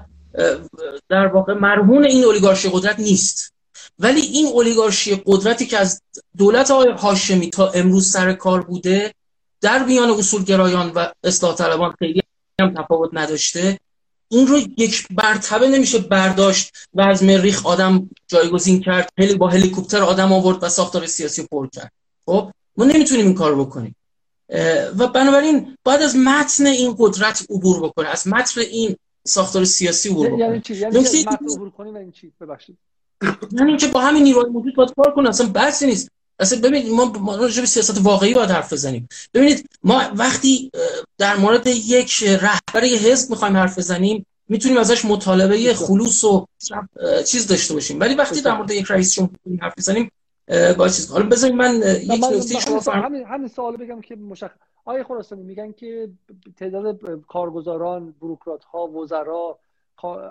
در 1.09 1.27
واقع 1.27 1.55
مرهون 1.55 2.05
این 2.05 2.24
اولیگارشی 2.24 2.70
قدرت 2.73 2.98
نیست. 3.01 3.52
ولی 3.98 4.20
این 4.20 4.47
اولیگارشی 4.47 5.23
قدرتی 5.27 5.66
که 5.66 5.78
از 5.78 6.02
دولت 6.36 6.70
آقای 6.70 6.93
هاشمی 6.93 7.51
تا 7.51 7.70
امروز 7.70 8.11
سر 8.11 8.32
کار 8.32 8.62
بوده 8.62 9.15
در 9.61 9.85
میان 9.85 10.11
اصولگرایان 10.11 10.90
و 10.94 11.07
اصلاح 11.24 11.55
طلبان 11.55 11.94
خیلی 11.98 12.23
هم 12.61 12.74
تفاوت 12.74 13.11
نداشته. 13.12 13.78
این 14.28 14.47
رو 14.47 14.59
یک 14.77 15.07
مرتبه 15.11 15.69
نمیشه 15.69 15.98
برداشت 15.98 16.73
و 16.94 17.01
از 17.01 17.23
مریخ 17.24 17.66
آدم 17.66 18.11
جایگزین 18.28 18.81
کرد 18.81 19.11
هلی 19.19 19.35
با 19.35 19.48
هلیکوپتر 19.48 20.02
آدم 20.02 20.32
آورد 20.32 20.62
و 20.62 20.69
ساختار 20.69 21.07
سیاسی 21.07 21.47
پر 21.47 21.69
کرد. 21.69 21.93
خب 22.27 22.51
ما 22.77 22.85
نمی‌تونیم 22.85 23.27
این 23.27 23.35
کار 23.35 23.55
بکنیم. 23.55 23.97
و 24.98 25.07
بنابراین 25.07 25.77
باید 25.85 26.02
از 26.02 26.16
متن 26.16 26.66
این 26.66 26.94
قدرت 26.98 27.47
عبور 27.51 27.82
بکنه. 27.82 28.09
از 28.09 28.28
متن 28.28 28.61
این 28.61 28.97
ساختار 29.25 29.65
سیاسی 29.65 30.09
عبور 30.09 30.27
یعنی 30.27 30.43
بکنه. 30.43 30.61
چی؟ 30.61 30.75
یعنی 30.75 31.25
عبور 31.55 31.71
کنیم 31.71 31.97
این 31.97 32.13
چی؟ 32.13 32.33
ببخشید. 32.41 32.79
یعنی 33.53 33.69
اینکه 33.69 33.87
با 33.87 34.01
همین 34.01 34.23
نیروهای 34.23 34.51
موجود 34.51 34.75
باید 34.75 34.95
کار 34.97 35.15
کنه 35.15 35.29
اصلا 35.29 35.47
بحثی 35.47 35.87
نیست. 35.87 36.09
اصلا 36.39 36.61
ببینید 36.61 36.93
ما 36.93 37.05
ما 37.05 37.37
راجع 37.37 37.61
به 37.61 37.67
سیاست 37.67 38.01
واقعی 38.01 38.35
باید 38.35 38.51
حرف 38.51 38.73
بزنیم. 38.73 39.09
ببینید 39.35 39.67
ما 39.83 40.03
وقتی 40.15 40.71
در 41.19 41.37
مورد 41.37 41.67
یک 41.67 42.23
رهبر 42.23 42.85
حزب 42.85 43.31
می‌خوایم 43.31 43.57
حرف 43.57 43.79
بزنیم 43.79 44.27
می‌تونیم 44.49 44.79
ازش 44.79 45.05
مطالبه 45.05 45.75
خلوص 45.75 46.25
و 46.25 46.47
چیز 47.27 47.47
داشته 47.47 47.75
باشیم. 47.75 48.01
ولی 48.01 48.15
وقتی 48.15 48.41
در 48.41 48.57
مورد 48.57 48.71
یک 48.71 48.87
رئیس 48.91 49.13
جمهور 49.13 49.33
حرف 49.63 49.75
بزنیم 49.79 50.11
با 50.79 50.89
چیز 50.89 51.11
حالا 51.11 51.27
بذارید 51.27 51.57
من 51.57 51.75
یک 52.03 52.25
نکته 52.33 52.61
شما 52.61 52.81
همین 52.93 53.25
همین 53.25 53.49
سوال 53.49 53.77
بگم 53.77 54.01
که 54.01 54.17
مشخص 54.17 54.70
آیه 54.85 55.05
خراسانی 55.05 55.43
میگن 55.43 55.73
که 55.73 56.11
تعداد 56.57 57.20
کارگزاران 57.20 58.15
بروکرات 58.20 58.65
ها 58.65 58.86
وزرا 58.86 59.59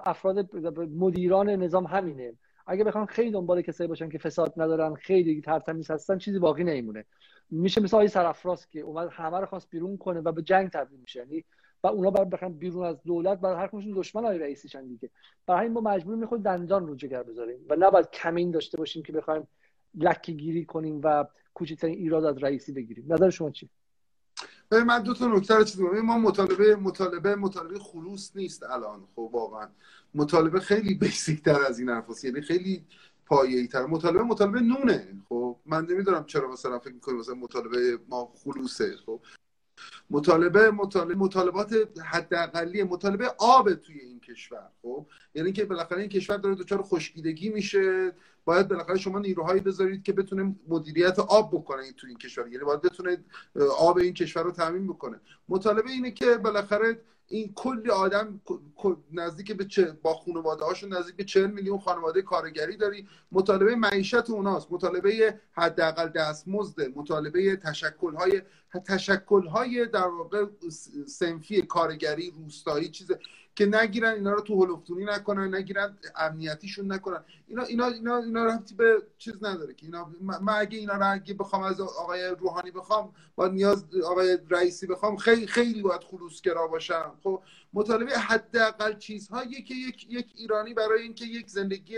افراد 0.05 0.55
مدیران 0.77 1.49
نظام 1.49 1.85
همینه. 1.85 2.33
اگه 2.67 2.83
بخوام 2.83 3.05
خیلی 3.05 3.31
دنبال 3.31 3.61
کسایی 3.61 3.87
باشن 3.87 4.09
که 4.09 4.17
فساد 4.17 4.53
ندارن 4.57 4.93
خیلی 4.93 5.41
ترتمیز 5.41 5.91
هستن 5.91 6.17
چیزی 6.17 6.39
باقی 6.39 6.63
نمیمونه. 6.63 7.05
میشه 7.51 7.81
مثل 7.81 7.95
آقای 7.95 8.07
سرافراز 8.07 8.69
که 8.69 8.79
اومد 8.79 9.09
همه 9.11 9.39
رو 9.39 9.45
خواست 9.45 9.69
بیرون 9.69 9.97
کنه 9.97 10.19
و 10.19 10.31
به 10.31 10.41
جنگ 10.41 10.69
تبدیل 10.69 10.99
میشه. 10.99 11.19
یعنی 11.19 11.43
و 11.83 11.87
اونا 11.87 12.09
باید 12.09 12.29
بخوام 12.29 12.53
بیرون 12.53 12.85
از 12.85 13.03
دولت 13.03 13.39
بعد 13.39 13.57
هر 13.57 13.67
کدومشون 13.67 13.93
دشمن 13.95 14.23
های 14.23 14.37
رئیسیشن 14.37 14.87
دیگه. 14.87 15.09
برای 15.47 15.59
همین 15.59 15.73
ما 15.73 15.81
مجبور 15.81 16.15
می‌خواد 16.15 16.41
دندان 16.41 16.87
رو 16.87 16.95
جگر 16.95 17.23
بذاریم 17.23 17.65
و 17.69 17.75
نباید 17.79 18.09
کمین 18.09 18.51
داشته 18.51 18.77
باشیم 18.77 19.03
که 19.03 19.13
بخوایم 19.13 19.47
لکی 19.95 20.33
گیری 20.33 20.65
کنیم 20.65 21.01
و 21.03 21.25
کوچکترین 21.53 21.97
ایراد 21.97 22.25
از 22.25 22.43
رئیسی 22.43 22.71
بگیریم. 22.71 23.13
نظر 23.13 23.29
شما 23.29 23.51
چی 23.51 23.69
من 24.71 25.03
دو 25.03 25.13
تا 25.13 25.27
نکته 25.27 25.55
رو 25.55 25.63
چیز 25.63 25.79
ما 25.81 26.17
مطالبه 26.17 26.75
مطالبه 26.75 27.35
مطالبه 27.35 27.79
خلوص 27.79 28.31
نیست 28.35 28.63
الان. 28.63 29.07
خب 29.15 29.29
واقعا. 29.33 29.67
مطالبه 30.15 30.59
خیلی 30.59 30.93
بیسیک 30.93 31.43
تر 31.43 31.61
از 31.61 31.79
این 31.79 31.89
حرفاست. 31.89 32.25
یعنی 32.25 32.41
خیلی 32.41 32.85
پایه‌ای 33.25 33.67
تر. 33.67 33.85
مطالبه 33.85 34.23
مطالبه 34.23 34.59
نونه. 34.59 35.07
خب 35.29 35.55
من 35.65 35.85
نمی‌دونم 35.85 36.25
چرا 36.25 36.51
مثلا 36.51 36.79
فکر 36.79 36.93
می‌کنی 36.93 37.19
مثلا 37.19 37.35
مطالبه 37.35 37.99
ما 38.09 38.33
خلوصه. 38.43 38.95
خب 39.05 39.19
مطالبه 40.09 40.71
مطالبه 40.71 41.15
مطالبات 41.15 41.75
حداقلی 42.05 42.83
مطالبه 42.83 43.27
آب 43.37 43.73
توی 43.73 43.99
این 43.99 44.19
کشور. 44.19 44.69
خب 44.81 45.05
یعنی 45.35 45.51
که 45.51 45.65
بالاخره 45.65 45.99
این 45.99 46.09
کشور 46.09 46.37
داره 46.37 46.55
دچار 46.55 46.81
خشکیدگی 46.81 47.49
میشه. 47.49 48.13
باید 48.49 48.67
بالاخره 48.67 48.97
شما 48.97 49.19
نیروهایی 49.19 49.61
بذارید 49.61 50.03
که 50.03 50.13
بتونه 50.13 50.55
مدیریت 50.67 51.19
آب 51.19 51.51
بکنه 51.51 51.91
تو 51.91 52.07
این 52.07 52.17
کشور. 52.17 52.47
یعنی 52.47 52.65
باید 52.65 52.81
بتونه 52.81 53.17
آب 53.79 53.97
این 53.97 54.13
کشور 54.13 54.43
رو 54.43 54.51
تامین 54.51 54.87
بکنه. 54.87 55.19
مطالبه 55.49 55.89
اینه 55.89 56.11
که 56.11 56.37
بالاخره 56.37 57.01
این 57.27 57.53
کلی 57.55 57.89
آدم 57.89 58.41
نزدیک 59.11 59.51
به 59.51 59.65
چه 59.65 59.97
با 60.01 60.13
خانواده 60.13 60.65
هاشون 60.65 60.93
نزدیک 60.93 61.15
به 61.15 61.23
40 61.23 61.51
میلیون 61.51 61.79
خانواده 61.79 62.21
کارگری 62.21 62.77
داری. 62.77 63.07
مطالبه 63.31 63.75
معیشت 63.75 64.29
اوناست. 64.29 64.71
مطالبه 64.71 65.39
حداقل 65.51 66.09
دستمزد 66.09 66.81
مطالبه 66.95 67.55
تشکل 67.55 68.15
های 68.15 68.41
تشکل 68.87 69.47
های 69.47 69.85
در 69.85 70.07
واقع 70.07 70.45
سنفی 71.07 71.61
کارگری 71.61 72.33
روستایی 72.37 72.89
چیز 72.89 73.11
که 73.55 73.65
نگیرن 73.65 74.13
اینا 74.13 74.33
رو 74.33 74.41
تو 74.41 74.63
هلوفتونی 74.63 75.05
نکنن 75.05 75.55
نگیرن 75.55 75.97
امنیتیشون 76.15 76.91
نکنن. 76.91 77.23
اینا 77.47 77.63
اینا 77.63 77.87
اینا 77.87 78.17
اینا 78.17 78.45
رفتی 78.45 78.75
به 78.75 79.03
چیز 79.17 79.43
نداره 79.43 79.73
که 79.73 79.85
اینا 79.85 80.11
من 80.21 80.53
اگه 80.59 80.77
اینا 80.77 80.93
رو 80.93 81.13
اگه 81.13 81.33
بخوام 81.33 81.63
از 81.63 81.81
آقای 81.81 82.27
روحانی 82.39 82.71
بخوام 82.71 83.13
با 83.35 83.47
نیاز 83.47 83.85
آقای 84.05 84.37
رئیسی 84.49 84.87
بخوام 84.87 85.17
خیلی 85.17 85.47
خیلی 85.47 85.81
باید 85.81 86.01
خلوصگرا 86.03 86.67
باشم. 86.67 87.11
خب 87.23 87.41
مطالبه 87.73 88.11
حداقل 88.11 88.97
چیزهایی 88.97 89.63
که 89.63 89.73
یک 89.73 90.07
یک 90.09 90.33
ایرانی 90.35 90.73
برای 90.73 91.01
اینکه 91.01 91.25
یک 91.25 91.49
زندگی 91.49 91.97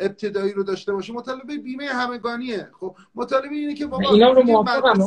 ابتدایی 0.00 0.52
رو 0.52 0.62
داشته 0.62 0.92
باشه 0.92 1.12
مطالبه 1.12 1.58
بیمه 1.58 1.86
همگانیه. 1.86 2.70
خب 2.80 2.96
مطالبه 3.14 3.54
اینه 3.54 3.74
که 3.74 3.86
بابا 3.86 4.10
اینا 4.10 4.32
رو 4.32 4.42
موافقم 4.42 5.04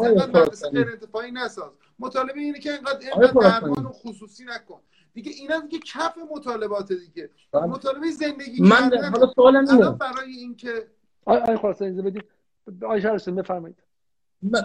غیر 1.14 1.32
نساز. 1.34 1.72
مطالبه 2.00 2.40
اینه 2.40 2.60
که 2.60 2.72
اینقدر 2.72 3.32
درمان 3.34 3.88
خصوصی 3.88 4.46
نکن. 4.46 4.82
دیگه 5.14 5.32
اینا 5.32 5.60
دیگه 5.60 5.80
کف 5.80 6.14
مطالبات 6.32 6.88
دیگه. 6.94 7.30
بله. 7.52 7.66
مطالبه 7.66 8.12
زندگی 8.12 8.62
من 8.62 8.92
حالا 9.14 9.34
سوالم 9.36 9.70
اینه. 9.70 9.90
برای 9.90 10.32
اینکه 10.32 10.88
آی 11.26 11.58
خلاص 11.58 11.82
اجازه 11.82 12.02
بدید. 12.02 12.24
آی 12.88 13.02
شهرستان 13.02 13.36
بفرمایید. 13.36 13.78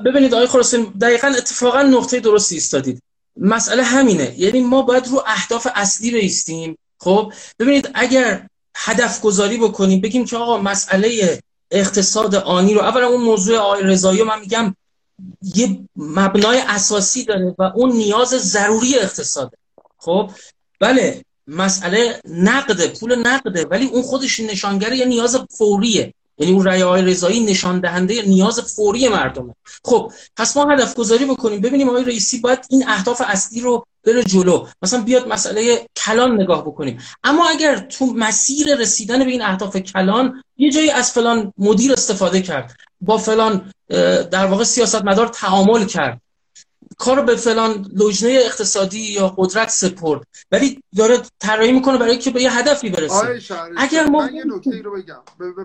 ببینید 0.05 0.35
آقای 0.35 0.47
خراسان 0.47 0.83
دقیقا 0.83 1.29
اتفاقا 1.29 1.83
نقطه 1.83 2.21
درستی 2.21 2.55
ایستادید. 2.55 3.03
مسئله 3.37 3.83
همینه. 3.83 4.35
یعنی 4.39 4.61
ما 4.61 4.83
باید 4.83 5.09
رو 5.09 5.23
اهداف 5.27 5.67
اصلی 5.75 6.11
بیستیم 6.11 6.79
خب؟ 6.99 7.33
ببینید 7.59 7.91
اگر 7.95 8.47
هدف 8.77 9.21
گذاری 9.21 9.57
بکنیم 9.57 10.01
بگیم 10.01 10.25
که 10.25 10.37
آقا 10.37 10.59
مسئله 10.59 11.41
اقتصاد 11.71 12.35
آنی 12.35 12.75
رو 12.75 12.81
اولا 12.81 13.09
اون 13.09 13.23
موضوع 13.23 13.59
آقای 13.59 13.83
رضایی 13.83 14.23
من 14.23 14.41
میگم 14.41 14.77
یه 15.55 15.79
مبنای 15.97 16.63
اساسی 16.67 17.25
داره 17.25 17.55
و 17.59 17.63
اون 17.63 17.93
نیاز 17.93 18.29
ضروری 18.29 18.99
اقتصاده. 18.99 19.57
خب؟ 19.99 20.31
بله 20.81 21.23
مسئله 21.47 22.21
نقده 22.29 22.89
پول 22.89 23.15
نقده 23.15 23.65
ولی 23.65 23.87
اون 23.87 24.03
خودش 24.03 24.41
نشانگر 24.41 24.93
یه 24.93 25.05
نیاز 25.05 25.37
فوریه. 25.59 26.15
یعنی 26.39 26.53
اون 26.53 26.65
رأی 26.65 26.81
های 26.81 27.03
رضایی 27.03 27.41
نشان 27.41 27.81
دهنده 27.81 28.23
نیاز 28.23 28.61
فوری 28.61 29.09
مردمه. 29.09 29.55
خب 29.85 30.13
پس 30.37 30.57
ما 30.57 30.73
هدف 30.73 30.95
گذاری 30.95 31.25
بکنیم. 31.25 31.61
ببینیم 31.61 31.89
آقای 31.89 32.05
رئیسی 32.05 32.39
باید 32.39 32.59
این 32.71 32.89
اهداف 32.89 33.23
اصلی 33.27 33.61
رو 33.61 33.87
بره 34.05 34.25
جلو. 34.25 34.67
مثلا 34.83 35.01
بیاد 35.01 35.29
مسئله 35.29 35.87
کلان 35.97 36.41
نگاه 36.41 36.63
بکنیم. 36.63 36.99
اما 37.25 37.49
اگر 37.49 37.79
تو 37.79 38.07
مسیر 38.07 38.77
رسیدن 38.77 39.25
به 39.25 39.31
این 39.31 39.43
اهداف 39.43 39.77
کلان 39.77 40.43
یه 40.57 40.71
جایی 40.71 40.91
از 40.91 41.13
فلان 41.13 41.53
مدیر 41.59 41.93
استفاده 41.93 42.43
کرد. 42.43 42.77
با 43.01 43.19
فلان 43.19 43.73
در 44.31 44.47
واقع 44.47 44.65
سیاستمدار 44.65 45.29
تعامل 45.29 45.85
کرد. 45.85 46.21
کارو 46.99 47.23
به 47.23 47.37
فلان 47.37 47.87
لجنه 47.95 48.31
اقتصادی 48.31 49.13
یا 49.13 49.35
قدرت 49.37 49.69
سپرد. 49.69 50.27
ولی 50.51 50.83
داره 50.97 51.19
طراحی 51.39 51.73
می‌کنه 51.73 51.99
برای 51.99 52.19
که 52.19 52.31
به 52.31 52.43
یه 52.43 52.59
هدفی 52.59 52.91
برسه. 52.91 53.41
اگر 53.77 54.07
ما 54.07 54.19
من 54.19 54.35
یه 54.35 54.45
نکته 54.47 54.83
رو 54.83 54.97
بگم. 54.97 55.23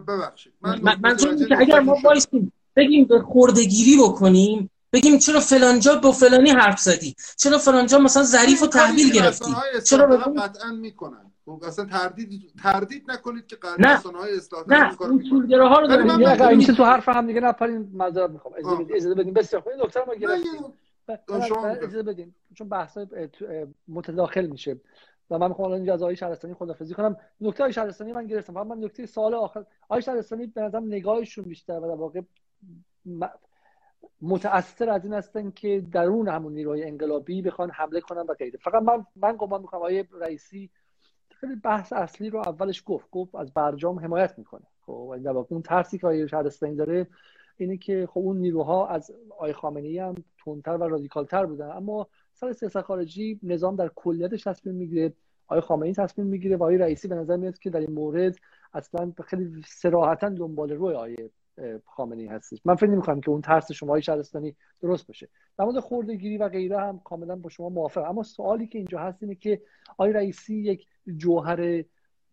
ببخشید. 0.07 0.53
من, 0.61 0.81
من 1.01 1.17
که 1.17 1.57
اگر 1.57 1.79
ما 1.79 1.97
وایسیم 2.03 2.53
بگیم 2.75 3.05
به 3.05 3.21
خوردگیری 3.21 3.97
بکنیم 3.97 4.69
بگیم 4.93 5.17
چرا 5.17 5.39
فلانجا 5.39 5.95
با 5.95 6.11
فلانی 6.11 6.49
حرف 6.49 6.79
زدی؟ 6.79 7.15
چرا 7.37 7.57
فلانجا 7.57 7.99
مثلا 7.99 8.23
ظریف 8.23 8.63
و 8.63 8.67
تحویل 8.67 9.11
گرفتی؟ 9.11 9.55
چرا 9.85 10.17
قطعا 10.17 10.71
می‌کنن. 10.71 11.31
خب 11.45 11.63
اصلا 11.67 11.85
تردید 11.85 12.41
تردید 12.63 13.03
نکنید 13.11 13.47
که 13.47 13.55
قرار 13.55 13.77
رسانه 13.77 14.17
های 14.17 14.37
اصلاح 14.37 14.63
نه 14.67 15.01
اون 15.01 15.29
طولگراها 15.29 15.79
رو 15.79 15.87
داریم 15.87 16.57
میشه 16.57 16.73
تو 16.73 16.83
حرف 16.83 17.09
هم 17.09 17.27
دیگه 17.27 17.39
نپرین 17.39 17.91
معذرت 17.93 18.29
می‌خوام. 18.29 18.53
اجازه 18.95 19.15
بدیم 19.15 19.33
بسیار 19.33 19.61
خوب 19.61 19.73
دکتر 19.83 19.99
ما 20.07 20.15
گرفتیم 20.15 20.61
اجازه 21.09 22.03
بدین 22.03 22.33
چون 22.53 22.69
بحث 22.69 22.97
متداخل 23.87 24.47
میشه. 24.47 24.79
و 25.29 25.37
من 25.37 25.47
می‌خوام 25.47 25.71
الان 25.71 25.89
از 25.89 26.01
آقای 26.01 26.15
شهرستانی 26.15 26.53
خدافظی 26.53 26.93
کنم. 26.93 27.17
نکته 27.41 27.63
آقای 27.63 27.73
شهرستانی 27.73 28.11
من 28.13 28.27
گرفتم. 28.27 28.53
من 28.53 28.83
نکته 28.83 29.05
سال 29.05 29.33
آخر. 29.33 29.65
آقای 29.83 30.01
شهرستانی 30.01 30.47
به 30.47 30.61
نظرم 30.61 30.85
نگاهشون 30.85 31.45
بیشتر 31.45 31.79
و 31.79 31.87
در 31.87 31.95
واقع 31.95 32.21
متاثر 34.21 34.89
از 34.89 35.03
این 35.03 35.13
هستن 35.13 35.51
که 35.51 35.83
درون 35.91 36.27
همون 36.27 36.53
نیروی 36.53 36.83
انقلابی 36.83 37.41
بخوان 37.41 37.71
حمله 37.71 38.01
کنن 38.01 38.21
و 38.21 38.33
غیره. 38.33 38.59
فقط 38.63 38.83
من 38.83 39.05
من 39.15 39.35
گمان 39.37 39.61
می‌کنم 39.61 39.79
آقای 39.79 40.05
رئیسی 40.11 40.69
خیلی 41.29 41.55
بحث 41.55 41.93
اصلی 41.93 42.29
رو 42.29 42.39
اولش 42.39 42.83
گفت. 42.85 43.11
گفت 43.11 43.35
از 43.35 43.53
برجام 43.53 43.99
حمایت 43.99 44.37
می‌کنه. 44.37 44.65
خب 44.85 45.15
در 45.23 45.31
واقع 45.31 45.47
اون 45.49 45.61
ترسی 45.61 45.97
که 45.97 46.07
آقای 46.07 46.27
شهرستانی 46.27 46.75
داره 46.75 47.07
اینه 47.57 47.77
که 47.77 48.07
خب 48.11 48.19
اون 48.19 48.37
نیروها 48.37 48.87
از 48.87 49.11
آقای 49.29 49.53
خامنه‌ای 49.53 49.99
هم 49.99 50.15
تندتر 50.45 50.77
و 50.77 50.83
رادیکالتر 50.83 51.45
بودن. 51.45 51.69
اما 51.69 52.07
سر 52.33 52.53
سیاست 52.53 52.81
خارجی 52.81 53.39
نظام 53.43 53.75
در 53.75 53.91
کلیتش 53.95 54.43
تصمیم 54.43 54.75
می‌گیره 54.75 55.13
آقای 55.47 55.61
خامنه‌ای 55.61 55.93
تصمیم 55.93 56.27
می‌گیره 56.27 56.57
و 56.57 56.63
آقای 56.63 56.77
رئیسی 56.77 57.07
به 57.07 57.15
نظر 57.15 57.37
میاد 57.37 57.59
که 57.59 57.69
در 57.69 57.79
این 57.79 57.91
مورد 57.91 58.35
اصلا 58.73 59.13
خیلی 59.25 59.61
صراحتا 59.65 60.29
دنبال 60.29 60.71
روی 60.71 60.95
آقای 60.95 61.15
خامنه‌ای 61.85 62.27
هستش. 62.27 62.61
من 62.65 62.75
فکر 62.75 62.89
نمی‌کنم 62.89 63.21
که 63.21 63.29
اون 63.29 63.41
ترس 63.41 63.71
شما 63.71 63.93
های 63.93 64.01
شهرستانی 64.01 64.55
درست 64.81 65.07
باشه. 65.07 65.29
در 65.57 65.65
مورد 65.65 65.79
خوردگیری 65.79 66.37
و 66.37 66.49
غیره 66.49 66.79
هم 66.79 66.99
کاملا 66.99 67.35
با 67.35 67.49
شما 67.49 67.69
موافقم. 67.69 68.09
اما 68.09 68.23
سوالی 68.23 68.67
که 68.67 68.77
اینجا 68.77 68.99
هست 68.99 69.23
اینه 69.23 69.35
که 69.35 69.61
آقای 69.89 70.13
رئیسی 70.13 70.55
یک 70.55 70.87
جوهر 71.17 71.83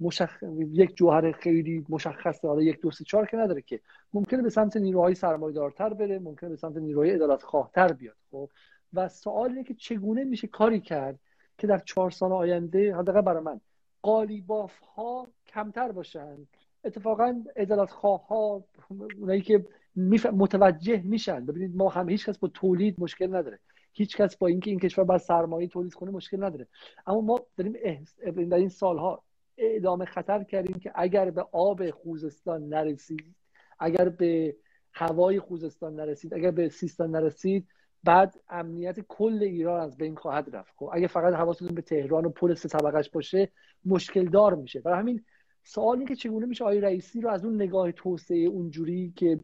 مشخ... 0.00 0.42
یک 0.58 0.96
جوهر 0.96 1.32
خیلی 1.32 1.86
مشخصه. 1.88 2.48
حالا 2.48 2.62
یک 2.62 2.80
دو 2.80 2.90
سه 2.90 3.04
چهار 3.04 3.26
که 3.26 3.36
نداره 3.36 3.62
که. 3.62 3.80
ممکنه 4.12 4.42
به 4.42 4.50
سمت 4.50 4.76
نیروهای 4.76 5.14
سرمایه‌دارتر 5.14 5.94
بره 5.94 6.18
ممکنه 6.18 6.50
به 6.50 6.56
سمت 6.56 6.76
نیروهای 6.76 7.10
عدالت 7.10 7.42
خواهتر 7.42 7.92
بیاد 7.92 8.16
خب؟ 8.30 8.50
و 8.92 9.08
سوال 9.08 9.48
اینه 9.50 9.64
که 9.64 9.74
چگونه 9.74 10.24
میشه 10.24 10.46
کاری 10.46 10.80
کرد 10.80 11.18
که 11.58 11.66
در 11.66 11.78
چهار 11.78 12.10
سال 12.10 12.32
آینده 12.32 12.96
حداقل 12.96 13.20
برای 13.20 13.42
من 13.42 13.60
قالیباف 14.02 14.78
ها 14.78 15.28
کمتر 15.46 15.92
باشن؟ 15.92 16.36
اتفاقا 16.84 17.44
عدالت 17.56 17.90
خواه 17.90 18.26
ها 18.26 18.64
اونایی 19.20 19.40
که 19.40 19.66
متوجه 20.32 21.02
میشن. 21.04 21.46
ببینید 21.46 21.76
ما 21.76 21.88
هم 21.88 22.08
هیچ 22.08 22.28
کس 22.28 22.38
با 22.38 22.48
تولید 22.48 23.00
مشکل 23.00 23.36
نداره. 23.36 23.58
هیچ 23.92 24.16
کس 24.16 24.36
با 24.36 24.46
اینکه 24.46 24.70
این 24.70 24.80
کشور 24.80 25.04
بر 25.04 25.18
سرمایه 25.18 25.68
تولید 25.68 25.94
کنه 25.94 26.10
مشکل 26.10 26.44
نداره. 26.44 26.66
اما 27.06 27.20
ما 27.20 27.40
داریم 27.56 28.04
در 28.48 28.56
این 28.56 28.68
سالها 28.68 29.22
اعدام 29.58 30.04
خطر 30.04 30.44
کردیم 30.44 30.78
که 30.78 30.92
اگر 30.94 31.30
به 31.30 31.46
آب 31.52 31.90
خوزستان 31.90 32.68
نرسید 32.68 33.34
اگر 33.78 34.08
به 34.08 34.56
هوای 34.92 35.40
خوزستان 35.40 35.94
نرسید 35.94 36.34
اگر 36.34 36.50
به 36.50 36.68
سیستان 36.68 37.10
نرسید 37.10 37.68
بعد 38.04 38.40
امنیت 38.48 39.00
کل 39.00 39.38
ایران 39.42 39.80
از 39.80 39.96
بین 39.96 40.16
خواهد 40.16 40.56
رفت. 40.56 40.74
خب 40.76 40.90
اگه 40.92 41.06
فقط 41.06 41.34
حواستون 41.34 41.68
به 41.68 41.82
تهران 41.82 42.24
و 42.24 42.28
پل 42.28 42.54
سه 42.54 42.68
طبقش 42.68 43.10
باشه 43.10 43.48
مشکل 43.84 44.28
دار 44.28 44.54
میشه. 44.54 44.80
برای 44.80 44.98
همین 44.98 45.24
سوالی 45.64 46.04
که 46.04 46.16
چگونه 46.16 46.46
میشه 46.46 46.64
آقای 46.64 46.80
رئیسی 46.80 47.20
رو 47.20 47.30
از 47.30 47.44
اون 47.44 47.54
نگاه 47.54 47.92
توسعه 47.92 48.38
اونجوری 48.38 49.12
که 49.16 49.40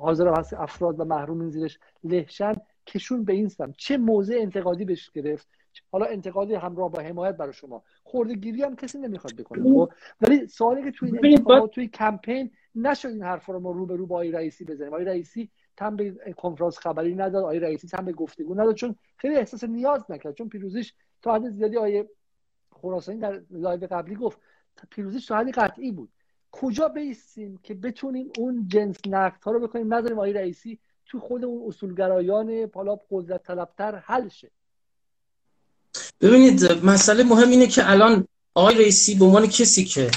حاضر 0.00 0.28
هست 0.38 0.54
افراد 0.54 1.00
و 1.00 1.04
محرومین 1.04 1.50
زیرش 1.50 1.78
لهشن 2.04 2.54
کشون 2.86 3.24
به 3.24 3.32
این 3.32 3.48
سمت. 3.48 3.74
چه 3.76 3.96
موضع 3.96 4.38
انتقادی 4.40 4.84
بهش 4.84 5.10
گرفت. 5.10 5.48
حالا 5.92 6.06
انتقادی 6.06 6.54
همراه 6.54 6.90
با 6.90 7.02
حمایت 7.02 7.36
برای 7.36 7.52
شما. 7.52 7.82
خوردگیری 8.02 8.62
هم 8.62 8.76
کسی 8.76 8.98
نمی‌خواد 8.98 9.36
بکنه. 9.36 9.62
خب 9.62 9.92
ولی 10.20 10.46
سوالی 10.46 10.82
که 10.82 10.90
توی 10.90 11.18
این 11.22 11.66
توی 11.72 11.88
کمپین 11.88 12.50
نشد 12.74 13.08
این 13.08 13.22
حرفا 13.22 13.52
رو 13.52 13.60
ما 13.60 13.70
رو 13.70 13.86
به 13.86 13.96
رو 13.96 14.06
با 14.06 14.14
آقای 14.14 14.30
رئیسی 14.30 14.64
بزنیم. 14.64 14.92
آقای 14.92 15.04
رئیسی 15.04 15.50
تن 15.76 15.96
به 15.96 16.10
کنفرانس 16.36 16.78
خبری 16.78 17.14
نداد 17.14 17.42
آقای 17.42 17.58
رئیسی 17.58 17.88
تن 17.88 18.04
به 18.04 18.12
گفتگو 18.12 18.54
نداد. 18.54 18.74
چون 18.74 18.96
خیلی 19.16 19.36
احساس 19.36 19.64
نیاز 19.64 20.04
نکرد. 20.08 20.34
چون 20.34 20.48
پیروزیش 20.48 20.94
تا 21.22 21.34
حد 21.34 21.50
زیادی 21.50 21.76
آقای 21.76 22.04
خراسانی 22.72 23.18
در 23.18 23.42
live 23.50 23.86
قبلی 23.90 24.14
گفت 24.14 24.38
پیروزیش 24.90 25.26
تا 25.26 25.36
حدی 25.36 25.52
قطعی 25.52 25.92
بود. 25.92 26.08
کجا 26.52 26.88
بیستیم 26.88 27.60
که 27.62 27.74
بتونیم 27.74 28.30
اون 28.38 28.68
جنس 28.68 28.96
نقد 29.06 29.42
ها 29.44 29.50
رو 29.50 29.60
بکنیم؟ 29.60 29.94
نذاریم 29.94 30.18
آقای 30.18 30.32
رئیسی 30.32 30.78
تو 31.06 31.20
خود 31.20 31.44
اون 31.44 31.68
اصولگرایان 31.68 32.70
حالا 32.74 32.98
قدرت 33.10 33.42
طلبتر 33.42 33.96
حل 33.96 34.28
شه. 34.28 34.50
ببینید 36.20 36.84
مسئله 36.84 37.24
مهم 37.24 37.50
اینه 37.50 37.66
که 37.66 37.90
الان 37.90 38.28
آقای 38.54 38.74
رئیسی 38.74 39.14
به 39.14 39.24
عنوان 39.24 39.46
کسی 39.46 39.84
که 39.84 40.10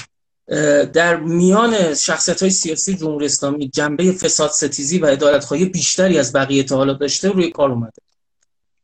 در 0.92 1.16
میان 1.16 1.94
شخصیت 1.94 2.42
های 2.42 2.50
سیاسی 2.50 2.94
جمهوری 2.94 3.26
اسلامی 3.26 3.68
جنبه 3.68 4.12
فساد 4.12 4.50
ستیزی 4.50 4.98
و 4.98 5.06
ادالت 5.06 5.44
خواهی 5.44 5.64
بیشتری 5.64 6.18
از 6.18 6.32
بقیه 6.32 6.62
تا 6.62 6.76
حالا 6.76 6.92
داشته 6.92 7.28
روی 7.28 7.50
کار 7.50 7.70
اومده. 7.70 8.02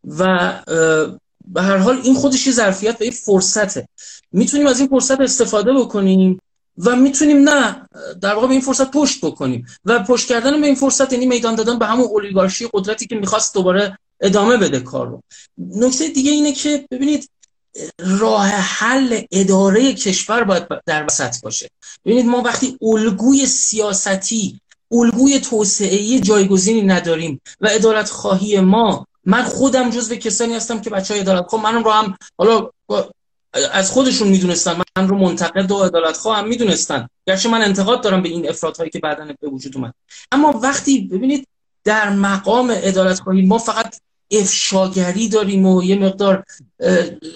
و 0.04 0.62
به 1.46 1.62
هر 1.62 1.76
حال 1.76 2.00
این 2.04 2.14
خودش 2.14 2.46
یه 2.46 2.52
ظرفیت 2.52 2.96
و 3.00 3.04
یه 3.04 3.10
فرصته. 3.10 3.88
می‌تونیم 4.32 4.66
از 4.66 4.80
این 4.80 4.88
فرصت 4.88 5.20
استفاده 5.20 5.72
بکنیم. 5.72 6.40
و 6.78 6.96
می‌تونیم 6.96 7.48
نه 7.48 7.88
در 8.20 8.34
واقع 8.34 8.46
به 8.46 8.52
این 8.52 8.60
فرصت 8.60 8.90
پشت 8.90 9.24
بکنیم. 9.24 9.66
و 9.84 10.02
پشت 10.02 10.28
کردن 10.28 10.60
به 10.60 10.66
این 10.66 10.76
فرصت 10.76 11.12
یعنی 11.12 11.26
میدان 11.26 11.54
دادن 11.54 11.78
به 11.78 11.86
همون 11.86 12.06
اولیگارشی 12.06 12.68
قدرتی 12.72 13.06
که 13.06 13.16
می‌خواست 13.16 13.54
دوباره 13.54 13.98
ادامه 14.20 14.56
بده 14.56 14.80
کار 14.80 15.06
رو 15.08 15.22
نکته 15.58 16.08
دیگه 16.08 16.30
اینه 16.30 16.52
که 16.52 16.86
ببینید 16.90 17.30
راه 17.98 18.46
حل 18.46 19.20
اداره 19.30 19.94
کشور 19.94 20.44
باید 20.44 20.66
در 20.86 21.04
وسط 21.06 21.40
باشه. 21.42 21.70
ببینید 22.04 22.26
ما 22.26 22.42
وقتی 22.42 22.78
الگوی 22.82 23.46
سیاستی 23.46 24.60
الگوی 24.92 25.40
توسعه 25.40 26.20
جایگزینی 26.20 26.82
نداریم 26.82 27.40
و 27.60 27.68
ادالت 27.70 28.10
خواهی 28.10 28.60
ما 28.60 29.06
من 29.24 29.42
خودم 29.42 29.90
جزو 29.90 30.14
کسانی 30.14 30.54
هستم 30.54 30.80
که 30.80 30.90
بچه 30.90 31.14
های 31.14 31.20
ادالت 31.20 31.46
خواه 31.46 31.62
منم 31.62 31.84
رو 31.84 31.90
هم 31.90 32.16
حالا 32.38 32.70
از 33.72 33.90
خودشون 33.90 34.28
می‌دونستن. 34.28 34.82
من 34.96 35.08
رو 35.08 35.18
منتقد 35.18 35.70
و 35.70 35.82
عدالت 35.82 36.16
خواهم 36.16 36.48
می‌دونستن. 36.48 37.08
گرچه 37.26 37.48
من 37.48 37.62
انتقاد 37.62 38.02
دارم 38.02 38.22
به 38.22 38.28
این 38.28 38.48
افراد 38.48 38.76
هایی 38.76 38.90
که 38.90 38.98
بعدا 38.98 39.28
به 39.40 39.48
وجود 39.48 39.76
اومد. 39.76 39.94
اما 40.32 40.60
وقتی 40.62 41.00
ببینید 41.00 41.46
در 41.84 42.10
مقام 42.10 42.70
عدالت 42.70 43.20
خواهی 43.20 43.46
ما 43.46 43.58
فقط 43.58 43.96
افشاگری 44.30 45.28
داریم 45.28 45.66
و 45.66 45.82
یه 45.82 45.98
مقدار 45.98 46.44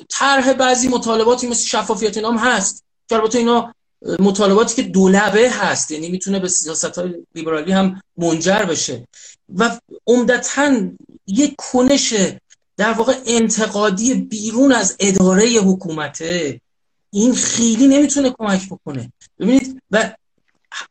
طرح 0.09 0.53
بعضی 0.53 0.89
مطالباتی 0.89 1.47
مثل 1.47 1.66
شفافیت 1.66 2.16
اینام 2.16 2.39
هست. 2.39 2.85
که 3.09 3.15
البته 3.15 3.39
اینا 3.39 3.74
مطالباتی 4.19 4.82
که 4.82 4.82
دولبه 4.82 5.51
هست. 5.51 5.90
یعنی 5.90 6.09
می‌تونه 6.09 6.39
به 6.39 6.49
سیاست 6.49 6.99
های 6.99 7.15
لیبرالی 7.35 7.73
هم 7.73 8.03
منجر 8.16 8.65
بشه. 8.65 9.05
و 9.57 9.78
عمدتا 10.07 10.81
یک 11.27 11.55
کنش 11.57 12.15
در 12.78 12.92
واقع 12.92 13.14
انتقادی 13.26 14.14
بیرون 14.14 14.72
از 14.72 14.96
اداره 15.00 15.48
حکومته 15.48 16.60
این 17.10 17.34
خیلی 17.34 17.86
نمی‌تونه 17.86 18.30
کمک 18.38 18.68
بکنه. 18.68 19.12
ببینید 19.38 19.82
و 19.90 20.14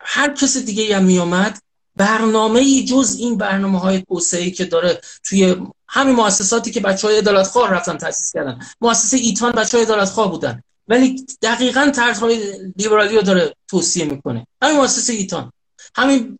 هر 0.01 0.33
کس 0.33 0.57
دیگه 0.57 0.97
هم 0.97 1.03
میامد 1.03 1.59
برنامه 1.95 2.59
ای 2.59 2.85
جز 2.85 3.15
این 3.19 3.37
برنامه 3.37 3.79
های 3.79 4.01
توسعه 4.01 4.51
که 4.51 4.65
داره 4.65 5.01
توی 5.23 5.55
همین 5.87 6.15
مؤسساتی 6.15 6.71
که 6.71 6.79
بچه 6.79 7.07
های 7.07 7.17
ادالت 7.17 7.47
خواه 7.47 7.71
رفتن 7.71 7.97
تاسیس 7.97 8.33
کردن. 8.33 8.59
مؤسسه 8.81 9.17
ایتان 9.17 9.51
بچه 9.51 9.77
های 9.77 9.85
ادالت 9.85 10.09
خواه 10.09 10.31
بودن. 10.31 10.63
ولی 10.87 11.25
دقیقا 11.41 11.91
طرح 11.95 12.25
لیبرالی 12.77 13.15
رو 13.15 13.21
داره 13.21 13.55
توصیه 13.67 14.05
می‌کنه. 14.05 14.47
همین 14.61 14.77
مؤسسه 14.77 15.13
ایتان. 15.13 15.51
همین 15.95 16.37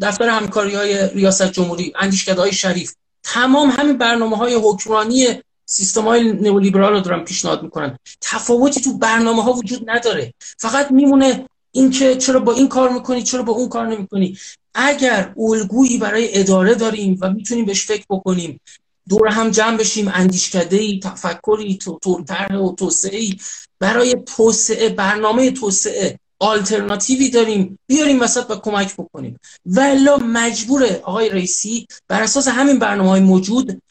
دفتر 0.00 0.28
همکاری 0.28 0.74
های 0.74 1.08
ریاست 1.08 1.52
جمهوری 1.52 1.92
اندیشکده 1.96 2.40
های 2.40 2.52
شریف. 2.52 2.94
تمام 3.24 3.70
همین 3.70 3.98
برنامه 3.98 4.36
های 4.36 4.54
حکمرانی 4.54 5.26
سیستم 5.66 6.02
های 6.02 6.32
نئولیبرال 6.32 6.92
رو 6.92 7.00
دارن 7.00 7.24
پیشنهاد 7.24 7.62
می‌کنن. 7.62 7.98
تفاوتی 8.20 8.80
تو 8.80 8.98
برنامه 8.98 9.42
ها 9.42 9.52
وجود 9.52 9.90
نداره. 9.90 10.34
فقط 10.58 10.90
میمونه 10.90 11.46
اینکه 11.72 12.16
چرا 12.16 12.40
با 12.40 12.52
این 12.52 12.68
کار 12.68 12.90
می‌کنی 12.90 13.22
چرا 13.22 13.42
با 13.42 13.52
اون 13.52 13.68
کار 13.68 13.86
نمی‌کنی. 13.86 14.38
اگر 14.74 15.34
الگویی 15.38 15.98
برای 15.98 16.40
اداره 16.40 16.74
داریم 16.74 17.18
و 17.20 17.30
می‌تونیم 17.30 17.64
بهش 17.64 17.86
فکر 17.86 18.04
بکنیم 18.10 18.60
دور 19.08 19.28
هم 19.28 19.50
جمع 19.50 19.76
بشیم 19.76 20.10
اندیشکده 20.14 20.76
ای 20.76 21.00
تفکری 21.04 21.78
طرح 22.26 22.56
و 22.56 22.74
توسعه 22.74 23.36
برای 23.80 24.16
توسعه 24.36 24.88
برنامه 24.88 25.50
توسعه 25.50 26.18
آلترناتیوی 26.44 27.30
داریم 27.30 27.78
بیاریم 27.86 28.20
وسط 28.20 28.50
و 28.50 28.56
کمک 28.56 28.94
بکنیم. 28.94 29.40
ولی 29.66 30.08
مجبور 30.22 30.84
آقای 31.02 31.28
رئیسی 31.28 31.86
بر 32.08 32.22
اساس 32.22 32.48
همین 32.48 32.78
برنامه 32.78 33.08
های 33.08 33.20
موجود 33.20 33.82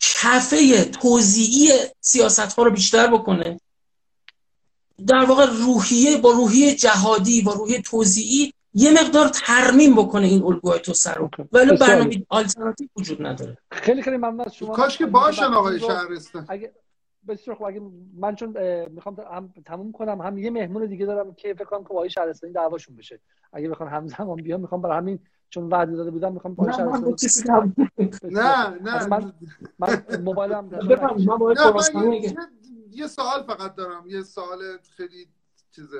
کفه 0.00 0.84
توزیعی 0.84 1.72
سیاست 2.00 2.52
ها 2.52 2.62
رو 2.62 2.70
بیشتر 2.70 3.06
بکنه. 3.06 3.60
در 5.06 5.24
واقع 5.24 5.46
روحیه 5.46 6.16
با 6.16 6.30
روحیه 6.30 6.74
جهادی 6.74 7.42
با 7.42 7.52
روحیه 7.52 7.82
توزیعی 7.82 8.52
یه 8.74 8.90
مقدار 8.90 9.28
ترمیم 9.28 9.94
بکنه 9.94 10.26
این 10.26 10.42
الگوهای 10.42 10.80
تو 10.80 10.94
سر 10.94 11.28
ولی 11.52 11.76
برنامه 11.76 12.26
آلترناتیو 12.28 12.88
وجود 12.96 13.26
نداره. 13.26 13.58
خیلی 13.72 14.02
خیلی 14.02 14.16
ممنون 14.16 14.40
از 14.40 14.54
شما. 14.54 14.74
کاش 14.74 14.98
که 14.98 15.06
باشن 15.06 15.44
آقای 15.44 15.80
شهرستان. 15.80 16.46
اگه 16.48 16.72
بسیار 17.28 17.56
خوب. 17.56 17.66
اگه 17.66 17.82
من 18.16 18.34
چون 18.34 18.48
می‌خوام 18.88 19.16
هم 19.32 19.52
تموم 19.64 19.92
کنم 19.92 20.20
هم 20.20 20.38
یه 20.38 20.50
مهمون 20.50 20.86
دیگه 20.86 21.06
دارم 21.06 21.34
که 21.34 21.54
فکر 21.54 21.64
کنم 21.64 21.82
که 21.82 21.88
با 21.88 21.94
آقای 21.94 22.10
شهرستانی 22.10 22.52
دعواشون 22.52 22.96
بشه. 22.96 23.20
اگه 23.52 23.68
بخوام 23.68 23.88
همزمان 23.88 24.36
بیام 24.36 24.60
می‌خوام 24.60 24.82
برای 24.82 24.96
همین 24.96 25.18
چون 25.50 25.68
وعده 25.68 25.96
داده 25.96 26.10
بودم 26.10 26.32
می‌خوام 26.32 26.54
با 26.54 26.72
شهرستانی 26.72 27.16
نه 28.22 28.68
نه. 28.68 29.06
من 29.06 29.32
من 29.78 30.02
موبایلم 30.24 30.70
یه 32.90 33.06
سوال 33.06 33.42
فقط 33.42 33.74
دارم. 33.74 34.04
یه 34.06 34.22
سوال 34.22 34.58
خیلی 34.96 35.26
چیزه 35.70 35.96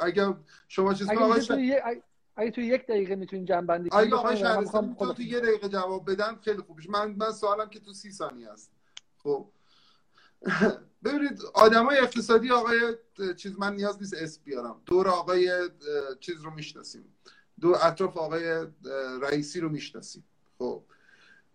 اگه 0.00 0.34
شما 0.68 0.94
چیز 0.94 1.10
اگه, 1.10 2.02
اگه 2.36 2.50
تو 2.50 2.60
یک 2.60 2.86
دقیقه 2.86 3.16
می‌تونین 3.16 3.44
جمع 3.44 3.66
بندی 3.66 3.90
کنید 3.90 4.04
اگه 4.06 4.16
آقای 4.16 4.36
شهرستان 4.36 4.94
تو 4.94 5.22
یه 5.22 5.40
دقیقه 5.40 5.68
جواب 5.68 6.10
بدن 6.10 6.34
خیلی 6.34 6.58
خوبش 6.58 6.88
من 6.90 7.14
من 7.18 7.32
سوالم 7.32 7.68
که 7.68 7.80
تو 7.80 7.92
سی 7.92 8.10
ثانیه 8.10 8.50
است. 8.50 8.72
خب. 9.16 9.46
ببینید 11.04 11.42
آدمای 11.54 11.98
اقتصادی 11.98 12.50
آقای 12.50 12.96
چیز 13.36 13.58
من 13.58 13.74
نیاز 13.74 13.98
نیست 14.00 14.14
اسم 14.14 14.40
بیارم. 14.44 14.82
دور 14.86 15.08
آقای 15.08 15.70
چیز 16.20 16.40
رو 16.40 16.50
می‌شناسیم. 16.50 17.14
دو 17.60 17.76
اطراف 17.82 18.16
آقای 18.16 18.66
رئیسی 19.22 19.60
رو 19.60 19.68
می‌شناسیم. 19.68 20.24
خب. 20.58 20.84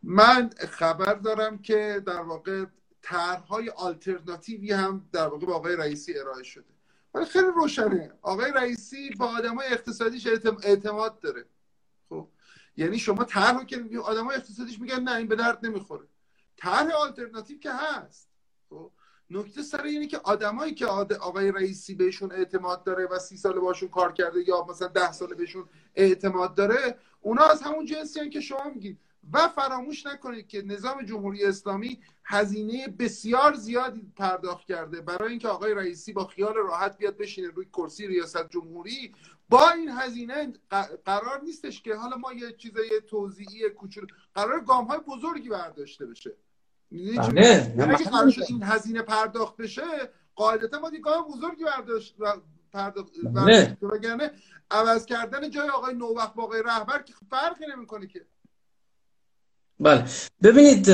من 0.03 0.49
خبر 0.49 1.14
دارم 1.14 1.57
که 1.57 2.03
در 2.06 2.22
واقع 2.22 2.66
طرحهای 3.02 3.70
آلترناتیوی 3.70 4.72
هم 4.72 5.10
در 5.12 5.28
واقع 5.28 5.45
با 5.45 5.53
آقای 5.53 5.76
رئیسی 5.76 6.20
ارائه 6.20 6.44
شده. 6.44 6.66
ولی 7.14 7.26
خیلی 7.26 7.48
روشنه. 7.56 8.12
آقای 8.22 8.52
رئیسی 8.52 9.10
با 9.10 9.28
آدمای 9.28 9.68
اقتصادیش 9.68 10.28
اعتماد 10.64 11.20
داره. 11.20 11.45
خب. 12.10 12.28
یعنی 12.78 12.99
شما 12.99 13.24
طرح 13.24 13.64
که 13.64 13.99
آدمای 14.03 14.36
اقتصادیش 14.36 14.80
میگن 14.80 14.99
نه 14.99 15.16
این 15.16 15.28
به 15.28 15.36
درد 15.36 15.66
نمی‌خوره. 15.66 16.07
طرح 16.57 16.91
آلترناتیو 16.91 17.60
که 17.60 17.72
هست. 17.72 18.35
نکته 19.30 19.62
سر 19.62 19.84
اینه 19.84 20.08
که 20.08 20.18
آدمایی 20.18 20.74
که 20.74 20.86
آقای 20.86 21.52
رئیسی 21.52 21.96
بهشون 21.96 22.32
اعتماد 22.32 22.84
داره 22.84 23.06
و 23.06 23.20
سی 23.20 23.38
سال 23.38 23.60
باشون 23.60 23.90
کار 23.90 24.12
کرده 24.12 24.48
یا 24.48 24.66
مثلا 24.70 24.88
ده 24.88 25.12
سال 25.12 25.34
بهشون 25.34 25.66
اعتماد 25.96 26.56
داره 26.56 26.98
اونا 27.22 27.44
از 27.44 27.62
همون 27.62 27.86
جنسی 27.86 28.30
که 28.30 28.42
شما 28.42 28.70
میگید 28.70 29.00
و 29.34 29.48
فراموش 29.48 30.06
نکنید 30.06 30.48
که 30.48 30.62
نظام 30.62 31.06
جمهوری 31.06 31.46
اسلامی 31.46 32.00
هزینه 32.24 32.88
بسیار 32.88 33.54
زیادی 33.54 34.12
پرداخت 34.16 34.68
کرده. 34.68 35.02
برای 35.02 35.30
اینکه 35.30 35.48
آقای 35.48 35.74
رئیسی 35.74 36.14
با 36.14 36.26
خیال 36.26 36.54
راحت 36.54 36.98
بیاد 36.98 37.18
بشینه 37.18 37.48
روی 37.48 37.66
کرسی 37.66 38.08
ریاست 38.08 38.50
جمهوری 38.50 39.14
با 39.50 39.72
این 39.72 39.90
هزینه 39.90 40.54
قرار 41.06 41.42
نیستش 41.44 41.82
که 41.82 41.96
حالا 41.96 42.18
ما 42.18 42.34
یه 42.34 42.52
چیزای 42.52 43.02
توضیحی 43.08 43.70
کوچولو 43.70 44.08
قرار 44.36 44.60
گام 44.60 44.86
های 44.86 45.00
بزرگی 45.00 45.50
برداشته 45.50 46.06
بشه. 46.06 46.36
بله. 46.95 47.73
اگه 47.80 48.09
قرار 48.09 48.34
این 48.49 48.63
هزینه 48.63 49.01
پرداخت 49.01 49.57
بشه 49.57 49.81
قاعدتا 50.35 50.80
ما 50.80 50.91
گام 51.03 51.27
بزرگی 51.27 51.63
برداشت 51.63 52.15
پرداخت 52.73 53.13
بله. 53.23 53.77
وگرنه 53.81 54.31
عوض 54.72 55.05
کردن 55.05 55.49
جای 55.49 55.69
آقای 55.69 55.93
نوبخت 55.93 56.35
با 56.35 56.43
آقای 56.43 56.63
رهبر 56.65 57.01
که 57.01 57.13
فرقی 57.30 57.65
نمی‌کنه 57.76 58.07
که. 58.07 58.26
بله. 59.80 60.05
ببینید 60.43 60.89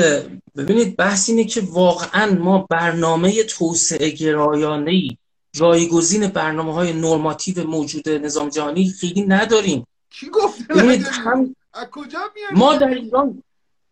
ببینید 0.56 0.96
بحث 0.96 1.28
اینه 1.30 1.44
که 1.44 1.62
واقعا 1.70 2.34
ما 2.34 2.66
برنامه 2.70 3.44
توسعه 3.44 4.10
گرایانه 4.10 4.90
ای 4.90 5.16
جایگزین 5.52 6.26
برنامه 6.26 6.74
های 6.74 6.92
نرماتیو 6.92 7.66
موجود 7.66 8.08
نظام 8.08 8.48
جهانی 8.48 8.90
خیلی 8.90 9.22
نداریم. 9.22 9.86
کی 10.10 10.28
گفت 10.30 10.68
ببینید 10.68 11.06
هم... 11.06 11.56
کجا 11.90 12.18
ما 12.54 12.76
در 12.76 12.88
ایران 12.88 13.42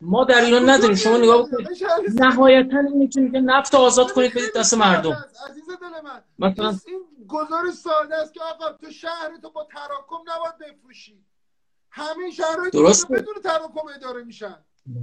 ما 0.00 0.24
در 0.24 0.44
ایران 0.44 0.70
نداریم. 0.70 0.96
شما 0.96 1.16
نگاه 1.16 1.46
بکنید. 1.48 1.68
نهایتا 2.14 2.78
اینه 2.78 3.08
که 3.08 3.20
میگه 3.20 3.40
نفت 3.40 3.74
آزاد 3.74 4.12
کنید 4.12 4.30
بدید 4.30 4.54
دست 4.56 4.74
مردم. 4.74 5.24
عزیز 5.50 5.64
دل 5.68 6.00
من. 6.04 6.22
مثلا 6.38 6.68
این 6.86 7.00
گزارش 7.28 7.74
ساده 7.74 8.16
است 8.16 8.34
که 8.34 8.40
آقا 8.42 8.72
تو 8.72 8.90
شهر 8.90 9.30
تو 9.42 9.50
با 9.50 9.64
تراکم 9.72 10.22
نباید 10.22 10.74
بفروشی. 10.76 11.24
همین 11.90 12.30
شهرهای 12.30 12.70
درست 12.70 13.12
بدون 13.12 13.34
تراکم 13.44 13.88
اداره 13.96 14.24
میشن. 14.24 14.56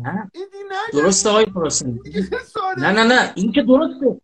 نه. 0.04 0.32
این 0.34 0.46
درسته 0.94 1.30
آقای 1.30 1.46
پراسن 1.46 2.00
نه 2.78 2.92
نه 2.92 3.04
نه. 3.04 3.34
این 3.36 3.52
که 3.52 3.62
درسته. 3.62 4.22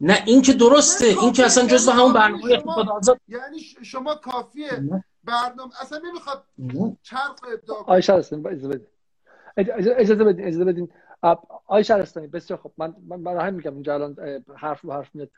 نه 0.00 0.22
این 0.26 0.42
که 0.42 0.52
درسته. 0.52 1.06
این 1.06 1.32
که 1.32 1.44
اصلا 1.44 1.66
جزو 1.66 1.90
همون 1.90 2.12
برنامه 2.12 2.52
اقتصاد 2.52 2.88
آزاد 2.88 3.18
یعنی 3.28 3.60
شما 3.82 4.14
کافیه. 4.14 4.82
برنامه 5.24 5.72
اصلا 5.80 6.00
نمی‌خواد 6.04 6.44
چرخ 7.02 7.36
ابداع 7.52 7.84
آیشه 7.86 8.12
هستن 8.12 8.42
اجازه 9.56 9.84
بدین 9.84 9.94
اجازه 9.98 10.24
بدین 10.24 10.46
اجازه 10.46 10.64
بدین. 10.64 10.88
آیشه 11.66 11.94
هستن 11.96 12.26
بسیار 12.26 12.60
خب 12.62 12.72
من 12.76 12.94
من 13.08 13.24
برای 13.24 13.40
همین 13.40 13.54
میگم 13.54 13.74
اینجا 13.74 13.94
الان 13.94 14.16
حرف 14.56 14.80
رو 14.80 14.92
حرف 14.92 15.14
میاد 15.14 15.30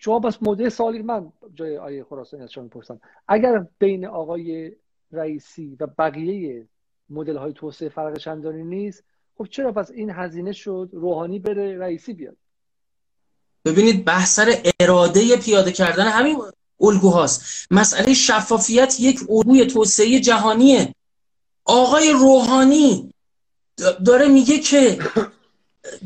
شما 0.00 0.18
بس 0.18 0.42
مدل 0.42 0.68
سوالی 0.68 1.02
من 1.02 1.32
جای 1.54 1.78
آیه 1.78 2.04
خراسانی 2.04 2.42
از 2.42 2.52
شما 2.52 2.64
می‌پرسم. 2.64 3.00
اگر 3.28 3.66
بین 3.78 4.06
آقای 4.06 4.72
رئیسی 5.12 5.76
و 5.80 5.86
بقیه 5.86 6.66
مدل 7.10 7.36
های 7.36 7.52
توسعه 7.52 7.88
فرق 7.88 8.18
چندانی 8.18 8.64
نیست 8.64 9.04
خب 9.38 9.44
چرا 9.44 9.72
پس 9.72 9.90
این 9.90 10.10
هزینه 10.10 10.52
شد 10.52 10.88
روحانی 10.92 11.38
بره 11.38 11.78
رئیسی 11.78 12.12
بیاد؟ 12.12 12.36
ببینید 13.64 14.04
بحثر 14.04 14.54
اراده 14.80 15.36
پیاده 15.36 15.72
کردن 15.72 16.04
همین 16.04 16.36
الگوهاست. 16.80 17.66
مسئله 17.70 18.14
شفافیت 18.14 19.00
یک 19.00 19.20
الگوی 19.30 19.66
توسعه 19.66 20.20
جهانیه. 20.20 20.94
آقای 21.64 22.12
روحانی 22.12 23.13
داره 24.06 24.28
میگه 24.28 24.58
که 24.58 24.98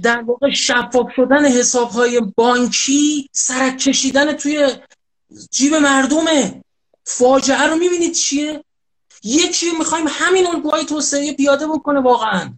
در 0.03 0.23
واقع 0.23 0.51
شفاف 0.51 1.07
شدن 1.17 1.45
حساب 1.45 1.91
های 1.91 2.21
بانکی 2.37 3.29
سرک 3.33 3.79
کشیدن 3.79 4.33
توی 4.33 4.69
جیب 5.51 5.75
مردمه. 5.75 6.65
فاجعه 7.05 7.63
رو 7.63 7.77
می‌بینید 7.77 8.13
چیه؟ 8.13 8.65
یکی 9.23 9.67
می‌خوایم 9.79 10.07
همین 10.09 10.47
الگوهای 10.47 10.85
توسعه 10.85 11.33
پیاده 11.33 11.67
بکنه 11.67 12.01
واقعا. 12.01 12.55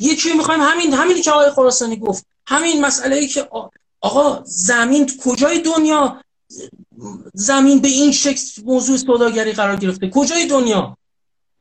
یکی 0.00 0.32
می‌خوایم 0.32 0.60
همین 0.60 0.94
همینی 0.94 1.20
که 1.22 1.30
آقای 1.30 1.50
خراسانی 1.50 1.96
گفت. 1.96 2.26
همین 2.46 2.84
مسئله 2.84 3.16
ای 3.16 3.28
که 3.28 3.48
آقا 4.00 4.42
زمین 4.44 5.10
کجای 5.24 5.58
دنیا؟ 5.58 6.22
زمین 7.34 7.78
به 7.78 7.88
این 7.88 8.12
شکل 8.12 8.62
موضوع 8.64 8.96
سوداگری 8.96 9.52
قرار 9.52 9.76
گرفته. 9.76 10.10
کجای 10.10 10.46
دنیا؟ 10.46 10.96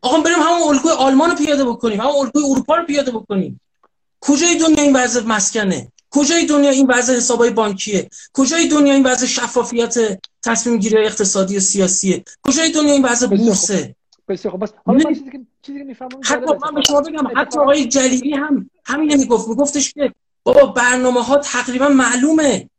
آقا 0.01 0.19
بریم 0.19 0.39
همون 0.39 0.67
الگوی 0.67 0.91
آلمان 0.91 1.29
رو 1.29 1.35
پیاده 1.35 1.65
بکنیم 1.65 2.01
همون 2.01 2.15
الگوی 2.15 2.43
اروپا 2.45 2.75
رو 2.75 2.85
پیاده 2.85 3.11
بکنیم. 3.11 3.61
کجای 4.21 4.55
دنیا 4.55 4.83
این 4.83 4.95
وضع 4.95 5.23
مسکنه؟ 5.23 5.91
کجای 6.11 6.45
دنیا 6.45 6.69
این 6.69 6.87
وضع 6.89 7.15
حسابای 7.15 7.49
بانکیه؟ 7.49 8.09
کجای 8.33 8.67
دنیا 8.67 8.93
این 8.93 9.03
وضع 9.03 9.25
شفافیت 9.25 10.19
تصمیم 10.43 10.77
گیری 10.77 11.05
اقتصادی 11.05 11.57
و 11.57 11.59
سیاسیه؟ 11.59 12.23
کجای 12.43 12.71
دنیا 12.71 12.93
این 12.93 13.05
وضع 13.05 13.27
بورسه؟ 13.27 13.95
بسیار 14.27 14.51
خوب. 14.51 14.63
بس 14.63 14.69
حالا 14.85 14.99
من 15.05 15.13
چیزی 15.13 15.31
که 15.31 15.39
چیزی 15.61 15.79
که 15.79 15.83
می‌فهمم 15.83 16.21
حتی 16.23 16.45
من 16.65 16.75
به 16.75 16.81
شما 16.87 17.01
بگم 17.01 17.27
حتی 17.35 17.59
آقای 17.59 17.85
جلیلی 17.85 18.33
هم 18.33 18.69
همین 18.85 19.17
می‌گفت 19.17 19.47
میگفتش 19.47 19.93
که 19.93 20.13
بابا 20.43 20.65
برنامه 20.65 21.23
ها 21.23 21.37
تقریبا 21.37 21.87
معلومه. 21.87 22.69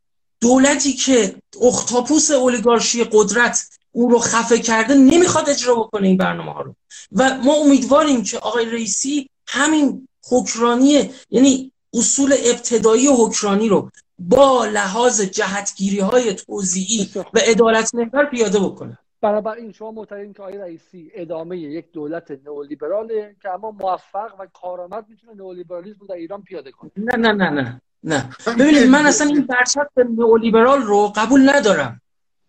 دولتی 0.41 0.93
که 0.93 1.35
اختاپوس 1.61 2.31
اولیگارشی 2.31 3.03
قدرت 3.11 3.72
او 3.95 4.09
رو 4.09 4.19
خفه 4.19 4.59
کرده 4.59 4.93
نمی‌خواد 4.93 5.49
اجرا 5.49 5.75
بکنه 5.75 6.07
این 6.07 6.17
برنامه 6.17 6.53
ها 6.53 6.61
رو. 6.61 6.75
و 7.11 7.37
ما 7.43 7.53
امیدواریم 7.53 8.23
که 8.23 8.37
آقای 8.37 8.65
رئیسی 8.65 9.29
همین 9.47 10.07
حکرانی 10.31 11.09
یعنی 11.29 11.71
اصول 11.93 12.33
ابتدایی 12.45 13.07
حکرانی 13.07 13.69
رو 13.69 13.89
با 14.19 14.65
لحاظ 14.65 15.21
جهتگیری 15.21 15.99
های 15.99 16.33
توضیحی 16.33 17.09
و 17.33 17.39
عدالت 17.47 17.95
محور 17.95 18.25
پیاده 18.25 18.59
بکنه. 18.59 18.97
بنابراین 19.21 19.71
شما 19.71 19.91
معتقدین 19.91 20.33
که 20.33 20.41
آقای 20.41 20.57
رئیسی 20.57 21.11
ادامه 21.13 21.57
یک 21.57 21.85
دولت 21.93 22.31
نئولیبراله 22.45 23.35
که 23.41 23.49
اما 23.49 23.71
موفق 23.71 24.39
و 24.39 24.47
کارآمد 24.53 25.05
می‌تونه 25.09 25.33
نئولیبرالیسم 25.33 25.97
رو 25.99 26.07
در 26.07 26.15
ایران 26.15 26.41
پیاده 26.41 26.71
کنه. 26.71 26.91
نه 26.97 27.17
نه 27.17 27.31
نه 27.31 27.49
نه 27.49 27.81
نه. 28.03 28.29
ببینید 28.59 28.87
من 28.87 29.05
اصلا 29.05 29.27
این 29.27 29.41
برچسب 29.41 29.99
نئولیبرال 30.17 30.81
رو 30.81 31.13
قبول 31.15 31.49
ندارم. 31.49 32.01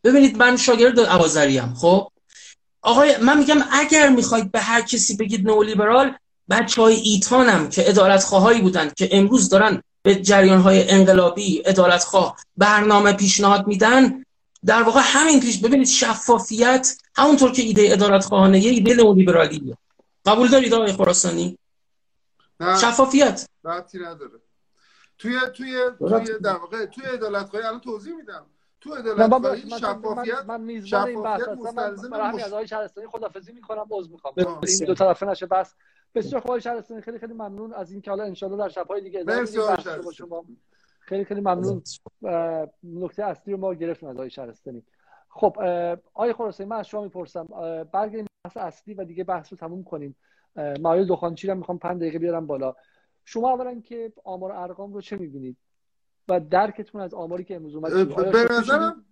ببینید 0.04 0.36
من 0.36 0.56
شاگرد 0.56 0.98
ام 0.98 1.74
خب؟ 1.74 2.08
آقای 2.82 3.16
من 3.16 3.38
میگم 3.38 3.58
اگر 3.72 4.08
می‌خواید 4.08 4.52
به 4.52 4.60
هر 4.60 4.80
کسی 4.80 5.16
بگید 5.16 5.46
نئولیبرال 5.46 6.16
بچه 6.50 6.82
های 6.82 6.94
ایتانم 6.94 7.68
که 7.68 7.88
ادالت 7.88 8.24
خواهایی 8.24 8.60
بودند 8.60 8.94
که 8.94 9.08
امروز 9.12 9.48
دارن 9.48 9.82
به 10.02 10.14
جریان 10.14 10.60
های 10.60 10.90
انقلابی 10.90 11.62
ادالت 11.66 12.04
خواه 12.04 12.36
برنامه 12.56 13.12
پیشنهاد 13.12 13.66
میدن 13.66 14.24
در 14.64 14.82
واقع 14.82 15.00
همین 15.04 15.40
پیش 15.40 15.58
ببینید 15.58 15.86
شفافیت 15.86 16.96
همونطور 17.16 17.52
که 17.52 17.62
ایده 17.62 17.82
ادالت 17.92 18.24
خواهانه 18.24 18.60
یه 18.60 18.70
ایده 18.70 18.94
نئولیبرالیه 18.94 19.76
قبول 20.26 20.48
دارید 20.48 20.74
آقای 20.74 20.92
خراسانی؟ 20.92 21.58
نه. 22.60 22.78
شفافیت. 22.78 23.46
ربطی 23.64 23.98
نداره. 23.98 24.40
توی 25.18 25.38
توی 25.56 25.90
توی 25.98 26.38
در 26.42 26.56
واقع 26.56 26.86
توی 26.86 27.06
ادالت 27.06 27.48
خواهی 27.48 27.66
الان 27.66 27.80
توضیح 27.80 28.14
میدم. 28.14 28.46
تو 28.84 28.92
ادالت 28.92 29.30
خواهی 29.30 29.70
شفافیت 29.70 30.44
من 30.46 30.60
میزبان 30.60 31.08
این 31.08 31.22
بحث 31.22 31.40
هستم 31.40 31.74
من 31.74 32.10
برای 32.10 32.28
همین 32.28 32.44
از 32.44 32.52
آقای 32.52 32.66
شهرستانی 32.68 33.06
خدافظی 33.06 33.52
می‌کنم 33.52 33.86
عذر 33.90 34.10
می‌خوام. 34.10 34.34
این 34.38 34.84
دو 34.86 34.94
طرفه 34.94 35.26
نشه 35.26 35.46
بس. 35.46 35.74
بسیار 36.14 36.40
خوب 36.40 36.58
شهرستانی 36.58 37.00
خیلی 37.00 37.18
خیلی 37.18 37.32
ممنون 37.32 37.72
از 37.72 37.92
اینکه 37.92 38.10
حالا 38.10 38.24
ان 38.24 38.32
در 38.32 38.68
شب‌های 38.68 39.00
دیگه 39.00 39.20
ادامه 39.20 39.46
با 40.04 40.12
شما. 40.12 40.44
خیلی 41.00 41.24
خیلی 41.24 41.40
ممنون. 41.40 41.82
نکته 42.84 43.24
اصلی 43.24 43.52
رو 43.52 43.60
ما 43.60 43.74
گرفتیم 43.74 44.08
از 44.08 44.16
آقای 44.16 44.30
شهرستانی. 44.30 44.82
خب 45.28 45.58
آقای 46.14 46.32
خراسانی 46.32 46.70
من 46.70 46.76
از 46.76 46.88
شما 46.88 47.02
می‌پرسم 47.02 47.46
برگردیم 47.92 48.26
بحث 48.44 48.56
اصلی 48.56 48.94
و 48.94 49.04
دیگه 49.04 49.24
بحث 49.24 49.52
رو 49.52 49.58
تموم 49.58 49.84
کنیم. 49.84 50.16
معایل 50.56 51.06
دخانچی 51.06 51.46
رو 51.48 51.54
می‌خوام 51.54 51.78
5 51.78 52.00
دقیقه 52.00 52.18
بیارم 52.18 52.46
بالا. 52.46 52.74
شما 53.24 53.50
اولا 53.50 53.80
که 53.80 54.12
آمار 54.24 54.52
ارقام 54.52 54.92
رو 54.92 55.00
چه 55.00 55.16
می‌بینید؟ 55.16 55.56
و 56.28 56.40
درکتون 56.40 57.00
از 57.00 57.14
آماری 57.14 57.44
که 57.44 57.56
امروز 57.56 57.74
اومد. 57.74 57.92
به 58.32 58.46
نظرم 58.50 59.04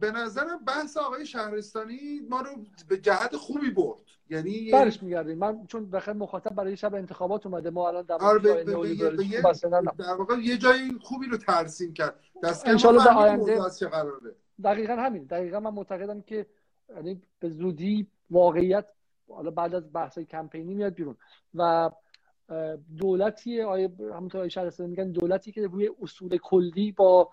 به 0.00 0.10
نظرم 0.10 0.64
بحث 0.64 0.96
آقای 0.96 1.26
شهرستانی 1.26 2.20
ما 2.30 2.40
رو 2.40 2.50
به 2.88 2.98
جهت 2.98 3.36
خوبی 3.36 3.70
برد. 3.70 4.00
یعنی 4.30 4.70
برش 4.70 5.02
میگردیم. 5.02 5.38
من 5.38 5.66
چون 5.66 5.90
بخیر 5.90 6.14
مخاطب 6.14 6.54
برای 6.54 6.76
شب 6.76 6.94
انتخابات 6.94 7.46
اومده 7.46 7.70
ما 7.70 7.88
الان 7.88 8.02
در 8.02 8.14
آره 8.14 8.64
در 9.98 10.14
واقع 10.14 10.38
یه 10.38 10.56
جای 10.56 10.92
خوبی 11.00 11.26
رو 11.26 11.36
ترسیم 11.36 11.92
کرد. 11.92 12.20
دست 12.42 12.68
ان 12.68 12.76
در 12.76 13.08
آینده 13.08 13.60
دقیقا 14.64 14.96
همین. 14.96 15.24
دقیقا 15.24 15.60
من 15.60 15.70
معتقدم 15.70 16.20
که 16.20 16.46
یعنی 16.96 17.22
به 17.40 17.48
زودی 17.48 18.06
واقعیت 18.30 18.86
حالا 19.28 19.50
بعد 19.50 19.74
از 19.74 19.92
بحث 19.92 20.18
کمپینی 20.18 20.74
میاد 20.74 20.94
بیرون. 20.94 21.16
و 21.54 21.90
دولتی 22.98 23.62
آیه 23.62 23.92
همونطور 24.00 24.40
آیه 24.40 24.50
شهرستانی 24.50 24.90
میگن 24.90 25.10
دولتی 25.10 25.52
که 25.52 25.66
روی 25.66 25.90
اصول 26.02 26.36
کلی 26.36 26.92
با 26.92 27.30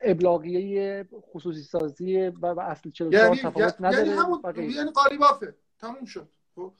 ابلاغیه 0.00 1.08
خصوصی 1.32 1.62
سازی 1.62 2.28
و 2.28 2.46
اصل 2.60 2.90
44 2.90 3.24
یعنی 3.24 3.36
تفاوت 3.36 3.76
نداره 3.80 4.06
یعنی 4.06 4.18
همون 4.18 4.40
یعنی 4.56 4.90
قالیبافه 4.90 5.54
تموم 5.78 6.04
شد. 6.04 6.28
خب؟ 6.54 6.72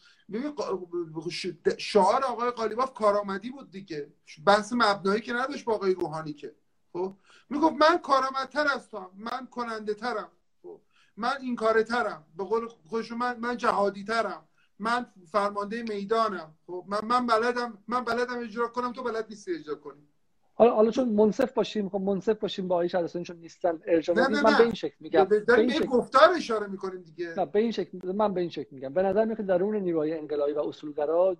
شعار 1.78 2.24
آقای 2.24 2.50
قالیباف 2.50 2.94
کارآمدی 2.94 3.50
بود 3.50 3.70
دیگه. 3.70 4.12
بحث 4.46 4.72
مبنایی 4.72 5.20
که 5.20 5.32
نداشت 5.32 5.64
با 5.64 5.74
آقای 5.74 5.94
روحانی 5.94 6.32
که. 6.32 6.54
خب؟ 6.92 7.14
می‌گفت 7.50 7.74
من 7.74 7.98
کارآمدتر 7.98 8.66
هستم 8.66 9.10
من 9.16 9.46
کننده 9.46 9.94
ترم 9.94 10.30
خب؟ 10.62 10.80
من 11.16 11.32
این 11.40 11.56
کاره 11.56 11.82
ترم 11.82 12.24
به 12.36 12.44
قول 12.44 12.68
خودش 12.68 13.12
من 13.12 13.40
من 13.40 13.56
جهادی 13.56 14.04
ترم 14.04 14.48
من 14.82 15.06
فرمانده 15.26 15.82
می‌دانم. 15.82 16.54
خب 16.66 16.84
من 16.88 16.98
من 17.04 17.26
بلدم 17.26 17.78
من 17.88 18.04
بلدم 18.04 18.38
اجرا 18.38 18.68
کنم 18.68 18.92
تو 18.92 19.02
بلد 19.02 19.26
نیستی 19.28 19.54
اجرا 19.54 19.74
کنی. 19.74 20.08
حالا 20.54 20.74
حالا 20.74 20.90
چون 20.90 21.08
منصف 21.08 21.52
باشیم 21.52 21.88
خب 21.88 22.00
منصف 22.00 22.38
باشیم 22.38 22.68
با 22.68 22.76
آیش 22.76 22.94
عرستانی 22.94 23.24
چون 23.24 23.36
نیستن 23.36 23.80
ارجاع 23.86 24.16
نه 24.16 24.28
نه 24.28 24.42
من 24.42 24.58
به 24.58 24.64
این 24.64 24.74
شکل 24.74 24.94
میگم. 25.00 25.24
به 25.24 25.58
این 25.58 25.70
شکل 25.70 25.86
گفتار 25.86 26.30
اشاره 26.36 26.66
می‌کنیم 26.66 27.02
دیگه. 27.02 27.34
نه 27.36 27.46
به 27.46 27.58
این 27.58 27.70
شکل 27.70 28.12
من 28.12 28.34
به 28.34 28.40
این 28.40 28.50
شکل 28.50 28.68
میگم. 28.70 28.94
به 28.94 29.02
نظر 29.02 29.24
میاد 29.24 29.38
درون 29.38 29.76
نیروهای 29.76 30.18
انقلابی 30.18 30.52
و 30.52 30.58
اصولگرا 30.58 31.36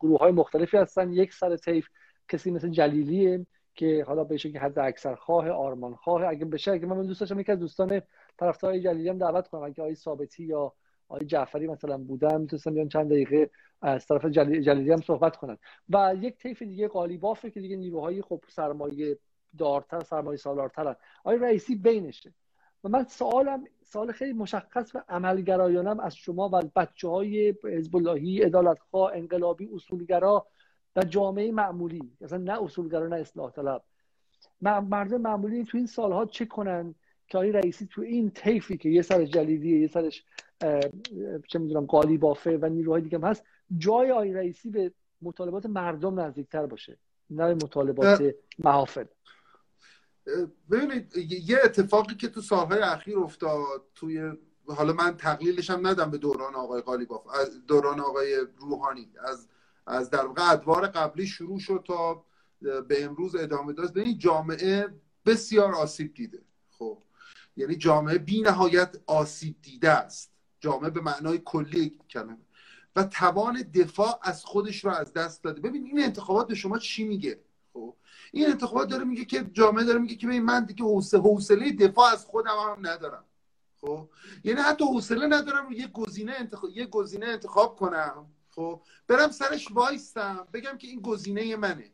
گروه 0.00 0.18
های 0.18 0.32
مختلفی 0.32 0.76
هستن. 0.76 1.12
یک 1.12 1.32
سر 1.32 1.56
طیف 1.56 1.88
کسی 2.28 2.50
مثل 2.50 2.68
جلیلیه 2.68 3.46
که 3.74 4.04
حالا 4.06 4.24
به 4.24 4.36
شکل 4.36 4.58
حد 4.58 4.78
اکثر 4.78 5.14
خواه 5.14 5.50
آرمان 5.50 5.94
خواه. 5.94 6.24
اگه 6.24 6.44
بشه 6.44 6.72
اگه 6.72 6.86
من 6.86 7.06
دوست 7.06 7.20
داشتم 7.20 7.40
یکی 7.40 7.52
از 7.52 7.58
دوستان 7.58 8.02
طرفدار 8.38 8.78
جلیلی 8.78 9.08
هم 9.08 9.18
دعوت 9.18 9.48
کنم. 9.48 9.62
اگه 9.62 9.82
آقای 9.82 9.94
ثابتی 9.94 10.44
یا 10.44 10.72
آقای 11.08 11.26
جعفری 11.26 11.66
مثلا 11.66 11.98
بودن 11.98 12.40
می‌تونستم 12.40 12.74
بیان 12.74 12.88
چند 12.88 13.10
دقیقه 13.10 13.50
از 13.82 14.06
طرف 14.06 14.26
جلیلی 14.26 14.92
هم 14.92 15.00
صحبت 15.00 15.36
کنن. 15.36 15.58
و 15.88 16.14
یک 16.20 16.36
طیف 16.36 16.62
دیگه 16.62 16.88
قالیبافه 16.88 17.50
که 17.50 17.60
دیگه 17.60 17.76
نیروهای 17.76 18.22
خب 18.22 18.44
سرمایه 18.48 19.18
دارتر 19.58 20.00
سرمایه 20.00 20.36
سالارترن. 20.36 20.96
آقای 21.24 21.38
رئیسی 21.38 21.76
بینشه. 21.76 22.34
و 22.84 22.88
من 22.88 23.04
سوالم 23.04 23.64
سوال 23.82 24.12
خیلی 24.12 24.32
مشخص 24.32 24.94
و 24.94 25.02
عملگرایانم 25.08 26.00
از 26.00 26.16
شما 26.16 26.50
و 26.52 26.62
بچه 26.76 27.08
های 27.08 27.54
حزب 27.64 27.96
اللهی 27.96 28.42
عدالتخواه 28.42 29.12
انقلابی 29.14 29.68
اصولگرا 29.74 30.46
و 30.96 31.02
جامعه 31.02 31.52
معمولی. 31.52 32.12
اصلا 32.20 32.38
نه 32.38 32.62
اصولگرا 32.62 33.06
نه 33.06 33.16
اصلاح 33.16 33.50
طلب. 33.50 33.82
مردم 34.60 35.20
معمولی 35.20 35.64
تو 35.64 35.78
این 35.78 35.86
سالها 35.86 36.26
چه 36.26 36.46
کنن؟ 36.46 36.94
که 37.28 37.38
آقای 37.38 37.52
رئیسی 37.52 37.86
تو 37.86 38.02
این 38.02 38.30
طیفی 38.30 38.76
که 38.76 38.88
یه 38.88 39.02
سرش 39.02 39.28
جلیلیه 39.28 39.80
یه 39.80 39.88
سرش 39.88 40.24
چه 41.48 41.58
می‌دونم 41.58 41.86
قالی 41.86 42.18
بافه 42.18 42.58
و 42.62 42.66
نیروهای 42.66 43.02
دیگه 43.02 43.18
هم 43.18 43.24
هست 43.24 43.44
جای 43.78 44.10
آقای 44.10 44.32
رئیسی 44.32 44.70
به 44.70 44.92
مطالبات 45.22 45.66
مردم 45.66 46.20
نزدیکتر 46.20 46.66
باشه 46.66 46.98
نه 47.30 47.54
مطالبات 47.54 48.34
محافل. 48.58 49.04
ببینید 50.70 51.16
یه 51.48 51.58
اتفاقی 51.64 52.14
که 52.14 52.28
تو 52.28 52.40
سالهای 52.40 52.80
اخیر 52.80 53.18
افتاد 53.18 53.82
توی 53.94 54.32
حالا 54.66 54.92
من 54.92 55.16
تقلیلش 55.16 55.70
هم 55.70 55.86
ندم 55.86 56.10
به 56.10 56.18
دوران 56.18 56.54
آقای 56.54 56.82
قالیباف 56.82 57.22
دوران 57.68 58.00
آقای 58.00 58.36
روحانی 58.56 59.08
از 59.24 59.48
از 59.86 60.10
در 60.10 60.26
واقع 60.26 60.52
ادوار 60.52 60.86
قبلی 60.86 61.26
شروع 61.26 61.58
شد 61.58 61.84
تا 61.86 62.24
به 62.60 63.04
امروز 63.04 63.36
ادامه 63.36 63.72
داد 63.72 63.92
ببینید 63.92 64.18
جامعه 64.18 64.88
بسیار 65.26 65.74
آسیب 65.74 66.14
دیده 66.14 66.42
خب. 66.70 66.98
یعنی 67.58 67.76
جامعه 67.76 68.18
بی 68.18 68.40
نهایت 68.40 68.96
آسیب 69.06 69.56
دیده 69.62 69.90
است. 69.90 70.32
جامعه 70.60 70.90
به 70.90 71.00
معنای 71.00 71.40
کلی 71.44 71.98
کلمه. 72.10 72.36
و 72.96 73.04
توان 73.04 73.62
دفاع 73.62 74.18
از 74.22 74.44
خودش 74.44 74.84
رو 74.84 74.90
از 74.90 75.12
دست 75.12 75.44
داده. 75.44 75.60
ببین 75.60 75.84
این 75.86 76.02
انتخابات 76.02 76.48
به 76.48 76.54
شما 76.54 76.78
چی 76.78 77.04
میگه؟ 77.04 77.40
خب 77.72 77.96
این 78.32 78.46
انتخابات 78.46 78.88
داره 78.88 79.04
میگه 79.04 79.24
که 79.24 79.44
جامعه 79.52 79.84
داره 79.84 79.98
میگه 79.98 80.14
که 80.14 80.26
من 80.26 80.64
دیگه 80.64 80.84
حوصله 81.12 81.72
دفاع 81.72 82.12
از 82.12 82.24
خودم 82.24 82.50
هم 82.50 82.86
ندارم. 82.86 83.24
خب 83.80 84.08
یعنی 84.44 84.60
حتی 84.60 84.84
حوصله 84.84 85.26
ندارم 85.26 85.72
یه 85.72 85.86
گزینه 85.86 86.32
انتخاب 86.38 86.70
یه 86.70 86.86
گزینه 86.86 87.26
انتخاب 87.26 87.76
کنم. 87.76 88.26
خب 88.50 88.82
برم 89.06 89.30
سرش 89.30 89.70
وایستم 89.70 90.46
بگم 90.52 90.78
که 90.78 90.86
این 90.86 91.00
گزینه 91.00 91.56
منه. 91.56 91.90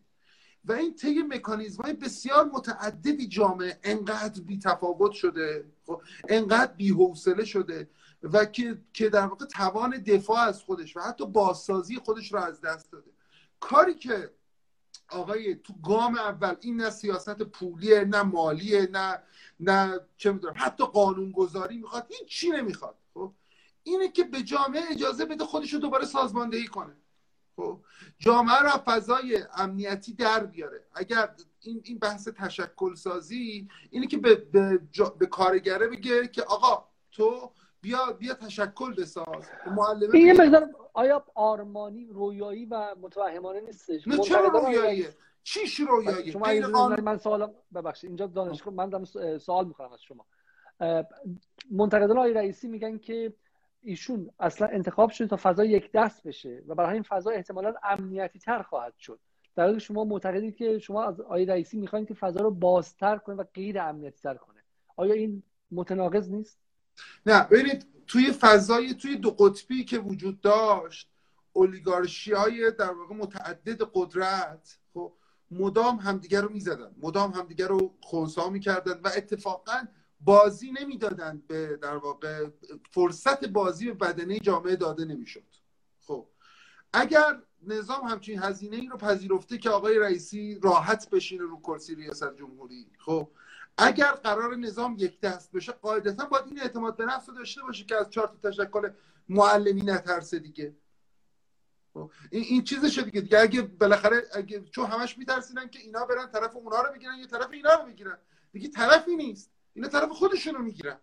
و 0.65 0.73
این 0.73 0.95
طی 0.95 1.23
مکانیزم 1.23 1.83
های 1.83 1.93
بسیار 1.93 2.45
متعددی 2.45 3.27
جامعه 3.27 3.79
انقدر 3.83 4.43
بی 4.43 4.59
تفاوت 4.59 5.13
شده 5.13 5.65
خب 5.87 6.03
انقدر 6.29 6.73
بی 6.73 6.89
حوصله 6.89 7.45
شده 7.45 7.89
و 8.23 8.45
که 8.45 8.79
که 8.93 9.09
در 9.09 9.27
واقع 9.27 9.47
توان 9.47 9.91
دفاع 9.91 10.39
از 10.39 10.63
خودش 10.63 10.97
و 10.97 11.01
حتی 11.01 11.27
بازسازی 11.27 11.97
خودش 11.97 12.33
رو 12.33 12.39
از 12.39 12.61
دست 12.61 12.93
داده. 12.93 13.11
کاری 13.61 13.95
که 13.95 14.31
آقای 15.09 15.55
تو 15.55 15.75
گام 15.83 16.19
اول 16.19 16.55
این 16.61 16.77
نه 16.77 16.91
سیاست 16.91 17.43
پولیه 17.43 18.05
نه 18.05 18.23
مالیه 18.23 18.89
نه 18.93 19.23
نه 19.61 20.01
چه 20.17 20.33
می‌دونم 20.33 20.55
حتی 20.57 20.85
قانونگذاری 20.87 21.79
می‌خواد 21.79 22.07
هیچ 22.09 22.29
چی 22.29 22.51
نمی‌خواد 22.51 22.95
خب. 23.15 23.33
اینه 23.83 24.09
که 24.09 24.25
به 24.25 24.43
جامعه 24.43 24.83
اجازه 24.91 25.25
بده 25.25 25.45
خودش 25.45 25.73
رو 25.73 25.81
دوباره 25.81 26.07
سازماندهی 26.07 26.67
کنه. 26.67 26.97
خب 27.57 27.81
جامعه 28.19 28.63
را 28.63 28.83
فضای 28.87 29.45
امنیتی 29.57 30.15
در 30.15 30.47
بیاره. 30.47 30.85
اگر 30.95 31.35
این 31.61 31.81
این 31.85 31.99
بحث 31.99 32.29
تشکل 32.29 32.95
سازی 32.95 33.69
اینه 33.91 34.07
که 34.07 34.19
به, 34.19 34.35
به, 34.35 34.81
به 35.19 35.27
کارگره 35.27 35.89
بگه 35.89 36.29
که 36.29 36.43
آقا 36.43 36.89
تو 37.13 37.53
بیا 37.81 38.13
بیا 38.19 38.35
تشکل 38.35 38.95
بساز. 38.95 39.45
معلمه 39.77 40.15
این 40.15 40.27
یه 40.27 40.33
مقدار 40.33 40.71
آیا 40.93 41.25
آرمانی 41.35 42.07
رویایی 42.07 42.67
و 42.67 42.95
متوهمانه 43.01 43.61
نیستش؟ 43.61 44.09
نه 44.09 44.19
چرا 44.19 44.49
رویاییه 44.49 45.15
چیش 45.43 45.81
رویایی؟ 45.81 46.33
شما 46.33 46.45
قانون... 46.73 47.01
من 47.01 47.19
سوالم 47.19 47.55
ببخشید 47.75 48.11
اینجا 48.11 48.27
دانشگاه 48.27 48.75
من 48.75 48.89
دارم 48.91 49.05
سوال 49.39 49.67
می‌کنم 49.67 49.93
از 49.93 50.03
شما. 50.03 50.27
منتقدان 51.71 52.19
آقای 52.19 52.33
رئیسی 52.33 52.69
میگن 52.69 52.99
که 52.99 53.35
ایشون 53.85 54.31
اصلا 54.41 54.69
انتخاب 54.69 55.11
شده 55.11 55.29
تا 55.29 55.39
فضا 55.43 55.65
یک 55.65 55.93
دست 55.93 56.27
بشه 56.27 56.63
و 56.69 56.75
برای 56.75 56.93
این 56.93 57.03
فضا 57.03 57.31
احتمالا 57.31 57.75
امنیتی 57.83 58.39
تر 58.39 58.63
خواهد 58.63 58.95
شد. 58.99 59.21
در 59.57 59.65
حالی 59.65 59.81
شما 59.81 60.05
معتقدید 60.05 60.57
که 60.57 60.79
شما 60.79 61.05
از 61.05 61.21
آقای 61.21 61.45
رئیسی 61.47 61.77
می‌خواین 61.77 62.07
که 62.07 62.15
فضا 62.15 62.41
رو 62.41 62.51
بازتر 62.51 63.17
کنه 63.17 63.37
و 63.37 63.45
غیر 63.55 63.81
امنیتی 63.81 64.21
تر 64.23 64.35
کنه. 64.35 64.63
آیا 64.97 65.15
این 65.15 65.43
متناقض 65.71 66.31
نیست؟ 66.31 66.59
نه 67.27 67.45
ببینید 67.45 67.87
توی 68.07 68.33
فضای 68.33 68.95
توی 68.95 69.17
دو 69.17 69.31
قطبی 69.31 69.85
که 69.85 69.99
وجود 69.99 70.41
داشت 70.41 71.11
اولیگارشی 71.53 72.33
های 72.33 72.71
در 72.71 72.93
واقع 72.93 73.15
متعدد 73.15 73.83
قدرت 73.95 74.79
خب 74.95 75.13
مدام 75.51 75.97
همدیگر 75.97 76.41
رو 76.41 76.49
می‌زدن 76.53 76.95
مدام 77.03 77.31
همدیگر 77.31 77.69
رو 77.69 77.95
خونسا 78.01 78.51
می‌کردن 78.51 79.01
و 79.05 79.11
اتفاقا 79.17 79.87
بازی 80.25 80.73
نمی‌دادند 80.73 81.47
به 81.47 81.79
در 81.83 81.97
واقع 81.97 82.47
فرصت 82.91 83.45
بازی 83.45 83.87
به 83.87 83.95
بدنه 83.95 84.39
جامعه 84.39 84.77
داده 84.77 85.05
نمی‌شد. 85.05 85.45
خب 86.01 86.27
اگر 86.93 87.43
نظام 87.67 88.05
همچین 88.05 88.43
هزینه 88.43 88.77
ای 88.77 88.87
رو 88.87 88.97
پذیرفته 88.97 89.59
که 89.59 89.71
آقای 89.71 89.99
رئیسی 89.99 90.61
راحت 90.63 91.11
بشینه 91.11 91.43
رو 91.43 91.61
کرسی 91.61 91.95
ریاست 91.95 92.37
جمهوری 92.37 92.87
خب 92.99 93.31
اگر 93.79 94.13
قرار 94.13 94.57
نظام 94.57 94.97
یک 94.99 95.21
دست 95.21 95.53
بشه 95.53 95.73
قاعدتا 95.73 96.25
باید 96.25 96.45
این 96.47 96.61
اعتماد 96.61 96.97
به 96.97 97.05
نفس 97.05 97.27
داشته 97.27 97.63
باشه 97.63 97.85
که 97.85 97.97
از 97.97 98.11
چهار 98.11 98.27
تا 98.27 98.51
تشکل 98.51 98.91
معلمی 99.29 99.83
نترسه 99.83 100.39
دیگه. 100.39 100.77
خب، 101.95 102.11
این 102.31 102.45
این 102.49 102.65
چیزشه 102.65 103.03
دیگه. 103.03 103.21
دیگه 103.21 103.39
اگه 103.39 103.63
بالاخره 103.63 104.23
اگه 104.35 104.65
چون 104.71 104.87
همش 104.87 105.19
میترسیدن 105.19 105.69
که 105.69 105.79
اینا 105.79 106.07
برن 106.07 106.31
طرف 106.31 106.57
اونا 106.57 106.83
رو 106.83 106.93
بگیرن 106.93 107.19
یه 107.19 107.27
طرف 107.27 107.51
اینا 107.53 107.75
رو 107.75 107.87
بگیرن. 107.87 108.19
دیگه 108.53 108.69
طرفی 108.69 109.17
نیست. 109.17 109.54
اینا 109.75 109.89
طرف 109.89 110.09
خودشونو 110.09 110.59
می‌گیرن. 110.59 110.99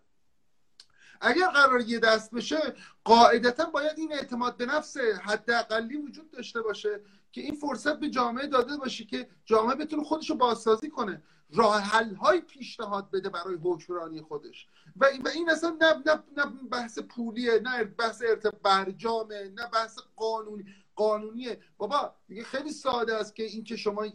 اگر 1.20 1.48
قرار 1.48 1.80
یه 1.80 1.98
دست 1.98 2.30
بشه 2.30 2.74
قاعدتا 3.04 3.64
باید 3.64 3.98
این 3.98 4.12
اعتماد 4.12 4.56
به 4.56 4.66
نفس 4.66 4.96
حداقلی 4.96 5.96
وجود 5.96 6.30
داشته 6.30 6.62
باشه 6.62 7.00
که 7.32 7.40
این 7.40 7.54
فرصت 7.54 8.00
به 8.00 8.10
جامعه 8.10 8.46
داده 8.46 8.76
باشه 8.76 9.04
که 9.04 9.28
جامعه 9.44 9.74
بتونه 9.76 10.04
خودش 10.04 10.30
رو 10.30 10.36
بازسازی 10.36 10.90
کنه 10.90 11.22
راه 11.54 11.80
حل 11.80 12.14
های 12.14 12.40
پیشنهاد 12.40 13.10
بده 13.10 13.28
برای 13.28 13.58
حکمرانی 13.62 14.22
خودش. 14.22 14.68
و 14.96 15.04
این 15.34 15.50
اصلا 15.50 15.76
نه, 15.80 16.02
نه, 16.06 16.22
نه 16.36 16.44
بحث 16.70 16.98
پولیه 16.98 17.60
نه 17.60 17.84
بحث 17.84 18.22
ارتباط 18.28 18.62
برجامه 18.62 19.48
نه 19.48 19.66
بحث 19.66 19.98
قانونی. 20.16 20.64
قانونیه. 20.96 21.60
بابا 21.76 22.14
دیگه 22.28 22.44
خیلی 22.44 22.72
ساده 22.72 23.14
است 23.14 23.34
که 23.34 23.42
این 23.42 23.64
که 23.64 23.76
شما 23.76 24.06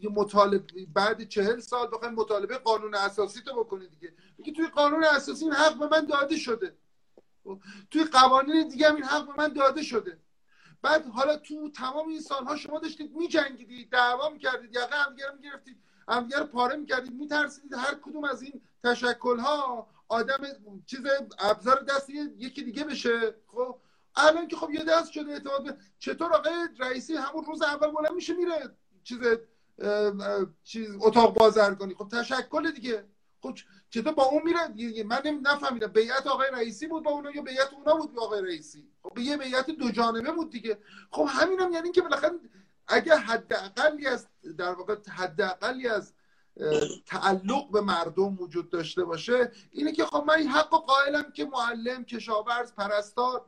یه 0.00 0.10
مطالبه 0.10 0.86
بعد 0.94 1.28
چهل 1.28 1.60
سال 1.60 1.90
بخواید 1.92 2.14
مطالبه 2.14 2.58
قانون 2.58 2.94
اساسی 2.94 3.40
تو 3.40 3.64
بکنید 3.64 3.90
دیگه. 3.90 4.12
میگه 4.38 4.52
توی 4.52 4.66
قانون 4.66 5.04
اساسی 5.04 5.44
این 5.44 5.54
حق 5.54 5.78
به 5.78 5.88
من 5.88 6.06
داده 6.06 6.36
شده. 6.36 6.76
توی 7.90 8.04
قوانین 8.04 8.68
دیگه 8.68 8.94
این 8.94 9.04
حق 9.04 9.26
به 9.26 9.32
من 9.38 9.48
داده 9.52 9.82
شده. 9.82 10.18
بعد 10.82 11.06
حالا 11.06 11.36
تو 11.36 11.70
تمام 11.70 12.08
این 12.08 12.20
سالها 12.20 12.56
شما 12.56 12.78
داشتید 12.78 13.14
میجنگیدید 13.14 13.90
دعوا 13.90 14.28
می‌کردید 14.28 14.74
یقه 14.74 14.96
همدیگه 14.96 15.28
رو 15.28 15.34
می‌گرفتید 15.34 15.76
همدیگه 16.08 16.38
رو 16.38 16.46
پاره 16.46 16.76
می‌کردید 16.76 17.12
میترسیدید 17.12 17.74
هر 17.74 17.94
کدوم 17.94 18.24
از 18.24 18.42
این 18.42 18.60
تشکلها 18.84 19.88
آدم 20.08 20.38
چیز 20.86 21.00
ابزار 21.38 21.82
دست 21.82 22.10
یکی 22.10 22.62
دیگه 22.62 22.84
بشه. 22.84 23.34
خب؟ 23.46 23.78
الان 24.16 24.48
که 24.48 24.56
خب 24.56 24.70
یه 24.70 24.84
دست 24.84 25.12
شده 25.12 25.32
اعتماد 25.32 25.78
چطور 25.98 26.32
آقای 26.32 26.52
رئیسی 26.78 27.14
همون 27.16 27.44
روز 27.44 27.62
اول 27.62 27.90
بلند 27.90 28.12
میشه 28.12 28.34
میره 28.34 28.76
چیز 29.04 29.18
چیز 30.64 30.90
اتاق 31.00 31.34
بازرگانی. 31.34 31.94
خب 31.94 32.08
تشکل 32.08 32.70
دیگه. 32.70 33.04
خب 33.42 33.58
چطور 33.90 34.12
با 34.12 34.24
اون 34.24 34.42
میره؟ 34.42 35.04
من 35.04 35.22
نفهمیدم. 35.42 35.86
بیعت 35.86 36.26
آقای 36.26 36.50
رئیسی 36.52 36.86
بود 36.86 37.04
با 37.04 37.10
اونا 37.10 37.30
یا 37.30 37.42
بیعت 37.42 37.72
اونا 37.72 37.94
بود 37.96 38.14
با 38.14 38.22
آقای 38.22 38.42
رئیسی؟ 38.42 38.88
خب 39.02 39.18
یه 39.18 39.36
بیعت 39.36 39.70
دو 39.70 39.90
جانبه 39.90 40.32
بود 40.32 40.50
دیگه. 40.50 40.78
خب 41.10 41.26
همینم 41.28 41.72
یعنی 41.72 41.92
که 41.92 42.02
بالاخره 42.02 42.30
اگه 42.88 43.16
حداقلی 43.16 44.06
از 44.06 44.28
در 44.58 44.72
واقع 44.72 44.96
حداقلی 45.08 45.88
از 45.88 46.12
تعلق 47.06 47.70
به 47.70 47.80
مردم 47.80 48.38
وجود 48.38 48.70
داشته 48.70 49.04
باشه 49.04 49.52
اینه 49.70 49.92
که 49.92 50.04
خب 50.04 50.24
من 50.26 50.34
این 50.34 50.48
حق 50.48 50.70
قائلم 50.70 51.32
که 51.32 51.44
معلم 51.44 52.04
کشاورز 52.04 52.74
پرستار 52.74 53.44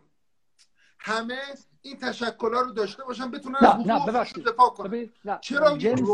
همه 0.98 1.38
این 1.82 1.96
تشکلها 1.96 2.60
رو 2.60 2.72
داشته 2.72 3.04
باشن 3.04 3.30
بتونن 3.30 3.58
نه 3.62 4.06
نه 4.06 4.24
دفاع 4.46 4.70
کنن. 4.70 5.08
چرا 5.40 5.76
جنس, 5.78 6.08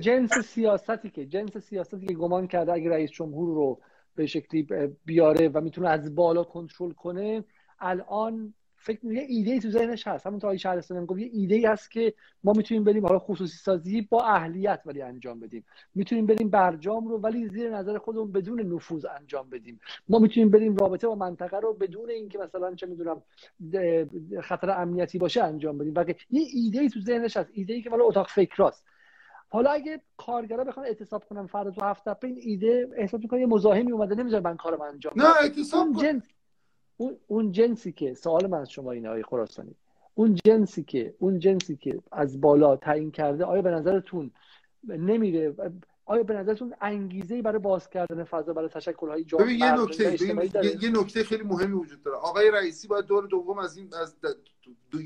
جنس 0.00 0.38
سیاستی 0.38 1.10
که 1.10 1.26
جنس 1.26 1.56
سیاستی 1.56 2.06
که 2.06 2.14
گمان 2.14 2.46
کرده 2.46 2.72
اگه 2.72 2.90
رئیس 2.90 3.10
جمهور 3.10 3.54
رو 3.54 3.80
به 4.14 4.26
شکلی 4.26 4.62
بیاره 5.04 5.48
و 5.48 5.60
می‌تونه 5.60 5.88
از 5.88 6.14
بالا 6.14 6.44
کنترل 6.44 6.92
کنه 6.92 7.44
الان 7.78 8.54
فکر 8.82 9.04
یه 9.04 9.22
ایده 9.28 9.60
تو 9.60 9.70
ذهنش 9.70 10.06
هست. 10.06 10.26
همونطور 10.26 10.48
آقای 10.48 10.58
شهرستان 10.58 11.06
گفت 11.06 11.20
یه 11.20 11.30
ایده 11.32 11.70
هست 11.70 11.90
که 11.90 12.14
ما 12.44 12.52
می‌تونیم 12.52 12.84
بریم 12.84 13.06
حالا 13.06 13.18
خصوصی 13.18 13.56
سازی 13.56 14.02
با 14.02 14.24
اهلیت 14.24 14.82
ولی 14.86 15.02
انجام 15.02 15.40
بدیم. 15.40 15.64
می‌تونیم 15.94 16.26
بریم 16.26 16.48
برجام 16.48 17.08
رو 17.08 17.18
ولی 17.18 17.48
زیر 17.48 17.76
نظر 17.76 17.98
خودمون 17.98 18.32
بدون 18.32 18.60
نفوذ 18.60 19.04
انجام 19.20 19.50
بدیم. 19.50 19.80
ما 20.08 20.18
می‌تونیم 20.18 20.50
بریم 20.50 20.76
رابطه 20.76 21.06
با 21.06 21.14
منطقه 21.14 21.58
رو 21.58 21.72
بدون 21.72 22.10
اینکه 22.10 22.38
مثلا 22.38 22.74
چه 22.74 22.86
می‌دونم 22.86 23.22
خطر 24.42 24.70
امنیتی 24.70 25.18
باشه 25.18 25.42
انجام 25.42 25.78
بدیم. 25.78 25.94
بلکه 25.94 26.16
یه 26.30 26.42
ایده 26.52 26.88
تو 26.88 27.00
ذهنش 27.00 27.36
هست. 27.36 27.50
ایده 27.52 27.74
ای 27.74 27.82
که 27.82 27.90
مال 27.90 28.02
اتاق 28.02 28.28
فکراست 28.28 28.84
حالا 29.48 29.70
اگه 29.70 30.00
کارگرا 30.16 30.64
بخوان 30.64 30.86
اعتصاب 30.86 31.24
کنن 31.24 31.46
فردا 31.46 31.70
تو 31.70 31.84
هفته 31.84 32.16
این 32.22 32.38
ایده 32.40 32.88
احساس 32.96 33.20
می‌کنه 33.20 33.40
یه 33.40 33.46
مزاحمی 33.46 33.92
اومده 33.92 34.14
نمی‌ذاره 34.14 34.44
من 34.44 34.56
کارم 34.56 34.80
انجام 34.80 35.12
نه 35.16 35.24
اعتصاب 35.42 35.88
اون 37.02 37.16
اون 37.26 37.52
جنسی 37.52 37.92
که 37.92 38.14
سوال 38.14 38.46
من 38.46 38.58
از 38.58 38.70
شما 38.70 38.92
اینه 38.92 39.08
آقای 39.08 39.22
خراسانی. 39.22 39.74
اون 40.14 40.38
جنسی 40.44 40.82
که 40.82 41.14
اون 41.18 41.38
جنسی 41.38 41.76
که 41.76 42.00
از 42.12 42.40
بالا 42.40 42.76
تعیین 42.76 43.10
کرده 43.10 43.44
آیا 43.44 43.62
به 43.62 43.70
نظرتون 43.70 44.30
نمیره؟ 44.84 45.54
آیا 46.04 46.22
به 46.22 46.34
نظرتون 46.34 46.74
انگیزه 46.80 47.42
برای 47.42 47.58
باز 47.58 47.90
کردن 47.90 48.24
فضا 48.24 48.52
برای 48.52 48.68
تشکل 48.68 49.08
های 49.08 49.24
جامعه 49.24 49.52
یه 49.52 49.82
نکته 49.82 50.24
یه, 50.82 50.90
نکته 50.90 51.24
خیلی 51.24 51.42
مهمی 51.42 51.72
وجود 51.72 52.02
داره. 52.02 52.16
آقای 52.16 52.50
رئیسی 52.50 52.88
باید 52.88 53.04
دور 53.04 53.26
دوم 53.26 53.58
از 53.58 53.76
این 53.76 53.90
از 54.02 54.16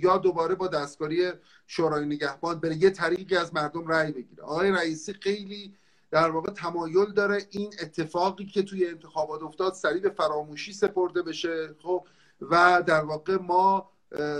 یا 0.02 0.18
دوباره 0.18 0.54
با 0.54 0.68
دستکاری 0.68 1.30
شورای 1.66 2.06
نگهبان 2.06 2.60
بره 2.60 2.76
یه 2.76 2.90
طریقی 2.90 3.36
از 3.36 3.54
مردم 3.54 3.86
رأی 3.86 4.12
بگیره. 4.12 4.42
آقای 4.42 4.70
رئیسی 4.70 5.12
خیلی 5.12 5.74
در 6.10 6.30
واقع 6.30 6.52
تمایل 6.52 7.12
داره 7.12 7.46
این 7.50 7.74
اتفاقی 7.82 8.46
که 8.46 8.62
توی 8.62 8.86
انتخابات 8.86 9.42
افتاد 9.42 9.72
سریع 9.74 10.02
به 10.02 10.10
فراموشی 10.10 10.72
سپرده 10.72 11.22
بشه 11.22 11.74
خب؟ 11.82 12.06
و 12.40 12.82
در 12.86 13.04
واقع 13.04 13.36
ما 13.36 13.90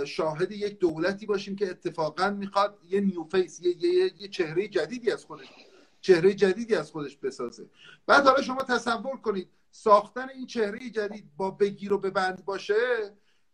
شاهد 0.05 0.51
یک 0.51 0.79
دولتی 0.79 1.25
باشیم 1.25 1.55
که 1.55 1.69
اتفاقا 1.69 2.29
می‌خواد 2.29 2.79
یه 2.89 3.01
new 3.01 3.23
face 3.23 3.59
یه, 3.61 3.77
یه،, 3.77 4.11
یه 4.21 4.27
چهره 4.27 4.67
جدیدی 4.67 5.11
از 5.11 5.25
خودش 5.25 5.47
چهره 6.01 6.33
جدیدی 6.33 6.75
از 6.75 6.91
خودش 6.91 7.17
بسازه. 7.17 7.69
بعد 8.05 8.23
حالا 8.23 8.41
شما 8.41 8.63
تصور 8.63 9.17
کنید 9.17 9.49
ساختن 9.71 10.29
این 10.29 10.45
چهره 10.45 10.89
جدید 10.89 11.31
با 11.37 11.51
بگیر 11.51 11.93
و 11.93 11.97
ببند 11.97 12.45
باشه 12.45 12.75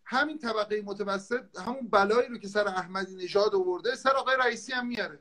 همین 0.06 0.38
طبقه 0.38 0.82
متوسط 0.82 1.60
همون 1.60 1.88
بلایی 1.88 2.30
رو 2.30 2.38
که 2.38 2.48
سر 2.48 2.68
احمدی 2.68 3.16
نژاد 3.16 3.56
آورده 3.56 3.96
سر 3.96 4.10
آقای 4.10 4.36
رئیسی 4.40 4.72
هم 4.72 4.88
میاره. 4.88 5.20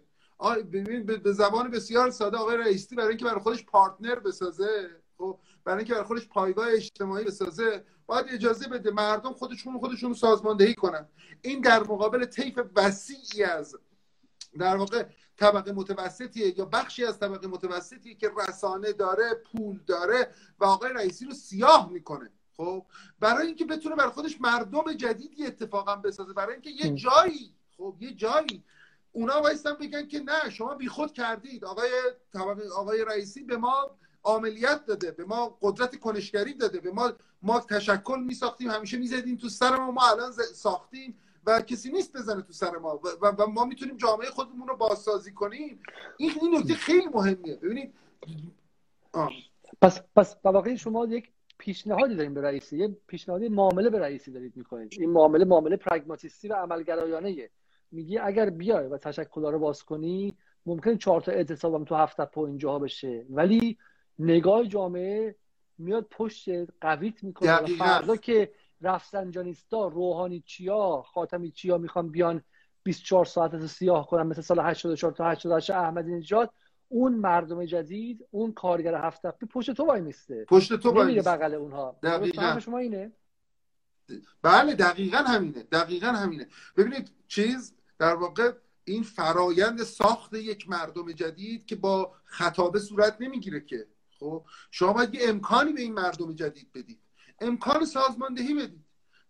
ببین 0.51 1.07
به 1.07 1.33
زبان 1.33 1.71
بسیار 1.71 2.11
ساده 2.11 2.37
آقای 2.37 2.57
رئیسی 2.57 2.97
برای 2.97 3.09
اینکه 3.09 3.25
برای 3.25 3.41
خودش 3.41 3.65
partner 3.65 4.15
بسازه 4.15 4.91
خب 5.19 5.39
برای 5.65 5.79
اینکه 5.79 5.93
برای 5.93 6.07
خودش 6.07 6.29
پایگاه 6.29 6.69
اجتماعی 6.69 7.25
بسازه 7.25 7.85
باید 8.07 8.27
اجازه 8.29 8.69
بده 8.69 8.91
مردم 8.91 9.33
خودشون 9.33 9.79
خودشون 9.79 10.15
سازماندهی 10.15 10.75
کنن. 10.75 11.09
این 11.43 11.61
در 11.61 11.81
مقابل 11.81 12.25
طیف 12.25 12.61
وسیعی 12.77 13.45
از 13.45 13.77
در 14.59 14.77
واقع 14.77 15.05
طبقه 15.37 15.73
متوسطیه 15.73 16.59
یا 16.59 16.65
بخشی 16.65 17.05
از 17.05 17.19
طبقه 17.19 17.47
متوسطی 17.47 18.15
که 18.15 18.31
رسانه 18.49 18.93
داره 18.93 19.35
پول 19.35 19.81
داره 19.87 20.35
و 20.59 20.65
آقای 20.65 20.93
رئیسی 20.93 21.25
رو 21.25 21.35
سیاه 21.35 21.93
می‌کنه. 21.93 22.31
خب 22.57 22.87
برای 23.21 23.47
اینکه 23.47 23.65
بتونه 23.65 23.97
برای 23.97 24.11
خودش 24.11 24.41
مردم 24.41 24.93
جدیدی 24.93 25.47
اتفاقا 25.47 25.97
بسازه 25.97 26.33
برای 26.33 26.53
اینکه 26.53 26.71
یه 26.71 26.95
جایی 26.95 27.55
خب 27.77 27.97
یه 28.01 28.15
جایی 28.15 28.65
اونا 29.13 29.43
وایستن 29.43 29.75
بگن 29.75 30.09
که 30.09 30.21
نه 30.21 30.51
شما 30.51 30.75
بیخود 30.75 31.13
کردید. 31.13 31.65
آقای 31.65 31.91
آقای 32.77 33.05
رئیسی 33.05 33.43
به 33.43 33.57
ما 33.57 33.91
عملیات 34.25 34.87
داده 34.87 35.11
به 35.11 35.25
ما 35.25 35.59
قدرت 35.63 35.97
کنشگری 35.97 36.55
داده 36.55 36.81
به 36.81 36.91
ما 36.91 37.13
ما 37.43 37.61
تشکل 37.61 38.21
می 38.21 38.35
ساختیم 38.35 38.71
همیشه 38.71 38.99
می‌زدیم 38.99 39.37
تو 39.37 39.49
سر 39.49 39.77
ما 39.77 39.91
ما 39.91 40.11
الان 40.11 40.33
ساختیم 40.33 41.19
و 41.47 41.61
کسی 41.61 41.93
نیست 41.93 42.17
بزنه 42.17 42.43
تو 42.43 42.53
سر 42.53 42.77
ما 42.77 43.01
و, 43.23 43.27
و 43.27 43.47
ما 43.47 43.65
می‌تونیم 43.65 43.97
جامعه 43.97 44.31
خودمون 44.31 44.69
رو 44.69 44.77
بازسازی 44.77 45.33
کنیم. 45.33 45.83
این 46.17 46.33
این 46.43 46.59
نکته 46.59 46.75
خیلی 46.75 47.09
مهمیه. 47.15 47.57
ببینید 47.57 47.95
پس 49.83 50.01
پس 50.17 50.37
واقعا 50.45 50.77
شما 50.77 51.07
یک 51.07 51.33
پیشنهادی 51.59 52.15
داریم 52.15 52.35
به 52.35 52.43
رئیسی 52.43 52.79
یه 52.79 52.97
پیشنهادی 53.07 53.49
معامله 53.49 53.91
به 53.91 53.99
رئیسی 53.99 54.33
دارید 54.33 54.57
می‌کنید 54.57 54.93
این 54.93 55.11
معامله 55.11 55.45
معامله 55.45 55.77
پرگماتیستی 55.77 56.49
و 56.49 56.55
عملگرایانه. 56.55 57.51
میگی 57.93 58.19
اگر 58.19 58.51
بیای 58.51 58.87
و 58.87 58.97
تشکل 58.97 59.43
رو 59.43 59.59
باز 59.59 59.83
کنی 59.83 60.37
ممکن 60.67 60.97
چهار 60.97 61.21
تا 61.21 61.33
اعتصابم 61.33 61.85
تو 61.85 61.95
هفت 61.95 62.31
تا 62.31 62.47
اینجاها 62.47 62.79
بشه. 62.79 63.27
ولی 63.31 63.79
نگاه 64.19 64.67
جامعه 64.67 65.35
میاد 65.79 66.07
پشت 66.11 66.49
قویت 66.81 67.25
می‌کنه. 67.25 67.67
فردا 67.67 68.17
که 68.17 68.53
رفسنجانیستا 68.81 69.87
روحانی 69.87 70.41
چیا 70.47 71.03
خاتمی 71.07 71.51
چیا 71.51 71.79
می‌خوان 71.79 72.09
بیان 72.09 72.43
24 72.83 73.25
ساعت 73.25 73.55
رو 73.55 73.67
سیاه 73.67 74.07
کنن 74.07 74.23
مثل 74.23 74.41
سال 74.41 74.61
84 74.61 75.13
تا 75.13 75.31
88 75.31 75.71
احمدی 75.71 76.13
نژاد 76.13 76.51
اون 76.89 77.15
مردم 77.15 77.65
جدید 77.65 78.27
اون 78.31 78.53
کارگر 78.53 78.95
هفت 78.95 79.27
پشت 79.27 79.71
تو 79.71 79.85
وای 79.85 80.01
میسته. 80.01 80.45
پشت 80.45 80.77
تو 80.77 80.91
وای 80.91 81.23
بغل 81.23 81.55
اونها. 81.55 81.97
دقیقاً. 82.03 82.59
شما 82.59 82.79
اینه؟ 82.79 83.13
بله 84.43 84.75
دقیقا 84.75 85.19
همینه. 85.19 85.63
دقیقا 85.63 86.07
همینه. 86.07 86.47
ببینید 86.77 87.11
چیز 87.29 87.75
در 88.03 88.15
واقع 88.15 88.53
این 88.85 89.03
فرایند 89.03 89.83
ساخت 89.83 90.35
یک 90.35 90.69
مردم 90.69 91.13
جدید 91.13 91.67
که 91.67 91.77
با 91.77 92.13
خطابه 92.25 92.79
صورت 92.79 93.17
نمی‌گیره 93.21 93.61
که 93.61 93.87
خب؟ 94.19 94.45
شما 94.71 94.93
باید 94.93 95.15
یه 95.15 95.21
امکانی 95.29 95.73
به 95.73 95.81
این 95.81 95.93
مردم 95.93 96.35
جدید 96.35 96.73
بدید. 96.73 97.01
امکان 97.41 97.85
سازماندهی 97.85 98.55
بدید. 98.55 98.85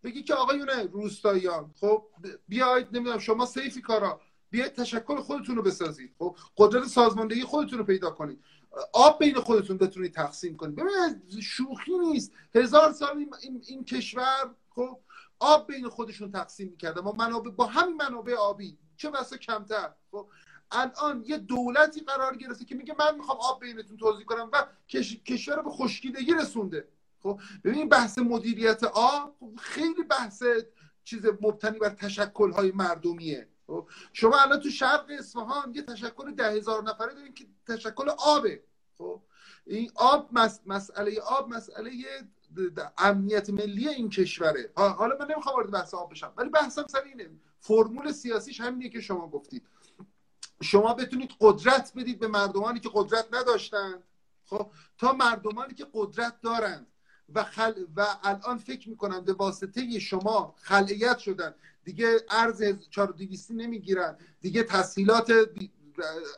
بگی 0.05 0.23
که 0.23 0.35
آقایون 0.35 0.69
روستاییان 0.69 1.75
خب؟ 1.81 2.07
بیاید 2.49 2.87
نمی‌دونم 2.93 3.19
شما 3.19 3.47
سیفی 3.47 3.81
کارا. 3.81 4.21
بیاید 4.51 4.73
تشکل 4.73 5.21
خودتون 5.21 5.57
رو 5.57 5.63
بسازید 5.63 6.15
خب؟ 6.19 6.37
قدرت 6.57 6.85
سازماندهی 6.85 7.45
خودتون 7.45 7.79
رو 7.79 7.85
پیدا 7.85 8.11
کنید. 8.11 8.45
آب 8.93 9.19
بین 9.19 9.35
خودتون 9.35 9.77
بتونید 9.77 10.15
تقسیم 10.15 10.57
کنید. 10.57 10.77
ببینید 10.77 11.41
شوخی 11.43 11.99
نیست. 11.99 12.33
هزار 12.55 12.93
سال 12.93 13.17
این, 13.19 13.63
این, 13.67 13.85
کشور 13.85 14.55
خب؟ 14.71 14.99
آب 15.43 15.67
بین 15.67 15.89
خودشون 15.89 16.33
تقسیم 16.33 16.69
می‌کرده 16.69 17.01
ما 17.01 17.13
منابع 17.13 17.51
با 17.51 17.67
همین 17.67 17.97
منابع 17.97 18.35
آبی. 18.35 18.79
چه 18.97 19.11
بسا 19.11 19.37
کمتر. 19.37 19.93
خب 20.11 20.29
الان 20.71 21.25
یه 21.27 21.39
دولتی 21.39 22.01
قرار 22.01 22.37
گرفته 22.37 22.65
که 22.65 22.75
میگه 22.75 22.95
من 22.99 23.17
می‌خوام 23.17 23.39
آب 23.41 23.61
بینتون 23.61 23.97
توضیح 23.97 24.25
کنم 24.25 24.51
و 24.53 24.67
کشور 25.27 25.57
رو 25.57 25.63
به 25.63 25.71
خشکیدگی 25.71 26.35
رسونده. 26.35 26.89
خب 27.23 27.41
ببین 27.65 27.89
بحث 27.89 28.19
مدیریت 28.19 28.85
آب 28.85 29.37
خیلی 29.59 30.03
بحث 30.03 30.43
چیز 31.05 31.27
مبتنی 31.41 31.79
بر 31.79 31.91
تشکل 31.91 32.53
های 32.53 32.73
مردمیه. 32.73 33.49
خب 33.67 33.89
شما 34.13 34.41
الان 34.41 34.61
تو 34.61 34.71
شرق 34.71 35.07
اصفهان 35.19 35.75
یه 35.75 35.83
تشکل 35.83 36.35
ده 36.35 36.51
هزار 36.51 36.83
نفره 36.83 37.15
دارین 37.15 37.35
که 37.35 37.47
تشکل 37.69 38.09
آبه. 38.09 38.63
خب 38.99 39.23
این 39.67 39.91
آب 39.95 40.31
مسئله 40.67 41.21
آب 41.21 41.49
مسئله 41.49 41.91
امنیت 42.99 43.51
ملی 43.51 43.89
این 43.89 44.11
کشوره. 44.11 44.73
حالا 44.77 45.17
من 45.21 45.27
نمی‌خوام 45.31 45.57
وارد 45.57 45.71
بحث 45.71 45.95
آب 45.95 46.11
بشم 46.11 46.33
ولی 46.37 46.49
بحثم 46.49 46.87
سر 46.87 47.03
اینه. 47.03 47.31
فرمول 47.61 48.13
سیاسیش 48.13 48.61
همینه 48.61 48.89
که 48.89 49.01
شما 49.01 49.29
گفتید. 49.29 49.63
شما 50.63 50.95
بتونید 50.95 51.31
قدرت 51.41 51.93
بدید 51.97 52.19
به 52.19 52.29
مردمانی 52.29 52.81
که 52.81 52.91
قدرت 52.95 53.27
نداشتند 53.33 54.03
خب 54.45 54.71
تا 54.99 55.13
مردمانی 55.13 55.75
که 55.75 55.87
قدرت 55.93 56.41
دارند. 56.41 56.87
و, 57.35 57.45
خل... 57.45 57.73
و 57.97 58.07
الان 58.23 58.59
فکر 58.59 58.89
می‌کنن 58.89 59.21
به 59.21 59.33
واسطه 59.33 59.99
شما 59.99 60.55
خلعیت 60.59 61.19
شدن. 61.19 61.55
دیگه 61.85 62.17
ارز 62.31 62.63
4200 62.91 63.51
نمی‌گیرن. 63.51 64.17
دیگه 64.41 64.63
تسهیلات 64.63 65.33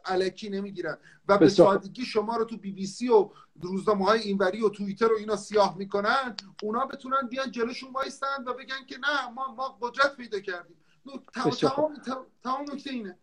الکی 0.05 0.51
نمی‌گیرن. 0.51 0.99
و 1.29 1.39
به 1.39 1.49
سادگی 1.49 2.05
شما 2.05 2.37
رو 2.37 2.45
تو 2.45 2.57
بی 2.57 2.73
بی 2.73 2.87
سی 2.87 3.09
و 3.09 3.31
روزنامه 3.61 4.05
های 4.05 4.21
اینوری 4.21 4.63
و 4.63 4.69
توییتر 4.69 5.13
و 5.13 5.17
اینا 5.19 5.37
سیاه 5.37 5.79
می‌کنن 5.79 6.37
اونا 6.63 6.87
بتونن 6.87 7.29
بیان 7.31 7.51
جلوشون 7.51 7.93
وایستن 7.93 8.45
و 8.47 8.53
بگن 8.55 8.87
که 8.87 8.97
نه 8.99 9.31
ما 9.35 9.55
ما 9.55 9.79
قدرت 9.81 10.17
پیدا 10.17 10.41
کردیم. 10.41 10.77
تمام 11.61 11.95
تمام 12.43 12.65
نکته 12.73 12.91
اینه. 12.91 13.17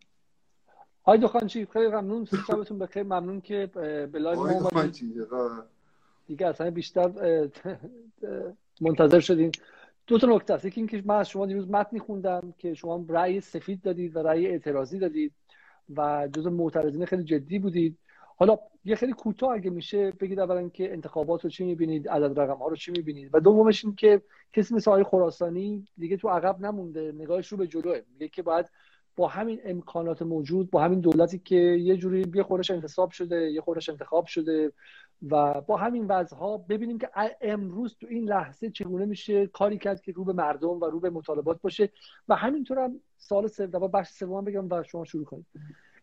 آقای 1.04 1.18
دخانچی؟ 1.18 1.66
خیلی 1.72 1.88
ممنون. 1.88 2.24
شبتون 2.24 2.78
بخیر. 2.78 3.02
ممنون 3.02 3.40
که 3.40 3.70
به 4.12 4.18
live 4.18 4.60
ما 4.72 4.84
دیگه 6.26 6.46
اصلا 6.46 6.70
بیشتر 6.70 7.10
منتظر 8.80 9.20
شدین. 9.20 9.52
دو 10.06 10.18
تا 10.18 10.26
نکته 10.26 10.54
است. 10.54 10.64
یکی 10.64 10.80
اینکه 10.80 11.02
من 11.06 11.14
از 11.14 11.28
شما 11.28 11.46
دیروز 11.46 11.70
متنی 11.70 11.98
خوندم 11.98 12.54
که 12.58 12.74
شما 12.74 13.04
رأی 13.08 13.40
سفید 13.40 13.82
دادید 13.82 14.16
و 14.16 14.18
رأی 14.18 14.46
اعتراضی 14.46 14.98
دادید. 14.98 15.32
و 15.96 16.28
جز 16.32 16.46
معترضین 16.46 17.06
خیلی 17.06 17.24
جدی 17.24 17.58
بودید. 17.58 17.98
حالا 18.36 18.58
یه 18.84 18.96
خیلی 18.96 19.12
کوتاه 19.12 19.52
اگه 19.52 19.70
میشه 19.70 20.10
بگید 20.10 20.40
اولا 20.40 20.68
که 20.68 20.92
انتخابات 20.92 21.44
رو 21.44 21.50
چی 21.50 21.64
می‌بینید 21.64 22.08
عدد 22.08 22.40
رقم 22.40 22.56
ها 22.56 22.68
رو 22.68 22.76
چی 22.76 22.92
می‌بینید؟ 22.92 23.30
و 23.32 23.40
دومش 23.40 23.84
این 23.84 23.94
که 23.94 24.22
کسی 24.52 24.74
مثل 24.74 24.90
آقای 24.90 25.04
خراسانی 25.04 25.84
دیگه 25.98 26.16
تو 26.16 26.28
عقب 26.28 26.60
نمونده 26.60 27.12
نگاهش 27.12 27.48
رو 27.48 27.58
به 27.58 27.66
جلوه. 27.66 28.00
میگه 28.12 28.28
که 28.28 28.42
باید 28.42 28.66
با 29.16 29.28
همین 29.28 29.60
امکانات 29.64 30.22
موجود 30.22 30.70
با 30.70 30.82
همین 30.82 31.00
دولتی 31.00 31.38
که 31.38 31.56
یه 31.56 31.96
جوری 31.96 32.24
یه 32.34 32.42
خورش 32.42 32.70
انتصاب 32.70 33.10
شده 33.10 33.50
یه 33.50 33.60
خورش 33.60 33.88
انتخاب 33.88 34.26
شده 34.26 34.72
و 35.30 35.60
با 35.60 35.76
همین 35.76 36.06
وضعها 36.06 36.58
ببینیم 36.58 36.98
که 36.98 37.10
امروز 37.40 37.96
تو 38.00 38.06
این 38.10 38.28
لحظه 38.28 38.70
چگونه 38.70 39.04
میشه 39.04 39.46
کاری 39.46 39.78
کرد 39.78 40.00
که 40.00 40.12
رو 40.12 40.24
به 40.24 40.32
مردم 40.32 40.80
و 40.80 40.84
رو 40.84 41.00
به 41.00 41.10
مطالبات 41.10 41.60
باشه. 41.60 41.90
و 42.28 42.34
همینطور 42.34 42.78
هم 42.78 43.00
سال 43.18 43.46
سوم 43.46 43.88
بخش 43.88 44.08
سوم 44.08 44.44
بگم 44.44 44.66
و 44.70 44.82
شما 44.82 45.04
شروع 45.04 45.24
کنید. 45.24 45.46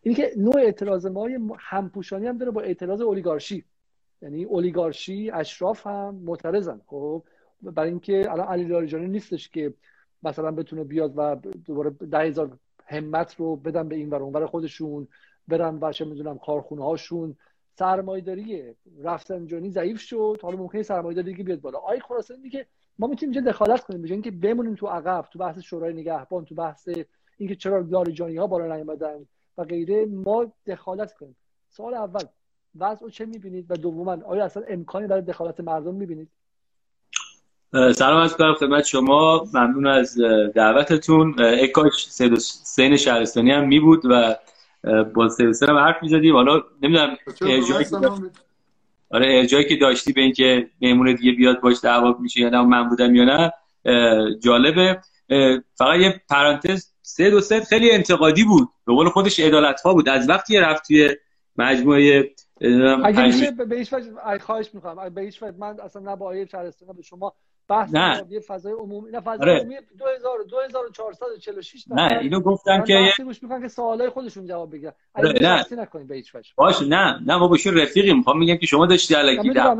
اینی 0.02 0.16
که 0.16 0.32
نوع 0.36 0.56
اعتراض 0.56 1.06
ما 1.06 1.28
همپوشانی 1.58 2.26
هم 2.26 2.38
داره 2.38 2.50
با 2.50 2.60
اعتراض 2.60 3.00
اولیگارشی. 3.00 3.64
یعنی 4.22 4.44
اولیگارشی 4.44 5.30
اشراف 5.30 5.86
هم 5.86 6.14
معترضن. 6.14 6.80
خب 6.86 7.24
برای 7.62 7.90
اینکه 7.90 8.32
الان 8.32 8.46
علی 8.46 8.64
لاریجانی 8.64 9.08
نیستش 9.08 9.48
که 9.48 9.74
مثلا 10.22 10.50
بتونه 10.50 10.84
بیاد 10.84 11.12
و 11.16 11.36
دوباره 11.64 11.90
ده 11.90 12.18
هزار 12.18 12.58
همت 12.86 13.34
رو 13.34 13.56
بدن 13.56 13.88
به 13.88 13.96
این 13.96 14.10
ور 14.10 14.46
خودشون 14.46 15.08
برن 15.48 15.78
و 15.80 15.92
چه 15.92 16.04
می‌دونم 16.04 16.38
کارخونه 16.38 16.84
هاشون 16.84 17.36
سرمایه‌داری 17.78 18.74
رفتنجانی 19.02 19.70
ضعیف 19.70 20.00
شد. 20.00 20.38
حالا 20.42 20.56
ممکنه 20.56 20.82
سرمایه‌داری 20.82 21.32
دیگه 21.32 21.44
بیاد 21.44 21.60
بالا. 21.60 21.78
آی 21.78 22.00
خراسانی 22.00 22.40
میگه 22.40 22.66
ما 22.98 23.06
می‌تونیم 23.06 23.34
اینجا 23.34 23.52
دخالت 23.52 23.84
کنیم؟ 23.84 24.02
بجای 24.02 24.12
اینکه 24.12 24.30
بمونیم 24.30 24.74
تو 24.74 24.86
عقب 24.86 25.28
تو 25.32 25.38
بحث 25.38 25.58
شورای 25.58 25.92
نگهبان 25.92 26.44
تو 26.44 26.54
بحث 26.54 26.88
اینکه 27.36 27.56
چرا 27.56 27.80
لاریجانی 27.80 28.36
ها 28.36 28.46
بالا 28.46 28.76
نیومدن 28.76 29.26
و 29.58 29.64
غیره 29.64 30.06
ما 30.06 30.52
دخالت 30.66 31.12
کنیم. 31.12 31.36
سوال 31.70 31.94
اول 31.94 32.22
وضع 32.78 33.08
چه 33.08 33.26
می‌بینید؟ 33.26 33.66
و 33.68 33.76
دوما 33.76 34.18
آیا 34.26 34.44
اصلا 34.44 34.62
امکانی 34.68 35.06
برای 35.06 35.22
دخالت 35.22 35.60
مردم 35.60 35.94
می‌بینید؟ 35.94 36.28
سلام 37.72 38.22
از 38.22 38.36
کنم 38.36 38.54
خدمت 38.54 38.84
شما. 38.84 39.44
ممنون 39.54 39.86
از 39.86 40.20
دعوتتون. 40.54 41.34
اکاش 41.38 42.10
سین 42.64 42.96
شهرستانی 42.96 43.50
هم 43.50 43.68
می 43.68 43.80
بود 43.80 44.02
و 44.04 44.36
با 45.14 45.28
سه 45.28 45.66
هم 45.68 45.76
حرف 45.76 46.02
می‌زدیم. 46.02 46.34
حالا 46.34 46.62
نمی‌دونم 46.82 47.16
ارجایی 47.40 47.84
که 47.84 47.96
آره 49.10 49.26
ارجایی 49.38 49.64
که 49.64 49.76
داشتی 49.76 50.12
به 50.12 50.20
اینکه 50.20 50.70
مهمون 50.80 51.14
دیگه 51.14 51.32
بیاد 51.32 51.60
باش 51.60 51.76
دعوا 51.82 52.16
میشه 52.20 52.40
یا 52.40 52.48
نه 52.48 52.62
من 52.62 52.88
بودم 52.88 53.14
یا 53.14 53.24
نه 53.24 53.52
جالبه. 54.38 55.00
فقط 55.74 56.00
یه 56.00 56.22
پرانتز 56.30 56.92
سه 57.02 57.30
دو 57.30 57.40
ست 57.40 57.64
خیلی 57.64 57.90
انتقادی 57.90 58.44
بود. 58.44 58.68
به 58.86 58.92
قول 58.92 59.08
خودش 59.08 59.40
ادالت 59.40 59.80
ها 59.80 59.94
بود. 59.94 60.08
از 60.08 60.28
وقتی 60.28 60.58
رفت 60.58 60.86
توی 60.86 61.16
مجموعه 61.56 62.30
اگه 63.04 63.26
میشه 63.26 63.50
به 63.50 63.76
هیچ 63.76 63.92
وجه 63.92 64.38
خواهش 64.38 64.70
می‌کنم. 64.74 65.08
به 65.08 65.22
هیچ 65.22 65.42
وجه 65.42 65.54
من 65.58 65.80
اصلا 65.80 66.02
نه 66.02 66.16
با 66.16 66.26
آیه 66.26 66.46
شهرستان 66.46 66.96
به 66.96 67.02
شما. 67.02 67.34
بحث 67.70 67.94
نه. 67.94 68.24
یه 68.30 68.40
فضای 68.40 68.72
عمومی 68.72 69.10
نه 69.10 69.20
فضای 69.20 69.38
آره. 69.40 69.60
عمومی 69.60 69.76
2000 69.98 70.38
2446 70.48 71.84
نه 71.88 72.18
اینو 72.22 72.40
گفتم 72.40 72.84
که 72.84 73.12
گوش 73.24 73.42
می‌کنن 73.42 73.62
که 73.62 73.68
سوالای 73.68 74.08
خودشون 74.08 74.46
جواب 74.46 74.72
بگیرن. 74.72 74.92
آره، 75.14 75.32
نه. 75.42 75.64
نکنید 75.72 76.08
به 76.08 76.14
هیچ 76.14 76.34
وجه. 76.34 76.50
باشه 76.56 76.84
نه. 76.84 77.20
نه 77.26 77.36
ما 77.36 77.48
باشون 77.48 77.76
رفیقیم. 77.76 78.16
می‌خوام 78.16 78.38
میگم 78.38 78.56
که 78.56 78.66
شما 78.66 78.86
داشتی 78.86 79.14
الکی 79.14 79.50
در 79.50 79.76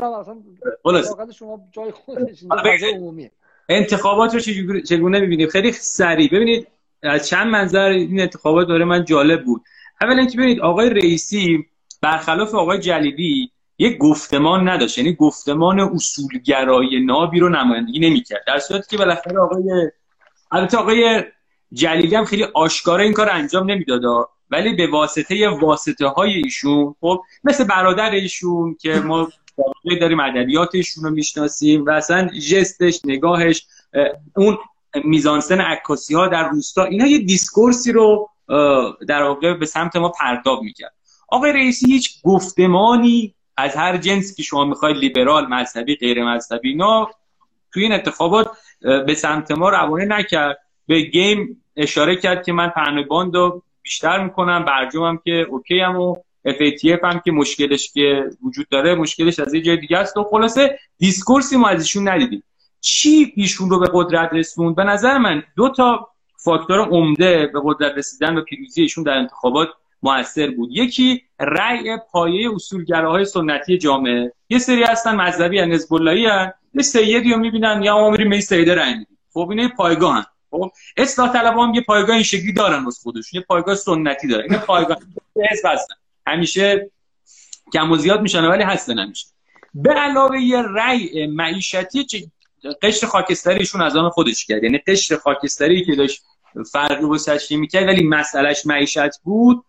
خلاص. 0.83 1.07
شما 1.35 1.61
جای 1.71 1.91
خودش 1.91 2.43
فضای 2.43 2.93
عمومیه 2.93 3.31
انتخابات 3.69 4.33
رو 4.33 4.39
چگونه 4.81 5.19
می‌بینیم 5.19 5.47
خیلی 5.47 5.71
سریع. 5.71 6.29
ببینید 6.29 6.67
از 7.03 7.27
چند 7.27 7.47
منظر 7.47 7.89
این 7.89 8.19
انتخابات 8.21 8.67
داره 8.67 8.85
من 8.85 9.05
جالب 9.05 9.43
بود. 9.45 9.61
اولا 10.01 10.17
اینکه 10.17 10.37
ببینید 10.37 10.59
آقای 10.59 10.89
رئیسی 10.89 11.65
برخلاف 12.01 12.55
آقای 12.55 12.79
جلیلی 12.79 13.51
یک 13.81 13.97
گفتمان 13.97 14.69
نداشت. 14.69 14.97
یعنی 14.97 15.13
گفتمان 15.13 15.79
اصولگرای 15.79 16.99
نابی 16.99 17.39
رو 17.39 17.49
نمایندگی 17.49 17.99
نمی‌کرد. 17.99 18.43
در 18.47 18.59
صورتی 18.59 18.87
که 18.89 18.97
بالاخره 18.97 19.39
آقای 19.39 19.91
البته 20.51 20.77
آقای 20.77 21.23
جلیلی 21.73 22.15
هم 22.15 22.25
خیلی 22.25 22.43
آشکارا 22.43 23.03
این 23.03 23.13
کار 23.13 23.29
انجام 23.29 23.71
نمی‌داد. 23.71 24.01
ولی 24.51 24.75
به 24.75 24.87
واسطه 24.87 25.49
واسطه 25.49 26.07
های 26.07 26.33
ایشون 26.33 26.95
خب 27.01 27.21
مثل 27.43 27.63
برادر 27.63 28.11
ایشون 28.11 28.77
که 28.81 28.93
ما 28.93 29.29
داریم 30.01 30.19
ادبیات 30.19 30.69
ایشون 30.75 31.03
رو 31.03 31.09
می‌شناسیم 31.09 31.85
و 31.85 31.89
اصلا 31.89 32.27
جستش 32.27 32.99
نگاهش 33.05 33.65
اه، 33.93 34.07
اون 34.35 34.57
میزانسن 35.03 35.61
عکاسی 35.61 36.15
ها 36.15 36.27
در 36.27 36.49
روستا 36.49 36.83
اینا 36.83 37.07
یه 37.07 37.17
دیسکورسی 37.17 37.91
رو 37.91 38.29
در 39.07 39.23
واقع 39.23 39.53
به 39.53 39.65
سمت 39.65 39.95
ما 39.95 40.09
پرداب 40.09 40.61
می‌کرد. 40.61 40.93
آقای 41.27 41.53
رئیسی 41.53 41.91
هیچ 41.91 42.21
گفتمانی 42.23 43.35
از 43.57 43.75
هر 43.75 43.97
جنس 43.97 44.35
که 44.35 44.43
شما 44.43 44.65
می‌خواید 44.65 44.97
لیبرال 44.97 45.47
مذهبی 45.47 45.95
غیر 45.95 46.23
مذهبی 46.23 46.69
اینا 46.69 47.09
توی 47.73 47.83
این 47.83 47.91
انتخابات 47.91 48.51
به 48.81 49.13
سمت 49.13 49.51
ما 49.51 49.69
روانه 49.69 50.05
نکرد. 50.05 50.57
به 50.87 51.01
game 51.01 51.63
اشاره 51.75 52.15
کرد 52.15 52.45
که 52.45 52.53
من 52.53 52.69
پهنای 52.69 53.03
باند 53.03 53.35
رو 53.35 53.63
بیشتر 53.81 54.23
می‌کنم 54.23 54.65
برجامم 54.65 55.19
که 55.25 55.45
OK 55.49 55.79
هم 55.79 55.95
و 55.99 56.15
FATF 56.47 57.03
هم 57.03 57.19
که 57.19 57.31
مشکلش 57.31 57.91
که 57.93 58.29
وجود 58.43 58.69
داره 58.69 58.95
مشکلش 58.95 59.39
از 59.39 59.53
یه 59.53 59.61
جای 59.61 59.77
دیگه 59.77 59.97
است. 59.97 60.17
و 60.17 60.23
خلاصه 60.23 60.79
discourse 60.97 61.51
ی 61.51 61.57
ما 61.57 61.67
از 61.67 61.81
ایشون 61.81 62.07
ندیدیم. 62.07 62.43
چی 62.81 63.33
ایشون 63.35 63.69
رو 63.69 63.79
به 63.79 63.89
قدرت 63.93 64.29
رسوند؟ 64.33 64.75
به 64.75 64.83
نظر 64.83 65.17
من 65.17 65.43
دو 65.55 65.69
تا 65.69 66.07
فاکتور 66.37 66.79
عمده 66.79 67.49
به 67.53 67.61
قدرت 67.63 67.97
رسیدن 67.97 68.37
و 68.37 68.41
پیروزی 68.41 68.81
ایشون 68.81 69.03
در 69.03 69.17
انتخابات 69.17 69.69
موثر 70.03 70.51
بود. 70.51 70.69
یکی 70.71 71.23
رأی 71.39 71.97
پایه 72.11 72.55
اصولگراهای 72.55 73.25
سنتی 73.25 73.77
جامعه. 73.77 74.33
یه 74.49 74.59
سری 74.59 74.83
هستن 74.83 75.15
مذهبی 75.15 75.59
ان 75.59 75.71
حزب 75.71 75.93
اللهی 75.93 76.27
یه 76.73 76.83
سیدی 76.83 77.31
رو 77.31 77.37
می‌بینن 77.37 77.81
یا 77.83 77.97
ما 77.97 78.09
میریم 78.09 78.31
این 78.31 78.41
سیده 78.41 78.75
رأی 78.75 79.05
خب 79.33 79.47
اینا 79.49 79.63
یه 79.63 79.69
پایگاه 79.69 80.15
هن. 80.15 80.25
خب 80.51 80.71
اصلاح 80.97 81.33
طلبان 81.33 81.69
هم 81.69 81.75
یه 81.75 81.81
پایگاه 81.81 82.15
این 82.15 82.23
شکلی 82.23 82.53
دارن 82.53 82.83
واسه 82.83 83.01
خودشون. 83.01 83.39
یه 83.39 83.45
پایگاه 83.47 83.75
سنتی 83.75 84.27
دارن. 84.27 84.45
این 84.49 84.59
پایگاه 84.59 84.97
حزب 85.51 85.65
هستن. 85.65 85.95
همیشه 86.27 86.91
کم 87.73 87.91
و 87.91 87.95
زیاد 87.95 88.21
میشن 88.21 88.45
ولی 88.45 88.63
هستن 88.63 88.99
همیشه. 88.99 89.27
به 89.73 89.93
علاوه 89.93 90.41
یه 90.41 90.61
رأی 90.61 91.27
معیشتی 91.27 92.03
که 92.03 92.23
قشر 92.81 93.07
خاکستریشون 93.07 93.81
از 93.81 93.95
آن 93.95 94.09
خودش 94.09 94.45
کرد. 94.45 94.63
یعنی 94.63 94.77
قشر 94.77 95.15
خاکستری 95.15 95.85
که 95.85 95.95
داشت 95.95 96.23
فرقی 96.71 97.05
واسش 97.05 97.51
می‌کرد 97.51 97.87
ولی 97.87 98.03
مسئلهش 98.03 98.65
معیشت 98.65 99.21
بود. 99.23 99.65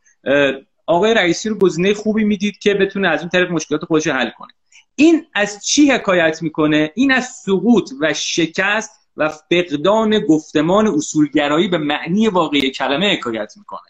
آقای 0.86 1.14
رئیسی 1.14 1.48
رو 1.48 1.58
گزینه 1.58 1.94
خوبی 1.94 2.24
می‌دید 2.24 2.58
که 2.58 2.74
بتونه 2.74 3.08
از 3.08 3.20
اون 3.20 3.28
طرف 3.28 3.50
مشکلات 3.50 3.84
خودش 3.84 4.06
حل 4.06 4.30
کنه. 4.38 4.52
این 4.94 5.26
از 5.34 5.66
چی 5.66 5.90
حکایت 5.90 6.42
می‌کنه؟ 6.42 6.92
این 6.94 7.12
از 7.12 7.26
سقوط 7.26 7.90
و 8.00 8.14
شکست 8.14 8.90
و 9.16 9.28
فقدان 9.28 10.18
گفتمان 10.18 10.86
اصولگرایی 10.86 11.68
به 11.68 11.78
معنی 11.78 12.28
واقعی 12.28 12.70
کلمه 12.70 13.12
حکایت 13.12 13.52
می‌کنه. 13.56 13.80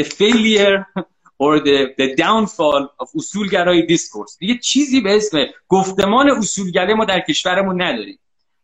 The 0.00 0.04
failure 0.04 0.84
or 1.42 1.60
the, 1.64 1.94
the 1.98 2.16
downfall 2.16 3.04
of 3.04 3.08
اصولگرایی 3.14 3.96
discourse. 3.96 4.38
دیگه 4.38 4.58
چیزی 4.58 5.00
به 5.00 5.16
اسم 5.16 5.46
گفتمان 5.68 6.30
اصولگرایی 6.30 6.94
ما 6.94 7.04
در 7.04 7.20
کشورمون 7.20 7.82
نداریم. 7.82 8.18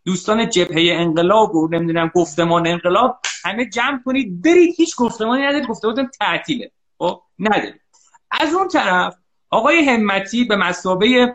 دوستان 0.05 0.49
جبهه 0.49 0.95
انقلاب 0.95 1.55
و 1.55 1.69
نمی‌دونم 1.69 2.11
گفتمان 2.15 2.67
انقلاب 2.67 3.19
همه 3.45 3.69
جمع 3.69 4.01
کنید 4.05 4.43
برید 4.43 4.75
هیچ 4.77 4.97
گفتمانی 4.97 5.43
ندارید 5.43 5.69
گفتمانتون 5.69 6.11
تعطیله. 6.21 6.71
خب 6.99 7.23
ندارید 7.39 7.81
از 8.31 8.55
اون 8.55 8.69
طرف 8.69 9.17
آقای 9.51 9.85
همتی 9.85 10.45
به 10.45 10.57
مسابه 10.57 11.35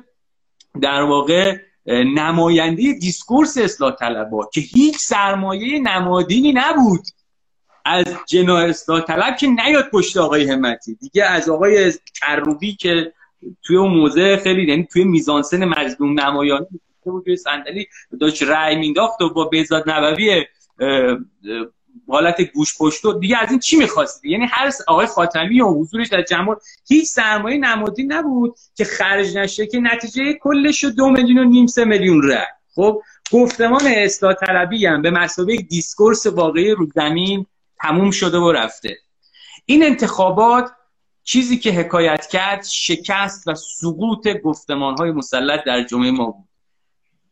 در 0.81 1.01
واقع 1.01 1.57
نماینده 1.87 2.93
دیسکورس 2.93 3.57
اصلاح 3.57 3.95
طلبها 3.95 4.49
که 4.53 4.61
هیچ 4.61 4.97
سرمایه 4.97 5.79
نمادینی 5.79 6.53
نبود 6.55 7.01
از 7.85 8.05
جناح 8.27 8.63
اصلاح 8.63 9.01
طلب 9.01 9.37
که 9.37 9.47
نیاد 9.47 9.89
پشت 9.89 10.17
آقای 10.17 10.49
همتی. 10.49 10.95
دیگه 10.95 11.23
از 11.23 11.49
آقای 11.49 11.93
کروبی 12.21 12.75
که 12.75 13.13
توی 13.63 13.77
اون 13.77 13.93
موضع 13.93 14.35
خیلی 14.35 14.67
یعنی 14.67 14.87
توی 14.91 15.03
میزانسن 15.03 15.65
مظلوم 15.65 16.19
نمایانی 16.19 16.65
نشسته 16.71 17.11
بود 17.11 17.23
توی 17.23 17.35
صندلی 17.35 17.87
داشت 18.19 18.43
رأی 18.43 18.75
مینداخت 18.75 19.21
و 19.21 19.33
با 19.33 19.45
بهزاد 19.45 19.89
نبوی 19.89 20.45
حالت 22.07 22.41
گوش 22.41 22.77
پشت 22.77 23.05
و 23.05 23.13
دیگه 23.13 23.37
از 23.37 23.49
این 23.49 23.59
چی 23.59 23.77
می‌خواستی؟ 23.77 24.29
یعنی 24.29 24.45
هر 24.51 24.71
آقای 24.87 25.05
خاتمی 25.05 25.61
و 25.61 25.67
حضورش 25.67 26.07
در 26.07 26.21
جمع 26.21 26.55
هیچ 26.87 27.07
سرمایه 27.07 27.57
نمادی 27.57 28.03
نبود 28.03 28.55
که 28.75 28.85
خرج 28.85 29.37
نشه 29.37 29.67
که 29.67 29.79
نتیجه 29.79 30.33
کلش 30.33 30.81
شد 30.81 30.95
دو 30.95 31.09
میلیون 31.09 31.39
و 31.39 31.49
نیم 31.49 31.67
سه 31.67 31.85
میلیون 31.85 32.23
رأی 32.23 32.45
خب 32.75 33.01
گفتمان 33.31 33.81
اصلاح 33.85 34.33
طلبی 34.33 34.85
هم 34.85 35.01
به 35.01 35.11
مسابقه 35.11 35.55
دیسکورس 35.57 36.25
واقعی 36.25 36.71
رو 36.71 36.87
زمین 36.95 37.45
تموم 37.81 38.11
شده 38.11 38.37
و 38.37 38.51
رفته. 38.51 38.97
این 39.65 39.83
انتخابات 39.83 40.71
چیزی 41.23 41.57
که 41.57 41.71
حکایت 41.71 42.27
کرد 42.27 42.65
شکست 42.65 43.47
و 43.47 43.55
سقوط 43.55 44.27
گفتمان 44.43 44.97
های 44.97 45.11
مسلط 45.11 45.63
در 45.65 45.83
جامعه 45.83 46.11
ما 46.11 46.25
بود. 46.25 46.49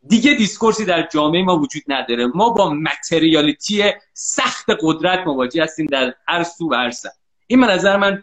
دیگه 0.08 0.34
discourse 0.34 0.79
ی 0.79 0.84
در 0.84 1.08
جامعه 1.12 1.42
ما 1.42 1.58
وجود 1.58 1.82
نداره. 1.88 2.26
ما 2.26 2.50
با 2.50 2.70
materiality 2.70 3.82
سخت 4.12 4.66
قدرت 4.80 5.26
مواجه 5.26 5.62
هستیم 5.62 5.86
در 5.86 6.14
هر 6.28 6.42
سو 6.42 6.70
و 6.70 6.74
هر 6.74 6.90
سر 6.90 7.08
این 7.46 7.60
به 7.60 7.66
نظر 7.66 7.96
من 7.96 8.22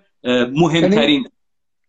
مهمترین. 0.51 1.29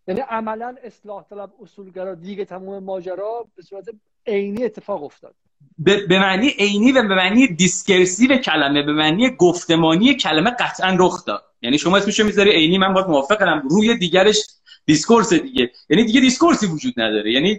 یعنی 0.08 0.20
عملا 0.20 0.74
اصلاح 0.84 1.24
طلب 1.30 1.50
اصولگرا 1.62 2.14
دیگه 2.14 2.44
تمام 2.44 2.84
ماجرا 2.84 3.46
به 3.56 3.62
صورت 3.62 3.84
عینی 4.26 4.64
اتفاق 4.64 5.04
افتاد. 5.04 5.34
به 5.78 6.18
معنی 6.18 6.48
عینی 6.48 6.92
و 6.92 7.02
به 7.08 7.14
معنی 7.14 7.46
discursive 7.46 8.36
کلمه 8.36 8.82
به 8.82 8.92
معنی 8.92 9.30
گفتمانی 9.30 10.14
کلمه 10.14 10.50
قطعا 10.50 10.96
رخ 10.98 11.24
داد. 11.24 11.44
یعنی 11.62 11.78
شما 11.78 11.96
اسمشو 11.96 12.24
می‌ذاری 12.24 12.50
عینی 12.50 12.78
من 12.78 12.94
باید 12.94 13.06
موافقم. 13.06 13.62
روی 13.70 13.96
دیگرش 13.96 14.36
discourse 14.86 15.32
دیگه. 15.32 15.70
یعنی 15.90 16.04
دیگه 16.04 16.20
discourse 16.20 16.62
ی 16.62 16.66
وجود 16.66 16.94
نداره. 16.96 17.32
یعنی 17.32 17.58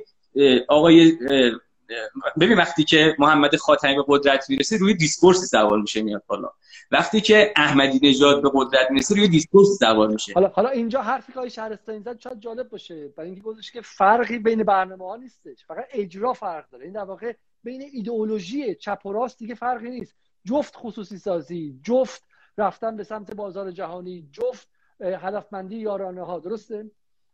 آقای 0.67 1.17
ببین 2.39 2.57
وقتی 2.57 2.83
که 2.83 3.15
محمد 3.19 3.55
خاتمی 3.55 3.95
به 3.95 4.03
قدرت 4.07 4.49
می‌رسه 4.49 4.77
روی 4.77 4.93
discourse 4.93 5.40
ی 5.40 5.45
سوار 5.45 5.81
میشه 5.81 6.01
میاد 6.01 6.23
بالا. 6.27 6.49
وقتی 6.91 7.21
که 7.21 7.53
احمدی 7.55 8.09
نژاد 8.09 8.41
به 8.41 8.51
قدرت 8.53 8.91
می‌رسه 8.91 9.15
روی 9.15 9.27
discourse 9.27 9.69
ی 9.69 9.73
سوار 9.73 10.07
میشه. 10.07 10.33
حالا 10.33 10.47
حالا 10.47 10.69
اینجا 10.69 11.01
حرفی 11.01 11.33
که 11.33 11.49
شهرستانی 11.49 11.99
زد 11.99 12.19
شاید 12.19 12.39
جالب 12.39 12.69
باشه. 12.69 13.07
برای 13.07 13.29
اینکه 13.29 13.41
گفتش 13.41 13.71
که 13.71 13.81
فرقی 13.81 14.39
بین 14.39 14.63
برنامه 14.63 15.05
ها 15.05 15.15
نیستش. 15.15 15.65
فقط 15.65 15.85
اجرا 15.91 16.33
فرق 16.33 16.69
داره. 16.69 16.85
این 16.85 16.93
در 16.93 17.03
واقع 17.03 17.33
بین 17.63 17.89
ایدئولوژی 17.93 18.75
چپ 18.75 19.05
و 19.05 19.11
راست 19.11 19.39
دیگه 19.39 19.55
فرقی 19.55 19.89
نیست. 19.89 20.15
جفت 20.45 20.75
خصوصی 20.75 21.17
سازی 21.17 21.79
جفت 21.83 22.23
رفتن 22.57 22.97
به 22.97 23.03
سمت 23.03 23.33
بازار 23.33 23.71
جهانی 23.71 24.29
جفت 24.31 24.67
هدفمندی 25.01 25.75
یارانه 25.75 26.25
ها 26.25 26.39
درسته؟ 26.39 26.91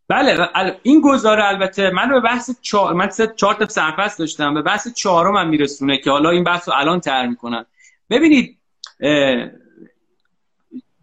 بله 0.09 0.49
این 0.83 1.01
گزاره 1.01 1.45
البته 1.45 1.89
من 1.89 2.09
به 2.09 2.19
بحث 2.19 2.51
چهار 2.61 2.93
من 2.93 3.09
سه 3.09 3.33
چهار 3.35 3.53
تا 3.53 3.67
سرفصل 3.67 4.23
داشتم. 4.23 4.53
به 4.53 4.61
بحث 4.61 4.87
چهارم 4.93 5.35
هم 5.35 5.49
میرسونه 5.49 5.97
که 5.97 6.11
حالا 6.11 6.29
این 6.29 6.43
بحث 6.43 6.69
رو 6.69 6.73
الان 6.77 6.99
تر 6.99 7.27
می‌کنم 7.27 7.65
ببینید 8.09 8.57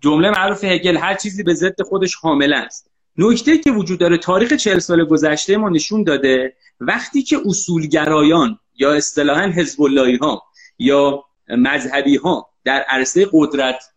جمله 0.00 0.30
معروف 0.30 0.64
هگل 0.64 0.96
هر 0.96 1.14
چیزی 1.14 1.42
به 1.42 1.54
ضد 1.54 1.82
خودش 1.82 2.14
حامل 2.14 2.52
است. 2.52 2.90
نکته 3.16 3.58
که 3.58 3.70
وجود 3.70 3.98
داره 3.98 4.18
تاریخ 4.18 4.52
چهل 4.52 4.78
سال 4.78 5.04
گذشته 5.04 5.56
ما 5.56 5.68
نشون 5.68 6.02
داده 6.02 6.56
وقتی 6.80 7.22
که 7.22 7.38
اصولگرایان 7.46 8.58
یا 8.76 8.92
اصطلاحا 8.92 9.46
حزب 9.46 9.80
ها 10.22 10.42
یا 10.78 11.24
مذهبی 11.48 12.16
ها 12.16 12.50
در 12.64 12.84
عرصه 12.88 13.28
قدرت 13.32 13.93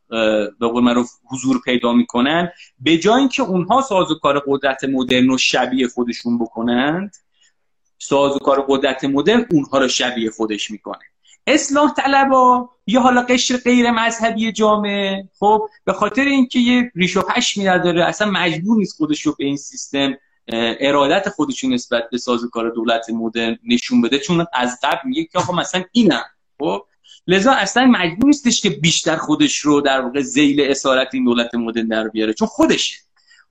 به 0.59 0.67
قول 0.67 0.83
معروف 0.83 1.11
حضور 1.31 1.61
پیدا 1.65 1.93
می‌کنن. 1.93 2.51
به 2.79 2.97
جای 2.97 3.19
اینکه 3.19 3.43
اونها 3.43 3.81
سازوکار 3.81 4.43
قدرت 4.47 4.83
مدرن 4.83 5.31
و 5.31 5.37
شبیه 5.37 5.87
خودشون 5.87 6.39
بکنند 6.39 7.15
سازوکار 7.99 8.65
قدرت 8.69 9.03
مدرن 9.03 9.45
اونها 9.51 9.77
رو 9.77 9.87
شبیه 9.87 10.31
خودش 10.31 10.71
می‌کنه. 10.71 10.99
اصلاح 11.47 11.93
طلبا 11.93 12.69
یا 12.87 13.01
حالا 13.01 13.21
قشر 13.21 13.57
غیر 13.57 13.91
مذهبی 13.91 14.51
جامعه 14.51 15.29
خب 15.39 15.69
به 15.85 15.93
خاطر 15.93 16.21
اینکه 16.21 16.59
یه 16.59 16.91
ریش 16.95 17.17
و 17.17 17.21
پشمی 17.21 17.63
نداره 17.63 18.05
اصلا 18.05 18.31
مجبور 18.31 18.77
نیست 18.77 18.97
خودش 18.97 19.21
رو 19.21 19.35
به 19.37 19.45
این 19.45 19.57
سیستم 19.57 20.13
ارادت 20.79 21.29
خودشون 21.29 21.73
نسبت 21.73 22.09
به 22.11 22.17
سازوکار 22.17 22.69
دولت 22.69 23.09
مدرن 23.09 23.57
نشون 23.63 24.01
بده 24.01 24.19
چون 24.19 24.45
از 24.53 24.79
قبل 24.83 24.99
میگه 25.05 25.23
که 25.23 25.39
آقا 25.39 25.53
مثلا 25.53 25.83
اینم 25.91 26.25
خب 26.59 26.85
لذا 27.27 27.51
اصلا 27.51 27.85
مجبور 27.85 28.25
نیستش 28.25 28.61
که 28.61 28.69
بیشتر 28.69 29.15
خودش 29.15 29.57
رو 29.57 29.81
در 29.81 30.01
واقع 30.01 30.21
ذیل 30.21 30.61
اسارت 30.61 31.07
این 31.13 31.23
دولت 31.23 31.55
مدرن 31.55 31.87
در 31.87 32.07
بیاره 32.07 32.33
چون 32.33 32.47
خودشه. 32.47 32.95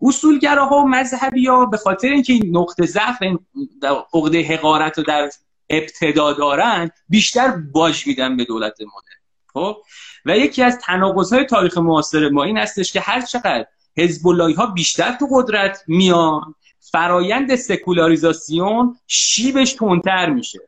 اصولگراها 0.02 0.76
و 0.76 0.88
مذهبی 0.88 1.46
ها 1.46 1.66
به 1.66 1.76
خاطر 1.76 2.08
اینکه 2.08 2.32
این 2.32 2.56
نقطه 2.56 2.86
ضعف 2.86 3.18
عقده 4.14 4.42
حقارت 4.42 4.98
رو 4.98 5.04
در 5.04 5.30
ابتدا 5.70 6.32
دارن 6.32 6.90
بیشتر 7.08 7.48
باج 7.72 8.06
میدن 8.06 8.36
به 8.36 8.44
دولت 8.44 8.80
مدرن. 8.80 9.16
خب؟ 9.46 9.76
و 10.26 10.38
یکی 10.38 10.62
از 10.62 10.78
های 11.32 11.44
تاریخ 11.44 11.78
معاصر 11.78 12.28
ما 12.28 12.44
این 12.44 12.58
هستش 12.58 12.92
که 12.92 13.00
هر 13.00 13.20
چقدر 13.20 13.66
حزب 13.96 14.26
ها 14.56 14.66
بیشتر 14.66 15.12
تو 15.12 15.28
قدرت 15.30 15.82
میان 15.86 16.54
فرایند 16.92 17.56
سکولاریزاسیون 17.56 18.96
شیبش 19.06 19.72
تندتر 19.72 20.30
میشه. 20.30 20.58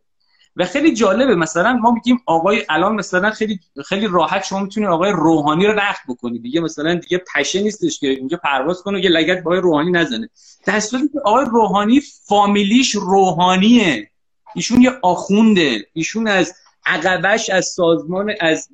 و 0.59 0.65
خیلی 0.65 0.95
جالبه 0.95 1.35
مثلا 1.35 1.73
ما 1.73 1.91
میگیم 1.91 2.21
آقای 2.27 2.65
الان 2.69 2.95
مثلا 2.95 3.31
خیلی 3.31 3.61
خیلی 3.87 4.09
راحت 4.11 4.45
شما 4.45 4.61
می‌تونید 4.61 4.89
آقای 4.89 5.13
روحانی 5.13 5.67
رو 5.67 5.73
رخت 5.73 6.01
بکنید 6.09 6.43
دیگه 6.43 6.61
مثلا 6.61 6.95
دیگه 6.95 7.23
پشه 7.35 7.63
نیستش 7.63 8.01
که 8.01 8.09
اینجا 8.09 8.41
پرواز 8.45 8.83
کنه 8.83 9.05
یه 9.05 9.11
لگت 9.11 9.43
با 9.43 9.51
آقای 9.51 9.61
روحانی 9.61 9.91
نزنه. 9.91 10.29
در 10.67 10.81
صورتی 10.81 11.09
که 11.09 11.21
آقای 11.25 11.47
روحانی 11.51 12.01
فامیلیش 12.27 12.95
روحانیه. 12.95 14.11
ایشون 14.55 14.81
یه 14.83 14.91
آخونده. 15.03 15.87
ایشون 15.93 16.29
از 16.29 16.55
عقبش 16.87 17.51
از 17.51 17.67
سازمان 17.67 18.35
از 18.41 18.69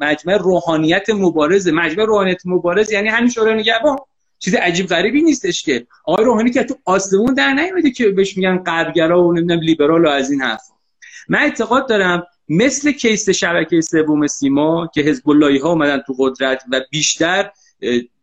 مجمع 0.00 0.36
روحانیت 0.36 1.10
مبارزه. 1.10 1.72
مجمع 1.72 2.04
روحانیت 2.04 2.42
مبارز 2.44 2.92
یعنی 2.92 3.08
همین 3.08 3.30
شورای 3.30 3.54
نگهبان. 3.54 3.96
چیز 4.38 4.54
عجیب 4.54 4.86
غریبی 4.86 5.22
نیستش 5.22 5.62
که. 5.62 5.86
آقای 6.04 6.24
روحانی 6.24 6.50
که 6.50 6.64
تو 6.64 6.74
آسمون 6.84 7.34
در 7.34 7.52
نیومده 7.52 7.90
که 7.90 8.08
بهش 8.08 8.36
میگن 8.36 8.58
غربگرا 8.58 9.24
و 9.24 9.32
نمی‌دونم 9.32 9.60
لیبرال 9.60 10.04
و 10.04 10.08
از 10.08 10.30
این 10.30 10.42
حرف 10.42 10.62
من 11.28 11.38
اعتقاد 11.38 11.88
دارم 11.88 12.26
مثل 12.48 12.92
case 12.92 13.30
شبکه 13.30 13.80
سوم 13.80 14.26
سیما 14.26 14.90
که 14.94 15.00
حزب 15.00 15.26
ها 15.62 15.70
اومدن 15.70 16.02
تو 16.06 16.14
قدرت 16.18 16.62
و 16.72 16.80
بیشتر 16.90 17.50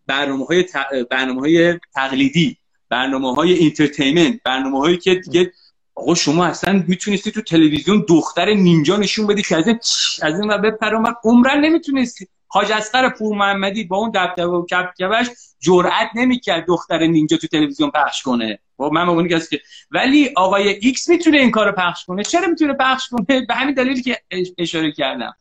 برنامه 0.07 0.45
های, 0.45 0.65
برنامه 1.09 1.41
های 1.41 1.79
تقلیدی 1.93 2.57
برنامه 2.89 3.33
های 3.33 3.53
entertainment 3.53 4.39
برنامه 4.45 4.79
هایی 4.79 4.97
که 4.97 5.15
دیگه 5.15 5.51
آقا 5.95 6.15
شما 6.15 6.45
اصلا 6.45 6.83
می‌تونستی 6.87 7.31
تو 7.31 7.41
تلویزیون 7.41 8.05
دختر 8.09 8.53
نینجا 8.53 8.97
نشون 8.97 9.27
بدی 9.27 9.41
که 9.41 9.55
از 9.55 9.67
این 9.67 9.79
از 10.21 10.39
این 10.39 10.51
و 10.51 10.57
بپر 10.57 11.13
عمرا 11.23 11.65
نمی‌تونستی. 11.65 12.27
حاج 12.47 12.71
اصغر 12.71 13.09
پور 13.09 13.37
محمدی 13.37 13.83
با 13.83 13.97
اون 13.97 14.11
دبدبه 14.11 14.45
و 14.45 14.65
کبکبش 14.65 15.27
جرئت 15.59 16.09
نمی‌کرد 16.15 16.65
دختر 16.65 17.07
نینجا 17.07 17.37
تو 17.37 17.47
تلویزیون 17.47 17.91
پخش 17.91 18.23
کنه. 18.23 18.59
با 18.77 18.89
من 18.89 19.09
اون 19.09 19.27
که 19.27 19.61
ولی 19.91 20.29
آقای 20.35 20.69
X 20.69 21.09
می‌تونه 21.09 21.37
این 21.37 21.51
کارو 21.51 21.71
پخش 21.71 22.05
کنه. 22.05 22.23
چرا 22.23 22.47
می‌تونه 22.47 22.73
پخش 22.73 23.09
کنه؟ 23.09 23.45
به 23.47 23.55
همین 23.55 23.73
دلیلی 23.73 24.01
که 24.01 24.21
اشاره 24.57 24.91
کردم. 24.91 25.33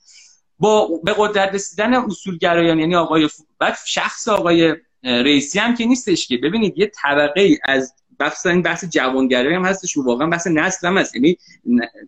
با 0.59 0.89
به 1.05 1.15
قدرت 1.19 1.55
رسیدن 1.55 1.95
اصولگرایان 1.95 2.79
یعنی 2.79 2.97
آقای 2.97 3.29
بعد 3.59 3.77
شخص 3.87 4.29
آقای 4.29 4.75
رئیسی 5.03 5.59
هم 5.59 5.75
که 5.75 5.87
نیستش 5.87 6.29
که. 6.29 6.37
ببینید 6.37 6.79
یه 6.79 6.93
طبقه 7.03 7.59
از 7.65 7.95
بحث 8.19 8.47
این 8.47 8.63
بحث 8.63 8.85
جوانگرایی 8.85 9.57
هم 9.57 9.65
هستش 9.65 9.97
و 9.97 10.05
واقعا 10.05 10.27
بحث 10.27 10.47
نسل 10.47 10.89
هم 10.89 10.99
هست. 10.99 11.15
یعنی 11.15 11.39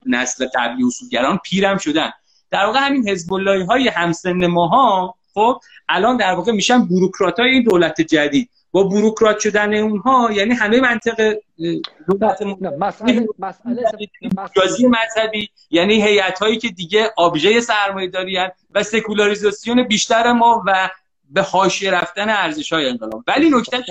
نسل 0.06 0.46
قبلی 0.54 0.84
اصولگران 0.86 1.38
پیرم 1.44 1.78
شدن. 1.78 2.10
در 2.50 2.66
واقع 2.66 2.78
همین 2.78 3.08
حزب 3.08 3.32
های 3.68 3.88
همسن 3.88 4.46
ماها 4.46 5.14
خب 5.34 5.60
الان 5.88 6.16
در 6.16 6.34
واقع 6.34 6.52
میشن 6.52 6.78
بوروکرات 6.78 7.40
های 7.40 7.50
این 7.50 7.62
دولت 7.62 8.00
جدید. 8.00 8.50
با 8.72 8.82
بوروکرات 8.82 9.38
شدن 9.38 9.74
اونها 9.74 10.32
یعنی 10.32 10.54
همه 10.54 10.80
منطق 10.80 11.36
دولت 12.08 12.42
مسئله 12.78 13.26
مسئله 13.38 14.88
مذهبی 14.88 15.50
یعنی 15.70 16.02
هیئت 16.02 16.38
هایی 16.38 16.58
که 16.58 16.68
دیگه 16.68 17.10
آبژه 17.16 17.60
سرمایه 17.60 18.08
داری 18.08 18.38
و 18.70 18.82
سکولاریزاسیون 18.82 19.82
بیشتر 19.82 20.32
ما 20.32 20.62
و 20.66 20.90
به 21.30 21.42
حاشیه 21.42 21.90
رفتن 21.90 22.28
ارزش 22.28 22.72
های 22.72 22.88
انقلاب. 22.88 23.24
ولی 23.26 23.50
نکته 23.50 23.84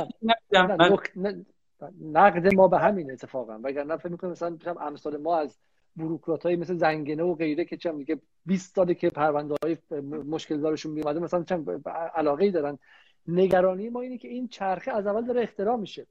نقد 2.02 2.54
ما 2.56 2.68
به 2.68 2.80
همین 2.80 3.12
اتفاقا. 3.12 3.60
وگرنه 3.64 3.98
فکر 3.98 4.12
می‌کنم 4.12 4.32
مثلا 4.32 4.58
امثال 4.82 5.18
ما 5.18 5.40
از 5.40 5.58
بروکرات 5.96 6.46
های 6.46 6.56
مثل 6.56 6.78
زنگنه 6.78 7.24
و 7.24 7.36
غیره 7.36 7.66
که 7.66 7.78
چم 7.78 7.98
دیگه 7.98 8.20
20 8.46 8.76
ساله 8.76 8.94
که 8.94 9.10
پرونده 9.10 9.56
های 9.64 9.78
مشکل 10.26 10.62
دارشون 10.62 10.92
میومده 10.92 11.20
مثلا 11.20 11.44
چم 11.44 11.84
علاقه 12.16 12.52
دارن. 12.52 12.80
نگرانی 13.28 13.90
ما 13.90 14.02
اینه 14.02 14.18
که 14.18 14.28
این 14.28 14.48
چرخه 14.48 14.92
از 14.92 15.08
اول 15.08 15.26
داره 15.26 15.42
اختراع 15.42 15.78
میشه. 15.78 16.08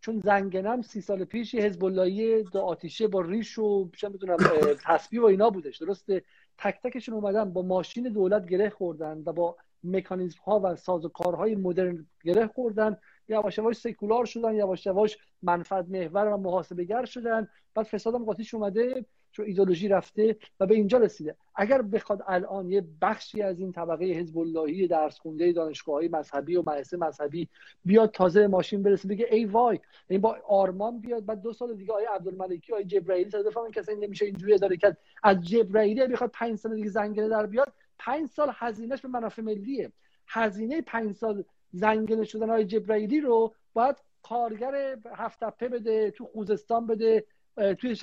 چون 0.00 0.20
زنگنم 0.24 0.82
سی 0.82 1.00
سال 1.00 1.24
پیش 1.24 1.54
یه 1.54 1.62
حزب 1.62 1.84
اللهی 1.84 2.42
دو 2.42 2.60
آتیشه 2.60 3.08
با 3.08 3.20
ریش 3.20 3.58
و 3.58 3.90
چه 3.96 4.08
می‌دونم 4.08 4.36
تسبیح 4.84 5.20
و 5.20 5.24
اینا 5.24 5.50
بودش 5.50 5.78
درسته؟ 5.78 6.22
تک 6.58 6.82
تکشون 6.82 7.14
اومدن 7.14 7.52
با 7.52 7.62
ماشین 7.62 8.08
دولت 8.08 8.46
گره 8.46 8.70
خوردن 8.70 9.22
و 9.26 9.32
با 9.32 9.56
مکانیزم 9.84 10.38
ها 10.44 10.60
و 10.64 10.76
سازوکارهای 10.76 11.54
مدرن 11.54 12.06
گره 12.24 12.46
خوردن. 12.46 12.96
یواش 13.28 13.58
یواش 13.58 13.76
سکولار 13.76 14.24
شدن 14.24 14.54
یواش 14.54 14.86
یواش 14.86 15.18
منفعت 15.42 15.86
محور 15.88 16.26
و 16.26 16.36
محاسبه 16.36 17.04
شدن. 17.04 17.48
بعد 17.74 17.86
فسادم 17.86 18.24
قاطیش 18.24 18.54
اومده. 18.54 19.04
چون 19.36 19.46
ایدولوژی 19.46 19.88
رفته 19.88 20.36
و 20.60 20.66
به 20.66 20.74
اینجا 20.74 20.98
رسیده. 20.98 21.36
اگر 21.54 21.82
بخواد 21.82 22.22
الان 22.26 22.70
یه 22.70 22.84
بخشی 23.02 23.42
از 23.42 23.60
این 23.60 23.72
طبقه 23.72 24.04
حزب 24.04 24.38
اللهی 24.38 24.86
درس 24.86 25.18
خونده 25.18 25.52
دانشگاه 25.52 26.02
مذهبی 26.12 26.56
و 26.56 26.60
مدرسه 26.60 26.96
مذهبی 26.96 27.48
بیاد 27.84 28.10
تازه 28.10 28.46
ماشین 28.46 28.82
برسه 28.82 29.08
بگه 29.08 29.26
ای 29.30 29.44
وای 29.44 29.80
این 30.08 30.20
با 30.20 30.36
آرمان 30.48 31.00
بیاد 31.00 31.26
بعد 31.26 31.42
دو 31.42 31.52
سال 31.52 31.74
دیگه 31.74 31.92
آیه 31.92 32.08
عبدالملکی 32.10 32.72
آیه 32.72 32.84
جبرائیلی 32.84 33.30
صدا 33.30 33.42
بفهمن 33.42 33.70
کسی 33.70 33.94
نمیشه 33.94 34.24
اینجوری 34.24 34.54
اداره 34.54 34.76
کرد. 34.76 34.98
از 35.22 35.40
جبرائیلی 35.40 36.06
بخواد 36.06 36.30
5 36.30 36.58
سال 36.58 36.74
دیگه 36.74 36.88
زنگنه 36.88 37.28
در 37.28 37.46
بیاد 37.46 37.72
5 37.98 38.28
سال 38.28 38.52
هزینهش 38.54 39.00
به 39.00 39.08
منافع 39.08 39.42
ملیه. 39.42 39.92
هزینه 40.28 40.82
5 40.82 41.12
سال 41.12 41.44
زنگنه 41.72 42.24
شدن 42.24 42.48
های 42.48 42.64
جبرائیلی 42.64 43.20
رو 43.20 43.54
باید 43.74 43.96
کارگر 44.22 44.96
هفت 45.16 45.44
بده 45.64 46.10
تو 46.10 46.24
خوزستان 46.24 46.86
بده 46.86 47.24
توی, 47.56 47.96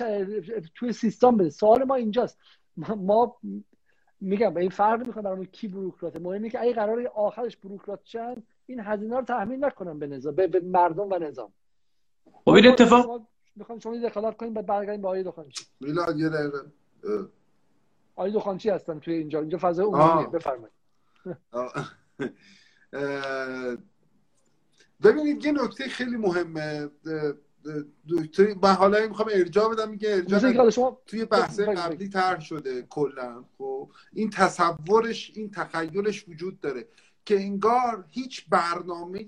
توی 0.74 0.92
سیستان 0.92 1.36
بده. 1.36 1.50
سوال 1.50 1.84
ما 1.84 1.94
اینجاست. 1.94 2.38
ما 2.96 3.36
میگم 4.20 4.54
به 4.54 4.60
این 4.60 4.70
فرق 4.70 5.06
می‌کنه 5.06 5.22
برای 5.22 5.46
کی 5.46 5.68
بروکراته. 5.68 6.18
مهم 6.18 6.32
اینه 6.32 6.50
که 6.50 6.60
اگه 6.60 6.72
قرار 6.72 7.06
آخرش 7.14 7.56
بروکرات 7.56 8.00
چند 8.04 8.46
این 8.66 8.80
هزینه 8.80 9.16
رو 9.16 9.22
تحمیل 9.22 9.64
نکنم 9.64 9.98
به 9.98 10.06
نظام 10.06 10.34
به, 10.34 10.60
مردم 10.64 11.12
و 11.12 11.18
نظام. 11.18 11.52
خب 12.44 12.50
این 12.50 12.66
اتفاق 12.66 13.26
می‌خوام 13.56 13.78
شما 13.78 13.96
دخالت 13.96 14.36
کنیم 14.36 14.54
بعد 14.54 14.66
برگردیم 14.66 15.02
به 15.02 15.08
آقای 15.08 15.22
دخانچی. 15.22 15.64
میلاد 15.80 16.18
یه 16.18 16.28
دقیقه. 16.28 16.58
آقای 18.16 18.32
دخانچی 18.32 18.70
هستن 18.70 18.98
توی 18.98 19.14
اینجا. 19.14 19.40
اینجا 19.40 19.58
فضای 19.58 19.86
عمومیه. 19.86 20.26
بفرمایید. 20.26 20.74
ببینید 25.02 25.44
یه 25.44 25.52
نکته 25.52 25.84
خیلی 25.84 26.16
مهمه. 26.16 26.90
دکتر 28.08 28.54
من 28.62 28.72
حالا 28.72 29.08
می‌خوام 29.08 29.28
ارجاع 29.32 29.74
بدم 29.74 29.90
میگه 29.90 30.10
ارجاع 30.10 30.70
شما... 30.70 31.00
توی 31.06 31.24
بحث 31.24 31.60
قبلی 31.60 32.08
طرح 32.08 32.40
شده 32.40 32.82
کلا 32.82 33.44
خب. 33.58 33.90
این 34.12 34.30
تصورش 34.30 35.32
این 35.34 35.50
تخیلش 35.50 36.28
وجود 36.28 36.60
داره 36.60 36.88
که 37.24 37.40
انگار 37.40 38.04
هیچ 38.10 38.48
برنامه 38.48 39.26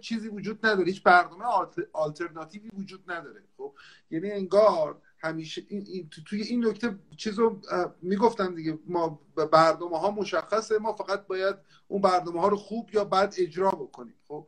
چیزی 0.00 0.28
وجود 0.28 0.66
نداره 0.66 0.86
هیچ 0.86 1.02
برنامه 1.02 1.44
آلترناتیوی 1.92 2.70
وجود 2.78 3.10
نداره 3.10 3.42
خب. 3.56 3.74
یعنی 4.10 4.30
انگار 4.30 5.02
همیشه 5.18 5.62
این, 5.68 6.10
توی 6.26 6.42
این 6.42 6.66
نکته 6.66 6.98
چیزو 7.16 7.60
می‌گفتم 8.02 8.54
دیگه 8.54 8.78
ما 8.86 9.20
برنامه 9.52 9.98
ها 9.98 10.10
مشخصه 10.10 10.78
ما 10.78 10.92
فقط 10.92 11.26
باید 11.26 11.56
اون 11.88 12.02
برنامه 12.02 12.40
ها 12.40 12.48
رو 12.48 12.56
خوب 12.56 12.90
یا 12.94 13.04
بد 13.04 13.34
اجرا 13.38 13.70
بکنیم 13.70 14.14
خب. 14.28 14.46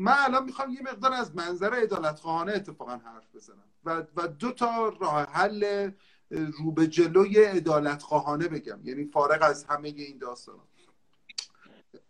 من 0.00 0.14
الان 0.18 0.44
می‌خوام 0.44 0.70
یه 0.70 0.82
مقدار 0.82 1.12
از 1.12 1.36
منظر 1.36 1.74
ادالت 1.74 2.18
خواهانه 2.18 2.52
اتفاقا 2.52 2.96
حرف 2.96 3.34
بزنم. 3.34 3.64
و, 3.84 4.02
و 4.16 4.28
دو 4.28 4.52
تا 4.52 4.88
راه 4.88 5.24
حل 5.24 5.90
رو 6.30 6.72
به 6.72 6.86
جلوی 6.86 7.46
ادالت 7.46 8.02
خواهانه 8.02 8.48
بگم. 8.48 8.80
یعنی 8.84 9.04
فارغ 9.04 9.42
از 9.42 9.64
همه 9.64 9.88
این 9.88 10.18
داستان 10.18 10.54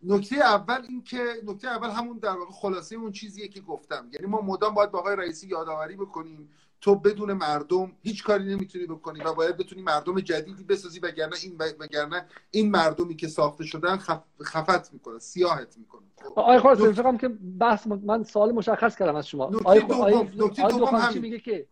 نکته 0.03 0.35
اول 0.35 0.85
این 0.89 1.03
که 1.03 1.41
نکته 1.43 1.67
اول 1.67 1.89
همون 1.89 2.17
در 2.17 2.37
واقع 2.37 2.51
خلاصه 2.51 2.95
اون 2.95 3.11
چیزیه 3.11 3.47
که 3.47 3.61
گفتم. 3.61 4.09
یعنی 4.13 4.27
ما 4.27 4.41
مدام 4.41 4.73
باید 4.73 4.91
با 4.91 4.99
آقای 4.99 5.15
رئیسی 5.15 5.47
یادآوری 5.47 5.95
بکنیم 5.95 6.49
تو 6.81 6.95
بدون 6.95 7.33
مردم 7.33 7.91
هیچ 8.01 8.23
کاری 8.23 8.55
نمی‌تونی 8.55 8.85
بکنی 8.85 9.19
و 9.19 9.33
باید 9.33 9.57
بتونی 9.57 9.81
مردم 9.81 10.19
جدیدی 10.19 10.63
بسازی 10.63 10.99
وگرنه 10.99 11.35
این 11.43 11.55
وگرنه 11.79 12.27
این 12.51 12.71
مردمی 12.71 13.15
که 13.15 13.27
ساخته 13.27 13.63
شدن 13.63 13.97
خف... 13.97 14.21
خفت 14.43 14.93
می‌کنه 14.93 15.19
سیاحت 15.19 15.77
می‌کنه. 15.77 16.01
آقای 16.35 16.59
خواست 16.59 16.91
فکر 16.91 17.17
که 17.17 17.27
بحث 17.59 17.87
من 17.87 18.23
سوال 18.23 18.51
مشخص 18.51 18.95
کردم 18.95 19.15
از 19.15 19.27
شما. 19.27 19.43
آقای 19.43 19.79
دوم 19.79 20.29
میگه 21.21 21.39
که 21.39 21.67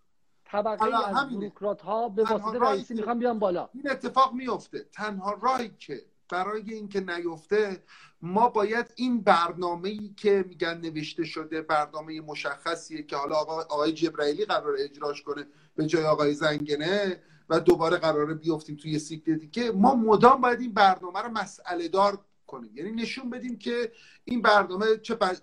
طبقه 0.46 1.08
از 1.08 1.30
بروکرات 1.30 1.82
ها 1.82 2.10
به 2.10 2.24
واسطه 2.24 2.60
رئیسی 2.60 2.94
می‌خوان 2.94 3.20
بیان 3.20 3.40
بالا. 3.40 3.70
این 3.74 3.90
اتفاق 3.92 4.34
میفته 4.34 4.86
تنها 4.92 5.40
راهی 5.42 5.72
که 5.80 6.02
برای 6.30 6.74
اینکه 6.74 7.00
نیفته 7.00 7.84
ما 8.22 8.50
باید 8.50 8.94
این 8.96 9.22
برنامه 9.22 9.90
ای 9.90 10.14
که 10.18 10.46
میگن 10.48 10.78
نوشته 10.78 11.24
شده 11.24 11.62
برنامه 11.62 12.22
مشخصیه 12.22 13.04
که 13.04 13.16
حالا 13.16 13.36
آقای 13.36 13.92
جبرائیلی 13.92 14.46
قرار 14.46 14.76
اجراش 14.80 15.22
کنه 15.22 15.48
به 15.76 15.86
جای 15.86 16.04
آقای 16.04 16.34
زنگنه 16.34 17.22
و 17.50 17.60
دوباره 17.60 17.98
قراره 17.98 18.34
بیفتیم 18.34 18.76
توی 18.76 19.00
سیکل 19.00 19.36
دیگه. 19.36 19.72
ما 19.72 19.96
مدام 19.96 20.42
باید 20.42 20.60
این 20.62 20.74
برنامه 20.74 21.22
رو 21.22 21.30
مسئله 21.30 21.88
دار 21.88 22.20
کنیم. 22.48 22.72
یعنی 22.76 22.92
نشون 22.92 23.30
بدیم 23.30 23.58
که 23.58 23.92
این 24.26 24.42
برنامه 24.42 24.86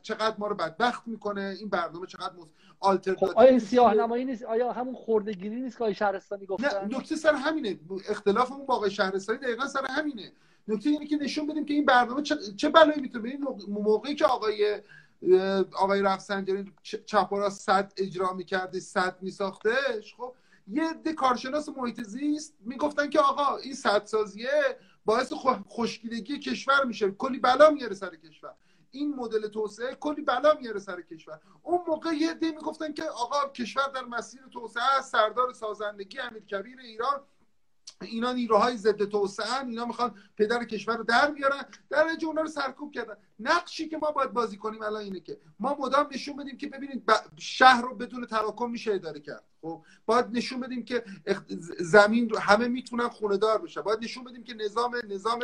چقدر 0.03 0.35
ما 0.39 0.47
رو 0.47 0.55
بدبخت 0.55 1.09
می‌کنه 1.09 1.57
این 1.61 1.69
برنامه 1.69 2.07
چقدر 2.07 2.33
مز... 2.37 2.47
خب 3.19 3.25
آیا 3.37 3.51
این 3.51 3.59
سیاه 3.59 3.95
نمایی 3.95 4.25
نیست؟ 4.25 4.43
آیا 4.43 4.73
همون 4.73 4.95
خوردگیری 4.95 5.61
نیست 5.61 5.79
که 5.79 5.85
آقای 5.85 5.95
شهرستانی 5.95 6.47
گفتن؟ 6.47 6.89
نه 6.89 6.99
نکته 6.99 7.17
سر 7.17 7.35
همینه. 7.35 7.79
اختلافمون 8.09 8.67
با 8.67 8.75
آقای 8.75 8.91
شهرستانی 8.91 9.39
دقیقا 9.39 9.67
سر 9.67 9.87
همینه. 9.87 10.33
نکته 10.69 10.91
اینه 10.91 11.07
که 11.07 11.17
نشون 11.17 11.47
بدیم 11.47 11.65
که 11.65 11.75
این 11.75 11.85
برنامه 11.85 12.23
چه, 12.23 12.37
چه 12.57 12.69
بلایی 12.69 13.01
می‌تونه 13.01 13.29
این 13.29 13.47
موقعی 13.69 14.15
که 14.15 14.27
آقای 14.27 14.83
آقای 15.73 16.03
رفسنجانی 16.03 16.73
چپ 16.83 17.33
و 17.33 17.51
صد 17.51 17.93
اجرا 17.97 18.33
می‌کرده 18.33 18.81
صد 18.81 19.17
میساختش 19.23 20.15
خب 20.17 20.35
یه 20.69 20.93
ده 20.93 21.13
کارشناس 21.13 21.69
محیط 21.69 22.03
زیست 22.03 22.55
می‌گفتن 22.61 23.11
که 23.11 23.21
آقا 23.21 23.57
این 23.57 23.75
صد 23.75 24.05
سازیه 24.05 24.79
باعث 25.05 25.33
خوشگیلگی 25.69 26.39
کشور 26.39 26.85
میشه. 26.85 27.11
کلی 27.11 27.39
بلا 27.39 27.71
میاره 27.71 27.95
سر 27.95 28.17
کشور. 28.17 28.55
این 28.91 29.15
مدل 29.15 29.49
توسعه 29.49 29.95
کلی 29.95 30.23
بلا 30.23 30.55
میاره 30.61 30.79
سر 30.79 31.01
کشور. 31.03 31.41
اون 31.63 31.81
موقع 31.89 32.13
یه 32.13 32.35
دی 32.35 32.51
می‌گفتن 32.51 32.93
که 32.93 33.05
آقا 33.05 33.49
کشور 33.49 33.89
در 33.95 34.05
مسیر 34.05 34.41
توسعه 34.53 34.99
است. 34.99 35.13
سردار 35.13 35.53
سازندگی 35.53 36.19
امیرکبیر 36.19 36.81
ایران 36.81 37.21
اینا 38.03 38.33
نیروهای 38.33 38.77
ضد 38.77 39.05
توسعه 39.05 39.67
اینا 39.67 39.85
می‌خوان 39.85 40.15
پدر 40.37 40.65
کشور 40.65 40.97
رو 40.97 41.05
در 41.05 41.31
بیارن 41.31 41.63
در 41.91 42.07
اونا 42.27 42.43
رو 42.43 42.49
سرکوب 42.49 42.93
کردن. 42.93 43.17
نقشی 43.41 43.89
که 43.89 43.99
ما 43.99 44.11
باید 44.11 44.33
بازی 44.33 44.57
کنیم 44.57 44.83
الان 44.83 45.03
اینه 45.03 45.21
که 45.21 45.41
ما 45.61 45.77
مدام 45.81 46.09
نشون 46.13 46.37
بدیم 46.37 46.57
که 46.57 46.67
ببینید 46.67 47.11
شهر 47.37 47.83
رو 47.83 47.95
بدون 47.95 48.27
تراکم 48.27 48.71
میشه 48.71 48.95
اداره 48.95 49.21
کرد. 49.21 49.45
خب 49.63 49.83
باید 50.07 50.27
نشون 50.33 50.61
بدیم 50.61 50.85
که 50.85 51.05
زمین 51.79 52.29
رو 52.29 52.39
همه 52.39 52.69
می‌تونن 52.69 53.09
خونه 53.09 53.37
دار 53.37 53.59
بشن. 53.59 53.81
باید 53.81 54.05
نشون 54.05 54.25
بدیم 54.25 54.45
که 54.45 54.55
نظام 54.55 54.97
نظام 55.09 55.41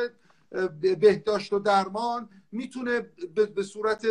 بهداشت 0.81 1.53
و 1.53 1.59
درمان 1.59 2.29
می‌تونه 2.53 3.01
به 3.55 3.63
صورت 3.63 4.07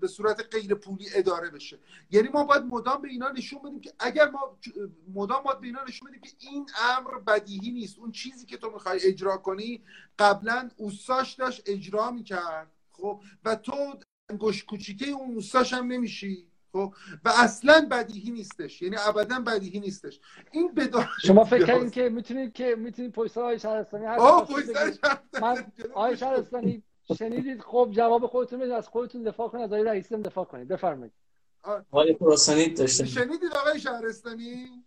به 0.00 0.08
صورت 0.08 0.54
غیر 0.54 0.74
پولی 0.74 1.06
اداره 1.14 1.50
بشه. 1.50 1.78
یعنی 2.10 2.28
ما 2.28 2.44
باید 2.44 2.62
مدام 2.62 3.02
به 3.02 3.08
اینا 3.08 3.28
نشون 3.28 3.62
بدیم 3.62 3.80
که 3.80 3.92
اگر 3.98 4.30
ما 4.30 4.58
مدام 5.14 5.42
باید 5.42 5.60
به 5.60 5.66
اینا 5.66 5.84
نشون 5.88 6.08
بدیم 6.08 6.20
که 6.20 6.30
این 6.38 6.66
امر 6.96 7.18
بدیهی 7.18 7.70
نیست. 7.70 7.98
اون 7.98 8.12
چیزی 8.12 8.46
که 8.46 8.56
تو 8.56 8.70
می‌خوای 8.70 9.00
اجرا 9.02 9.36
کنی 9.36 9.82
قبلا 10.18 10.68
اوساش 10.76 11.34
داشت 11.34 11.62
اجرا 11.66 12.10
می‌کرد. 12.10 12.72
خب؟ 12.92 13.20
و 13.44 13.56
تو 13.56 13.94
انگوش 14.28 14.64
کوچیکه 14.64 15.10
اون 15.10 15.34
اوساش 15.34 15.72
هم 15.72 15.86
نمیشی. 15.86 16.46
خب؟ 16.72 16.94
و 17.24 17.32
اصلا 17.36 17.88
بدیهی 17.90 18.30
نیستش. 18.30 18.82
یعنی 18.82 18.96
ابدا 18.98 19.40
بدیهی 19.40 19.80
نیستش. 19.80 20.20
این 20.52 20.74
بدار 20.74 21.10
شما 21.22 21.44
فکر 21.44 21.66
کردین 21.66 21.90
که 21.90 22.08
می‌تونید 22.08 22.52
که 22.52 22.76
می‌تونید 22.78 23.12
پویسا 23.12 23.42
های 23.42 23.58
شهرستانی 23.58 24.04
هر 24.04 24.18
آه 24.18 24.46
پویسا 24.46 24.72
من 25.42 25.72
آقای 25.94 26.16
شهرستانی 26.16 26.82
شنیدید 27.18 27.60
خب 27.60 27.88
جواب 27.92 28.26
خودتون 28.26 28.58
بدید 28.58 28.72
از 28.72 28.88
خودتون 28.88 29.22
دفاع 29.22 29.48
کنید 29.48 29.64
از 29.64 29.72
آقای 29.72 29.84
رئیسم 29.84 30.22
دفاع 30.22 30.44
کنید. 30.44 30.68
بفرمایید. 30.68 31.12
آقای 31.62 32.16
خراسانی 32.18 32.68
داشته. 32.68 33.04
شنیدید 33.04 33.52
آقای 33.56 33.80
شهرستانی؟ 33.80 34.84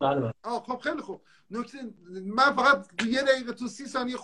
بله 0.00 0.20
بله. 0.20 0.32
خب 0.42 0.78
خیلی 0.78 1.00
خوب. 1.00 1.20
نکته 1.50 1.78
من 2.24 2.52
فقط 2.56 2.86
یه 3.06 3.22
دقیقه 3.22 3.52
تو 3.52 3.68
سی 3.68 3.86
ثانیه 3.86 4.16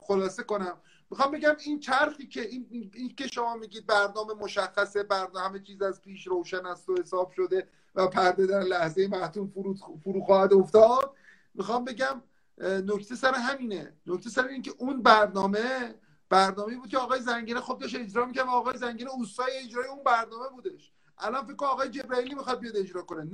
خلاصه 0.00 0.42
کنم. 0.42 0.80
می‌خوام 1.10 1.30
بگم 1.30 1.56
این 1.64 1.80
چرخی 1.80 2.26
که 2.26 2.40
این, 2.40 2.90
این, 2.94 3.14
که 3.14 3.26
شما 3.26 3.56
میگید 3.56 3.86
برنامه 3.86 4.34
مشخصه 4.34 5.02
برنامه 5.02 5.40
همه 5.40 5.60
چیز 5.60 5.82
از 5.82 6.02
پیش 6.02 6.26
روشن 6.26 6.66
است 6.66 6.88
و 6.88 6.96
حساب 7.00 7.30
شده 7.30 7.68
و 7.94 8.06
پرده 8.06 8.46
در 8.46 8.60
لحظه 8.60 9.08
محتوم 9.08 9.48
فرو, 9.48 9.74
فرو 10.04 10.20
خواهد 10.20 10.52
افتاد. 10.52 11.14
می‌خوام 11.54 11.84
بگم 11.84 12.22
نکته 12.60 13.14
سر 13.14 13.34
همینه. 13.34 13.96
نکته 14.06 14.30
سر 14.30 14.44
این 14.44 14.62
که 14.62 14.72
اون 14.78 15.02
برنامه 15.02 15.94
برنامه 16.28 16.76
بود 16.76 16.88
که 16.88 16.98
آقای 16.98 17.20
زنگینه 17.20 17.60
خب 17.60 17.78
داشت 17.78 17.96
اجرا 17.96 18.26
می‌کنه 18.26 18.44
و 18.44 18.50
آقای 18.50 18.78
زنگینه 18.78 19.10
اوستای 19.10 19.52
اجرای 19.64 19.88
اون 19.88 20.04
برنامه 20.04 20.48
بودش. 20.48 20.92
الان 21.18 21.44
فکر 21.46 21.64
آقای 21.64 21.88
جبرائیلی 21.88 22.34
می‌خواد 22.34 22.60
بیاد 22.60 22.76
اجرا 22.76 23.02
کنه. 23.02 23.30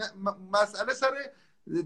مسئله 0.53 0.95
سر 0.95 1.31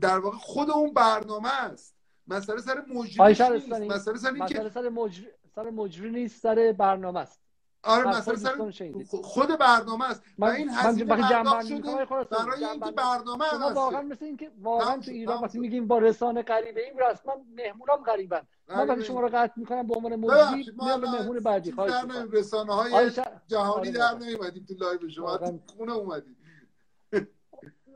در 0.01 0.19
واقع 0.19 0.37
خود 0.37 0.71
اون 0.71 0.95
برنامه 0.95 1.65
است. 1.65 1.97
مسئله 2.27 2.61
سر 2.61 2.85
مجری 2.89 3.29
نیست. 3.29 3.41
مسئله 3.71 4.19
سر 4.19 4.33
این 4.35 4.47
که 4.47 4.69
سر 4.69 4.89
مجری 4.89 5.29
سر 5.55 5.71
مجری 5.71 6.11
نیست 6.11 6.43
سر 6.43 6.75
برنامه 6.79 7.21
است. 7.21 7.41
آره 7.85 8.09
مثلا 8.09 8.37
سر 8.37 8.73
خود 9.23 9.49
برنامه 9.49 10.11
است. 10.11 10.23
و 10.39 10.45
این 10.45 10.71
هزینه 10.71 11.17
پرداخت 11.17 11.67
شده 11.67 12.05
برای 12.31 12.65
اینکه 12.65 12.91
برنامه 12.91 13.45
هم 13.45 13.75
واقعا 13.75 14.03
مثل 14.03 14.25
اینکه 14.25 14.51
واقعا 14.63 14.97
تو 14.97 15.11
ایران 15.11 15.43
وقتی 15.43 15.59
میگیم 15.59 15.87
با 15.87 15.99
رسانه 15.99 16.43
غریبه 16.43 16.81
ایم 16.85 16.95
رسما 17.11 17.37
مهمونام 17.57 18.03
غریبن. 18.03 18.41
من 18.69 18.89
وقتی 18.89 19.05
شما 19.05 19.21
رو 19.21 19.29
قطع 19.29 19.53
می‌کنم 19.57 19.87
به 19.87 19.95
عنوان 19.95 20.17
مجری 20.17 20.73
میام 20.83 21.01
به 21.01 21.11
مهمون 21.11 21.41
بعدی 21.41 21.73
خواهش 21.73 21.91
در 21.91 22.25
رسانه 22.33 22.75
های 22.75 23.11
جهانی 23.49 23.91
در 23.91 24.15
نمیمدیم 24.15 24.65
تو 24.69 24.75
live 24.75 25.09
شما. 25.09 25.37
تو 25.37 25.59
خونه 25.77 25.93
اومدیم. 25.93 26.37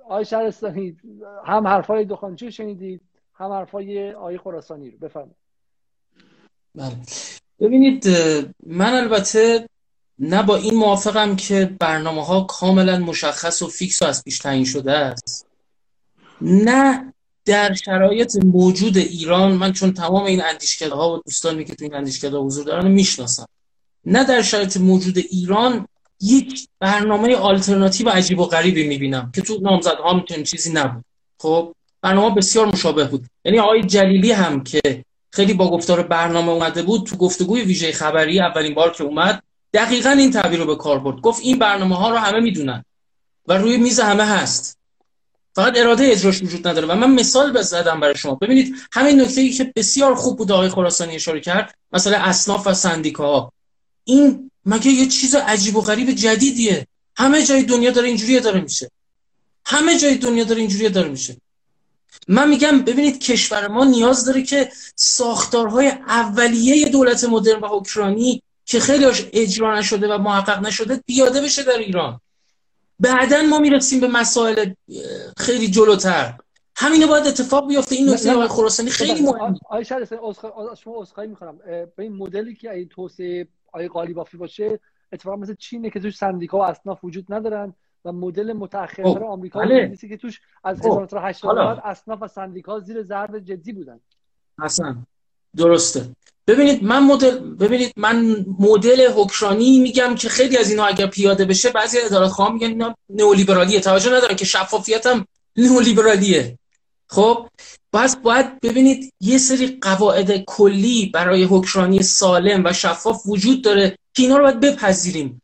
آقای 0.04 0.24
شهرستانی 0.24 0.96
هم 1.44 1.66
حرفای 1.66 2.04
دخانچی 2.04 2.52
شنیدید 2.52 3.00
هم 3.34 3.52
حرفای 3.52 4.12
آقای 4.12 4.38
خراسانی 4.38 4.90
رو. 4.90 4.98
بفرمایید. 4.98 5.36
بله. 6.74 6.96
ببینید 7.60 8.08
من 8.66 8.94
البته 8.94 9.68
نه 10.18 10.42
با 10.42 10.56
این 10.56 10.74
موافقم 10.74 11.36
که 11.36 11.76
برنامه 11.80 12.24
ها 12.24 12.40
کاملا 12.40 12.98
مشخص 12.98 13.62
و 13.62 13.68
fix 13.68 14.02
و 14.02 14.04
از 14.04 14.24
پیش 14.24 14.38
تعیین 14.38 14.64
شده 14.64 14.92
است. 14.92 15.46
نه 16.40 17.12
در 17.44 17.74
شرایط 17.74 18.36
موجود 18.44 18.96
ایران 18.96 19.52
من 19.52 19.72
چون 19.72 19.92
تمام 19.92 20.24
این 20.24 20.42
اندیشکده 20.44 20.94
ها 20.94 21.14
و 21.14 21.22
دوستانی 21.24 21.64
که 21.64 21.74
تو 21.74 21.84
این 21.84 21.94
اندیشکده 21.94 22.36
حضور 22.36 22.64
دارن 22.64 22.90
می‌شناسم. 22.90 23.46
نه 24.06 24.24
در 24.24 24.42
شرایط 24.42 24.76
موجود 24.76 25.18
ایران 25.18 25.88
یک 26.20 26.68
برنامه 26.80 27.36
آلترناتیو 27.36 28.08
عجیب 28.08 28.38
و 28.38 28.44
غریبی 28.44 28.88
می‌بینم 28.88 29.32
که 29.34 29.42
تو 29.42 29.58
نامزدها 29.62 30.12
می‌تونیم 30.14 30.44
چیزی 30.44 30.72
نبود. 30.72 31.04
خب 31.38 31.74
برنامه 32.02 32.34
بسیار 32.34 32.66
مشابه 32.66 33.04
بود. 33.04 33.26
یعنی 33.44 33.58
آقای 33.58 33.82
جلیلی 33.82 34.32
هم 34.32 34.64
که 34.64 35.04
خیلی 35.30 35.54
با 35.54 35.70
گفتار 35.70 36.02
برنامه 36.02 36.52
اومده 36.52 36.82
بود 36.82 37.06
تو 37.06 37.16
گفتگوی 37.16 37.62
ویژه 37.62 37.92
خبری 37.92 38.40
اولین 38.40 38.74
بار 38.74 38.92
که 38.92 39.04
اومد 39.04 39.42
دقیقا 39.74 40.10
این 40.10 40.30
تعبیر 40.30 40.58
رو 40.58 40.66
به 40.66 40.76
کار 40.76 40.98
برد. 40.98 41.20
گفت 41.20 41.42
این 41.42 41.58
برنامه 41.58 41.96
ها 41.96 42.10
رو 42.10 42.16
همه 42.16 42.40
می‌دونن 42.40 42.84
و 43.48 43.52
روی 43.58 43.76
میز 43.76 44.00
همه 44.00 44.24
هست. 44.24 44.78
فقط 45.54 45.78
اراده 45.78 46.04
اجراش 46.04 46.42
وجود 46.42 46.68
نداره 46.68 46.86
و 46.86 46.94
من 46.94 47.10
مثال 47.10 47.52
بزدم 47.52 48.00
برای 48.00 48.16
شما. 48.16 48.34
ببینید 48.34 48.74
همین 48.92 49.20
نکته 49.20 49.40
ای 49.40 49.50
که 49.50 49.72
بسیار 49.76 50.14
خوب 50.14 50.38
بود 50.38 50.52
آقای 50.52 50.68
خراسانی 50.68 51.14
اشاره 51.14 51.40
کرد 51.40 51.74
مثلا 51.92 52.18
اسناف 52.18 52.66
و 52.66 52.74
سندیکاها 52.74 53.52
این 54.04 54.50
مگه 54.66 54.90
یه 54.90 55.06
چیز 55.06 55.34
عجیب 55.34 55.76
و 55.76 55.80
غریب 55.80 56.10
جدیدیه. 56.10 56.86
همه 57.16 57.42
جای 57.46 57.62
دنیا 57.62 57.90
داره 57.90 58.08
اینجوری 58.08 58.40
داره 58.40 58.60
میشه. 58.60 58.90
همه 59.64 59.98
جای 59.98 60.14
دنیا 60.14 60.44
داره 60.44 60.60
اینجوری 60.60 60.88
داره 60.88 61.08
میشه. 61.08 61.36
من 62.28 62.48
میگم 62.48 62.78
ببینید 62.78 63.18
کشور 63.18 63.68
ما 63.68 63.84
نیاز 63.84 64.24
داره 64.24 64.42
که 64.42 64.72
ساختارهای 64.96 65.88
اولیه 65.88 66.88
دولت 66.88 67.24
مدرن 67.24 67.60
و 67.60 67.68
حکرانی 67.68 68.42
که 68.64 68.80
خیلی 68.80 69.06
اجرا 69.32 69.78
نشده 69.78 70.14
و 70.14 70.18
محقق 70.18 70.66
نشده 70.66 70.96
پیاده 70.96 71.40
بشه 71.40 71.62
در 71.62 71.78
ایران. 71.78 72.20
بعدا 73.00 73.42
ما 73.42 73.58
می‌رسیم 73.58 74.00
به 74.00 74.08
مسائل 74.08 74.72
خیلی 75.36 75.68
جلوتر. 75.68 76.34
همینو 76.76 77.06
باید 77.06 77.26
اتفاق 77.26 77.68
بیفته. 77.68 77.94
این 77.94 78.10
نکته 78.10 78.32
آقای 78.32 78.48
خراسانی 78.48 78.90
خیلی 78.90 79.22
مهمه. 79.22 79.58
آقای 79.64 79.84
شما 80.76 81.00
عذرخواهی 81.00 81.28
می‌کنم. 81.28 81.58
به 81.96 82.02
این 82.02 82.12
مدلی 82.12 82.54
که 82.54 82.70
این 82.70 82.88
توسعه 82.88 83.48
آقای 83.72 83.88
قالیبافی 83.88 84.36
باشه 84.36 84.80
اتفاقا 85.12 85.36
مثل 85.36 85.54
چینه 85.54 85.90
که 85.90 86.00
توش 86.00 86.16
سندیکا 86.16 86.58
و 86.58 86.62
اصناف 86.62 87.04
وجود 87.04 87.32
ندارن 87.32 87.74
و 88.04 88.12
مدل 88.12 88.52
متأخرتر 88.52 89.24
آمریکا 89.24 89.60
بله. 89.60 89.96
که 89.96 90.16
توش 90.16 90.40
از 90.64 90.80
1980 90.80 91.74
خب، 91.74 91.80
اصناف 91.84 92.22
و 92.22 92.28
سندیکا 92.28 92.80
زیر 92.80 93.02
ضرب 93.02 93.38
جدی 93.38 93.72
بودن. 93.72 94.00
اصلا 94.58 94.96
درسته. 95.56 96.06
ببینید 96.46 96.82
من 96.82 97.02
مدل 97.02 97.38
ببینید 97.38 97.92
من 97.96 98.46
مدل 98.58 99.10
حکرانی 99.16 99.78
میگم 99.78 100.14
که 100.14 100.28
خیلی 100.28 100.56
از 100.56 100.70
اینا 100.70 100.84
اگر 100.84 101.06
پیاده 101.06 101.44
بشه 101.44 101.70
بعضی 101.70 101.98
ادارات 101.98 102.30
خواهم 102.30 102.52
میگن 102.52 102.68
اینا 102.68 102.96
نئولیبرالیه. 103.10 103.80
توجه 103.80 104.12
ندارن 104.12 104.36
که 104.36 104.44
شفافیت 104.44 105.06
هم 105.06 105.26
نئولیبرالیه. 105.56 106.58
خب 107.08 107.48
پس 107.92 108.16
باید 108.16 108.60
ببینید 108.60 109.12
یه 109.20 109.38
سری 109.38 109.78
قواعد 109.82 110.44
کلی 110.44 111.10
برای 111.14 111.44
حکرانی 111.44 112.02
سالم 112.02 112.64
و 112.64 112.72
شفاف 112.72 113.22
وجود 113.26 113.62
داره 113.62 113.98
که 114.14 114.22
اینا 114.22 114.36
رو 114.36 114.42
باید 114.42 114.60
بپذیریم. 114.60 115.42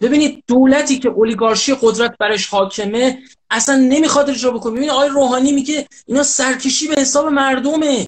ببینید 0.00 0.44
دولتی 0.46 0.98
که 0.98 1.08
اولیگارشی 1.08 1.74
قدرت 1.82 2.14
برش 2.18 2.46
حاکمه 2.46 3.18
اصلا 3.50 3.76
نمی‌خواد 3.76 4.30
اجرا 4.30 4.50
بکنه. 4.50 4.72
ببینید 4.72 4.90
آقای 4.90 5.08
روحانی 5.08 5.52
میگه 5.52 5.86
اینا 6.06 6.22
سرکشی 6.22 6.88
به 6.88 7.00
حساب 7.00 7.26
مردمه. 7.26 8.06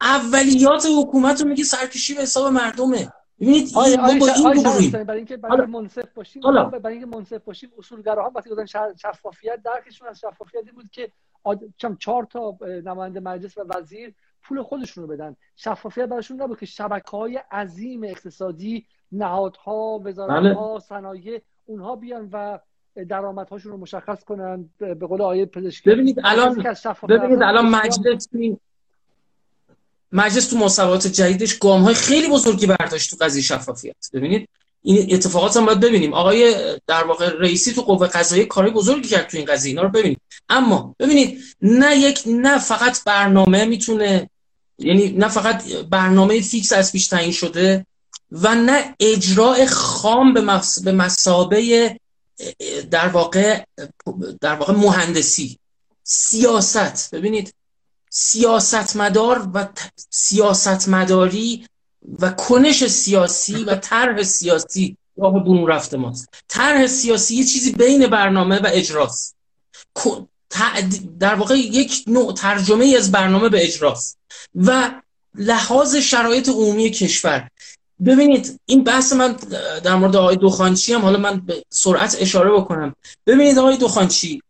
اولیات 0.00 0.86
حکومت 0.98 1.40
رو 1.40 1.48
میگه 1.48 1.64
سرکشی 1.64 2.14
به 2.14 2.22
حساب 2.22 2.52
مردمه. 2.52 3.12
ببینید 3.40 3.68
آیا 3.76 3.96
ما 3.96 4.18
با 4.18 4.76
این 4.76 5.04
برای 5.04 5.16
اینکه 5.16 5.36
برای 5.36 5.66
منصف 5.66 6.14
باشیم 6.14 6.42
برای 6.42 6.96
اینکه 6.96 7.16
منصف 7.16 7.44
باشیم 7.44 7.70
اصولگراها 7.78 8.32
وقتی 8.34 8.50
گفتن 8.50 8.92
شفافیت 8.96 9.62
درکشون 9.64 10.08
از 10.08 10.20
شفافیت 10.20 10.70
بود 10.74 10.90
که 10.90 11.12
چهار 11.98 12.24
تا 12.24 12.58
نماینده 12.84 13.20
مجلس 13.20 13.58
و 13.58 13.64
وزیر 13.74 14.14
پول 14.42 14.62
خودشون 14.62 15.04
رو 15.04 15.16
بدن. 15.16 15.36
شفافیت 15.56 16.06
براشون 16.06 16.42
نبود 16.42 16.58
که 16.58 16.66
شبکه 16.66 17.10
های 17.10 17.36
عظیم 17.36 18.04
اقتصادی 18.04 18.86
نهادها 19.12 20.00
وزارتها 20.04 20.70
بله. 20.70 20.80
صنایع 20.80 21.40
اونها 21.66 21.96
بیان 21.96 22.28
و 22.32 22.58
درآمدهاشون 23.08 23.72
رو 23.72 23.78
مشخص 23.78 24.24
کنن 24.24 24.70
به 24.78 24.94
قول 24.94 25.22
آیه 25.22 25.46
پزشکی. 25.46 25.90
ببینید 25.90 26.20
الان 26.24 26.64
ببینید 27.08 27.42
الان 27.42 27.68
مجلس 27.68 28.28
مجلس 30.12 30.46
تو 30.46 30.56
مصوبات 30.56 31.06
جدیدش 31.06 31.58
گام 31.58 31.82
های 31.82 31.94
خیلی 31.94 32.28
بزرگی 32.28 32.66
برداشت 32.66 33.10
تو 33.10 33.24
قضیه 33.24 33.42
شفافیت. 33.42 33.96
ببینید 34.12 34.48
این 34.82 35.14
اتفاقات 35.14 35.56
هم 35.56 35.66
باید 35.66 35.80
ببینیم. 35.80 36.14
آقای 36.14 36.54
در 36.86 37.04
واقع 37.04 37.28
رئیسی 37.38 37.72
تو 37.72 37.82
قوه 37.82 38.06
قضاییه 38.06 38.44
کاری 38.44 38.70
بزرگی 38.70 39.08
کرد 39.08 39.28
تو 39.28 39.36
این 39.36 39.46
قضیه 39.46 39.70
اینا 39.70 39.82
رو 39.82 39.88
ببینید. 39.88 40.18
اما 40.48 40.94
ببینید 40.98 41.40
نه 41.62 41.96
یک 41.96 42.22
نه 42.26 42.58
فقط 42.58 43.04
برنامه 43.04 43.64
می‌تونه 43.64 44.30
یعنی 44.78 45.08
نه 45.08 45.28
فقط 45.28 45.64
برنامه 45.90 46.40
فیکس 46.40 46.72
از 46.72 46.92
پیش 46.92 47.06
تعیین 47.06 47.32
شده 47.32 47.86
و 48.32 48.54
نه 48.54 48.94
اجراع 49.00 49.66
خام 49.66 50.34
به 50.34 50.40
مس... 50.40 50.82
به 50.82 50.92
مسابه 50.92 51.96
در 52.90 53.08
واقع 53.08 53.64
در 54.40 54.54
واقع 54.54 54.72
مهندسی. 54.72 55.58
سیاست. 56.04 57.14
ببینید 57.14 57.54
سیاستمدار 58.18 59.48
و 59.54 59.68
سیاستمداری 60.10 61.66
و 62.20 62.30
کنش 62.30 62.86
سیاسی 62.86 63.64
و 63.64 63.74
طرح 63.74 64.22
سیاسی 64.22 64.96
راه 65.16 65.44
برون 65.44 65.66
رفته 65.66 65.96
ماست. 65.96 66.28
طرح 66.48 66.86
سیاسی 66.86 67.36
یه 67.36 67.44
چیزی 67.44 67.72
بین 67.72 68.06
برنامه 68.06 68.58
و 68.58 68.66
اجراست. 68.72 69.36
در 71.20 71.34
واقع 71.34 71.58
یک 71.58 72.04
نوع 72.06 72.34
ترجمه 72.34 72.94
از 72.98 73.12
برنامه 73.12 73.48
به 73.48 73.64
اجراست. 73.64 74.18
و 74.54 74.90
لحاظ 75.34 75.96
شرایط 75.96 76.48
عمومی 76.48 76.90
کشور. 76.90 77.48
ببینید 78.06 78.60
این 78.66 78.84
بحث 78.84 79.12
من 79.12 79.36
در 79.84 79.94
مورد 79.94 80.16
آقای 80.16 80.36
دوخانچی 80.36 80.92
هم 80.92 81.02
حالا 81.02 81.18
من 81.18 81.40
به 81.40 81.64
سرعت 81.70 82.16
اشاره 82.20 82.50
بکنم. 82.50 82.94
ببینید 83.26 83.58
آقای 83.58 83.76
دوخانچی 83.76 84.42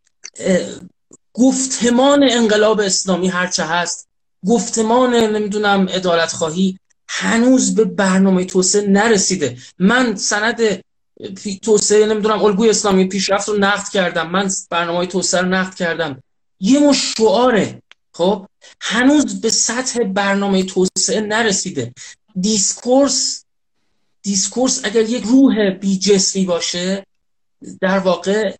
گفتمان 1.36 2.28
انقلاب 2.30 2.80
اسلامی 2.80 3.28
هرچه 3.28 3.64
هست 3.64 4.08
گفتمان 4.46 5.14
نمی‌دونم 5.14 5.86
ادالت 5.90 6.32
خواهی 6.32 6.78
هنوز 7.08 7.74
به 7.74 7.84
برنامه 7.84 8.44
توسعه 8.44 8.88
نرسیده. 8.88 9.56
من 9.78 10.16
سند 10.16 10.84
توسعه 11.62 12.06
نمی‌دونم 12.06 12.44
الگوی 12.44 12.70
اسلامی 12.70 13.04
پیشرفت 13.04 13.48
رو 13.48 13.56
نقد 13.58 13.88
کردم. 13.88 14.30
من 14.30 14.50
برنامه 14.70 15.06
توسعه 15.06 15.40
رو 15.40 15.48
نقد 15.48 15.74
کردم. 15.74 16.22
یه 16.60 16.78
مش 16.78 17.14
شعاره. 17.18 17.82
خب؟ 18.12 18.46
هنوز 18.80 19.40
به 19.40 19.50
سطح 19.50 20.04
برنامه 20.04 20.62
توسعه 20.62 21.20
نرسیده. 21.20 21.92
discourse 22.40 23.44
discourse 24.22 24.80
اگر 24.84 25.02
یک 25.02 25.24
روح 25.24 25.70
بی 25.70 25.98
جسمی 25.98 26.44
باشه 26.44 27.06
در 27.80 27.98
واقع 27.98 28.54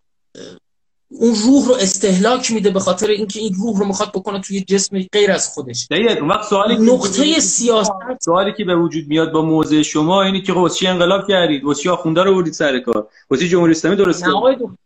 اون 1.09 1.35
روح 1.45 1.67
رو 1.67 1.73
استهلاک 1.73 2.51
میده 2.51 2.69
به 2.69 2.79
خاطر 2.79 3.07
اینکه 3.07 3.39
این 3.39 3.53
روح 3.53 3.79
رو 3.79 3.85
می‌خواد 3.85 4.11
بکنه 4.11 4.41
توی 4.41 4.61
جسم 4.61 4.99
غیر 5.11 5.31
از 5.31 5.47
خودش. 5.47 5.87
دقیق 5.91 6.19
اون 6.19 6.29
وقت 6.29 6.43
سوالی 6.43 6.77
نقطه 6.93 7.39
سیاست 7.39 7.91
سوالی 8.21 8.53
که 8.57 8.65
به 8.65 8.75
وجود 8.75 9.07
میاد 9.07 9.31
با 9.31 9.41
موضع 9.41 9.81
شما 9.81 10.21
اینی 10.21 10.41
که 10.41 10.53
خب 10.53 10.67
چی 10.67 10.87
انقلاب 10.87 11.27
کردید؟ 11.27 11.63
واسه 11.63 11.81
چی 11.81 11.89
آخونده 11.89 12.23
رو 12.23 12.35
بردید 12.35 12.53
سر 12.53 12.79
کار؟ 12.79 13.07
واسه 13.29 13.47
جمهوری 13.47 13.71
اسلامی 13.71 13.97
درست 13.97 14.23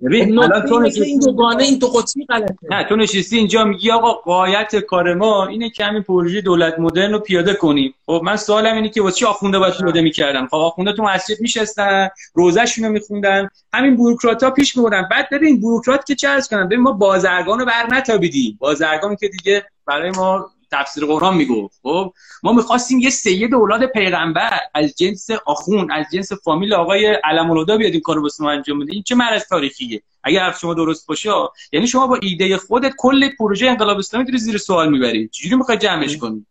ببین 0.02 0.39
الان 0.39 0.65
تو 0.65 1.02
این 1.02 1.19
دوگانه 1.19 1.64
این 1.64 1.77
دو 1.77 1.88
قطبی 1.88 2.26
غلطه. 2.26 2.56
نه 2.72 2.84
تو 2.84 2.95
نشستی 2.95 3.38
اینجا 3.38 3.64
میگی 3.64 3.91
آقا 3.91 4.14
قایت 4.14 4.76
کار 4.76 5.14
ما 5.14 5.48
اینه 5.48 5.69
که 5.69 5.85
همین 5.85 6.03
پروژه 6.03 6.41
دولت 6.41 6.80
مدرن 6.80 7.11
رو 7.11 7.19
پیاده 7.19 7.53
کنیم. 7.53 7.93
خب 8.06 8.22
من 8.23 8.35
سوالم 8.35 8.76
اینه 8.76 8.89
که 8.89 9.02
واسه 9.02 9.15
چی 9.15 9.26
آخونده 9.26 9.60
باید 9.60 9.73
پیاده 9.73 10.02
می‌کردن 10.02 10.48
خب 10.48 10.56
آخونده 10.56 10.93
تو 10.93 11.03
مسجد 11.03 11.41
میشستن 11.41 12.10
روزهشون 12.34 12.85
رو 12.85 12.91
میخوندن 12.91 13.49
همین 13.73 13.95
بوروکرات 13.95 14.43
ها 14.43 14.52
پیش 14.52 14.77
میبردن. 14.77 15.07
بعد 15.11 15.27
ببین 15.31 15.60
بوروکرات 15.60 16.10
که 16.15 16.27
عرض 16.27 16.47
کنم 16.47 16.65
ببین 16.65 16.79
ما 16.79 16.91
بازرگان 16.91 17.59
رو 17.59 17.65
بر 17.65 17.88
نتابیدیم. 17.89 18.57
بازرگان 18.59 19.15
که 19.15 19.27
دیگه 19.27 19.65
برای 19.85 20.11
ما 20.11 20.49
تفسیر 20.71 21.05
قرآن 21.05 21.38
می‌گفت. 21.38 21.79
خب 21.83 22.13
ما 22.43 22.53
می‌خواستیم 22.53 22.99
یه 22.99 23.09
سید 23.09 23.53
اولاد 23.53 23.85
پیغمبر 23.85 24.59
از 24.73 24.95
جنس 24.95 25.27
آخون 25.45 25.91
از 25.91 26.05
جنس 26.13 26.33
فامیل 26.33 26.73
آقای 26.73 27.17
علم 27.23 27.51
الهدا 27.51 27.77
بیاد 27.77 27.91
این 27.91 28.01
کارو 28.01 28.21
واسه 28.21 28.43
انجام 28.43 28.79
بده. 28.79 28.93
این 28.93 29.03
چه 29.03 29.15
مرز 29.15 29.43
تاریخیه 29.49 30.01
اگر 30.23 30.39
حرف 30.39 30.59
شما 30.59 30.73
درست 30.73 31.07
باشه 31.07 31.29
یعنی 31.71 31.88
شما 31.88 32.07
با 32.07 32.19
ایده 32.21 32.57
خودت 32.57 32.93
کل 32.97 33.29
پروژه 33.39 33.67
انقلاب 33.67 33.97
اسلامی 33.97 34.31
رو 34.31 34.38
زیر 34.38 34.57
سوال 34.57 34.89
می‌برید 34.89 35.31
چجوری 35.31 35.55
می‌خوای 35.55 35.77
جمعش 35.77 36.17
کنی؟ 36.17 36.45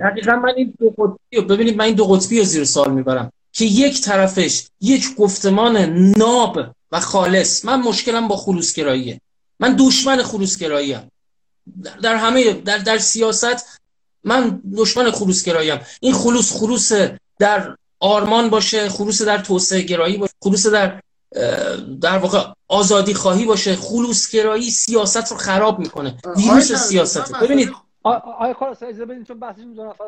دقیقا 0.00 0.36
من 0.36 0.52
این 0.56 0.74
دو 0.80 0.90
قطبی 0.98 1.54
ببینید 1.54 1.76
من 1.76 1.84
این 1.84 1.94
دو 1.94 2.04
قطبی 2.04 2.38
رو 2.38 2.44
زیر 2.44 2.64
سوال 2.64 2.92
می‌برم. 2.92 3.32
که 3.54 3.64
یک 3.64 4.00
طرفش 4.00 4.62
یک 4.80 5.14
گفتمان 5.14 5.76
ناب 6.18 6.58
و 6.92 7.00
خالص 7.00 7.64
من 7.64 7.80
مشکلم 7.80 8.28
با 8.28 8.36
خلوصگراییه 8.36 9.20
من 9.60 9.76
دشمن 9.78 10.22
خلوصگراییم 10.22 11.12
در 12.02 12.16
همه 12.16 12.52
در 12.52 12.78
در 12.78 12.98
سیاست 12.98 13.80
من 14.24 14.62
دشمن 14.76 15.10
خلوصگراییم 15.10 15.80
این 16.00 16.14
خلوص 16.14 16.52
خلوص 16.52 16.92
در 17.38 17.76
آرمان 18.00 18.50
باشه 18.50 18.88
خلوص 18.88 19.22
در 19.22 19.38
توسعه 19.38 19.82
گرایی 19.82 20.16
باشه 20.16 20.32
خلوص 20.42 20.66
در 20.66 21.00
در 22.00 22.18
واقع 22.18 22.44
آزادی 22.68 23.14
خواهی 23.14 23.44
باشه. 23.44 23.76
خلوص 23.76 24.30
گرایی 24.30 24.70
سیاست 24.70 25.30
رو 25.30 25.36
خراب 25.36 25.78
می‌کنه. 25.78 26.18
ویروس 26.36 26.72
سیاست 26.72 27.32
ببینید 27.32 27.72
آقای 28.04 28.54
خلاص 28.54 28.82
اجازه 28.82 29.06
بدید 29.06 29.26
چون 29.26 29.38
بحثشون 29.38 29.72
دو 29.72 29.84
نفر 29.84 30.04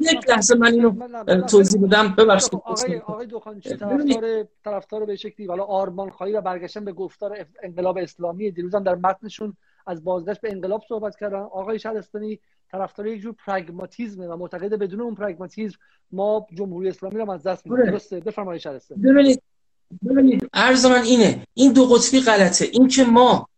یک 0.00 0.30
لحظه 0.30 0.54
من 0.54 0.72
اینو 0.72 1.40
توضیح 1.40 1.82
بدم. 1.82 2.14
ببخشید. 2.18 2.54
آقای 2.54 2.98
آقای 2.98 3.26
دوخانچی 3.26 3.76
طرفدار 3.76 4.46
طرفدار 4.64 5.04
به 5.04 5.16
شکلی 5.16 5.46
حالا 5.46 5.64
آرمان 5.64 6.10
خواهی 6.10 6.32
و 6.32 6.40
برگشتن 6.40 6.84
به 6.84 6.92
گفتار 6.92 7.46
انقلاب 7.62 7.98
اسلامی. 7.98 8.50
دیروز 8.50 8.74
هم 8.74 8.82
در 8.82 8.94
متنشون 8.94 9.56
از 9.86 10.04
بازگشت 10.04 10.40
به 10.40 10.52
انقلاب 10.52 10.82
صحبت 10.88 11.16
کردن. 11.16 11.38
آقای 11.38 11.78
شهرستانی 11.78 12.38
طرفدار 12.72 13.06
یک 13.06 13.20
جور 13.20 13.34
پرگماتیسم 13.46 14.20
و 14.20 14.36
معتقد 14.36 14.74
بدون 14.74 15.00
اون 15.00 15.14
پرگماتیسم 15.14 15.78
ما 16.12 16.46
جمهوری 16.54 16.88
اسلامی 16.88 17.18
رو 17.18 17.30
از 17.30 17.42
دست 17.42 17.66
میدیم. 17.66 17.90
درسته؟ 17.90 18.20
بفرمایید 18.20 18.62
شهرستانی. 18.62 19.02
ببینید. 19.02 19.42
ببینید. 20.08 20.50
عرض 20.52 20.86
من 20.86 21.02
اینه. 21.02 21.46
این 21.54 21.72
دو 21.72 21.84
قطبی 21.84 22.20
غلطه. 22.20 22.64
این 22.72 22.88
که 22.88 23.04
ما 23.04 23.48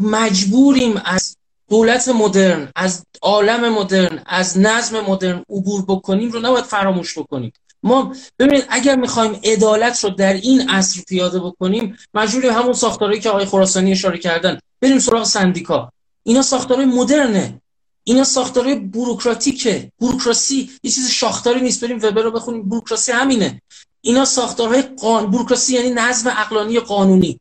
مجبوریم 0.00 0.94
از 1.04 1.36
دولت 1.74 2.08
مدرن 2.08 2.68
از 2.76 3.02
عالم 3.22 3.72
مدرن 3.78 4.22
از 4.26 4.58
نظم 4.58 5.00
مدرن 5.00 5.44
عبور 5.50 5.84
بکنیم 5.88 6.30
رو 6.30 6.40
نباید 6.40 6.64
فراموش 6.64 7.18
بکنیم. 7.18 7.52
ما 7.82 8.14
ببینید 8.38 8.66
اگر 8.68 8.96
می‌خوایم 8.96 9.40
عدالت 9.44 10.04
رو 10.04 10.10
در 10.10 10.32
این 10.32 10.70
عصر 10.70 11.00
پیاده 11.08 11.38
بکنیم 11.38 11.96
مجبوریم 12.14 12.52
همون 12.52 12.72
ساختارهایی 12.72 13.20
که 13.20 13.30
آقای 13.30 13.44
خراسانی 13.44 13.92
اشاره 13.92 14.18
کردن 14.18 14.58
بریم 14.80 14.98
سراغ 14.98 15.24
سندیکا. 15.24 15.92
اینا 16.22 16.42
ساختارهای 16.42 16.86
مدرنه. 16.86 17.60
اینا 18.04 18.24
ساختارهای 18.24 18.74
بوروکراتیکه. 18.74 19.92
بوروکراسی 19.98 20.70
یه 20.82 20.90
چیز 20.90 21.10
شاختاری 21.10 21.60
نیست. 21.60 21.84
بریم 21.84 21.98
وبر 22.02 22.22
رو 22.22 22.30
بخونیم. 22.30 22.62
بوروکراسی 22.62 23.12
همینه. 23.12 23.62
اینا 24.00 24.24
ساختارهای 24.24 24.82
قان... 24.82 25.30
بوروکراسی 25.30 25.74
یعنی 25.74 25.90
نظم 25.90 26.28
اقلانی 26.30 26.80
قانونی. 26.80 27.40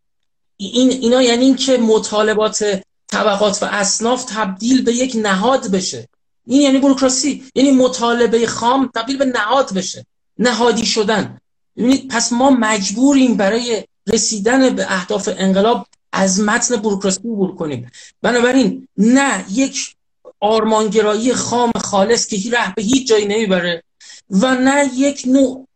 این 0.58 0.90
اینا 0.90 1.22
یعنی 1.22 1.46
اینکه 1.46 1.78
مطالبات 1.78 2.84
طبقات 3.14 3.64
و 3.64 3.66
اصناف 3.66 4.26
تبدیل 4.26 4.84
به 4.84 4.94
یک 4.94 5.14
نهاد 5.16 5.72
بشه. 5.72 6.08
این 6.46 6.62
یعنی 6.62 6.78
بروکراسی 6.78 7.44
یعنی 7.56 7.72
مطالبه 7.72 8.48
خام 8.48 8.90
تبدیل 8.96 9.18
به 9.18 9.26
نهاد 9.26 9.74
بشه. 9.74 10.06
نهادی 10.38 10.86
شدن. 10.86 11.38
ببینید 11.78 12.08
پس 12.08 12.32
ما 12.32 12.50
مجبوریم 12.50 13.38
برای 13.38 13.84
رسیدن 14.14 14.70
به 14.70 14.86
اهداف 14.90 15.30
انقلاب 15.38 15.88
از 16.12 16.40
متن 16.40 16.76
بروکراسی 16.76 17.20
عبور 17.20 17.56
کنیم. 17.56 17.92
بنابراین 18.22 18.88
نه 18.98 19.46
یک 19.52 19.96
آرمانگرایی 20.40 21.34
خام 21.34 21.72
خالص 21.76 22.28
که 22.28 22.52
ره 22.52 22.74
به 22.76 22.82
هیچ 22.82 23.08
جایی 23.08 23.26
نمی‌بره 23.26 23.84
و 24.30 24.56
نه 24.56 24.90
یک 24.96 25.24
نوع 25.28 25.68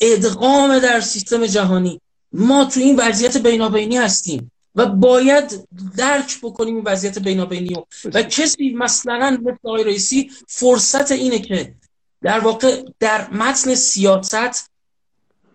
ادغام 0.00 0.78
در 0.78 1.00
سیستم 1.00 1.46
جهانی. 1.46 2.00
ما 2.32 2.64
تو 2.64 2.80
این 2.80 2.96
وضعیت 2.96 3.36
بینابینی 3.36 3.96
هستیم. 3.96 4.50
و 4.78 4.86
باید 4.86 5.68
درک 5.96 6.40
بکنیم 6.42 6.74
این 6.76 6.84
وضعیت 6.84 7.18
بینابینی 7.18 7.74
و, 7.74 7.82
و 8.14 8.22
کسی 8.22 8.70
مثلا 8.70 9.38
مثل 9.42 9.56
آقای 9.64 9.84
رئیسی 9.84 10.30
فرصت 10.48 11.12
اینه 11.12 11.38
که 11.38 11.74
در 12.22 12.40
واقع 12.40 12.82
در 13.00 13.30
متن 13.30 13.74
سیاست 13.74 14.70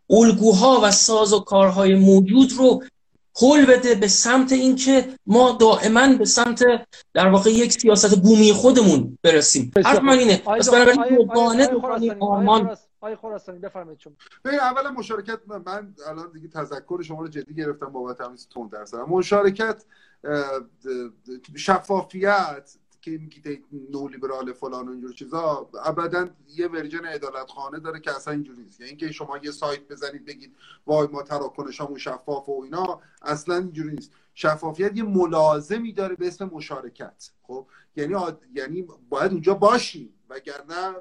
الگوها 0.09 0.79
و 0.83 0.91
ساز 0.91 1.33
و 1.33 1.39
کارهای 1.39 1.95
موجود 1.95 2.53
رو 2.53 2.83
حل 3.41 3.65
بده 3.65 3.95
به 3.95 4.07
سمت 4.07 4.51
اینکه 4.51 5.15
ما 5.25 5.51
دائما 5.51 6.07
به 6.07 6.25
سمت 6.25 6.63
در 7.13 7.27
واقع 7.27 7.49
یک 7.49 7.71
سیاست 7.71 8.15
بومی 8.15 8.53
خودمون 8.53 9.17
برسیم. 9.23 9.71
حرف 9.85 9.99
من 9.99 10.19
اینه. 10.19 10.37
پس 10.37 10.69
بنابراین 10.69 11.15
دوگانه 11.15 11.67
آرمان 12.19 12.77
آقای 13.03 13.15
خراسانی 13.15 13.59
بفرمایید 13.59 13.99
شما. 13.99 14.13
ببین 14.45 14.59
اولا 14.59 14.91
مشارکت 14.91 15.39
من 15.47 15.95
الان 16.07 16.31
دیگه 16.31 16.47
تذکر 16.47 17.01
شما 17.01 17.21
رو 17.21 17.27
جدی 17.27 17.53
گرفتم 17.53 17.85
بابت 17.85 18.21
همین 18.21 18.37
تون 18.49 18.67
درصد. 18.67 18.97
مشارکت 18.97 19.85
شفافیت 21.55 22.77
که 23.01 23.11
میگید 23.11 23.65
نو 23.91 24.07
لیبرال 24.07 24.53
فلان 24.53 24.89
اینجور 24.89 25.13
چیزا 25.13 25.69
ابدا 25.85 26.29
یه 26.47 26.67
ورژن 26.67 27.05
عدالت 27.05 27.49
خانه 27.49 27.79
داره 27.79 27.99
که 27.99 28.15
اصلا 28.15 28.33
اینجوری 28.33 28.63
نیست. 28.63 28.79
یعنی 28.79 28.89
اینکه 28.89 29.11
شما 29.11 29.37
یه 29.37 29.51
سایت 29.51 29.87
بزنید 29.87 30.25
بگید 30.25 30.55
وای 30.85 31.07
ما 31.07 31.23
تراکنشامون 31.23 31.97
شفاف 31.97 32.49
و 32.49 32.61
اینا 32.63 33.01
اصلا 33.21 33.55
اینجوری 33.55 33.91
نیست. 33.91 34.11
شفافیت 34.33 34.97
یه 34.97 35.03
ملازمی 35.03 35.93
داره 35.93 36.15
به 36.15 36.27
اسم 36.27 36.45
مشارکت. 36.45 37.31
خب؟ 37.41 37.67
یعنی 37.95 38.15
یعنی 38.55 38.87
باید 39.09 39.31
اونجا 39.31 39.53
باشیم 39.53 40.13
وگرنه 40.29 40.95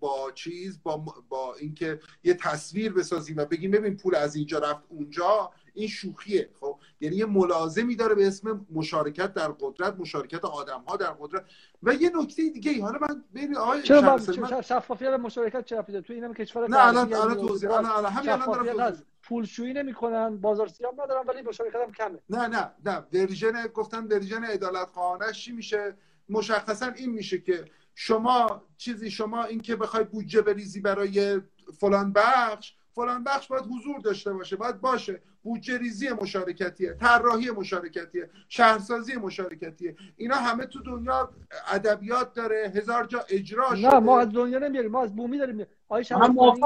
با 0.00 0.32
چیز 0.34 0.82
با 0.82 1.04
با 1.28 1.54
اینکه 1.54 2.00
یه 2.24 2.34
تصویر 2.34 2.92
بسازیم 2.92 3.36
و 3.36 3.44
بگیم 3.44 3.70
ببین 3.70 3.96
پول 3.96 4.14
از 4.14 4.36
اینجا 4.36 4.58
رفت 4.58 4.82
اونجا 4.88 5.50
این 5.74 5.88
شوخیه. 5.88 6.50
خب؟ 6.60 6.78
یعنی 7.00 7.16
یه 7.16 7.26
ملازمی 7.26 7.96
داره 7.96 8.14
به 8.14 8.26
اسم 8.26 8.66
مشارکت 8.70 9.34
در 9.34 9.48
قدرت 9.48 9.94
مشارکت 9.98 10.44
آدم 10.44 10.80
ها 10.88 10.96
در 10.96 11.10
قدرت. 11.10 11.44
و 11.82 11.94
یه 11.94 12.10
نکته 12.14 12.48
دیگه 12.48 12.70
ای 12.70 12.80
حالا 12.80 12.98
من 12.98 13.24
ببین 13.34 13.56
آقای 13.56 13.82
چرا 13.82 14.00
من... 14.00 14.62
شفافیت 14.62 15.08
مشارکت 15.08 15.64
چرا 15.64 15.82
پیدا 15.82 16.00
تو 16.00 16.12
اینم 16.12 16.34
کشور 16.34 16.68
نه 16.68 16.86
الان 16.86 17.14
الان 17.14 17.46
توضیح 17.46 17.70
الان 17.70 17.86
الان 17.86 18.12
همین 18.12 18.30
الان 18.30 18.64
دارم 18.66 19.02
پولشویی 19.22 19.72
نمی‌کنن 19.72 20.36
بازار 20.36 20.68
سیاه 20.68 20.92
ندارن 20.92 21.26
ولی 21.26 21.42
مشارکت 21.42 21.76
هم 21.76 21.92
کمه. 21.92 22.18
نه 22.30 22.46
نه 22.46 22.70
نه. 22.84 23.04
version 23.12 23.66
گفتن 23.66 24.04
version 24.04 24.44
عدالت 24.44 24.88
خانه 24.88 25.32
چی 25.32 25.52
میشه؟ 25.52 25.96
مشخصا 26.28 26.86
این 26.86 27.10
میشه 27.10 27.38
که 27.38 27.64
شما 27.94 28.62
چیزی 28.76 29.10
شما 29.10 29.44
اینکه 29.44 29.76
بخوای 29.76 30.04
بودجه 30.04 30.42
بریزی 30.42 30.80
برای 30.80 31.40
فلان 31.80 32.12
بخش 32.12 32.74
فلان 32.94 33.24
بخش 33.24 33.48
باید 33.48 33.64
حضور 33.64 34.00
داشته 34.00 34.32
باشه 34.32 34.56
باید 34.56 34.80
باشه. 34.80 35.22
بودجه 35.42 35.78
ریزی 35.78 36.08
مشارکتیه 36.08 36.94
طراحی 36.94 37.50
مشارکتیه 37.50 38.30
شهرسازی 38.48 39.16
مشارکتیه. 39.16 39.96
اینا 40.16 40.36
همه 40.36 40.66
تو 40.66 40.82
دنیا 40.82 41.30
ادبیات 41.72 42.34
داره 42.34 42.72
هزار 42.74 43.04
جا 43.04 43.24
اجرا 43.28 43.72
نه 43.72 43.98
ما 43.98 44.20
از 44.20 44.32
دنیا 44.32 44.58
نمیاریم 44.58 44.90
ما 44.90 45.02
از 45.02 45.16
بومی 45.16 45.38
داریم. 45.38 45.66
شهرستانی 46.02 46.60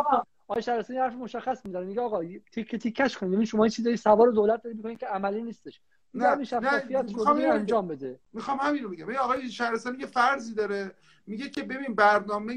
آقای 0.49 0.63
شهرستانی 0.63 0.99
حرف 0.99 1.15
مشخص 1.15 1.67
می‌زنه 1.67 1.85
میگه 1.85 2.01
آقا 2.01 2.23
تیک 2.53 2.77
تیکش 2.77 3.19
کنید 3.19 3.35
چون 3.35 3.45
شما 3.45 3.65
این 3.65 3.71
چیزای 3.71 3.97
سوار 3.97 4.31
دولت 4.31 4.63
دارید 4.63 4.77
می‌کنید 4.77 4.99
که 4.99 5.07
عملی 5.07 5.43
نیستش. 5.43 5.81
نه 6.15 6.35
نه 6.63 7.03
می‌خوام 7.03 7.41
انجام 7.41 7.89
بده؟ 7.89 8.21
می‌خوام 8.33 8.59
همین 8.59 8.83
رو 8.83 8.91
میگم 8.91 9.15
آقای 9.15 9.51
شهرستانی 9.51 9.99
یه 9.99 10.07
فرضی 10.07 10.55
داره. 10.55 10.95
میگه 11.27 11.49
که 11.49 11.63
ببین 11.63 11.95
برنامه 11.95 12.53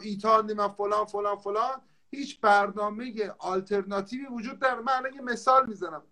ایتا 0.00 0.40
نمی‌دونم 0.40 0.68
فلان 0.68 1.04
فلان 1.04 1.36
فلان 1.36 1.82
هیچ 2.10 2.40
برنامه 2.40 3.30
آلترناتیوی 3.38 4.26
وجود 4.26 4.58
داره 4.58 4.80
من 4.80 4.92
الان 4.92 5.14
یه 5.14 5.20
مثال 5.20 5.66
می‌زنم. 5.66 6.02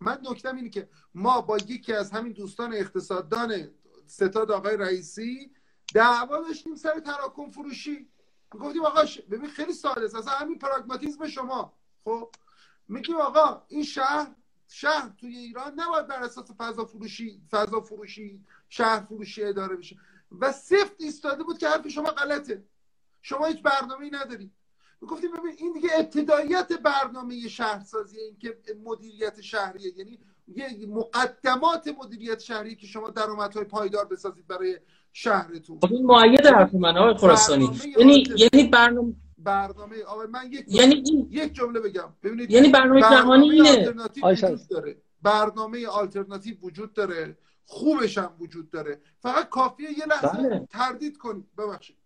من 0.00 0.18
نکتم 0.30 0.56
اینه 0.56 0.68
که 0.68 0.88
ما 1.14 1.40
با 1.40 1.58
یکی 1.58 1.92
از 1.92 2.10
همین 2.10 2.32
دوستان 2.32 2.74
اقتصاددان 2.74 3.70
ستاد 4.06 4.50
آقای 4.50 4.76
رئیسی 4.76 5.50
دعوا 5.94 6.40
داشتیم 6.40 6.74
سر 6.74 7.00
تراکم 7.00 7.50
فروشی. 7.50 8.08
گفتیم 8.50 8.84
آقا 8.84 9.02
ببین 9.30 9.50
خیلی 9.50 9.72
ساده 9.72 10.04
است. 10.04 10.14
اصلا 10.14 10.32
همین 10.32 10.58
پراگماتیزم 10.58 11.26
شما. 11.28 11.72
خب؟ 12.04 12.30
میگیم 12.88 13.16
آقا 13.16 13.62
این 13.68 13.84
شهر 13.84 14.34
شهر 14.68 15.08
توی 15.20 15.36
ایران 15.36 15.72
نباید 15.80 16.06
بر 16.06 16.22
اساس 16.22 16.50
فضا 16.58 16.84
فروشی 16.84 17.42
فضا 17.50 17.80
فروشی 17.80 18.44
شهر 18.68 19.00
فروشی 19.00 19.44
اداره 19.44 19.76
بشه. 19.76 19.96
و 20.40 20.52
سفت 20.52 20.94
ایستاده 20.98 21.42
بود 21.44 21.58
که 21.58 21.68
حرف 21.68 21.88
شما 21.88 22.10
غلطه. 22.10 22.64
شما 23.22 23.46
هیچ 23.46 23.62
برنامه‌ای 23.62 24.10
ندارید. 24.10 24.52
گفتیم 25.00 25.30
ببین 25.32 25.54
این 25.58 25.72
دیگه 25.72 25.88
ابتداییت 25.98 26.72
برنامه 26.72 27.48
شهرسازی 27.48 28.18
این 28.18 28.36
که 28.38 28.56
مدیریت 28.84 29.40
شهریه 29.40 29.92
یعنی 29.96 30.18
یه 30.48 30.86
مقدمات 30.88 31.94
مدیریت 31.98 32.40
شهری 32.40 32.76
که 32.76 32.86
شما 32.86 33.10
درآمدهای 33.10 33.64
پایدار 33.64 34.04
بسازید 34.04 34.46
برای 34.46 34.78
شهرتون. 35.12 35.78
خب 35.80 35.92
این 35.92 36.06
معید 36.06 36.46
حرف 36.46 36.74
من 36.74 36.96
آقای 36.96 37.14
خراسانی. 37.14 37.80
یعنی 37.98 38.24
یعنی 38.36 38.68
برنامه 38.68 39.14
برنامه. 39.38 39.96
من 40.30 40.52
یک 40.52 40.64
یعنی 40.68 40.94
این... 40.94 41.28
یک 41.30 41.52
جمله 41.52 41.80
بگم. 41.80 42.14
ببینید 42.22 42.50
یعنی 42.50 42.68
برنامه, 42.68 43.00
جهانی 43.00 43.50
اینه. 43.50 43.94
وجود 44.24 44.68
داره. 44.70 44.96
برنامه 45.22 45.86
آلترناتیو 45.86 46.56
وجود 46.62 46.92
داره. 46.92 47.38
خوبش 47.66 48.18
هم 48.18 48.30
وجود 48.40 48.70
داره. 48.70 49.00
فقط 49.22 49.48
کافیه 49.48 49.90
یه 49.98 50.06
لحظه 50.06 50.42
بله. 50.42 50.68
تردید 50.70 51.16
کنید 51.16 51.44
ببخشید. 51.58 51.96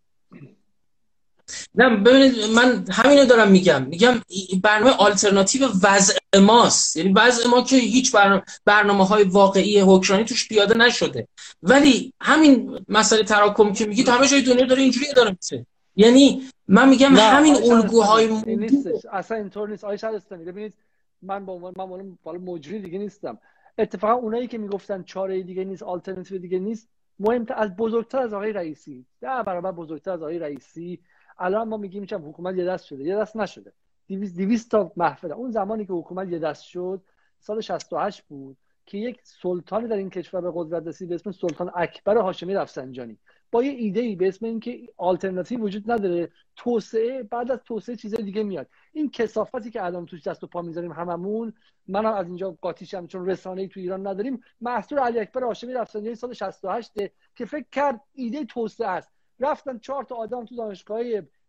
نه 1.74 1.96
ببینید 1.96 2.44
من 2.44 2.84
همینو 2.90 3.24
دارم 3.24 3.50
میگم. 3.50 3.82
میگم 3.82 4.20
برنامه 4.62 4.90
آلترناتیو 4.90 5.68
وضع 5.82 6.14
ماست. 6.42 6.96
یعنی 6.96 7.12
وضع 7.12 7.48
ما 7.48 7.62
که 7.62 7.76
هیچ 7.76 8.12
برنامه, 8.12 8.42
برنامه 8.64 9.06
های 9.06 9.24
واقعی 9.24 9.80
حکمرانی 9.80 10.24
توش 10.24 10.48
پیاده 10.48 10.76
نشده. 10.76 11.28
ولی 11.62 12.12
همین 12.20 12.84
مسئله 12.88 13.24
تراکم 13.24 13.72
که 13.72 13.86
میگید 13.86 14.08
همه 14.08 14.28
جای 14.28 14.42
دنیا 14.42 14.66
داره 14.66 14.82
اینجوری 14.82 15.06
اداره 15.10 15.36
میشه. 15.42 15.66
یعنی 15.96 16.50
من 16.68 16.88
میگم 16.88 17.16
همین 17.16 17.72
الگوهای 17.72 18.56
نیستش. 18.56 19.06
اصلا 19.12 19.36
اینطور 19.36 19.68
نیست. 19.68 19.84
آیه 19.84 19.98
ببینید 20.46 20.74
من 21.22 21.46
با 21.46 21.52
عنوان 21.52 21.74
من 21.76 22.18
بالا 22.22 22.38
مجری 22.38 22.80
دیگه 22.80 22.98
نیستم. 22.98 23.38
اتفاقا 23.78 24.14
اونایی 24.14 24.46
که 24.46 24.58
می‌گفتن 24.58 25.02
چاره 25.02 25.42
دیگه 25.42 25.64
نیست 25.64 25.82
آلترناتیو 25.82 26.38
دیگه 26.38 26.58
نیست 26.58 26.88
مهمتر 27.18 27.54
از 27.56 27.76
بزرگتر 27.76 28.18
از 28.18 28.34
آقای 28.34 28.52
رئیسی. 28.52 29.06
ده 29.20 29.42
برابر 29.46 29.72
بزرگتر 29.72 30.10
از 30.10 30.22
آقای 30.22 30.38
رئیسی. 30.38 31.00
الان 31.38 31.68
ما 31.68 31.76
میگیم 31.76 32.04
چه 32.04 32.18
حکومت 32.18 32.56
یه 32.56 32.64
دست 32.64 32.84
شده. 32.84 33.04
یه 33.04 33.16
دست 33.16 33.36
نشده. 33.36 33.72
200 34.08 34.70
تا 34.70 34.92
محفل. 34.96 35.32
اون 35.32 35.50
زمانی 35.50 35.86
که 35.86 35.92
حکومت 35.92 36.28
یه 36.28 36.38
دست 36.38 36.62
شد 36.62 37.02
سال 37.38 37.60
68 37.60 38.22
بود 38.22 38.56
که 38.86 38.98
یک 38.98 39.20
سلطانی 39.22 39.88
در 39.88 39.96
این 39.96 40.10
کشور 40.10 40.40
به 40.40 40.52
قدرت 40.54 40.86
رسید 40.86 41.08
به 41.08 41.14
اسم 41.14 41.30
سلطان 41.30 41.70
اکبر 41.74 42.16
هاشمی 42.16 42.54
رفسنجانی. 42.54 43.18
با 43.50 43.62
یه 43.62 43.70
ایده 43.70 44.00
ای 44.00 44.16
به 44.16 44.28
اسم 44.28 44.46
اینکه 44.46 44.88
آلترناتیو 44.96 45.60
وجود 45.60 45.90
نداره 45.90 46.30
توسعه 46.56 47.22
بعد 47.22 47.50
از 47.50 47.58
توسعه 47.64 47.96
چیزای 47.96 48.22
دیگه 48.22 48.42
میاد. 48.42 48.66
این 48.92 49.10
کسافتی 49.10 49.70
که 49.70 49.84
الان 49.84 50.06
توش 50.06 50.26
دست 50.26 50.44
و 50.44 50.46
پا 50.46 50.62
می‌ذاریم 50.62 50.92
هممون 50.92 51.52
منم 51.88 52.12
از 52.12 52.26
اینجا 52.26 52.56
قاطیشم 52.60 53.06
چون 53.06 53.26
رسانه 53.26 53.62
ای 53.62 53.68
تو 53.68 53.80
ایران 53.80 54.06
نداریم. 54.06 54.40
محصول 54.60 54.98
علی 54.98 55.18
اکبر 55.18 55.44
هاشمی 55.44 55.72
رفسنجانی 55.72 56.14
سال 56.14 56.32
68 56.32 56.92
که 57.36 57.44
فکر 57.44 57.66
کرد 57.72 58.00
ایده 58.14 58.44
توسعه 58.44 58.88
است. 58.88 59.10
رفتن 59.40 59.78
چهار 59.78 60.04
تا 60.04 60.14
آدم 60.14 60.44
تو 60.44 60.56
دانشگاه 60.56 61.00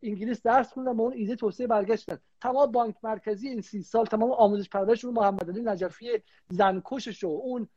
انگلیس 0.03 0.41
درس 0.41 0.73
خوندن 0.73 0.97
با 0.97 1.03
اون 1.03 1.13
ایده 1.13 1.35
توسعه 1.35 1.67
برگشتن. 1.67 2.17
تمام 2.41 2.71
بانک 2.71 2.95
مرکزی 3.03 3.49
این 3.49 3.61
سی 3.61 3.81
سال 3.81 4.05
تمام 4.05 4.31
آموزش 4.31 4.69
پرورش 4.69 5.03
رو 5.03 5.11
محمد 5.11 5.49
علی 5.49 5.61
نجفی 5.61 6.09
زنکشش 6.49 7.23
و 7.23 7.27
اون 7.27 7.67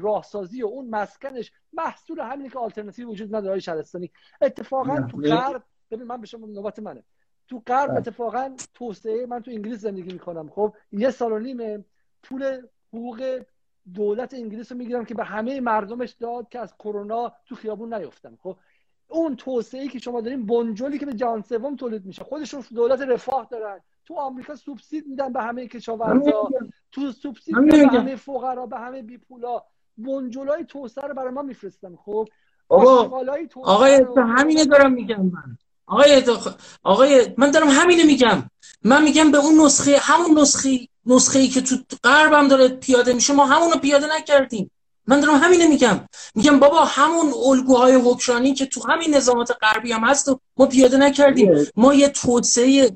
راهسازی 0.00 0.62
و 0.62 0.66
اون 0.66 0.90
مسکنش 0.90 1.52
محصول 1.72 2.20
همینه 2.20 2.48
که 2.48 2.58
آلترناتیو 2.58 3.08
وجود 3.08 3.34
نداره 3.34 3.60
شهرستانی. 3.60 4.10
اتفاقا 4.40 5.00
تو 5.00 5.16
غرب 5.16 5.62
ببین 5.90 6.06
من 6.06 6.20
به 6.20 6.26
شما 6.26 6.46
نوبت 6.46 6.78
منه. 6.78 7.02
تو 7.48 7.62
غرب 7.66 7.88
بله. 7.90 7.98
اتفاقا 7.98 8.56
توسعه 8.74 9.26
من 9.26 9.42
تو 9.42 9.50
انگلیس 9.50 9.78
زندگی 9.80 10.12
می‌کنم. 10.12 10.48
خب 10.48 10.74
یه 10.92 11.10
سال 11.10 11.32
و 11.32 11.38
نیمه 11.38 11.84
پول 12.22 12.62
حقوق 12.92 13.42
دولت 13.94 14.34
انگلیس 14.34 14.72
رو 14.72 14.78
می‌گیرم 14.78 15.04
که 15.04 15.14
به 15.14 15.24
همه 15.24 15.60
مردمش 15.60 16.10
داد 16.10 16.48
که 16.48 16.58
از 16.58 16.74
کرونا 16.74 17.32
تو 17.46 17.54
خیابون 17.54 17.94
نیفتن 17.94 18.38
خب 18.42 18.56
اون 19.08 19.36
توسعه 19.36 19.88
که 19.88 19.98
شما 19.98 20.20
دارین 20.20 20.46
بنجلی 20.46 20.98
که 20.98 21.06
به 21.06 21.14
جهان 21.14 21.42
سوم 21.42 21.76
تولید 21.76 22.06
میشه. 22.06 22.24
خودشون 22.24 22.64
دولت 22.74 23.00
رفاه 23.00 23.48
دارن. 23.50 23.80
تو 24.08 24.14
آمریکا 24.14 24.56
سوبسید 24.56 25.06
میدن 25.06 25.32
به 25.32 25.42
همه 25.42 25.68
کشاورزا. 25.68 26.48
تو 26.92 27.12
سوبسید 27.12 27.56
میدن 27.56 27.88
به 27.90 27.98
همه 27.98 28.16
فقرا 28.16 28.66
به 28.66 28.78
همه 28.78 29.02
بی 29.02 29.18
پولا 29.18 29.62
بنجلای 29.98 30.64
توسعه 30.64 31.08
رو 31.08 31.14
برای 31.14 31.32
ما 31.32 31.42
میفرستن. 31.42 31.96
خب؟ 31.96 32.28
آقای 32.68 33.46
تو 33.46 34.20
همینه 34.20 34.64
دارم 34.64 34.92
میگم 34.92 35.20
من. 35.20 35.58
آقای 35.86 36.22
آقای 36.82 37.34
من 37.36 37.50
دارم 37.50 37.68
همینه 37.68 38.04
میگم. 38.04 38.50
من 38.84 39.02
میگم 39.02 39.30
به 39.30 39.38
اون 39.38 39.60
نسخه 39.60 39.98
همون 40.00 40.38
نسخه 40.38 40.78
نسخه 41.06 41.38
ای 41.38 41.48
که 41.48 41.60
تو 41.60 41.76
غربم 42.04 42.48
داره 42.48 42.68
پیاده 42.68 43.12
میشه 43.12 43.32
ما 43.32 43.46
همونو 43.46 43.76
پیاده 43.76 44.06
نکردیم. 44.16 44.70
من 45.06 45.20
دارم 45.20 45.34
همینه 45.34 45.68
میگم. 45.68 46.00
میگم 46.34 46.58
بابا 46.58 46.84
همون 46.84 47.32
الگوهای 47.46 47.94
حکمرانی 47.94 48.54
که 48.54 48.66
تو 48.66 48.88
همین 48.88 49.14
نظامات 49.14 49.52
غربی 49.62 49.92
هم 49.92 50.04
هست 50.04 50.28
ما 50.56 50.66
پیاده 50.66 50.96
نکردیم. 50.96 51.52
ما 51.76 51.94
یه 51.94 52.08
توسعه 52.08 52.90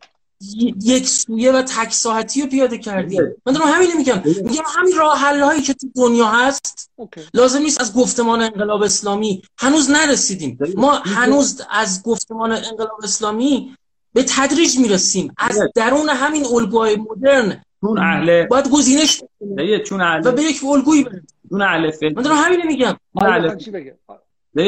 یک 0.82 1.08
سویه 1.08 1.52
و 1.52 1.62
تک 1.62 1.92
ساعتی 1.92 2.42
رو 2.42 2.46
پیاده 2.46 2.78
کردیم 2.78 3.20
من 3.46 3.52
دارم 3.52 3.68
همینه 3.68 3.94
میگم. 3.94 4.22
میگم 4.24 4.62
همین 4.76 4.96
راه 4.96 5.18
حل 5.18 5.40
هایی 5.40 5.62
که 5.62 5.74
تو 5.74 5.88
دنیا 5.96 6.26
هست 6.26 6.90
لازم 7.34 7.58
نیست 7.58 7.80
از 7.80 7.94
گفتمان 7.94 8.42
انقلاب 8.42 8.82
اسلامی 8.82 9.42
هنوز 9.58 9.90
نرسیدیم. 9.90 10.58
ما 10.76 10.92
هنوز 10.94 11.62
از 11.70 12.02
گفتمان 12.02 12.52
انقلاب 12.52 13.00
اسلامی 13.02 13.76
به 14.14 14.24
تدریج 14.28 14.78
می‌رسیم. 14.78 15.34
از 15.38 15.58
درون 15.74 16.08
همین 16.08 16.46
الگوهای 16.46 16.96
مدرن 16.96 17.62
چون 17.80 17.98
اهل 17.98 18.46
باید 18.46 18.70
گزینش 18.70 19.22
چون 19.86 20.00
اهل 20.00 20.22
و 20.24 20.32
به 20.32 20.42
یک 20.42 20.64
الگویی 20.64 21.06
چون 21.50 21.62
اهل 21.62 21.90
فکر 21.90 22.14
من 22.16 22.22
دارم 22.22 22.36
همین 22.36 22.66
میگم. 22.66 22.96
اهل... 23.16 23.56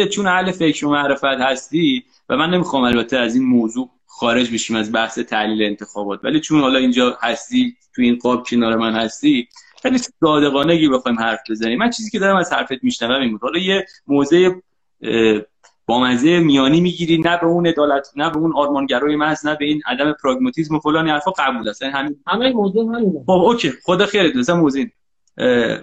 چون 0.07 0.27
اهل 0.27 0.51
فکر 0.51 0.87
و 0.87 0.91
معرفت 0.91 1.25
هستی 1.25 2.05
و 2.29 2.37
من 2.37 2.51
نمی‌خوام 2.51 2.85
البته 2.85 3.17
از 3.17 3.35
این 3.35 3.45
موضوع 3.45 3.91
خارج 4.19 4.55
بشیم 4.55 4.77
از 4.77 4.93
بحث 4.93 5.19
تحلیل 5.19 5.63
انتخابات. 5.63 6.21
ولی 6.25 6.41
چون 6.41 6.61
حالا 6.61 6.79
اینجا 6.79 7.19
هستی 7.23 7.77
تو 7.95 8.03
این 8.03 8.19
قاب 8.23 8.47
کنار 8.47 8.77
من 8.77 8.93
هستی 8.93 9.49
خیلی 9.83 9.99
صادقانگی 9.99 10.89
بخوایم 10.89 11.19
حرف 11.19 11.41
بزنیم. 11.51 11.79
من 11.79 11.91
چیزی 11.91 12.11
که 12.11 12.19
دارم 12.19 12.37
از 12.37 12.53
حرفت 12.53 12.85
میشنوم 12.85 13.21
این 13.21 13.31
بود. 13.31 13.43
حالا 13.43 13.59
یه 13.59 13.87
موضع 14.07 14.51
با 15.87 16.01
مزه 16.01 16.39
میانی 16.41 16.81
می‌گیری 16.81 17.19
نه 17.19 17.39
به 17.41 17.47
اون 17.47 17.67
عدالت 17.67 18.09
نه 18.17 18.31
به 18.31 18.37
اون 18.37 18.53
آرمانگرای 18.57 19.17
محض 19.17 19.47
نه 19.47 19.55
به 19.55 19.65
این 19.65 19.83
عدم 19.87 20.17
پراگماتیسم 20.23 20.75
و 20.75 20.81
فلان 20.81 21.09
حرفا 21.09 21.31
قبول 21.31 21.69
است. 21.69 21.83
یعنی 21.83 21.95
همین. 21.95 22.17
همه 22.27 22.53
موضوع 22.53 22.97
همینه. 22.97 23.21
خب 23.21 23.31
اوکی. 23.31 23.73
خدا 23.85 24.07
خیرت 24.07 24.37
بزن 24.37 24.53
موضوع 24.53 24.85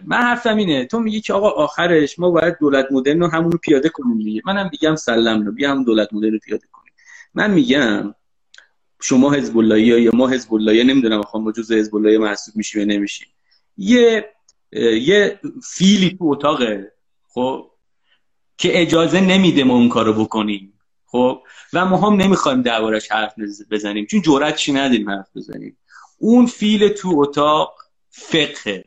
من 0.05 0.17
حرفم 0.17 0.57
اینه. 0.57 0.85
تو 0.85 0.99
میگی 0.99 1.21
که 1.21 1.33
آقا 1.33 1.49
آخرش 1.49 2.19
ما 2.19 2.31
باید 2.31 2.57
دولت 2.59 2.87
مدرن 2.91 3.19
رو 3.19 3.27
همون 3.27 3.51
پیاده 3.51 3.89
کنیم 3.89 4.17
دیگه. 4.17 4.41
منم 4.45 4.69
میگم 4.71 4.95
سلام 4.95 5.45
رو. 5.45 5.51
بیا 5.51 5.71
هم 5.71 5.83
دولت 5.83 6.13
مدرن 6.13 6.31
رو 6.31 6.39
پیاده 6.39 6.67
کنیم. 6.71 6.93
من 7.33 7.51
میگم 7.51 8.15
شما 9.01 9.33
حزب 9.33 9.57
الله 9.57 9.81
یا 9.81 10.11
ما 10.13 10.29
حزب 10.29 10.53
الله 10.53 10.83
نمی‌دونم 10.83 11.21
خب 11.21 11.39
ما 11.39 11.51
جزء 11.51 11.75
حزب 11.75 11.95
الله 11.95 12.17
محسوب 12.17 12.55
میشیم 12.55 12.81
یا 12.81 12.95
نمیشیم. 12.95 13.27
یه 13.77 14.33
یه 15.01 15.39
فیلی 15.63 16.09
تو 16.19 16.25
اتاقه 16.25 16.91
خب 17.27 17.71
که 18.57 18.81
اجازه 18.81 19.21
نمیده 19.21 19.63
ما 19.63 19.73
اون 19.73 19.89
کارو 19.89 20.13
بکنیم. 20.13 20.73
خب 21.05 21.41
و 21.73 21.85
ما 21.85 21.97
هم 21.97 22.21
نمی‌خوایم 22.21 22.61
دربارش 22.61 23.11
حرف 23.11 23.33
بزنیم. 23.71 24.05
چون 24.05 24.21
جرأت 24.21 24.55
چی 24.55 24.73
نداریم 24.73 25.09
حرف 25.09 25.27
بزنیم. 25.35 25.77
اون 26.17 26.45
فیل 26.45 26.87
تو 26.87 27.19
اتاق 27.19 27.75
فقه 28.09 28.85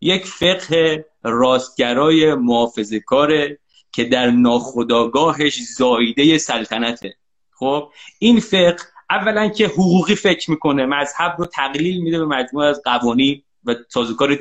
یک 0.00 0.26
فقه 0.26 1.04
راستگرای 1.22 2.34
محافظه 2.34 3.00
کاره 3.00 3.58
که 3.92 4.04
در 4.04 4.30
ناخداگاهش 4.30 5.60
زایده 5.62 6.38
سلطنته. 6.38 7.16
خب 7.50 7.90
این 8.18 8.40
فقه 8.40 8.76
اولا 9.10 9.48
که 9.48 9.66
حقوقی 9.66 10.14
فکر 10.14 10.50
می‌کنه 10.50 10.86
مذهب 10.86 11.34
رو 11.38 11.46
تقلیل 11.46 12.02
میده 12.02 12.18
به 12.18 12.26
مجموعه 12.26 12.68
از 12.68 12.82
قوانین 12.84 13.42
و 13.64 13.74
سازوکار 13.88 14.34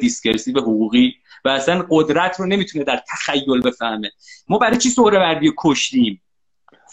به 0.54 0.62
حقوقی 0.62 1.16
و 1.46 1.50
اصلا 1.50 1.86
قدرت 1.90 2.40
رو 2.40 2.46
نمی‌تونه 2.46 2.84
در 2.84 3.04
تخیل 3.10 3.62
بفهمه. 3.62 4.12
ما 4.48 4.58
برای 4.58 4.78
چی 4.78 4.90
سهروردی 4.90 5.48
رو 5.48 5.54
کشتیم؟ 5.58 6.22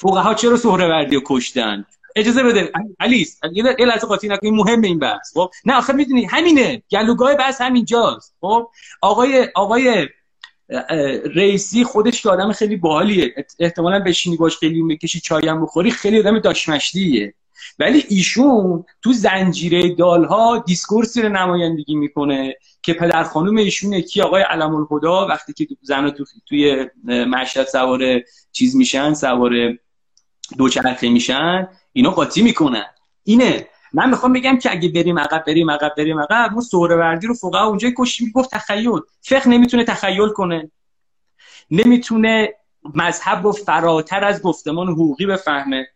ها 0.03 0.35
چرا 0.35 0.57
سهروردی 0.57 1.17
رو 1.17 1.23
کشتن؟ 1.27 1.85
اجازه 2.17 2.43
بده. 2.43 2.73
علیس 3.01 3.41
یه 3.53 3.87
لحظه 3.87 4.07
قاطی 4.07 4.29
نکنی 4.29 4.51
مهم 4.51 4.83
این 4.83 4.99
بحث. 4.99 5.33
خب؟ 5.35 5.51
نه 5.65 5.75
آخه 5.77 5.93
می‌دونی 5.93 6.25
همینه. 6.25 6.83
گلوگاه 6.91 7.35
بحث 7.35 7.61
همینجاست. 7.61 8.37
خب؟ 8.41 8.69
آقای 9.01 9.49
آقای 9.55 10.09
رئیسی 11.35 11.85
خودش 11.85 12.23
که 12.23 12.31
آدم 12.31 12.53
خیلی 12.53 12.77
باحالیه. 12.77 13.35
احتمالا 13.59 13.99
بشینی 13.99 14.37
باش 14.37 14.57
خیلی 14.57 14.83
بکشی 14.83 15.21
چای 15.21 15.49
هم 15.49 15.63
بخوری 15.63 15.91
خیلی 15.91 16.19
آدم 16.19 16.39
داشمشتیه 16.39 17.35
ولی 17.79 18.05
ایشون 18.09 18.85
تو 19.03 19.13
زنجیره 19.13 19.95
دالها 19.95 20.59
دیسکورسی 20.67 21.23
رو 21.23 21.29
نمایندگی 21.29 21.95
می‌کنه 21.95 22.57
که 22.83 22.95
پدر 22.95 23.25
خانوم 23.25 23.57
ایشونه 23.57 24.03
کی؟ 24.03 24.23
آقای 24.23 24.43
علم 24.43 24.75
الهدا 24.75 25.27
وقتی 25.27 25.53
که 25.53 25.67
زن 25.83 26.11
تو 26.11 26.25
توی 26.49 26.87
مشهد 27.05 27.67
سوار 27.67 28.01
چیز 28.53 28.77
میشن 28.77 29.15
سوار 29.15 29.53
دوچرخه 30.59 31.09
میشن 31.09 31.69
اینا 31.93 32.11
قاطی 32.11 32.43
می‌کنن. 32.43 32.87
اینه. 33.25 33.69
من 33.93 34.11
می‌خوام 34.11 34.33
بگم 34.33 34.59
که 34.59 34.71
اگه 34.71 34.89
بریم 34.89 35.19
عقب 35.19 35.45
بریم 35.47 35.71
عقب 35.71 35.93
بریم 35.97 36.21
عقب 36.21 36.53
ما 36.53 36.61
سهروردی 36.61 37.27
رو 37.27 37.35
فقها 37.35 37.67
اونجا 37.67 37.89
کشی 37.99 38.25
می‌گفت 38.25 38.51
تخیل. 38.51 39.01
فقه 39.23 39.49
نمی‌تونه 39.49 39.85
تخیل 39.85 40.29
کنه. 40.29 40.71
نمی‌تونه 41.71 42.55
مذهب 42.95 43.45
رو 43.45 43.53
فراتر 43.53 44.25
از 44.25 44.43
گفتمان 44.43 44.89
حقوقی 44.89 45.27
بفهمه. 45.27 45.89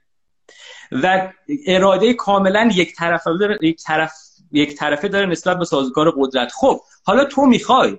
و 0.92 1.32
اراده 1.66 2.14
کاملا 2.14 2.70
یک 2.74 2.96
طرفه 2.96 3.30
داره 3.40 3.58
یک 3.62 3.82
طرف 3.82 4.12
یک 4.52 4.76
طرفه 4.76 5.08
داره 5.08 5.26
نسبت 5.26 5.58
به 5.58 5.64
سازوکار 5.64 6.14
قدرت. 6.16 6.52
خب 6.52 6.80
حالا 7.04 7.24
تو 7.24 7.46
می‌خوای 7.46 7.98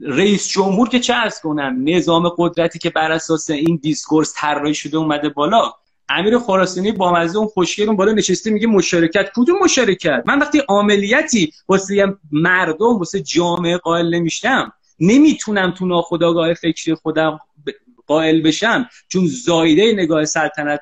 رئیس 0.00 0.48
جمهور 0.48 0.88
که 0.88 1.00
چه 1.00 1.14
از 1.14 1.40
کنم 1.40 1.76
نظام 1.84 2.28
قدرتی 2.28 2.78
که 2.78 2.90
بر 2.90 3.12
اساس 3.12 3.50
این 3.50 3.80
discourse 3.82 4.34
طراحی 4.36 4.74
شده 4.74 4.96
اومده 4.96 5.28
بالا 5.28 5.72
امیر 6.08 6.38
خراسانی 6.38 6.92
با 6.92 7.12
مزه 7.12 7.38
اون 7.38 7.48
خوشگل 7.48 7.86
اون 7.86 7.96
بالا 7.96 8.12
نشسته 8.12 8.50
میگه 8.50 8.66
مشارکت. 8.66 9.30
کدوم 9.36 9.58
مشارکت؟ 9.62 10.22
من 10.26 10.38
وقتی 10.38 10.62
عاملیتی 10.68 11.52
واسه 11.68 12.16
مردم 12.32 12.98
واسه 12.98 13.20
جامعه 13.20 13.76
قائل 13.78 14.14
نمیشم 14.14 14.72
نمی‌تونم 15.00 15.70
تو 15.70 15.86
ناخودآگاه 15.86 16.54
فکری 16.54 16.94
خودم 16.94 17.40
قائل 18.06 18.42
بشم 18.42 18.88
چون 19.08 19.26
زایده 19.26 19.92
نگاه 19.92 20.24
سلطنت 20.24 20.80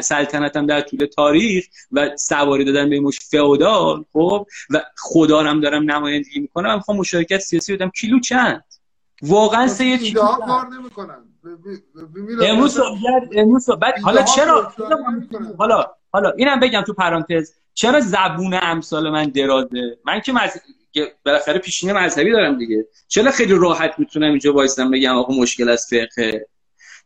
سلطنتم 0.00 0.66
در 0.66 0.80
طول 0.80 1.06
تاریخ 1.06 1.66
و 1.92 2.16
سواری 2.16 2.64
دادن 2.64 2.90
به 2.90 3.00
مش 3.00 3.20
فئودال 3.20 4.04
خب 4.12 4.46
و 4.70 4.82
خدا 4.96 5.42
هم 5.42 5.60
دارم 5.60 5.90
نمایندگی 5.90 6.40
می‌کنم 6.40 6.68
من 6.68 6.74
می‌خوام 6.74 6.98
مشارکت 6.98 7.38
سیاسی 7.38 7.76
بدم 7.76 7.90
کیلو 7.90 8.20
چند؟ 8.20 8.64
واقعا 9.22 9.68
سه 9.68 9.98
کیلو 9.98 10.22
کار 10.22 10.66
نمی‌کنن. 10.66 11.24
امروز 12.42 12.78
امروز 13.34 13.70
بعد 13.70 14.00
حالا 14.00 14.22
چرا 14.22 14.72
حالا 15.58 15.86
حالا 16.12 16.30
اینم 16.30 16.60
بگم 16.60 16.82
تو 16.86 16.92
پرانتز 16.92 17.52
چرا 17.74 18.00
زبون 18.00 18.58
امثال 18.62 19.10
من 19.10 19.24
درازه؟ 19.24 19.98
من 20.04 20.20
که 20.20 20.32
مز... 20.32 20.50
بالاخره 21.24 21.58
پیشینه 21.58 21.92
مذهبی 21.92 22.32
دارم 22.32 22.58
دیگه. 22.58 22.86
چرا 23.08 23.30
خیلی 23.30 23.54
راحت 23.54 23.94
می‌تونم 23.98 24.30
اینجا 24.30 24.52
وایسم 24.52 24.90
بگم 24.90 25.16
آقا 25.16 25.34
مشکل 25.34 25.68
از 25.68 25.86
فقه؟ 25.90 26.46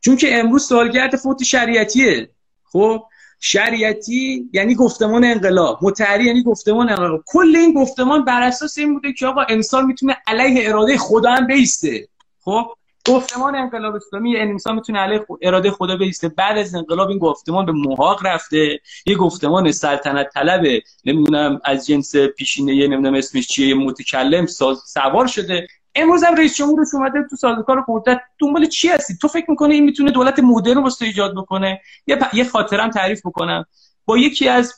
چون 0.04 0.16
که 0.16 0.38
امروز 0.38 0.66
سالگرد 0.66 1.16
فوت 1.16 1.42
شریعتیه. 1.42 2.30
خب 2.64 3.02
شریعتی 3.40 4.50
یعنی 4.52 4.74
گفتمان 4.74 5.24
انقلاب. 5.24 5.78
متحری 5.82 6.24
یعنی 6.24 6.42
گفتمان 6.42 6.90
انقلاب. 6.90 7.22
کل 7.26 7.56
این 7.56 7.74
گفتمان 7.74 8.24
بر 8.24 8.42
اساس 8.42 8.78
این 8.78 8.94
بوده 8.94 9.12
که 9.12 9.26
آقا 9.26 9.42
انسان 9.48 9.86
می‌تونه 9.86 10.16
علیه 10.26 10.68
اراده 10.68 10.98
خدا 10.98 11.30
هم 11.30 11.46
بیسته. 11.46 12.08
خب 12.40 12.66
گفتمان 13.08 13.56
انقلاب 13.56 13.94
اسلامی 13.94 14.30
یعنی 14.30 14.50
انسان 14.50 14.74
می‌تونه 14.74 14.98
علیه 14.98 15.26
اراده 15.42 15.70
خدا 15.70 15.96
بیسته. 15.96 16.28
بعد 16.28 16.58
از 16.58 16.74
انقلاب 16.74 17.08
این 17.08 17.18
گفتمان 17.18 17.66
به 17.66 17.72
محاق 17.72 18.26
رفته. 18.26 18.80
یه 19.06 19.16
گفتمان 19.16 19.72
سلطنت 19.72 20.28
طلبه 20.34 20.82
نمی‌دونم 21.04 21.60
از 21.64 21.86
جنس 21.86 22.16
پیشینه 22.16 22.72
نمی‌دونم 22.72 23.14
اسمش 23.14 23.46
چیه 23.46 23.74
متکلم 23.74 24.46
سوار 24.86 25.26
شده. 25.26 25.66
امروز 25.94 26.24
هم 26.24 26.34
رئیس 26.34 26.56
جمهورش 26.56 26.88
اومده 26.92 27.26
تو 27.30 27.36
سازوکار 27.36 27.84
قدرت 27.88 28.20
دنبال 28.38 28.66
چی 28.66 28.88
هستی؟ 28.88 29.16
تو 29.16 29.28
فکر 29.28 29.50
می‌کنه 29.50 29.74
این 29.74 29.84
می‌تونه 29.84 30.10
دولت 30.10 30.38
مدرن 30.38 30.76
رو 30.76 30.90
ایجاد 31.00 31.34
بکنه؟ 31.34 31.80
یه 32.06 32.16
پ... 32.16 32.34
یه 32.34 32.44
خاطرم 32.44 32.90
تعریف 32.90 33.20
بکنم. 33.26 33.66
با 34.04 34.18
یکی 34.18 34.48
از 34.48 34.74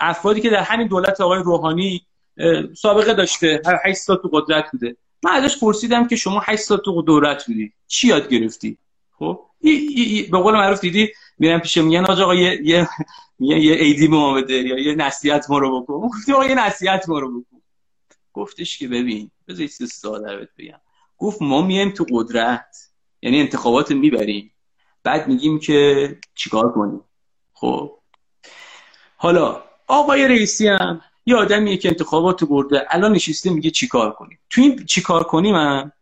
افرادی 0.00 0.40
که 0.40 0.50
در 0.50 0.62
همین 0.62 0.86
دولت 0.86 1.20
آقای 1.20 1.42
روحانی 1.42 2.06
سابقه 2.76 3.14
داشته 3.14 3.62
8 3.84 3.98
سال 3.98 4.16
تو 4.16 4.28
قدرت 4.32 4.70
بوده. 4.72 4.96
من 5.24 5.30
ازش 5.30 5.58
پرسیدم 5.58 6.06
که 6.06 6.16
شما 6.16 6.42
8 6.44 6.62
سال 6.62 6.78
تو 6.78 7.02
دولت 7.02 7.46
بودی. 7.46 7.72
چی 7.86 8.08
یاد 8.08 8.28
گرفتی؟ 8.28 8.78
خب؟ 9.18 9.40
به 10.30 10.38
قول 10.38 10.54
معروف 10.54 10.80
دیدی 10.80 11.08
میرم 11.38 11.60
پیش 11.60 11.76
میگن 11.76 12.04
آقا 12.04 12.34
یه 12.34 12.60
یه 12.64 12.88
یه 13.38 13.74
ایدی 13.74 14.08
به 14.08 14.16
ما 14.16 14.34
بده 14.34 14.54
یا 14.54 14.78
یه 14.78 14.94
نصیحت 14.94 15.50
ما 15.50 15.58
رو 15.58 15.80
بکن. 15.80 15.94
گفت 15.94 16.28
یه 16.28 16.54
نصیحت 16.54 17.08
ما 17.08 17.18
رو 17.18 17.40
بکن. 17.40 17.59
گفتش 18.32 18.78
که 18.78 18.88
ببین 18.88 19.30
بذار 19.48 19.60
یه 19.60 19.68
ساده 19.68 20.36
بهت 20.36 20.48
بگم. 20.58 20.80
گفت 21.18 21.42
ما 21.42 21.62
میایم 21.62 21.90
تو 21.90 22.06
قدرت. 22.10 22.76
یعنی 23.22 23.40
انتخابات 23.40 23.92
می‌بریم. 23.92 24.52
بعد 25.02 25.28
میگیم 25.28 25.58
که 25.58 26.18
چیکار 26.34 26.72
کنیم. 26.72 27.00
خب. 27.52 27.98
حالا 29.16 29.62
آقای 29.86 30.28
رئیسی 30.28 30.68
هم 30.68 31.00
یه 31.26 31.36
آدمیه 31.36 31.76
که 31.76 31.88
انتخابات 31.88 32.44
برده. 32.44 32.86
الان 32.90 33.12
نشسته 33.12 33.50
میگه 33.50 33.70
چیکار 33.70 34.12
کنیم. 34.12 34.38
تو 34.50 34.60
این 34.60 34.84
چیکار 34.84 35.22
کنیم 35.22 35.54
هم 35.54 35.92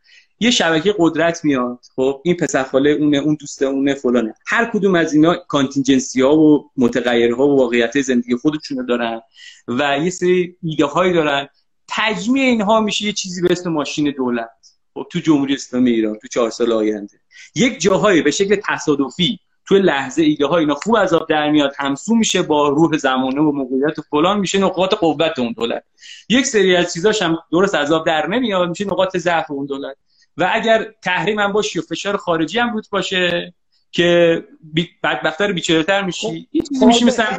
یه 0.41 0.51
شبکه 0.51 0.95
قدرت 0.99 1.45
میاد. 1.45 1.79
خب 1.97 2.21
این 2.25 2.37
پسرخاله 2.37 2.91
اونه 2.91 3.19
اون 3.19 3.37
دوست 3.41 3.63
اونه 3.63 3.95
فلانه. 3.95 4.35
هر 4.47 4.71
کدوم 4.71 4.95
از 4.95 5.15
اینا 5.15 5.35
کانتینجنسی 5.35 6.21
ها 6.23 6.37
و 6.37 6.71
متغیرها 6.77 7.49
و 7.49 7.59
واقعیت 7.59 8.01
زندگی 8.01 8.37
خودشونو 8.37 8.83
دارن 8.83 9.21
و 9.69 9.99
یه 10.03 10.11
سری 10.11 10.57
ایده 10.63 10.85
هایی 10.85 11.13
دارن 11.13 11.49
تجمیع 11.89 12.44
اینها 12.44 12.81
میشه 12.81 13.05
یه 13.05 13.12
چیزی 13.12 13.43
به 13.43 13.48
اسم 13.51 13.70
ماشین 13.70 14.10
دولت. 14.10 14.51
خب 14.94 15.06
تو 15.10 15.19
جمهوری 15.19 15.55
اسلامی 15.55 15.90
ایران 15.90 16.19
تو 16.19 16.28
چهار 16.28 16.51
سال 16.51 16.73
آینده. 16.73 17.20
یک 17.55 17.81
جاهایی 17.81 18.23
به 18.23 18.31
شکل 18.31 18.56
تصادفی 18.69 19.39
تو 19.69 19.74
لحظه 19.74 20.23
ایده 20.23 20.47
ها 20.47 20.59
اینا 20.59 20.74
خوب 20.74 20.97
از 20.97 21.15
آب 21.15 21.28
در 21.28 21.51
میاد 21.51 21.74
همسو 21.78 22.15
میشه 22.15 22.43
با 22.43 22.69
روح 22.69 22.97
زمانه 22.97 23.40
و 23.40 23.52
موقعیت 23.52 23.98
و 23.98 24.02
فلان 24.10 24.40
میشه 24.40 24.59
نقاط 24.59 24.94
قوت 24.94 25.39
اون 25.39 25.52
دولت. 25.52 25.85
یک 26.28 26.47
سری 26.47 26.77
از 26.77 26.93
چیزاش 26.93 27.23
هم 27.23 27.39
درست 27.52 27.74
از 27.74 27.93
آب 27.93 28.06
در 28.06 28.27
نمیاد 28.27 28.69
میشه 28.69 28.85
نقاط 28.85 29.16
ضعف 29.16 29.51
اون 29.51 29.66
دولت. 29.66 29.97
و 30.36 30.51
اگر 30.52 30.93
تحریم 31.02 31.39
هم 31.39 31.52
باشه 31.52 31.81
و 31.81 31.82
فشار 31.82 32.16
خارجی 32.16 32.59
هم 32.59 32.73
بود 32.73 32.86
باشه 32.90 33.55
که 33.90 34.44
بی... 34.60 34.89
بدبختر 35.02 35.52
بیچاره‌تر 35.52 36.02
میشی 36.02 36.48
خب. 36.52 36.69
چیزی 36.69 36.86
میشه 36.86 37.05
مثلا 37.05 37.39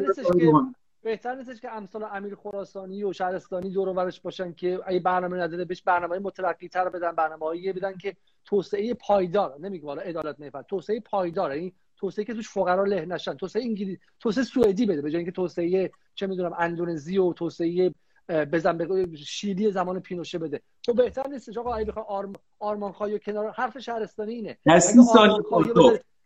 بهتر 1.02 1.36
نیستش 1.36 1.62
که 1.62 1.72
امثال 1.72 2.04
امیر 2.12 2.36
خراسانی 2.36 3.04
و 3.04 3.14
شهرستانی 3.14 3.70
دور 3.70 3.90
ورش 3.90 4.22
باشن 4.22 4.54
که 4.54 4.80
اگه 4.86 5.00
برنامه 5.00 5.38
نداره 5.38 5.66
بهش 5.66 5.82
برنامه 5.82 6.20
مترقی 6.20 6.68
تر 6.68 6.90
بدن 6.90 7.12
برنامه‌ای 7.12 7.74
بدن 7.74 7.98
که 7.98 8.16
توسعه 8.46 8.94
پایدار 8.94 9.60
نمیگم 9.60 9.88
حالا 9.88 10.02
عدالت 10.02 10.40
محور 10.40 10.62
توسعه 10.62 11.00
پایدار 11.00 11.56
یعنی 11.56 11.74
توسعه 11.98 12.26
که 12.26 12.34
توش 12.34 12.50
فقرا 12.50 12.84
له 12.84 13.06
نشن 13.06 13.34
توسعه 13.34 13.64
انگلیسی 13.64 14.00
توسعه 14.20 14.44
سوئدی 14.44 14.86
بده 14.86 15.02
به 15.02 15.12
جای 15.12 15.18
اینکه 15.18 15.32
توسعه 15.32 15.92
چه 16.16 16.28
می‌دونم 16.28 16.56
اندونزی 16.58 17.18
و 17.18 17.34
توسعه 17.34 17.94
بزن 18.30 18.78
به 18.78 19.16
شیلی 19.16 19.72
زمان 19.72 20.00
پینوشه 20.00 20.38
بده. 20.38 20.62
تو 20.84 20.94
بهتر 20.94 21.28
نیست 21.28 21.58
آقا 21.58 21.74
اگه 21.74 21.86
بخوای 21.86 22.06
آرم... 22.08 22.34
آرمان 22.60 22.92
خواهی 22.92 23.20
کنار 23.20 23.52
حرف 23.52 23.80
شهرستانی 23.80 24.34
اینه. 24.34 24.58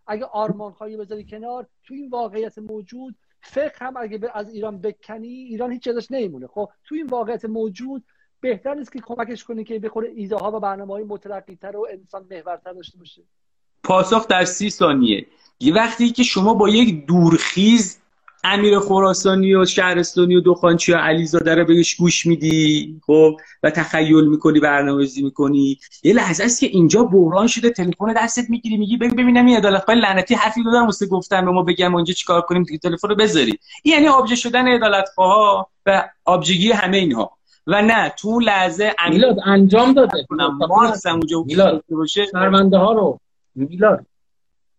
اگه 0.07 0.25
آرمان 0.25 0.71
خواهی 0.71 0.97
بذاری 0.97 1.25
کنار 1.25 1.67
تو 1.83 1.93
این 1.93 2.09
واقعیت 2.09 2.57
موجود 2.57 3.15
فقه 3.43 3.85
هم 3.85 3.97
اگه 3.97 4.19
از 4.33 4.53
ایران 4.53 4.81
بکنی 4.81 5.27
ایران 5.27 5.71
هیچ 5.71 5.87
ازش 5.87 6.11
نمیمونه. 6.11 6.47
خب 6.47 6.69
تو 6.83 6.95
این 6.95 7.05
واقعیت 7.05 7.45
موجود 7.45 8.03
بهتر 8.41 8.73
نیست 8.73 8.91
که 8.91 8.99
کمکش 8.99 9.43
کنی 9.43 9.63
که 9.63 9.79
بخوره 9.79 10.09
ایده 10.15 10.35
ها 10.35 10.51
و 10.51 10.59
برنامه 10.59 10.93
های 10.93 11.05
تر 11.61 11.77
و 11.77 11.87
انسان 11.91 12.25
محورتر 12.31 12.73
داشته 12.73 12.97
باشه. 12.97 13.21
پاسخ 13.83 14.27
در 14.27 14.45
سی 14.45 14.69
ثانیه. 14.69 15.25
یه 15.59 15.73
وقتی 15.73 16.09
که 16.09 16.23
شما 16.23 16.53
با 16.53 16.69
یک 16.69 17.05
دورخیز 17.05 18.02
امیر 18.43 18.79
خراسانی 18.79 19.55
و 19.55 19.65
شهرستانی 19.65 20.35
و 20.35 20.41
دخانچی 20.41 20.91
و 20.93 20.95
علیزاده 20.95 21.55
رو 21.55 21.65
بهش 21.65 21.95
گوش 21.95 22.25
میدی؟ 22.25 23.01
خب 23.07 23.37
و 23.63 23.69
تخیل 23.69 24.27
می‌کنی 24.27 24.59
برنامه‌ریزی 24.59 25.21
می‌کنی. 25.21 25.79
یه 26.03 26.13
لحظه 26.13 26.43
است 26.43 26.59
که 26.59 26.67
اینجا 26.67 27.03
بحران 27.03 27.47
شده 27.47 27.69
تلفن 27.69 28.13
دستت 28.15 28.49
می‌گیری 28.49 28.77
میگی 28.77 28.97
ببین 28.97 29.15
ببینم 29.15 29.45
این 29.45 29.57
عدالت 29.57 29.83
خواهی 29.83 29.99
لعنتی 29.99 30.35
حرفی 30.35 30.63
دادم 30.63 30.85
واسه 30.85 31.07
گفتن 31.07 31.45
به 31.45 31.51
ما 31.51 31.63
بگم 31.63 31.95
اونجا 31.95 32.13
چیکار 32.13 32.41
کنیم 32.41 32.63
دیگه 32.63 32.77
تلفن 32.77 33.07
رو 33.09 33.15
بذاری. 33.15 33.59
این 33.83 33.93
یعنی 33.93 34.07
آبجه 34.07 34.35
شدن 34.35 34.67
عدالت 34.67 35.09
ها 35.17 35.69
و 35.85 36.09
آبجگی 36.25 36.71
همه 36.71 36.97
اینها. 36.97 37.37
و 37.67 37.81
نه 37.81 38.13
تو 38.19 38.39
لحظه 38.39 38.93
میلاد 39.09 39.37
انجام 39.45 39.93
داده. 39.93 40.27
مارکس 40.69 41.05
اونجا 41.05 41.43
میلاد 41.43 41.83
پرونده 42.33 42.77
ها 42.77 42.93
رو. 42.93 43.19
میلاد. 43.55 44.05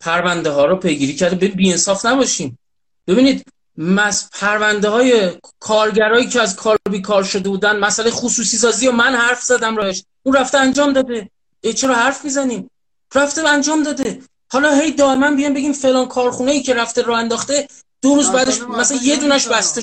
پرونده 0.01 0.51
ها 0.51 0.65
رو 0.65 0.77
پیگیری 0.77 1.15
کرده. 1.15 1.37
به 1.37 1.49
بی 1.49 1.71
انصاف 1.71 2.07
نباشیم. 2.07 2.59
ببینید 3.07 3.47
مس 3.79 4.31
پرونده 4.33 4.89
های 4.89 5.39
کارگرایی 5.61 6.27
که 6.27 6.41
از 6.41 6.57
کار 6.57 6.79
بیکار 6.91 7.23
شده 7.23 7.49
بودن 7.49 7.79
مسئله 7.79 8.11
خصوصی 8.11 8.57
سازی 8.57 8.89
و 8.89 8.93
من 8.93 9.15
حرف 9.15 9.43
زدم 9.43 9.77
راش 9.77 10.05
اون 10.23 10.37
رفته 10.37 10.59
انجام 10.59 10.93
داده. 10.93 11.31
چرا 11.77 11.95
حرف 11.95 12.25
می‌زنیم؟ 12.25 12.71
رفته 13.15 13.49
انجام 13.49 13.83
داده. 13.83 14.23
حالا 14.53 14.75
هی 14.75 14.93
دائما 14.93 15.31
بیان 15.31 15.55
بگیم 15.55 15.73
فلان 15.73 16.09
کارخونه 16.09 16.51
ای 16.51 16.63
که 16.63 16.75
رفته 16.75 17.03
رو 17.03 17.13
انداخته 17.13 17.69
دو 18.03 18.15
روز 18.15 18.31
بعدش 18.31 18.63
مثلا 18.63 18.99
یه 19.03 19.17
دونش 19.17 19.49
بسته 19.49 19.83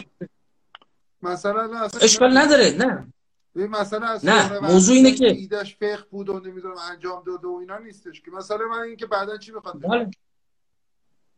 مثلا 1.21 1.89
اشکال 2.01 2.37
نداره 2.37 2.69
نه. 2.77 3.07
مثلا 3.55 4.19
نه 4.23 4.59
موضوع 4.59 4.95
اینه 4.95 5.11
که 5.11 5.25
ایدش 5.25 5.75
فقه 5.75 6.05
بود 6.11 6.29
و 6.29 6.39
نمی‌دونم 6.39 6.75
انجام 6.91 7.23
داده 7.23 7.47
و 7.47 7.57
اینا 7.61 7.77
نیستش 7.77 8.21
که. 8.21 8.31
مثلا 8.31 8.57
من 8.71 8.79
اینکه 8.79 9.05
بعدا 9.05 9.37
چی 9.37 9.51
می‌خواد؟ 9.51 9.81
بله. 9.81 10.11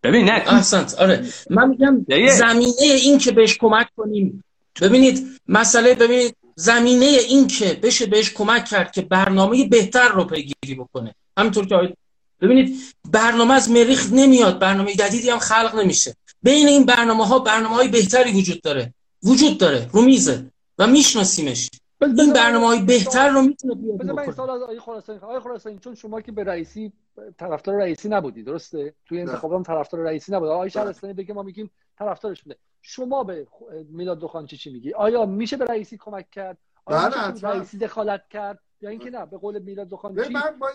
ببین 0.03 0.25
نه 0.25 0.43
احسنت. 0.47 0.93
آره. 0.93 1.25
من 1.49 1.69
میگم 1.69 2.05
زمینه 2.29 2.73
این 2.81 3.17
که 3.17 3.31
بهش 3.31 3.57
کمک 3.57 3.87
کنیم. 3.97 4.43
ببینید 4.81 5.27
مسئله 5.47 5.95
ببینید 5.95 6.35
زمینه 6.55 7.05
این 7.05 7.47
که 7.47 7.79
بشه 7.83 8.05
بهش 8.05 8.33
کمک 8.33 8.65
کرد 8.65 8.91
که 8.91 9.01
برنامه 9.01 9.67
بهتر 9.67 10.07
رو 10.07 10.23
پیگیری 10.23 10.75
بکنه. 10.77 11.15
همینطور 11.37 11.65
که 11.65 11.93
ببینید 12.41 12.79
برنامه 13.11 13.53
از 13.53 13.69
مریخ 13.69 14.09
نمیاد 14.11 14.59
برنامه 14.59 14.95
جدیدی 14.95 15.29
هم 15.29 15.39
خلق 15.39 15.75
نمیشه. 15.75 16.15
بین 16.43 16.67
این 16.67 16.85
برنامه 16.85 17.27
ها 17.27 17.39
برنامه 17.39 17.75
های 17.75 17.87
بهتری 17.87 18.31
وجود 18.31 18.61
داره. 18.61 18.93
وجود 19.23 19.57
داره. 19.57 19.89
رو 19.91 20.01
میزه. 20.01 20.45
و 20.77 20.87
میشناسیمش. 20.87 21.69
این 22.03 22.33
برنامه 22.33 22.67
های 22.67 22.81
بهتر 22.81 23.29
رو 23.29 23.41
می‌تونه 23.41 23.75
بیاد 23.75 24.11
من 24.11 24.31
سال 24.31 24.49
از 24.49 24.61
آقای 24.61 24.79
خراسانی 24.79 25.19
آقای 25.19 25.39
خراسانی 25.39 25.79
چون 25.79 25.95
شما 25.95 26.21
که 26.21 26.31
به 26.31 26.43
رئیسی 26.43 26.93
طرفدار 27.37 27.75
رئیسی 27.75 28.09
نبودی 28.09 28.43
درسته؟ 28.43 28.93
توی 29.05 29.21
انتخابات 29.21 29.57
هم 29.57 29.63
طرفدار 29.63 30.01
رئیسی 30.01 30.31
نبود. 30.31 30.49
آقای 30.49 30.69
شهرستانی 30.69 31.13
بگه 31.13 31.33
ما 31.33 31.43
میگیم 31.43 31.71
طرفدارش 31.99 32.43
بوده. 32.43 32.57
شما 32.81 33.23
به 33.23 33.47
میلاد 33.89 34.19
دخانچی 34.19 34.57
چی 34.57 34.73
میگی؟ 34.73 34.93
آیا 34.93 35.25
میشه 35.25 35.57
به 35.57 35.65
رئیسی 35.65 35.97
کمک 35.97 36.31
کرد؟ 36.31 36.57
آیا 36.85 37.31
میشه 37.31 37.47
رئیسی 37.47 37.77
دخالت 37.77 38.21
کرد؟ 38.29 38.59
یا 38.81 38.89
اینکه 38.89 39.09
نه 39.09 39.25
به 39.25 39.37
قول 39.37 39.59
میلاد 39.59 39.89
دخانچی 39.89 40.21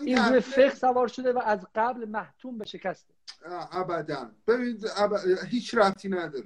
این 0.01 0.17
روی 0.17 0.39
فقه 0.39 0.75
سوار 0.75 1.07
شده 1.07 1.33
و 1.33 1.39
از 1.45 1.59
قبل 1.75 2.05
محتوم 2.05 2.57
به 2.57 2.65
شکسته. 2.65 3.13
ابدا. 3.71 4.31
ببین 4.47 4.77
هیچ 5.49 5.75
ربطی 5.75 6.09
نداره. 6.09 6.43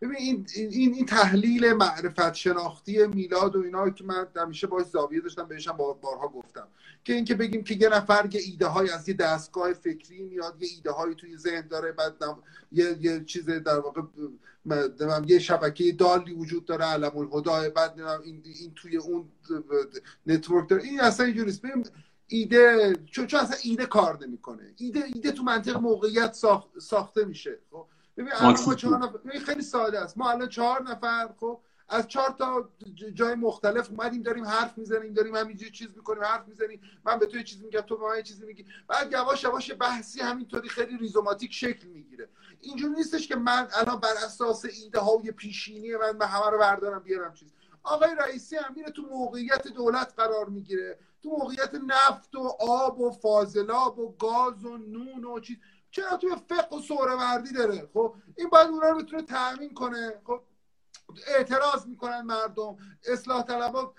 ببین 0.00 0.16
این, 0.16 0.46
این, 0.54 0.94
این 0.94 1.06
تحلیل 1.06 1.72
معرفت 1.72 2.34
شناختی 2.34 3.06
میلاد 3.06 3.56
و 3.56 3.62
اینا 3.62 3.90
که 3.90 4.04
من 4.04 4.26
همیشه 4.36 4.66
باش 4.66 4.86
زاویه 4.86 5.20
داشتم 5.20 5.48
بهشم 5.48 5.76
بارها 5.76 6.28
گفتم. 6.28 6.68
که 7.04 7.12
اینکه 7.12 7.34
بگیم 7.34 7.64
که 7.64 7.74
یه 7.74 7.88
نفر 7.88 8.28
یه 8.32 8.40
ایده 8.40 8.66
های 8.66 8.90
از 8.90 9.08
یه 9.08 9.14
دستگاه 9.14 9.72
فکری 9.72 10.22
میاد 10.22 10.62
یه 10.62 10.68
ایده 10.76 10.90
هایی 10.90 11.14
توی 11.14 11.36
ذهن 11.36 11.68
داره 11.68 11.92
بعد 11.92 12.14
یه, 12.72 12.96
یه 13.00 13.24
چیز 13.24 13.50
در 13.50 13.78
واقع 13.78 14.02
یه 15.26 15.38
شبکه 15.38 15.92
دالی 15.92 16.32
وجود 16.32 16.64
داره 16.64 16.84
علم 16.84 17.16
الهدا 17.16 17.70
بعد 17.70 18.00
این, 18.00 18.42
این 18.44 18.72
توی 18.76 18.96
اون 18.96 19.28
network 20.26 20.68
داره. 20.68 20.82
این 20.82 21.00
اصلا 21.00 21.26
نیست. 21.26 21.92
ایده 22.28 22.92
چون, 23.10 23.26
چون 23.26 23.40
اصلا 23.40 23.56
ایده 23.62 23.86
کار 23.86 24.26
نمی‌کنه. 24.26 24.74
ایده 24.76 25.04
ایده 25.14 25.32
تو 25.32 25.42
منطق 25.42 25.76
موقعیت 25.76 26.36
ساخته 26.78 27.24
میشه 27.24 27.58
خب؟ 27.70 27.86
ببین 28.16 28.32
ما 28.42 28.74
چهار 28.74 28.98
نفر 28.98 29.38
خیلی 29.38 29.62
ساده 29.62 30.00
است. 30.00 30.18
ما 30.18 30.30
الان 30.30 30.48
چهار 30.48 30.82
نفر 30.82 31.28
خب 31.40 31.60
از 31.88 32.08
چهار 32.08 32.34
تا 32.38 32.68
جای 33.14 33.34
مختلف 33.34 33.90
اومدیم 33.90 34.22
داریم 34.22 34.44
حرف 34.44 34.78
می‌زنیم 34.78 35.12
داریم 35.12 35.34
همینجوری 35.34 35.70
چیز 35.70 35.88
می‌کنیم 35.96 36.24
حرف 36.24 36.48
می‌زنیم. 36.48 36.80
من 37.04 37.18
به 37.18 37.26
تو 37.26 37.36
یه 37.36 37.44
چیز 37.44 37.62
میگم 37.62 37.80
تو 37.80 37.96
به 37.96 38.08
من 38.08 38.16
یه 38.16 38.22
چیزی 38.22 38.46
میگی. 38.46 38.66
بعد 38.88 39.12
یواش 39.12 39.44
یواش 39.44 39.72
بحثی 39.80 40.20
همینطوری 40.20 40.68
خیلی 40.68 40.96
rhizomatic 40.96 41.52
شکل 41.52 41.88
می‌گیره. 41.88 42.28
اینجوری 42.60 42.94
نیستش 42.94 43.28
که 43.28 43.36
من 43.36 43.68
الان 43.72 44.00
بر 44.00 44.14
اساس 44.24 44.64
ایده 44.64 45.00
های 45.00 45.32
پیشینی 45.32 45.96
من 45.96 46.18
به 46.18 46.26
همه 46.26 46.50
رو 46.50 46.58
بردارم 46.58 47.02
بیارم 47.02 47.34
چیز. 47.34 47.52
آقای 47.82 48.10
رئیسی 48.18 48.56
هم 48.56 48.74
میره 48.76 48.90
تو 48.90 49.02
موقعیت 49.02 49.68
دولت 49.68 50.14
قرار 50.16 50.48
می‌گیره. 50.48 50.98
تو 51.22 51.30
موقعیت 51.30 51.70
نفت 51.74 52.34
و 52.34 52.56
آب 52.60 53.00
و 53.00 53.10
فاضلاب 53.10 53.98
و 53.98 54.16
گاز 54.16 54.64
و 54.64 54.76
نون 54.76 55.24
و 55.24 55.40
چیز. 55.40 55.56
چرا 55.96 56.16
توی 56.16 56.36
فقه 56.48 56.76
و 56.76 56.80
سهروردی 56.80 57.52
داره؟ 57.52 57.88
خب 57.94 58.14
این 58.36 58.48
باید 58.48 58.66
اونا 58.68 58.88
رو 58.88 58.98
بتونه 58.98 59.22
تأمین 59.22 59.74
کنه. 59.74 60.20
خب 60.24 60.40
اعتراض 61.26 61.86
می‌کنن 61.86 62.20
مردم. 62.20 62.76
اصلاح 63.08 63.42
طلبا 63.42 63.94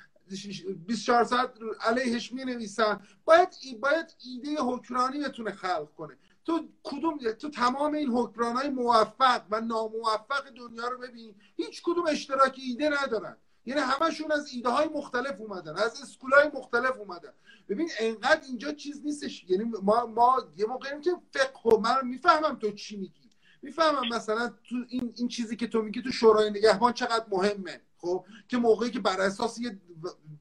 24 0.88 1.24
ساعت 1.24 1.50
علیهش 1.82 2.32
می 2.32 2.45
نویسن 2.45 3.01
باید 3.26 3.50
باید 3.82 4.16
ایده 4.26 4.61
حکمرانی 4.61 5.19
بتونه 5.19 5.51
خلق 5.51 5.93
کنه. 5.98 6.17
تو 6.45 6.67
کدوم 6.84 7.17
تو 7.17 7.50
تمام 7.50 7.93
این 7.93 8.11
های 8.40 8.69
موفق 8.69 9.42
و 9.51 9.61
ناموفق 9.61 10.50
دنیا 10.50 10.88
رو 10.88 10.98
ببین. 10.98 11.35
هیچ 11.56 11.82
کدوم 11.84 12.08
اشتراک 12.08 12.59
ایده 12.67 12.90
ندارن. 13.03 13.38
یعنی 13.67 13.81
همشون 13.81 14.31
از 14.31 14.53
ایده 14.53 14.69
های 14.69 14.87
مختلف 14.87 15.41
اومدن 15.41 15.75
از 15.75 16.01
اسکول 16.01 16.31
های 16.31 16.51
مختلف 16.53 16.99
اومدن. 16.99 17.33
ببین 17.69 17.89
انقدر 17.99 18.41
اینجا 18.47 18.71
چیز 18.71 19.01
نیستش. 19.05 19.45
یعنی 19.49 19.63
ما 19.83 20.05
ما 20.05 20.37
یه 20.57 20.65
موقعیم 20.65 21.01
که 21.01 21.11
فقه 21.31 21.77
من 21.77 22.07
می‌فهمم 22.07 22.55
تو 22.55 22.71
چی 22.71 22.97
میگی. 22.97 23.29
می‌فهمم 23.61 24.07
مثلا 24.15 24.47
تو 24.47 24.75
این 24.89 25.13
این 25.17 25.27
چیزی 25.27 25.55
که 25.55 25.67
تو 25.67 25.81
میگی 25.81 26.01
تو 26.01 26.11
شورای 26.11 26.49
نگهبان 26.49 26.93
چقدر 26.93 27.25
مهمه 27.31 27.81
خب؟ 27.97 28.25
که 28.47 28.57
موقعی 28.57 28.91
که 28.91 28.99
بر 28.99 29.21
اساس 29.21 29.59
یه 29.59 29.79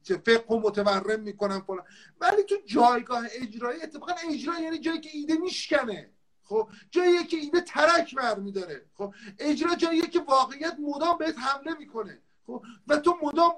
فقه 0.09 0.55
و 0.55 0.59
متورم 0.59 1.19
می‌کنن 1.19 1.59
فلان. 1.59 1.83
ولی 2.21 2.43
تو 2.43 2.55
جایگاه 2.65 3.23
اجرایی 3.31 3.81
اتفاقا 3.81 4.13
اجرا 4.31 4.59
یعنی 4.59 4.79
جایی 4.79 4.99
که 4.99 5.09
ایده 5.13 5.35
میشکنه. 5.35 6.09
خب؟ 6.43 6.69
جایی 6.91 7.23
که 7.23 7.37
ایده 7.37 7.61
ترک 7.61 8.15
برمیداره. 8.15 8.85
خب؟ 8.93 9.13
اجرا 9.39 9.75
جاییه 9.75 10.07
که 10.07 10.19
واقعیت 10.19 10.77
مدام 10.79 11.17
بهت 11.17 11.35
حمله 11.37 11.73
می‌کنه. 11.73 12.11
خب 12.11 12.26
و 12.87 12.97
تو 12.97 13.15
مدام 13.23 13.53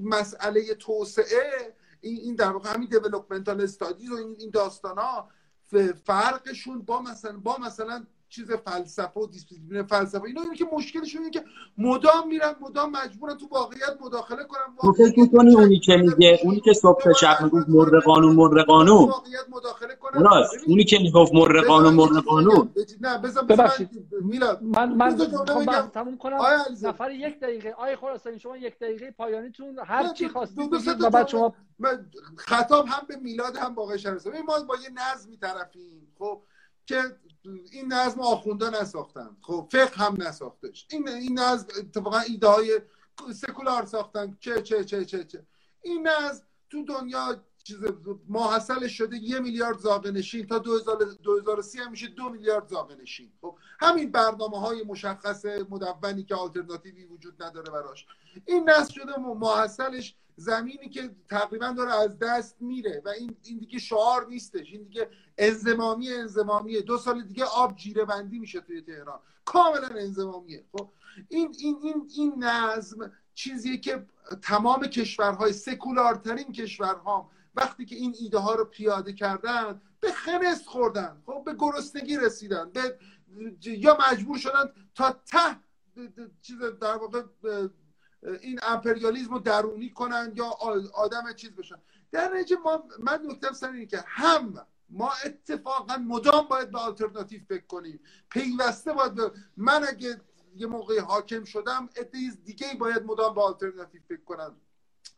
مسئله 0.00 0.74
توسعه 0.74 1.74
این 2.00 2.34
در 2.34 2.50
واقع 2.50 2.74
همین 2.74 2.88
دیولپمنتال 2.88 3.60
استادیز 3.60 4.10
و 4.10 4.14
این 4.38 4.50
داستان 4.50 4.98
ها 4.98 5.30
فرقشون 6.04 6.82
با 6.82 7.02
مثلا 7.02 7.38
با 7.38 7.58
مثلا 7.58 8.06
چیز 8.28 8.52
فلسفه 8.52 9.20
و 9.20 9.26
دیسپلین 9.26 9.82
فلسفه. 9.82 10.24
اینا 10.24 10.42
اینه 10.42 10.56
که 10.56 10.66
مشکلشون 10.72 11.22
اینه 11.22 11.30
که 11.30 11.44
مدام 11.78 12.28
میرن 12.28 12.54
مدام 12.60 12.90
مجبورن 12.90 13.36
تو 13.36 13.46
واقعیت 13.46 13.98
مداخله 14.00 14.44
کنن. 14.44 14.76
تو 14.80 14.92
فکر 14.92 15.20
می‌کنی 15.20 15.54
اونی 15.54 15.78
که 15.78 15.96
میگه 15.96 16.40
اونی 16.44 16.60
که 16.60 16.72
صبح 16.72 17.12
شب 17.12 17.36
میگه 17.42 17.64
مر 17.68 18.00
قانون 18.00 18.36
مر 18.36 18.62
قانون. 18.62 19.12
راست 20.14 20.52
اونی 20.66 20.84
که 20.84 20.98
می‌گفت 20.98 21.34
مر 21.34 21.60
قانون 21.60 21.94
مر 21.94 22.20
قانون. 22.20 22.70
نه 23.00 23.18
ببخشید. 23.18 23.90
میلاد 24.22 24.62
من 24.62 24.92
من 24.92 25.16
خب 25.18 25.88
تموم 25.94 26.16
کنم. 26.16 26.40
نفر 26.82 27.10
یک 27.10 27.40
دقیقه. 27.40 27.74
آیه 27.78 27.96
خراسانی 27.96 28.38
شما 28.38 28.56
یک 28.56 28.78
دقیقه 28.78 29.10
پایانیتون 29.10 29.78
هر 29.86 30.08
چی 30.08 30.28
خواستید 30.28 30.72
و 31.00 31.10
بعد 31.10 31.28
شما 31.28 31.54
خطاب 32.36 32.86
هم 32.86 33.06
به 33.08 33.16
میلاد 33.16 33.56
هم 33.56 33.74
با 33.74 33.82
آقای 33.82 33.98
ما 34.46 34.60
با 34.68 34.76
یه 34.76 34.90
نظمی 35.12 35.36
طرفیم. 35.36 36.12
خب 36.18 36.42
که 36.86 37.02
این 37.72 37.92
نظم 37.92 38.20
آخونده 38.20 38.70
نساختن. 38.70 39.36
خب 39.40 39.68
فقه 39.72 40.04
هم 40.04 40.22
نساختش. 40.22 40.86
این 40.90 41.08
این 41.08 41.38
نظم 41.38 41.66
اتفاقا 41.78 42.18
ایده 42.18 42.48
های 42.48 42.80
سکولار 43.34 43.86
ساختن. 43.86 44.36
چه 44.40 44.62
چه 44.62 44.84
چه 44.84 45.04
چه 45.04 45.24
چه. 45.24 45.46
این 45.82 46.08
نظم 46.08 46.42
تو 46.70 46.84
دنیا 46.84 47.44
چیز 47.64 47.78
ماحصلش 48.28 48.98
شده 48.98 49.16
یه 49.16 49.38
میلیارد 49.38 49.78
زاغ 49.78 50.06
نشین 50.06 50.46
تا 50.46 50.58
2030 50.58 51.78
هم 51.78 51.90
میشه 51.90 52.06
دو 52.06 52.28
میلیارد 52.28 52.68
زاغ 52.68 52.92
نشین 52.92 53.32
خب 53.40 53.58
همین 53.80 54.12
برنامه 54.12 54.60
های 54.60 54.82
مشخص 54.82 55.44
مدونی 55.44 56.24
که 56.24 56.34
آلترناتیوی 56.34 57.04
وجود 57.04 57.42
نداره 57.42 57.70
براش. 57.70 58.06
این 58.46 58.70
نسل 58.70 58.92
شده 58.92 59.16
ماحصلش 59.16 60.14
زمینی 60.38 60.88
که 60.88 61.10
تقریبا 61.28 61.74
داره 61.76 61.94
از 61.94 62.18
دست 62.18 62.56
میره 62.60 63.02
و 63.04 63.08
این 63.08 63.36
این 63.42 63.58
دیگه 63.58 63.78
شعار 63.78 64.26
نیستش. 64.26 64.72
این 64.72 64.82
دیگه 64.82 65.08
انزمامی 65.38 66.12
انزمامیه 66.12 66.80
دو 66.80 66.98
سال 66.98 67.22
دیگه 67.22 67.44
آب 67.44 67.76
جیره 67.76 68.04
بندی 68.04 68.38
میشه 68.38 68.60
توی 68.60 68.82
تهران. 68.82 69.20
کاملا 69.44 69.88
انزمامیه 69.88 70.64
خب 70.72 70.90
این 71.28 71.54
این 71.58 71.78
این 71.82 72.10
این 72.16 72.44
نظم 72.44 73.12
چیزیه 73.34 73.76
که 73.76 74.06
تمام 74.42 74.86
کشورهای 74.86 75.52
سکولارترین 75.52 76.52
کشورها 76.52 77.30
وقتی 77.54 77.84
که 77.84 77.96
این 77.96 78.14
ایده 78.20 78.38
ها 78.38 78.54
رو 78.54 78.64
پیاده 78.64 79.12
کردن 79.12 79.80
به 80.00 80.12
خنست 80.12 80.66
خوردن. 80.66 81.22
خب 81.26 81.42
به 81.44 81.54
گرسنگی 81.58 82.16
رسیدن. 82.16 82.70
به 82.70 82.98
یا 83.64 83.98
مجبور 84.10 84.38
شدن 84.38 84.72
تا 84.94 85.12
ته 85.12 85.56
چیز 86.42 86.58
در 86.80 86.96
واقع 86.96 87.22
این 88.22 88.60
امپریالیزم 88.62 89.30
رو 89.30 89.38
درونی 89.38 89.90
کنن 89.90 90.32
یا 90.36 90.46
آدم 90.94 91.32
چیز 91.32 91.50
بشن. 91.50 91.76
در 92.12 92.34
نتیجه 92.34 92.56
ما 92.56 92.84
من 92.98 93.20
نکتم 93.24 93.52
سر 93.52 93.70
اینه 93.70 93.86
که 93.86 94.04
هم 94.06 94.66
ما 94.90 95.10
اتفاقا 95.24 95.96
مدام 95.96 96.48
باید 96.48 96.70
به 96.70 96.78
آلترناتیو 96.78 97.40
فکر 97.48 97.66
کنیم. 97.66 98.00
پیوسته 98.30 98.92
باید 98.92 99.14
به 99.14 99.32
من 99.56 99.84
اگه 99.88 100.20
یه 100.56 100.66
موقع 100.66 101.00
حاکم 101.00 101.44
شدم 101.44 101.88
اتیز 101.96 102.44
دیگه 102.44 102.66
باید 102.78 103.02
مدام 103.02 103.34
به 103.34 103.42
آلترناتیو 103.42 104.00
فکر 104.08 104.24
کنم. 104.24 104.56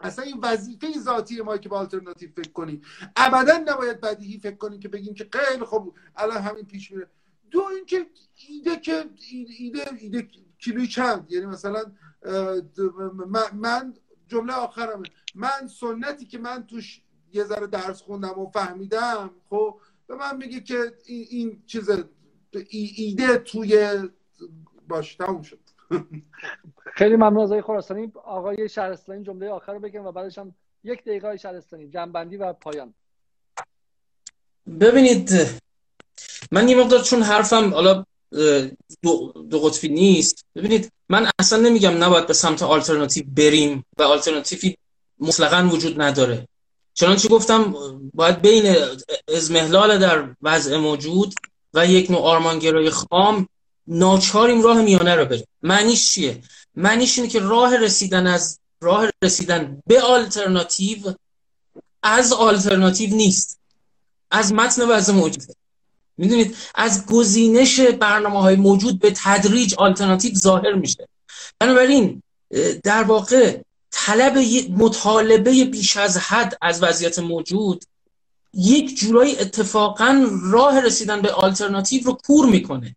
اصلا 0.00 0.24
این 0.24 0.40
وظیفه 0.42 0.98
ذاتی 0.98 1.42
ما 1.42 1.56
که 1.58 1.68
به 1.68 1.76
آلترناتیو 1.76 2.30
فکر 2.36 2.52
کنیم. 2.52 2.82
ابدا 3.16 3.58
نباید 3.66 4.00
بدیهی 4.00 4.38
فکر 4.38 4.56
کنیم 4.56 4.80
که 4.80 4.88
بگیم 4.88 5.14
که 5.14 5.28
خیلی 5.32 5.64
خوب 5.64 5.94
الان 6.16 6.42
همین 6.42 6.66
پیش 6.66 6.90
میره. 6.90 7.10
دو 7.50 7.64
اینکه 7.64 8.06
ایده 8.48 8.76
که 8.76 9.10
ایده 9.58 9.90
ایده 9.98 10.28
کیلوی 10.58 10.86
چند؟ 10.86 11.32
یعنی 11.32 11.46
مثلا 11.46 11.92
من 13.54 13.94
جمله 14.28 14.52
آخرمه. 14.52 15.06
من 15.34 15.68
سنتی 15.80 16.26
که 16.26 16.38
من 16.38 16.66
توش 16.66 17.02
یه 17.32 17.44
ذره 17.44 17.66
درس 17.66 18.02
خوندم 18.02 18.38
و 18.38 18.50
فهمیدم 18.50 19.30
خب 19.50 19.80
به 20.06 20.14
من 20.16 20.36
میگه 20.36 20.60
که 20.60 20.92
این 21.06 21.62
چیز 21.66 21.90
ایده 22.70 23.38
توی 23.38 23.98
باش 24.88 25.14
تموم 25.14 25.42
شد. 25.42 25.58
خیلی 26.94 27.16
ممنون 27.16 27.40
از 27.40 27.50
آقای 27.50 27.62
خراسانی. 27.62 28.12
آقای 28.24 28.68
شهرستانی 28.68 29.24
جمله 29.24 29.50
آخر 29.50 29.72
رو 29.72 29.80
بگم 29.80 30.06
و 30.06 30.12
بعدش 30.12 30.38
هم 30.38 30.54
یک 30.84 31.04
دقیقه 31.04 31.28
های 31.28 31.38
شهرستانی. 31.38 31.88
جنبندی 31.88 32.36
و 32.36 32.52
پایان. 32.52 32.94
ببینید 34.80 35.30
من 36.52 36.68
یه 36.68 36.76
مقدار 36.76 37.02
چون 37.02 37.22
حرفم 37.22 37.74
حالا 37.74 38.04
دو, 39.02 39.32
دو 39.50 39.60
قطبی 39.60 39.88
نیست. 39.88 40.44
ببینید 40.54 40.92
من 41.08 41.30
اصلا 41.38 41.58
نمیگم 41.58 42.04
نباید 42.04 42.26
به 42.26 42.32
سمت 42.32 42.62
آلترناتیو 42.62 43.24
بریم 43.36 43.84
و 43.98 44.02
آلترناتیوی 44.02 44.76
مطلقا 45.18 45.68
وجود 45.72 46.00
نداره. 46.00 46.48
چنانچه 46.94 47.28
گفتم 47.28 47.74
باید 48.14 48.42
بین 48.42 48.76
ازمهلال 49.28 49.98
در 49.98 50.28
وضع 50.42 50.76
موجود 50.76 51.34
و 51.74 51.86
یک 51.86 52.10
نوع 52.10 52.20
آرمانگرای 52.20 52.90
خام 52.90 53.48
ناچاریم 53.86 54.62
راه 54.62 54.82
میانه 54.82 55.14
رو 55.14 55.24
بریم. 55.24 55.46
معنیش 55.62 56.12
چیه؟ 56.12 56.42
معنیش 56.74 57.18
اینه 57.18 57.30
که 57.30 57.40
راه 57.40 57.76
رسیدن 57.76 58.26
از 58.26 58.58
راه 58.80 59.08
رسیدن 59.24 59.82
به 59.86 60.02
آلترناتیو 60.02 61.14
از 62.02 62.32
آلترناتیو 62.32 63.14
نیست. 63.14 63.60
از 64.30 64.52
متن 64.52 64.88
وضع 64.88 65.12
موجوده. 65.12 65.54
می‌دونید 66.20 66.56
از 66.74 67.06
گزینش 67.06 67.80
برنامه 67.80 68.40
های 68.40 68.56
موجود 68.56 68.98
به 68.98 69.12
تدریج 69.16 69.74
آلترناتیو 69.74 70.34
ظاهر 70.34 70.72
میشه. 70.72 71.08
بنابراین 71.58 72.22
در 72.84 73.02
واقع 73.02 73.58
طلب 73.90 74.38
مطالبه 74.76 75.64
بیش 75.64 75.96
از 75.96 76.18
حد 76.18 76.58
از 76.62 76.82
وضعیت 76.82 77.18
موجود 77.18 77.84
یک 78.54 78.98
جورایی 78.98 79.38
اتفاقا 79.38 80.26
راه 80.42 80.80
رسیدن 80.80 81.20
به 81.20 81.32
آلترناتیو 81.32 82.02
رو 82.04 82.12
کور 82.26 82.46
می‌کنه. 82.46 82.96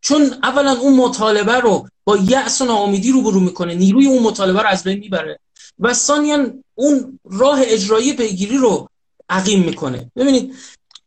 چون 0.00 0.34
اولا 0.42 0.72
اون 0.72 0.96
مطالبه 0.96 1.60
رو 1.60 1.88
با 2.04 2.16
یأس 2.16 2.60
و 2.60 2.64
ناامیدی 2.64 3.12
رو 3.12 3.22
برو 3.22 3.40
می‌کنه 3.40 3.74
نیروی 3.74 4.06
اون 4.06 4.22
مطالبه 4.22 4.62
رو 4.62 4.68
از 4.68 4.84
بین 4.84 4.98
می‌بره 4.98 5.38
و 5.78 5.94
ثانیا 5.94 6.46
اون 6.74 7.20
راه 7.24 7.60
اجرایی 7.62 8.12
پیگیری 8.12 8.56
رو 8.56 8.88
عقیم 9.28 9.62
می‌کنه. 9.64 10.10
ببینید 10.16 10.54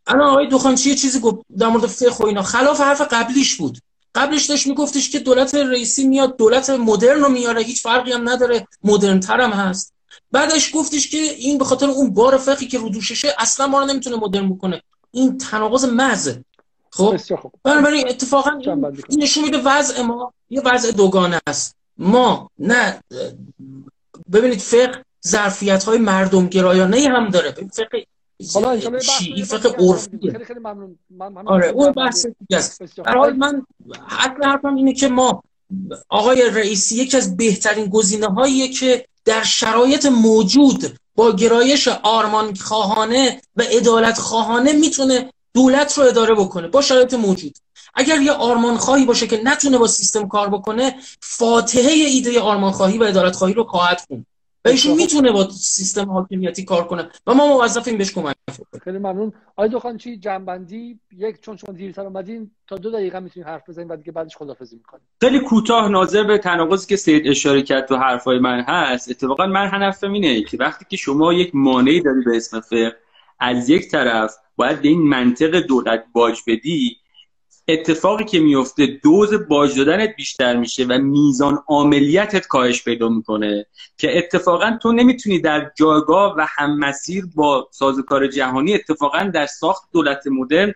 الان 0.10 0.30
آقای 0.30 0.48
دخانچی 0.48 0.90
یه 0.90 0.96
چیزی 0.96 1.20
گفت 1.20 1.38
در 1.58 1.68
مورد 1.68 1.86
فقه 1.86 2.24
و 2.24 2.26
اینا؟ 2.26 2.42
خلاف 2.42 2.82
حرف 2.82 3.02
قبلیش 3.02 3.56
بود. 3.56 3.78
قبلش 4.16 4.46
داشت 4.46 4.68
میگفتش 4.68 5.10
که 5.10 5.20
دولت 5.20 5.56
رئیسی 5.56 6.08
میاد 6.08 6.38
دولت 6.38 6.70
مدرن 6.70 7.20
رو 7.20 7.30
میاره 7.30 7.62
هیچ 7.62 7.84
فرقی 7.84 8.12
هم 8.12 8.30
نداره. 8.30 8.68
مدرن 8.84 9.20
تر 9.20 9.42
هم 9.42 9.52
هست. 9.52 9.94
بعدش 10.32 10.72
گفتش 10.76 11.10
که 11.10 11.18
این 11.18 11.58
به 11.58 11.66
خاطر 11.66 11.86
اون 11.86 12.14
بار 12.14 12.38
فقهی 12.38 12.68
که 12.68 12.78
رو 12.78 12.90
دوششه 12.90 13.36
اصلا 13.38 13.68
ما 13.68 13.80
رو 13.80 13.86
نمی‌تونه 13.86 14.16
مدرن 14.16 14.50
بکنه. 14.50 14.82
این 15.12 15.38
تناقض 15.38 15.86
مزه 15.86 16.44
خب؟ 16.92 17.18
بنابراین 17.64 18.10
اتفاقا 18.10 18.52
این 19.10 19.24
نشون 19.24 19.44
میده 19.44 19.58
وضع 19.58 20.02
ما 20.02 20.34
یه 20.50 20.62
وضع 20.62 20.92
دوگانه 20.92 21.42
است. 21.48 21.76
ما 21.98 22.50
نه 22.60 23.04
ببینید 24.32 24.60
فقه 24.60 25.04
ظرفیت 25.28 25.84
های 25.84 25.98
مردم 25.98 26.48
گرایانه 26.48 27.10
هم 27.10 27.30
داره. 27.30 27.52
فقه 27.52 28.06
حالا 28.54 29.00
شیعی 29.00 29.44
فقه 29.44 29.70
عرفیه. 29.70 30.32
خیلی 30.32 30.46
خیلی 30.46 30.60
ممنون. 30.60 31.00
من 31.10 31.48
آره 31.48 31.68
اون 31.68 31.92
بحث 31.92 32.26
دیگه 32.26 32.58
است. 32.58 32.82
حال 33.08 33.34
من 33.34 33.66
حتی 34.08 34.44
حرفم 34.44 34.76
اینه 34.76 34.94
که 34.94 35.08
ما 35.08 35.44
آقای 36.10 36.50
رئیسی 36.50 36.96
یکی 36.96 37.18
از 37.18 37.38
بهترین 37.38 37.86
گزینه 37.86 38.28
هاییه 38.28 38.68
که 38.68 39.06
در 39.26 39.44
شرایط 39.44 40.06
موجود 40.06 41.00
با 41.16 41.32
گرایش 41.32 41.88
آرمان 41.88 42.56
خواهانه 42.56 43.42
و 43.56 43.62
عدالت 43.62 44.18
خواهانه 44.18 44.74
می‌تونه 44.74 45.34
دولت 45.54 45.98
رو 45.98 46.04
اداره 46.04 46.36
بکنه 46.36 46.68
با 46.68 46.82
شرایط 46.82 47.14
موجود. 47.14 47.58
اگر 47.94 48.22
یه 48.22 48.32
آرمان 48.32 48.78
خواهی 48.78 49.06
باشه 49.06 49.28
که 49.28 49.42
نتونه 49.44 49.78
با 49.78 49.88
سیستم 49.88 50.28
کار 50.28 50.50
بکنه 50.50 50.96
فاتحه 51.22 51.92
ایده 51.92 52.40
آرمان 52.40 52.72
خواهی 52.72 52.98
و 52.98 53.04
ادالت 53.04 53.36
خواهی 53.36 53.54
رو 53.54 53.64
خواهد 53.64 54.02
خون. 54.08 54.26
و 54.66 54.70
ایشون 54.70 54.96
می‌تونه 54.96 55.32
با 55.32 55.50
سیستم 55.50 56.10
حاکمیتی 56.10 56.66
کار 56.66 56.88
کنه. 56.88 57.10
و 57.28 57.34
ما 57.34 57.48
موظفیم 57.48 57.98
بهش 57.98 58.14
کمک 58.14 58.36
خیلی 58.84 58.98
ممنون. 58.98 59.34
آقای 59.56 59.70
دخان 59.70 59.98
چی؟ 59.98 60.18
جنبندی؟ 60.18 61.00
یک 61.18 61.42
چون 61.42 61.58
شما 61.58 61.76
دیرتر 61.76 62.02
اومدین 62.02 62.52
تا 62.68 62.78
دو 62.78 62.92
دقیقه 62.92 63.20
می‌تونید 63.20 63.48
حرف 63.48 63.70
بزنید 63.70 63.92
و 63.92 63.96
دیگه 63.96 64.12
بعدش 64.12 64.38
خدافظی 64.38 64.76
می‌کنیم. 64.76 65.04
خیلی 65.22 65.40
کوتاه 65.40 65.90
ناظر 65.90 66.24
به 66.24 66.38
تناقضی 66.38 66.88
که 66.88 66.96
سید 66.96 67.28
اشاره 67.28 67.62
کرد 67.62 67.88
تو 67.88 67.96
حرفای 67.96 68.40
من 68.40 68.62
هست. 68.62 69.12
اتفاقا 69.12 69.48
من 69.48 69.70
هدفم 69.74 70.12
اینه 70.12 70.44
که 70.44 70.58
وقتی 70.58 70.86
که 70.90 70.98
شما 70.98 71.34
یک 71.34 71.52
مانعی 71.54 72.02
داری 72.02 72.22
به 72.26 72.38
اسم 72.38 72.60
فقه 72.60 72.96
از 73.40 73.70
یک 73.70 73.92
طرف 73.92 74.36
باید 74.56 74.82
به 74.82 74.88
این 74.88 75.02
منطق 75.02 75.60
دولت 75.60 76.06
باج 76.14 76.40
بدی 76.48 76.98
اتفاقی 77.74 78.24
که 78.24 78.40
میفته 78.40 78.86
دوز 79.04 79.34
باج 79.34 79.78
دادنت 79.78 80.16
بیشتر 80.16 80.56
میشه 80.56 80.86
و 80.86 80.98
میزان 80.98 81.64
عملیتت 81.68 82.48
کاهش 82.48 82.84
پیدا 82.84 83.10
می‌کنه 83.10 83.66
که 83.98 84.18
اتفاقا 84.18 84.78
تو 84.82 84.92
نمی‌تونی 84.92 85.40
در 85.40 85.72
جایگاه 85.76 86.36
و 86.38 86.46
هم 86.50 86.80
مسیر 86.80 87.26
با 87.36 87.68
سازوکار 87.72 88.28
جهانی 88.28 88.74
اتفاقا 88.74 89.24
در 89.24 89.46
ساخت 89.46 89.84
دولت 89.94 90.28
مدرن 90.28 90.74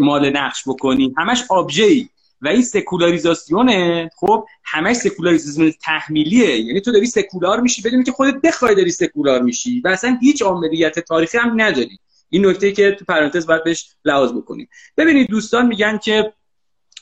مال 0.00 0.30
نقش 0.30 0.62
بکنی. 0.66 1.14
همش 1.18 1.44
آبجه 1.48 1.84
ای 1.84 2.08
و 2.40 2.48
این 2.48 2.62
سکولاریزاسیونه. 2.62 4.10
خب 4.16 4.46
همش 4.64 4.96
سکولاریزاسیون 4.96 5.72
تحمیلیه. 5.82 6.60
یعنی 6.60 6.80
تو 6.80 6.92
داری 6.92 7.06
سکولار 7.06 7.60
میشی 7.60 7.82
بدونی 7.82 8.04
که 8.04 8.12
خودت 8.12 8.40
بخوای 8.42 8.74
داری 8.74 8.90
سکولار 8.90 9.42
میشی 9.42 9.80
و 9.80 9.88
اصلا 9.88 10.18
هیچ 10.20 10.42
عملیت 10.42 10.98
تاریخی 10.98 11.38
هم 11.38 11.60
نداری. 11.60 11.98
این 12.28 12.46
نکته 12.46 12.72
که 12.72 12.92
تو 12.92 13.04
پرانتز 13.04 13.46
باید 13.46 13.64
بهش 13.64 13.90
لحاظ 14.04 14.32
بکنیم. 14.32 14.68
ببینید 14.96 15.30
دوستان 15.30 15.66
میگن 15.66 15.98
که 15.98 16.32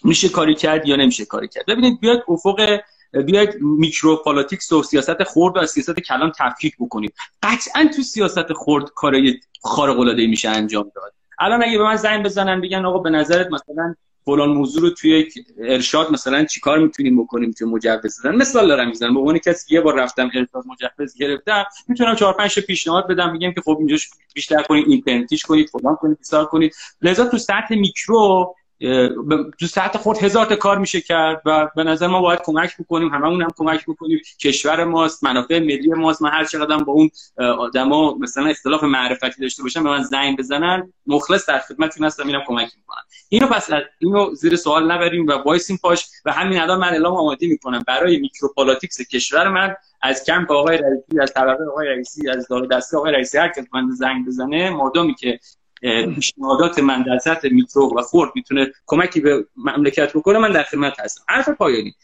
میشه 0.05 0.29
کاری 0.29 0.55
کرد 0.55 0.89
یا 0.89 0.97
نمیشه 0.97 1.25
کاری 1.25 1.49
کرد. 1.49 1.67
ببینید 1.67 2.01
بیاید 2.01 2.21
افق 2.29 2.81
بیاید 3.27 3.55
micropolitics 3.61 4.73
و 4.73 4.83
سیاست 4.83 5.25
خرد 5.25 5.57
و 5.57 5.67
سیاست 5.67 6.01
کلان 6.01 6.33
تفکیک 6.39 6.75
بکنیم. 6.81 7.11
قطعا 7.43 7.91
تو 7.97 8.03
سیاست 8.03 8.53
خرد 8.53 8.85
کارای 8.95 9.41
خارق 9.63 10.01
العاده 10.01 10.27
میشه 10.27 10.49
انجام 10.49 10.91
داد. 10.95 11.15
الان 11.39 11.63
اگه 11.63 11.79
به 11.79 11.85
من 11.85 11.97
زنگ 11.97 12.25
بزنن 12.25 12.61
بگن 12.61 12.85
آقا 12.85 12.99
به 12.99 13.11
نظرت 13.11 13.47
مثلا 13.47 13.95
فلان 14.25 14.49
موضوع 14.49 14.83
رو 14.83 14.91
توی 14.91 15.11
یک 15.11 15.35
ارشاد 15.59 16.13
مثلا 16.13 16.45
چیکار 16.45 16.79
می‌تونیم 16.79 17.23
بکنیم 17.23 17.53
که 17.53 17.65
مجوز 17.65 18.21
بدن 18.21 18.37
مثال 18.37 18.69
دارم 18.69 18.89
می‌زنم. 18.89 19.15
به 19.15 19.21
عنوان 19.21 19.39
کسی 19.39 19.75
یه 19.75 19.81
بار 19.81 20.01
رفتم 20.01 20.31
ارشاد 20.35 20.65
مجوز 20.67 21.15
گرفتم 21.17 21.65
می‌تونم 21.89 22.17
چهار 22.17 22.33
پنج 22.33 22.59
پیشنهاد 22.61 23.09
بدم 23.09 23.33
میگم 23.33 23.53
که 23.53 23.61
خب 23.61 23.77
اینجاش 23.79 24.11
بیشتر 24.35 24.63
کنید 24.63 24.89
اینترنتیش 24.89 25.43
کنید 25.43 25.69
فلان 25.69 25.97
کنید 25.97 26.19
بیسار 26.19 26.47
کنید. 26.47 26.75
لذا 27.03 27.25
تو 27.25 27.39
سطح 27.39 27.75
میکرو 27.75 28.55
تو 29.61 29.67
سطح 29.67 29.99
خرد 29.99 30.19
هزار 30.19 30.47
تا 30.47 30.57
کار 30.57 30.79
میشه 30.79 31.01
کرد 31.01 31.43
و 31.45 31.69
به 31.77 31.85
نظر 31.85 32.07
ما 32.07 32.21
باید 32.21 32.41
کمک 32.45 32.77
بکنیم 32.79 33.09
هممون 33.09 33.43
هم 33.43 33.51
کمک 33.57 33.85
بکنیم. 33.89 34.21
کشور 34.41 34.85
ماست 34.85 35.25
منافع 35.25 35.59
ملی 35.59 35.89
ماست. 35.89 36.23
من 36.23 36.31
هر 36.31 36.45
چقدر 36.45 36.77
با 36.77 36.93
اون 36.93 37.11
آدما 37.39 38.15
مثلا 38.15 38.47
اختلاف 38.47 38.85
معرفتی 38.85 39.41
داشته 39.41 39.63
باشم 39.63 39.83
به 39.83 39.91
من 39.91 40.03
زنگ 40.03 40.39
بزنن 40.39 40.93
مخلص 41.07 41.49
در 41.49 41.59
خدمتتون 41.59 42.07
هستم 42.07 42.27
میرم 42.27 42.43
کمک 42.47 42.71
می‌کنم. 42.77 43.03
اینو 43.29 43.47
پس 43.47 43.71
اینو 43.99 44.35
زیر 44.35 44.57
سوال 44.57 44.93
نبریم 44.93 45.27
و 45.27 45.33
وایسیم 45.33 45.79
پاش. 45.83 46.07
و 46.25 46.33
همین 46.33 46.61
الان 46.61 46.79
من 46.79 46.89
اعلام 46.89 47.15
آمادگی 47.15 47.47
می‌کنم. 47.47 47.85
برای 47.87 48.17
micropolitics 48.17 49.01
کشور 49.01 49.49
من 49.49 49.75
از 50.03 50.25
کمپ 50.25 50.53
آقای 50.53 50.79
رئیسی 50.79 51.21
از 51.23 51.33
طبقه 51.33 51.65
آقای 51.65 51.89
رئیسی 51.89 52.29
از 52.29 52.49
دار 52.49 52.67
دسته 52.67 52.97
آقای 52.97 53.13
رئیسی 53.13 53.39
هر 53.39 53.49
کس 53.49 53.65
من 53.73 53.91
زنگ 53.91 54.27
بزنه 54.27 54.71
مادامی 54.71 55.15
که 55.15 55.41
پیشنهادات 56.15 56.79
من 56.79 57.03
در 57.03 57.19
سطح 57.19 57.49
میکرو 57.49 57.99
و 57.99 58.03
خرد 58.03 58.33
می‌تونه 58.35 58.73
کمکی 58.87 59.21
به 59.21 59.47
مملکت 59.57 60.13
بکنه 60.13 60.39
من 60.39 60.53
در 60.53 60.63
خدمت 60.63 61.01
هستم. 61.01 61.25
حرف 61.29 61.49
پایانی. 61.49 61.95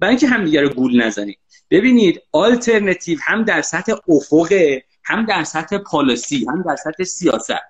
برای 0.00 0.10
اینکه 0.10 0.26
همدیگه 0.26 0.60
رو 0.60 0.68
گول 0.68 1.02
نزنید 1.02 1.38
ببینید 1.70 2.22
آلترنتیو 2.32 3.18
هم 3.22 3.44
در 3.44 3.62
سطح 3.62 3.92
افق 4.08 4.78
هم 5.04 5.24
در 5.26 5.44
سطح 5.44 5.78
policy 5.78 6.46
هم 6.48 6.62
در 6.62 6.76
سطح 6.76 7.04
سیاست. 7.04 7.62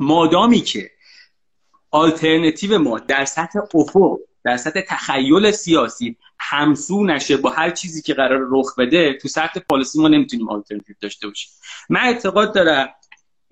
مادامی 0.00 0.60
که 0.60 0.90
آلترنتیو 1.90 2.78
ما 2.78 2.98
در 2.98 3.24
سطح 3.24 3.58
افق 3.74 4.18
در 4.44 4.56
سطح 4.56 4.80
تخیل 4.80 5.50
سیاسی 5.50 6.16
همسو 6.38 7.04
نشه 7.04 7.36
با 7.36 7.50
هر 7.50 7.70
چیزی 7.70 8.02
که 8.02 8.14
قرار 8.14 8.46
رخ 8.50 8.78
بده 8.78 9.14
تو 9.14 9.28
سطح 9.28 9.60
policy 9.60 10.00
ما 10.00 10.08
نمی‌تونیم 10.08 10.48
آلترنتیو 10.48 10.96
داشته 11.00 11.28
باشیم. 11.28 11.50
من 11.88 12.00
اعتقاد 12.00 12.54
دارم 12.54 12.88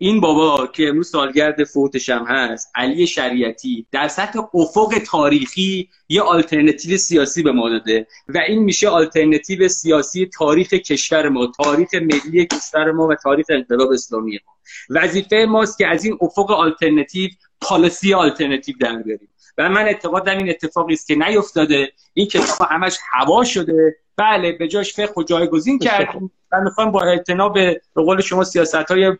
این 0.00 0.20
بابا 0.20 0.66
که 0.66 0.88
امروز 0.88 1.10
سالگرد 1.10 1.64
فوتش 1.64 2.08
هم 2.08 2.24
هست 2.28 2.72
علی 2.74 3.06
شریعتی 3.06 3.86
در 3.92 4.08
سطح 4.08 4.40
افق 4.54 4.94
تاریخی 5.06 5.88
یه 6.08 6.22
آلترنتیو 6.22 6.96
سیاسی 6.96 7.42
به 7.42 7.52
ما 7.52 7.68
داده 7.68 8.06
و 8.28 8.38
این 8.48 8.62
میشه 8.62 8.88
آلترنتیو 8.88 9.68
سیاسی 9.68 10.26
تاریخ 10.26 10.68
کشور 10.74 11.28
ما 11.28 11.46
تاریخ 11.46 11.94
ملی 11.94 12.46
کشور 12.46 12.92
ما 12.92 13.06
و 13.06 13.14
تاریخ 13.14 13.46
انقلاب 13.48 13.90
اسلامی 13.92 14.40
ما. 14.46 14.52
وظیفه 14.90 15.46
ماست 15.48 15.78
که 15.78 15.86
از 15.86 16.04
این 16.04 16.18
افق 16.20 16.50
alternative 16.50 17.30
policy 17.60 18.14
alternative 18.14 18.76
در 18.80 18.96
بیاریم. 18.96 19.28
و 19.58 19.68
من 19.68 19.82
اعتقاد 19.82 20.26
دارم 20.26 20.38
این 20.38 20.50
اتفاقی 20.50 20.94
است 20.94 21.06
که 21.06 21.14
نیفتاده. 21.14 21.92
این 22.14 22.26
کتاب 22.26 22.68
همش 22.70 22.98
هوا 23.12 23.44
شده. 23.44 23.96
بله 24.18 24.52
به 24.52 24.68
جاش 24.68 24.94
فقه 24.94 25.12
و 25.16 25.22
جایگزین 25.22 25.78
کرد. 25.78 26.08
و 26.52 26.60
می‌خوام 26.60 26.90
با 26.90 27.02
اعتنا 27.02 27.48
به 27.48 27.82
قول 27.94 28.20
شما 28.20 28.44
سیاست 28.44 28.74
های 28.74 29.16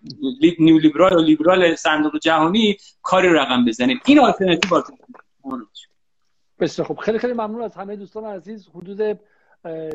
نیو 0.58 0.78
لیبرال 0.78 1.12
و 1.12 1.20
لیبرال 1.20 1.74
صندوق 1.74 2.18
جهانی 2.18 2.76
کاری 3.02 3.28
رقم 3.28 3.64
بزنیم. 3.64 4.00
این 4.06 4.18
آلترناتیو 4.18 4.82
بسیار 6.58 6.88
خب 6.88 6.96
خیلی 6.96 7.18
خیلی 7.18 7.32
ممنون 7.32 7.62
از 7.62 7.74
همه 7.74 7.96
دوستان 7.96 8.24
عزیز. 8.24 8.68
حدود 8.68 9.20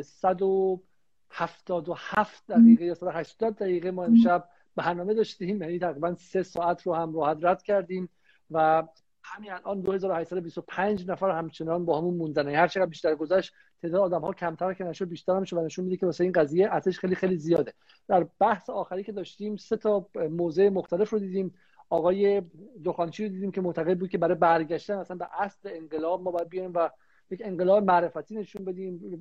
177 0.03 2.47
دقیقه 2.47 2.85
یا 2.85 2.95
180 2.95 3.55
دقیقه 3.55 3.91
ما 3.91 4.05
امشب 4.05 4.49
برنامه 4.75 5.13
داشتیم. 5.13 5.61
یعنی 5.61 5.79
تقریبا 5.79 6.15
سه 6.15 6.43
ساعت 6.43 6.81
رو 6.81 6.95
هم 6.95 7.15
راحت 7.15 7.37
رد 7.41 7.63
کردیم 7.63 8.09
و 8.51 8.83
همین 9.23 9.51
الان 9.51 9.81
2825 9.81 11.11
نفر 11.11 11.29
همچنان 11.29 11.85
با 11.85 11.97
همون 11.97 12.13
موندن. 12.13 12.55
هر 12.55 12.67
چقدر 12.67 12.85
بیشتر 12.85 13.15
گذشت 13.15 13.53
تعداد 13.81 14.01
آدم 14.01 14.21
ها 14.21 14.33
کمتر 14.33 14.73
که 14.73 14.83
نشد 14.83 15.09
بیشتر 15.09 15.39
میشه 15.39 15.55
و 15.55 15.65
نشون 15.65 15.85
میده 15.85 15.97
که 15.97 16.05
واسه 16.05 16.23
این 16.23 16.33
قضیه 16.33 16.69
ارزش 16.71 16.99
خیلی 16.99 17.15
خیلی 17.15 17.37
زیاده. 17.37 17.73
در 18.07 18.27
بحث 18.39 18.69
آخری 18.69 19.03
که 19.03 19.11
داشتیم 19.11 19.55
سه 19.55 19.77
تا 19.77 20.07
موضع 20.15 20.69
مختلف 20.69 21.09
رو 21.09 21.19
دیدیم. 21.19 21.53
آقای 21.89 22.41
دخانچی 22.85 23.23
رو 23.23 23.29
دیدیم 23.29 23.51
که 23.51 23.61
معتقد 23.61 23.99
بود 23.99 24.09
که 24.09 24.17
برای 24.17 24.35
برگشتن 24.35 24.97
مثلا 24.97 25.17
به 25.17 25.27
اصل 25.41 25.69
انقلاب 25.71 26.23
ما 26.23 26.31
باید 26.31 26.49
بیایم 26.49 26.71
و 26.75 26.89
یک 27.29 27.41
انقلاب 27.45 27.83
معرفتی 27.83 28.35
نشون 28.35 28.65
بدیم 28.65 29.19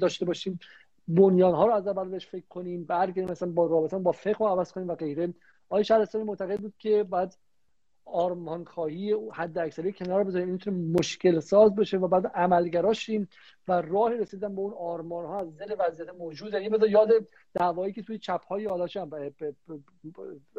داشته 0.00 0.24
باشیم. 0.24 0.58
بنیان 1.08 1.54
ها 1.54 1.66
رو 1.66 1.72
از 1.72 1.86
اول 1.86 2.08
بهش 2.08 2.26
فکر 2.26 2.46
کنیم 2.48 2.84
برگردیم 2.84 3.30
مثلا 3.30 3.52
با 3.52 3.66
رابطه 3.66 3.98
با 3.98 4.12
فقه 4.12 4.38
رو 4.38 4.46
عوض 4.46 4.72
کنیم 4.72 4.88
و 4.88 4.94
غیره. 4.94 5.34
آقای 5.68 5.84
شهرستانی 5.84 6.24
معتقد 6.24 6.60
بود 6.60 6.74
که 6.78 7.02
باید 7.02 7.38
آرمان 8.04 8.64
خواهی 8.64 9.14
حد 9.32 9.58
اکثری 9.58 9.92
کنار 9.92 10.24
بذاریم. 10.24 10.46
این 10.46 10.52
می‌تونه 10.52 10.76
مشکل 10.98 11.40
ساز 11.40 11.74
بشه 11.74 11.98
و 11.98 12.08
بعد 12.08 12.26
عملگراشیم 12.26 13.28
و 13.68 13.72
راه 13.72 14.12
رسیدن 14.12 14.54
به 14.54 14.60
اون 14.60 14.72
آرمان 14.72 15.24
ها 15.26 15.40
از 15.40 15.56
دل 15.56 15.76
وضعیت 15.78 16.08
موجود 16.08 16.52
یعنی 16.52 16.68
بذار 16.68 16.88
یاد 16.88 17.10
دعوایی 17.54 17.92
که 17.92 18.02
توی 18.02 18.18
چپ 18.18 18.44
های 18.44 18.66
هم 18.94 19.10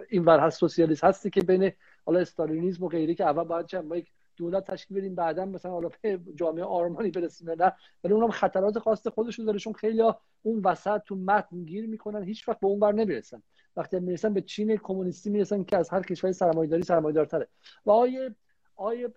این 0.09 0.25
ور 0.25 0.39
هست 0.39 0.59
سوسیالیست 0.59 1.03
هستی 1.03 1.29
که 1.29 1.41
بین 1.41 1.71
حالا 2.05 2.19
استالینیسم 2.19 2.83
و 2.83 2.87
غیره 2.87 3.15
که 3.15 3.23
اول 3.23 3.43
باید 3.43 3.65
چند 3.65 3.95
یک 3.95 4.11
دولت 4.37 4.71
تشکیل 4.71 4.97
بدیم 4.97 5.15
بعدا 5.15 5.45
مثلا 5.45 5.71
حالا 5.71 5.89
جامعه 6.35 6.63
آرمانی 6.63 7.11
برسیم 7.11 7.51
نه. 7.51 7.73
ولی 8.03 8.13
اونم 8.13 8.31
خطرات 8.31 8.79
خاص 8.79 9.07
خودشون 9.07 9.45
داره 9.45 9.59
چون 9.59 9.73
خیلی 9.73 10.01
اون 10.43 10.61
وسط 10.65 11.01
تو 11.05 11.15
متن 11.15 11.63
گیر 11.63 11.87
می‌کنن 11.87 12.23
هیچ 12.23 12.49
وقت 12.49 12.59
به 12.59 12.67
اون 12.67 12.79
بر 12.79 12.91
نمی‌رسن. 12.91 13.43
وقتی 13.75 13.99
می‌رسن 13.99 14.33
به 14.33 14.41
چین 14.41 14.77
کمونیستی 14.77 15.29
می‌رسن 15.29 15.63
که 15.63 15.77
از 15.77 15.89
هر 15.89 16.01
کشوری 16.01 16.33
سرمایه‌داری 16.33 16.83
سرمایه‌دارتره. 16.83 17.47
و 17.85 17.91
آیه 17.91 18.35
آیه 18.75 19.09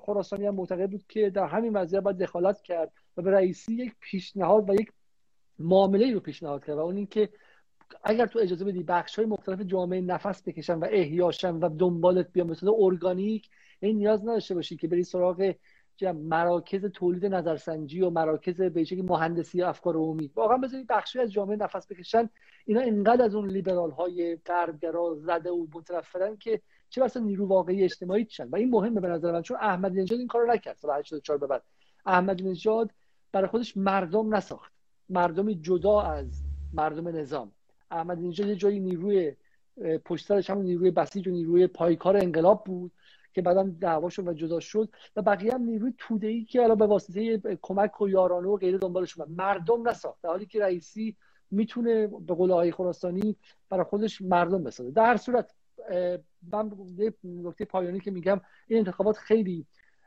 خراسانی 0.00 0.46
هم 0.46 0.54
معتقد 0.54 0.90
بود 0.90 1.04
که 1.08 1.30
در 1.30 1.46
همین 1.46 1.72
وضعیت 1.72 2.02
باید 2.02 2.18
دخالت 2.18 2.62
کرد 2.62 2.92
و 3.16 3.22
به 3.22 3.30
رئیسی 3.30 3.74
یک 3.74 3.94
پیشنهاد 4.00 4.70
و 4.70 4.74
یک 4.74 4.92
معامله 5.58 6.12
رو 6.12 6.20
پیشنهاد 6.20 6.64
کرد 6.64 6.76
و 6.76 6.80
اون 6.80 6.96
اینکه 6.96 7.28
اگر 8.04 8.26
تو 8.26 8.38
اجازه 8.38 8.64
بدی 8.64 8.82
بخش 8.82 9.16
های 9.16 9.26
مختلف 9.26 9.60
جامعه 9.60 10.00
نفس 10.00 10.42
بکشن 10.48 10.74
و 10.74 10.86
احیاشن 10.90 11.54
و 11.54 11.68
دنبالت 11.68 12.32
بیان 12.32 12.46
به 12.46 12.56
ارگانیک 12.78 13.50
این 13.80 13.96
نیاز 13.96 14.22
نداشته 14.22 14.54
باشی 14.54 14.76
که 14.76 14.88
بری 14.88 15.04
سراغ 15.04 15.54
مراکز 16.02 16.84
تولید 16.84 17.26
نظرسنجی 17.26 18.00
و 18.00 18.10
مراکز 18.10 18.56
به 18.56 18.86
مهندسی 18.92 19.62
افکار 19.62 19.94
عمومی. 19.94 20.30
واقعا 20.34 20.56
بذارید 20.56 20.86
بخشی 20.86 21.18
از 21.18 21.32
جامعه 21.32 21.56
نفس 21.56 21.86
بکشن. 21.92 22.30
اینا 22.66 22.80
انقدر 22.80 23.24
از 23.24 23.34
اون 23.34 23.48
لیبرال 23.48 23.90
های 23.90 24.36
غربگرا 24.36 25.14
زده 25.14 25.50
و 25.50 25.66
مترفرن 25.74 26.36
که 26.36 26.60
چه 26.90 27.02
بسا 27.02 27.20
نیرو 27.20 27.46
واقعی 27.46 27.84
اجتماعی 27.84 28.24
چن 28.24 28.48
و 28.48 28.56
این 28.56 28.70
مهمه 28.70 29.00
به 29.00 29.08
نظر 29.08 29.32
من 29.32 29.42
چون 29.42 29.56
احمدی 29.60 30.02
نژاد 30.02 30.18
این 30.18 30.28
کارو 30.28 30.52
نکرد 30.52 30.76
سال 30.76 30.98
84 30.98 31.38
به 31.38 31.46
بعد. 31.46 31.62
احمدی 32.06 32.44
نژاد 32.44 32.90
برای 33.32 33.48
خودش 33.48 33.76
مردم 33.76 34.34
نساخت. 34.34 34.72
مردمی 35.08 35.54
جدا 35.54 36.00
از 36.00 36.42
مردم 36.74 37.08
نظام. 37.08 37.52
احمدی 37.90 38.28
نژاد 38.28 38.46
یه 38.46 38.56
جایی 38.56 38.80
نیروی 38.80 39.34
پشت 40.04 40.26
سرش 40.26 40.50
همون 40.50 40.64
نیروی 40.64 40.90
بسیج 40.90 41.28
و 41.28 41.30
نیروی 41.30 41.66
پایکار 41.66 42.16
انقلاب 42.16 42.64
بود. 42.64 42.92
که 43.38 43.42
بعدا 43.42 43.62
دعوا 43.80 44.08
شد 44.08 44.28
و 44.28 44.32
جدا 44.32 44.60
شد 44.60 44.88
و 45.16 45.22
بقیه 45.22 45.52
هم 45.54 45.62
نیروی 45.62 45.94
توده 45.98 46.26
ای 46.26 46.44
که 46.44 46.62
الان 46.62 46.78
به 46.78 46.86
واسطه 46.86 47.40
کمک 47.62 48.00
و 48.00 48.08
یارانه 48.08 48.48
و 48.48 48.56
غیره 48.56 48.78
دنبالش 48.78 49.18
مردم 49.18 49.88
نساخت. 49.88 50.22
در 50.22 50.30
حالی 50.30 50.46
که 50.46 50.60
رئیسی 50.60 51.16
می‌تونه 51.50 52.06
به 52.06 52.34
قول 52.34 52.52
آقای 52.52 52.72
خراسانی 52.72 53.36
برای 53.70 53.84
خودش 53.84 54.22
مردم 54.22 54.64
بسازه. 54.64 54.90
در 54.90 55.06
هر 55.06 55.16
صورت 55.16 55.54
من 56.52 56.72
یه 56.98 57.14
نکته 57.24 57.64
پایانی 57.64 58.00
که 58.00 58.10
میگم 58.10 58.40
این 58.68 58.78
انتخابات 58.78 59.16
خیلی 59.16 59.66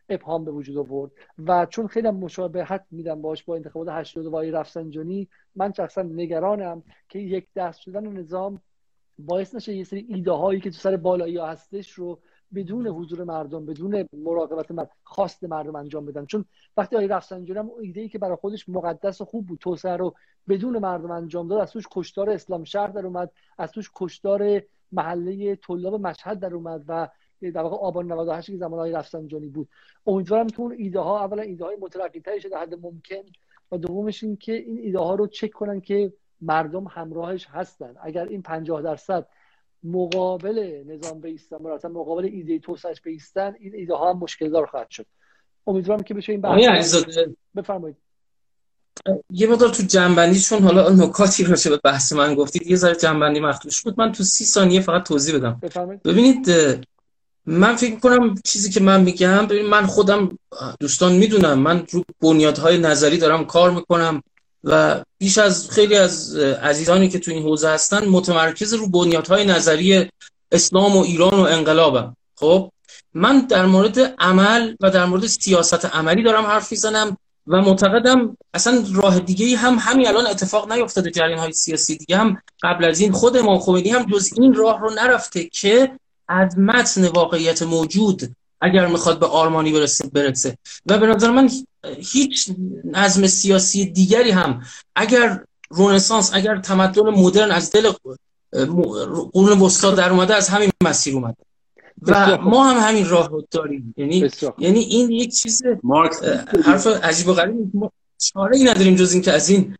ابهام 0.09 0.45
به 0.45 0.51
وجود 0.51 0.77
آورد 0.77 1.11
و 1.47 1.65
چون 1.65 1.87
خیلی 1.87 2.09
مشابهت 2.09 2.85
میدم 2.91 3.21
باش 3.21 3.43
با 3.43 3.55
انتخابات 3.55 3.89
80 3.89 4.25
وای 4.25 4.51
رفسنجانی 4.51 5.27
من 5.55 5.73
شخصا 5.73 6.01
نگرانم 6.01 6.83
که 7.09 7.19
یک 7.19 7.47
دست 7.55 7.79
شدن 7.79 8.07
نظام 8.07 8.61
باعث 9.19 9.55
نشه 9.55 9.75
یه 9.75 9.83
سری 9.83 10.05
ایده 10.09 10.31
هایی 10.31 10.59
که 10.59 10.69
تو 10.69 10.77
سر 10.77 10.97
بالایی 10.97 11.37
ها 11.37 11.47
هستش 11.47 11.91
رو 11.91 12.19
بدون 12.55 12.87
حضور 12.87 13.23
مردم 13.23 13.65
بدون 13.65 14.07
مراقبت 14.13 14.71
مردم 14.71 14.89
خواست 15.03 15.43
مردم 15.43 15.75
انجام 15.75 16.05
بدن. 16.05 16.25
چون 16.25 16.45
وقتی 16.77 16.95
آقای 16.95 17.07
رفسنجانی 17.07 17.59
هم 17.59 17.71
ایده 17.81 18.01
ای 18.01 18.09
که 18.09 18.19
برای 18.19 18.35
خودش 18.35 18.69
مقدس 18.69 19.21
و 19.21 19.25
خوب 19.25 19.47
بود 19.47 19.59
توسعه 19.59 19.97
رو 19.97 20.15
بدون 20.49 20.77
مردم 20.77 21.11
انجام 21.11 21.47
داد 21.47 21.59
از 21.59 21.71
توش 21.71 21.85
کشتار 21.91 22.29
اسلام 22.29 22.63
شهر 22.63 22.87
در 22.87 23.05
اومد 23.05 23.31
از 23.57 23.71
توش 23.71 23.91
کشتار 23.95 24.61
محله 24.91 25.55
طلاب 25.55 26.07
مشهد 26.07 26.39
در 26.39 26.53
اومد 26.53 26.83
و 26.87 27.07
در 27.41 27.61
واقع 27.61 27.75
آبان 27.75 28.11
98 28.11 28.51
که 28.51 28.57
زمان 28.57 28.79
های 28.79 28.91
رفسنجانی 28.91 29.47
بود. 29.47 29.69
امیدوارم 30.05 30.47
که 30.47 30.59
اون 30.59 30.71
ایده 30.71 30.99
ها 30.99 31.19
اولا 31.19 31.41
ایده 31.41 31.65
های 31.65 31.77
مترقی 31.81 32.19
تری 32.19 32.49
در 32.49 32.57
حد 32.57 32.73
ممکن. 32.73 33.23
و 33.71 33.77
دومش 33.77 34.23
این 34.23 34.37
که 34.37 34.53
این 34.53 34.77
ایده 34.77 34.99
ها 34.99 35.15
رو 35.15 35.27
چک 35.27 35.51
کنن 35.51 35.81
که 35.81 36.13
مردم 36.41 36.87
همراهش 36.87 37.47
هستن. 37.49 37.95
اگر 38.01 38.25
این 38.25 38.41
50 38.41 38.81
درصد 38.81 39.27
مقابل 39.83 40.83
نظام 40.87 41.21
بیستن 41.21 41.57
مراتب 41.61 41.91
مقابل 41.91 42.25
ایده 42.25 42.59
توسعهش 42.59 43.01
بیستن 43.01 43.55
این 43.59 43.75
ایده 43.75 43.95
ها 43.95 44.09
هم 44.09 44.19
مشکل 44.19 44.49
دار 44.49 44.65
خواهد 44.65 44.89
شد. 44.89 45.05
امیدوارم 45.67 46.03
که 46.03 46.13
بشه 46.13 46.31
این 46.31 46.41
بحث 46.41 46.95
بفرمایید. 47.55 47.97
یه 49.29 49.47
مقدار 49.47 49.69
تو 49.69 49.83
جنبندی 49.83 50.39
چون 50.39 50.63
حالا 50.63 50.89
نکاتی 50.89 51.43
راجع 51.43 51.71
به 51.71 51.77
بحث 51.77 52.13
من 52.13 52.35
گفتید 52.35 52.67
یه 52.67 52.75
ذره 52.75 52.95
جنبندی 52.95 53.39
مخدوش 53.39 53.81
بود. 53.81 53.95
من 53.97 54.11
تو 54.11 54.23
سی 54.23 54.45
ثانیه 54.45 54.81
فقط 54.81 55.03
توضیح 55.03 55.35
بدم. 55.35 55.59
بفرمایید. 55.61 56.03
ببینید 56.03 56.47
من 57.45 57.75
فکر 57.75 57.99
کنم 57.99 58.35
چیزی 58.43 58.69
که 58.69 58.79
من 58.79 59.03
میگم 59.03 59.47
ببین 59.47 59.65
من 59.65 59.85
خودم 59.85 60.37
دوستان 60.79 61.13
می‌دونم 61.13 61.59
من 61.59 61.85
رو 61.91 62.03
بنیادهای 62.21 62.77
نظری 62.77 63.17
دارم 63.17 63.45
کار 63.45 63.71
می‌کنم. 63.71 64.23
و 64.63 65.03
بیش 65.17 65.37
از 65.37 65.69
خیلی 65.69 65.95
از 65.95 66.35
عزیزانی 66.37 67.09
که 67.09 67.19
تو 67.19 67.31
این 67.31 67.43
حوزه 67.43 67.69
هستن 67.69 68.07
متمرکز 68.07 68.73
رو 68.73 68.87
بنیادهای 68.87 69.45
نظری 69.45 70.09
اسلام 70.51 70.97
و 70.97 71.01
ایران 71.01 71.33
و 71.33 71.43
انقلابم. 71.43 72.15
خب 72.35 72.71
من 73.13 73.39
در 73.39 73.65
مورد 73.65 73.99
عمل 73.99 74.75
و 74.79 74.89
در 74.89 75.05
مورد 75.05 75.25
سیاست 75.25 75.85
عملی 75.85 76.23
دارم 76.23 76.45
حرف 76.45 76.71
می‌زنم 76.71 77.17
و 77.47 77.61
معتقدم 77.61 78.37
اصلا 78.53 78.83
راه 78.93 79.19
دیگه 79.19 79.57
هم 79.57 79.77
همین 79.79 80.07
الان 80.07 80.27
اتفاق 80.27 80.71
نیفتاده 80.71 81.11
جریان 81.11 81.39
های 81.39 81.53
سیاسی 81.53 81.97
دیگه 81.97 82.17
هم 82.17 82.41
قبل 82.63 82.85
از 82.85 82.99
این 82.99 83.11
خود 83.11 83.37
امام 83.37 83.59
خمینی 83.59 83.89
هم 83.89 84.05
جز 84.05 84.29
این 84.37 84.53
راه 84.53 84.79
رو 84.79 84.89
نرفته 84.89 85.43
که 85.43 85.91
از 86.27 86.57
متن 86.57 87.07
واقعیت 87.07 87.61
موجود 87.61 88.35
اگر 88.61 88.87
می‌خواد 88.87 89.19
به 89.19 89.25
آرمانی 89.25 89.71
برسه 89.71 90.07
برسه. 90.07 90.57
و 90.85 90.97
به 90.97 91.07
نظر 91.07 91.31
من 91.31 91.49
هیچ 91.83 92.51
نظم 92.83 93.27
سیاسی 93.27 93.85
دیگری 93.85 94.31
هم 94.31 94.61
اگر 94.95 95.43
رونسانس 95.69 96.31
اگر 96.33 96.57
تمدن 96.59 97.09
مدرن 97.09 97.51
از 97.51 97.71
دل 97.71 97.91
قرون 99.33 99.59
وسطا 99.59 99.91
در 99.91 100.09
اومده 100.09 100.35
از 100.35 100.49
همین 100.49 100.69
مسیر 100.83 101.13
اومده. 101.13 101.37
و 102.01 102.37
ما 102.37 102.63
هم 102.63 102.89
همین 102.89 103.09
راه 103.09 103.29
رو 103.29 103.47
داریم. 103.51 103.93
یعنی 103.97 104.29
یعنی 104.57 104.79
این 104.79 105.11
یک 105.11 105.35
چیز 105.35 105.61
حرف 106.65 106.87
عجیب 106.87 107.27
و 107.27 107.33
غریب 107.33 107.71
ما 107.73 107.91
چاره 108.17 108.57
ای 108.57 108.63
نداریم 108.63 108.95
جز 108.95 109.13
اینکه 109.13 109.31
از 109.31 109.49
این 109.49 109.77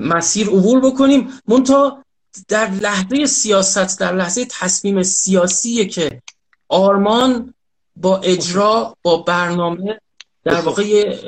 مسیر 0.00 0.48
عبور 0.48 0.80
بکنیم. 0.80 1.28
منتها 1.48 2.04
در 2.48 2.70
لحظه 2.70 3.26
سیاست 3.26 4.00
در 4.00 4.16
لحظه 4.16 4.46
تصمیم 4.50 5.02
سیاسی 5.02 5.86
که 5.86 6.22
آرمان 6.68 7.54
با 7.96 8.18
اجرا 8.18 8.96
با 9.02 9.16
برنامه 9.16 10.00
در 10.46 10.60
واقع 10.60 10.82
یه 10.82 11.20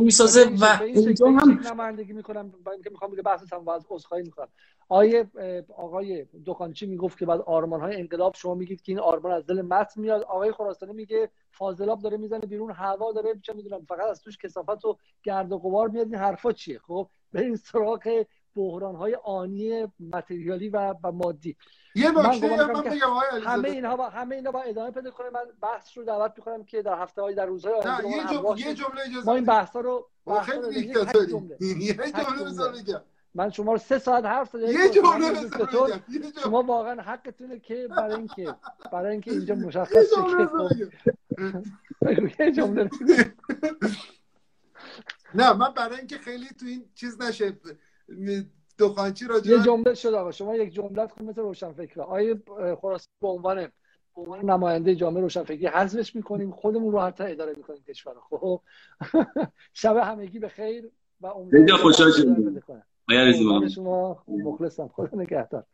می‌سازه 0.00 0.44
و 0.60 0.82
اونجا 0.96 1.26
هم 1.26 1.60
نمایندگی 1.66 2.12
می‌کنم 2.12 2.52
اینکه 2.72 2.90
می‌خوام 2.90 3.10
بگم 3.10 3.22
بحث 3.22 3.52
هم 3.52 3.64
باز 3.64 3.86
عذرخواهی 3.90 4.22
می‌کنم. 4.24 4.48
آیه 4.88 5.30
آقای 5.76 6.26
دکانچی 6.46 6.86
می‌گفت 6.86 7.18
که 7.18 7.26
بعد 7.26 7.40
آرمان 7.40 7.80
های 7.80 7.96
انقلاب 7.96 8.34
شما 8.34 8.54
میگید 8.54 8.82
که 8.82 8.92
این 8.92 8.98
آرمان 8.98 9.32
از 9.32 9.46
دل 9.46 9.62
متن 9.62 10.00
میاد. 10.00 10.22
آقای 10.22 10.52
خراسانی 10.52 10.92
میگه 10.92 11.30
فاضلاب 11.50 12.00
داره 12.00 12.16
می‌زنه 12.16 12.46
بیرون 12.46 12.70
هوا 12.70 13.12
داره 13.12 13.40
چه 13.42 13.52
می‌دونم 13.52 13.84
فقط 13.88 14.10
از 14.10 14.20
توش 14.20 14.38
کثافت 14.38 14.84
و 14.84 14.98
گرد 15.22 15.52
و 15.52 15.58
غبار 15.58 15.88
میاد. 15.88 16.06
این 16.06 16.14
حرفا 16.14 16.52
چیه؟ 16.52 16.78
خب 16.78 17.08
بریم 17.32 17.54
سراغ 17.54 18.24
بحران 18.56 18.94
های 18.94 19.16
آنی 19.24 19.86
متریالی 20.12 20.68
و, 20.68 20.94
و 21.02 21.12
مادی. 21.12 21.56
یه 21.96 22.10
نکته 22.10 22.56
من 22.56 22.82
بگم 22.82 23.10
همه 23.46 23.68
اینها 23.68 23.96
با 23.96 24.08
همه 24.08 24.34
اینا 24.34 24.50
با 24.50 24.62
ادامه 24.62 24.90
پیدا 24.90 25.10
کنه 25.10 25.30
من 25.30 25.40
بحث 25.62 25.98
رو 25.98 26.04
دعوت 26.04 26.32
می‌کنم 26.36 26.64
که 26.64 26.82
در 26.82 26.98
هفته 26.98 27.22
های 27.22 27.34
در 27.34 27.46
روزهای 27.46 27.74
آینده 27.74 28.08
یه 28.08 28.24
جمله 28.24 28.60
یه 28.60 28.74
جمله 28.74 29.00
اجازه 29.06 29.26
ما 29.26 29.34
این 29.34 29.44
بحثا 29.44 29.80
رو 29.80 30.08
خیلی 30.42 30.82
دیکتاتوری 30.82 31.32
یه 31.70 31.94
جمله 31.94 32.82
بگم. 32.82 33.00
من 33.34 33.50
شما 33.50 33.72
رو 33.72 33.78
سه 33.78 33.98
ساعت 33.98 34.24
حرف 34.24 34.50
زدم. 34.50 34.66
یه 34.66 34.88
جمله 34.90 35.34
شما 36.42 36.62
واقعا 36.62 37.02
حقتونه 37.02 37.58
که 37.58 37.88
برای 37.88 38.14
اینکه 38.16 38.54
برای 38.92 39.12
اینکه 39.12 39.30
اینجا 39.30 39.54
مشخص 39.54 39.92
شه 39.92 40.50
یه 42.38 42.52
جمله. 42.52 42.90
نه 45.34 45.52
من 45.52 45.74
برای 45.74 45.98
اینکه 45.98 46.18
خیلی 46.18 46.48
تو 46.48 46.66
این 46.66 46.84
چیز 46.94 47.22
نشه. 47.22 47.56
دخانچی 48.78 49.26
راجع 49.26 49.50
یه 49.50 49.62
جمله 49.62 49.94
شد 49.94 50.14
آقا 50.14 50.32
شما 50.32 50.56
یک 50.56 50.72
جمله 50.72 51.06
خود 51.06 51.22
مثل 51.22 51.40
روشن 51.40 51.72
فکر 51.72 52.00
آیه 52.00 52.42
خلاص 52.80 53.08
به 53.20 53.28
عنوان 53.28 53.68
عنوان 54.14 54.50
نماینده 54.50 54.94
جامعه 54.94 55.22
روشنفکری 55.22 55.66
حذفش 55.66 56.16
می‌کنیم 56.16 56.50
خودمون 56.50 56.92
رو 56.92 57.00
حتی 57.00 57.24
اداره 57.24 57.54
می‌کنیم 57.56 57.82
کشور 57.88 58.14
خب؟ 58.30 58.60
شب 59.72 59.96
همگی 59.96 60.38
به 60.38 60.48
خیر 60.48 60.90
و 61.20 61.26
امیدوارم 61.26 61.82
خوشحال 61.82 62.10
شدید 62.12 63.68
شما 63.68 64.24
مخلصم. 64.28 64.88
خدا 64.88 65.18
نگهدار. 65.18 65.64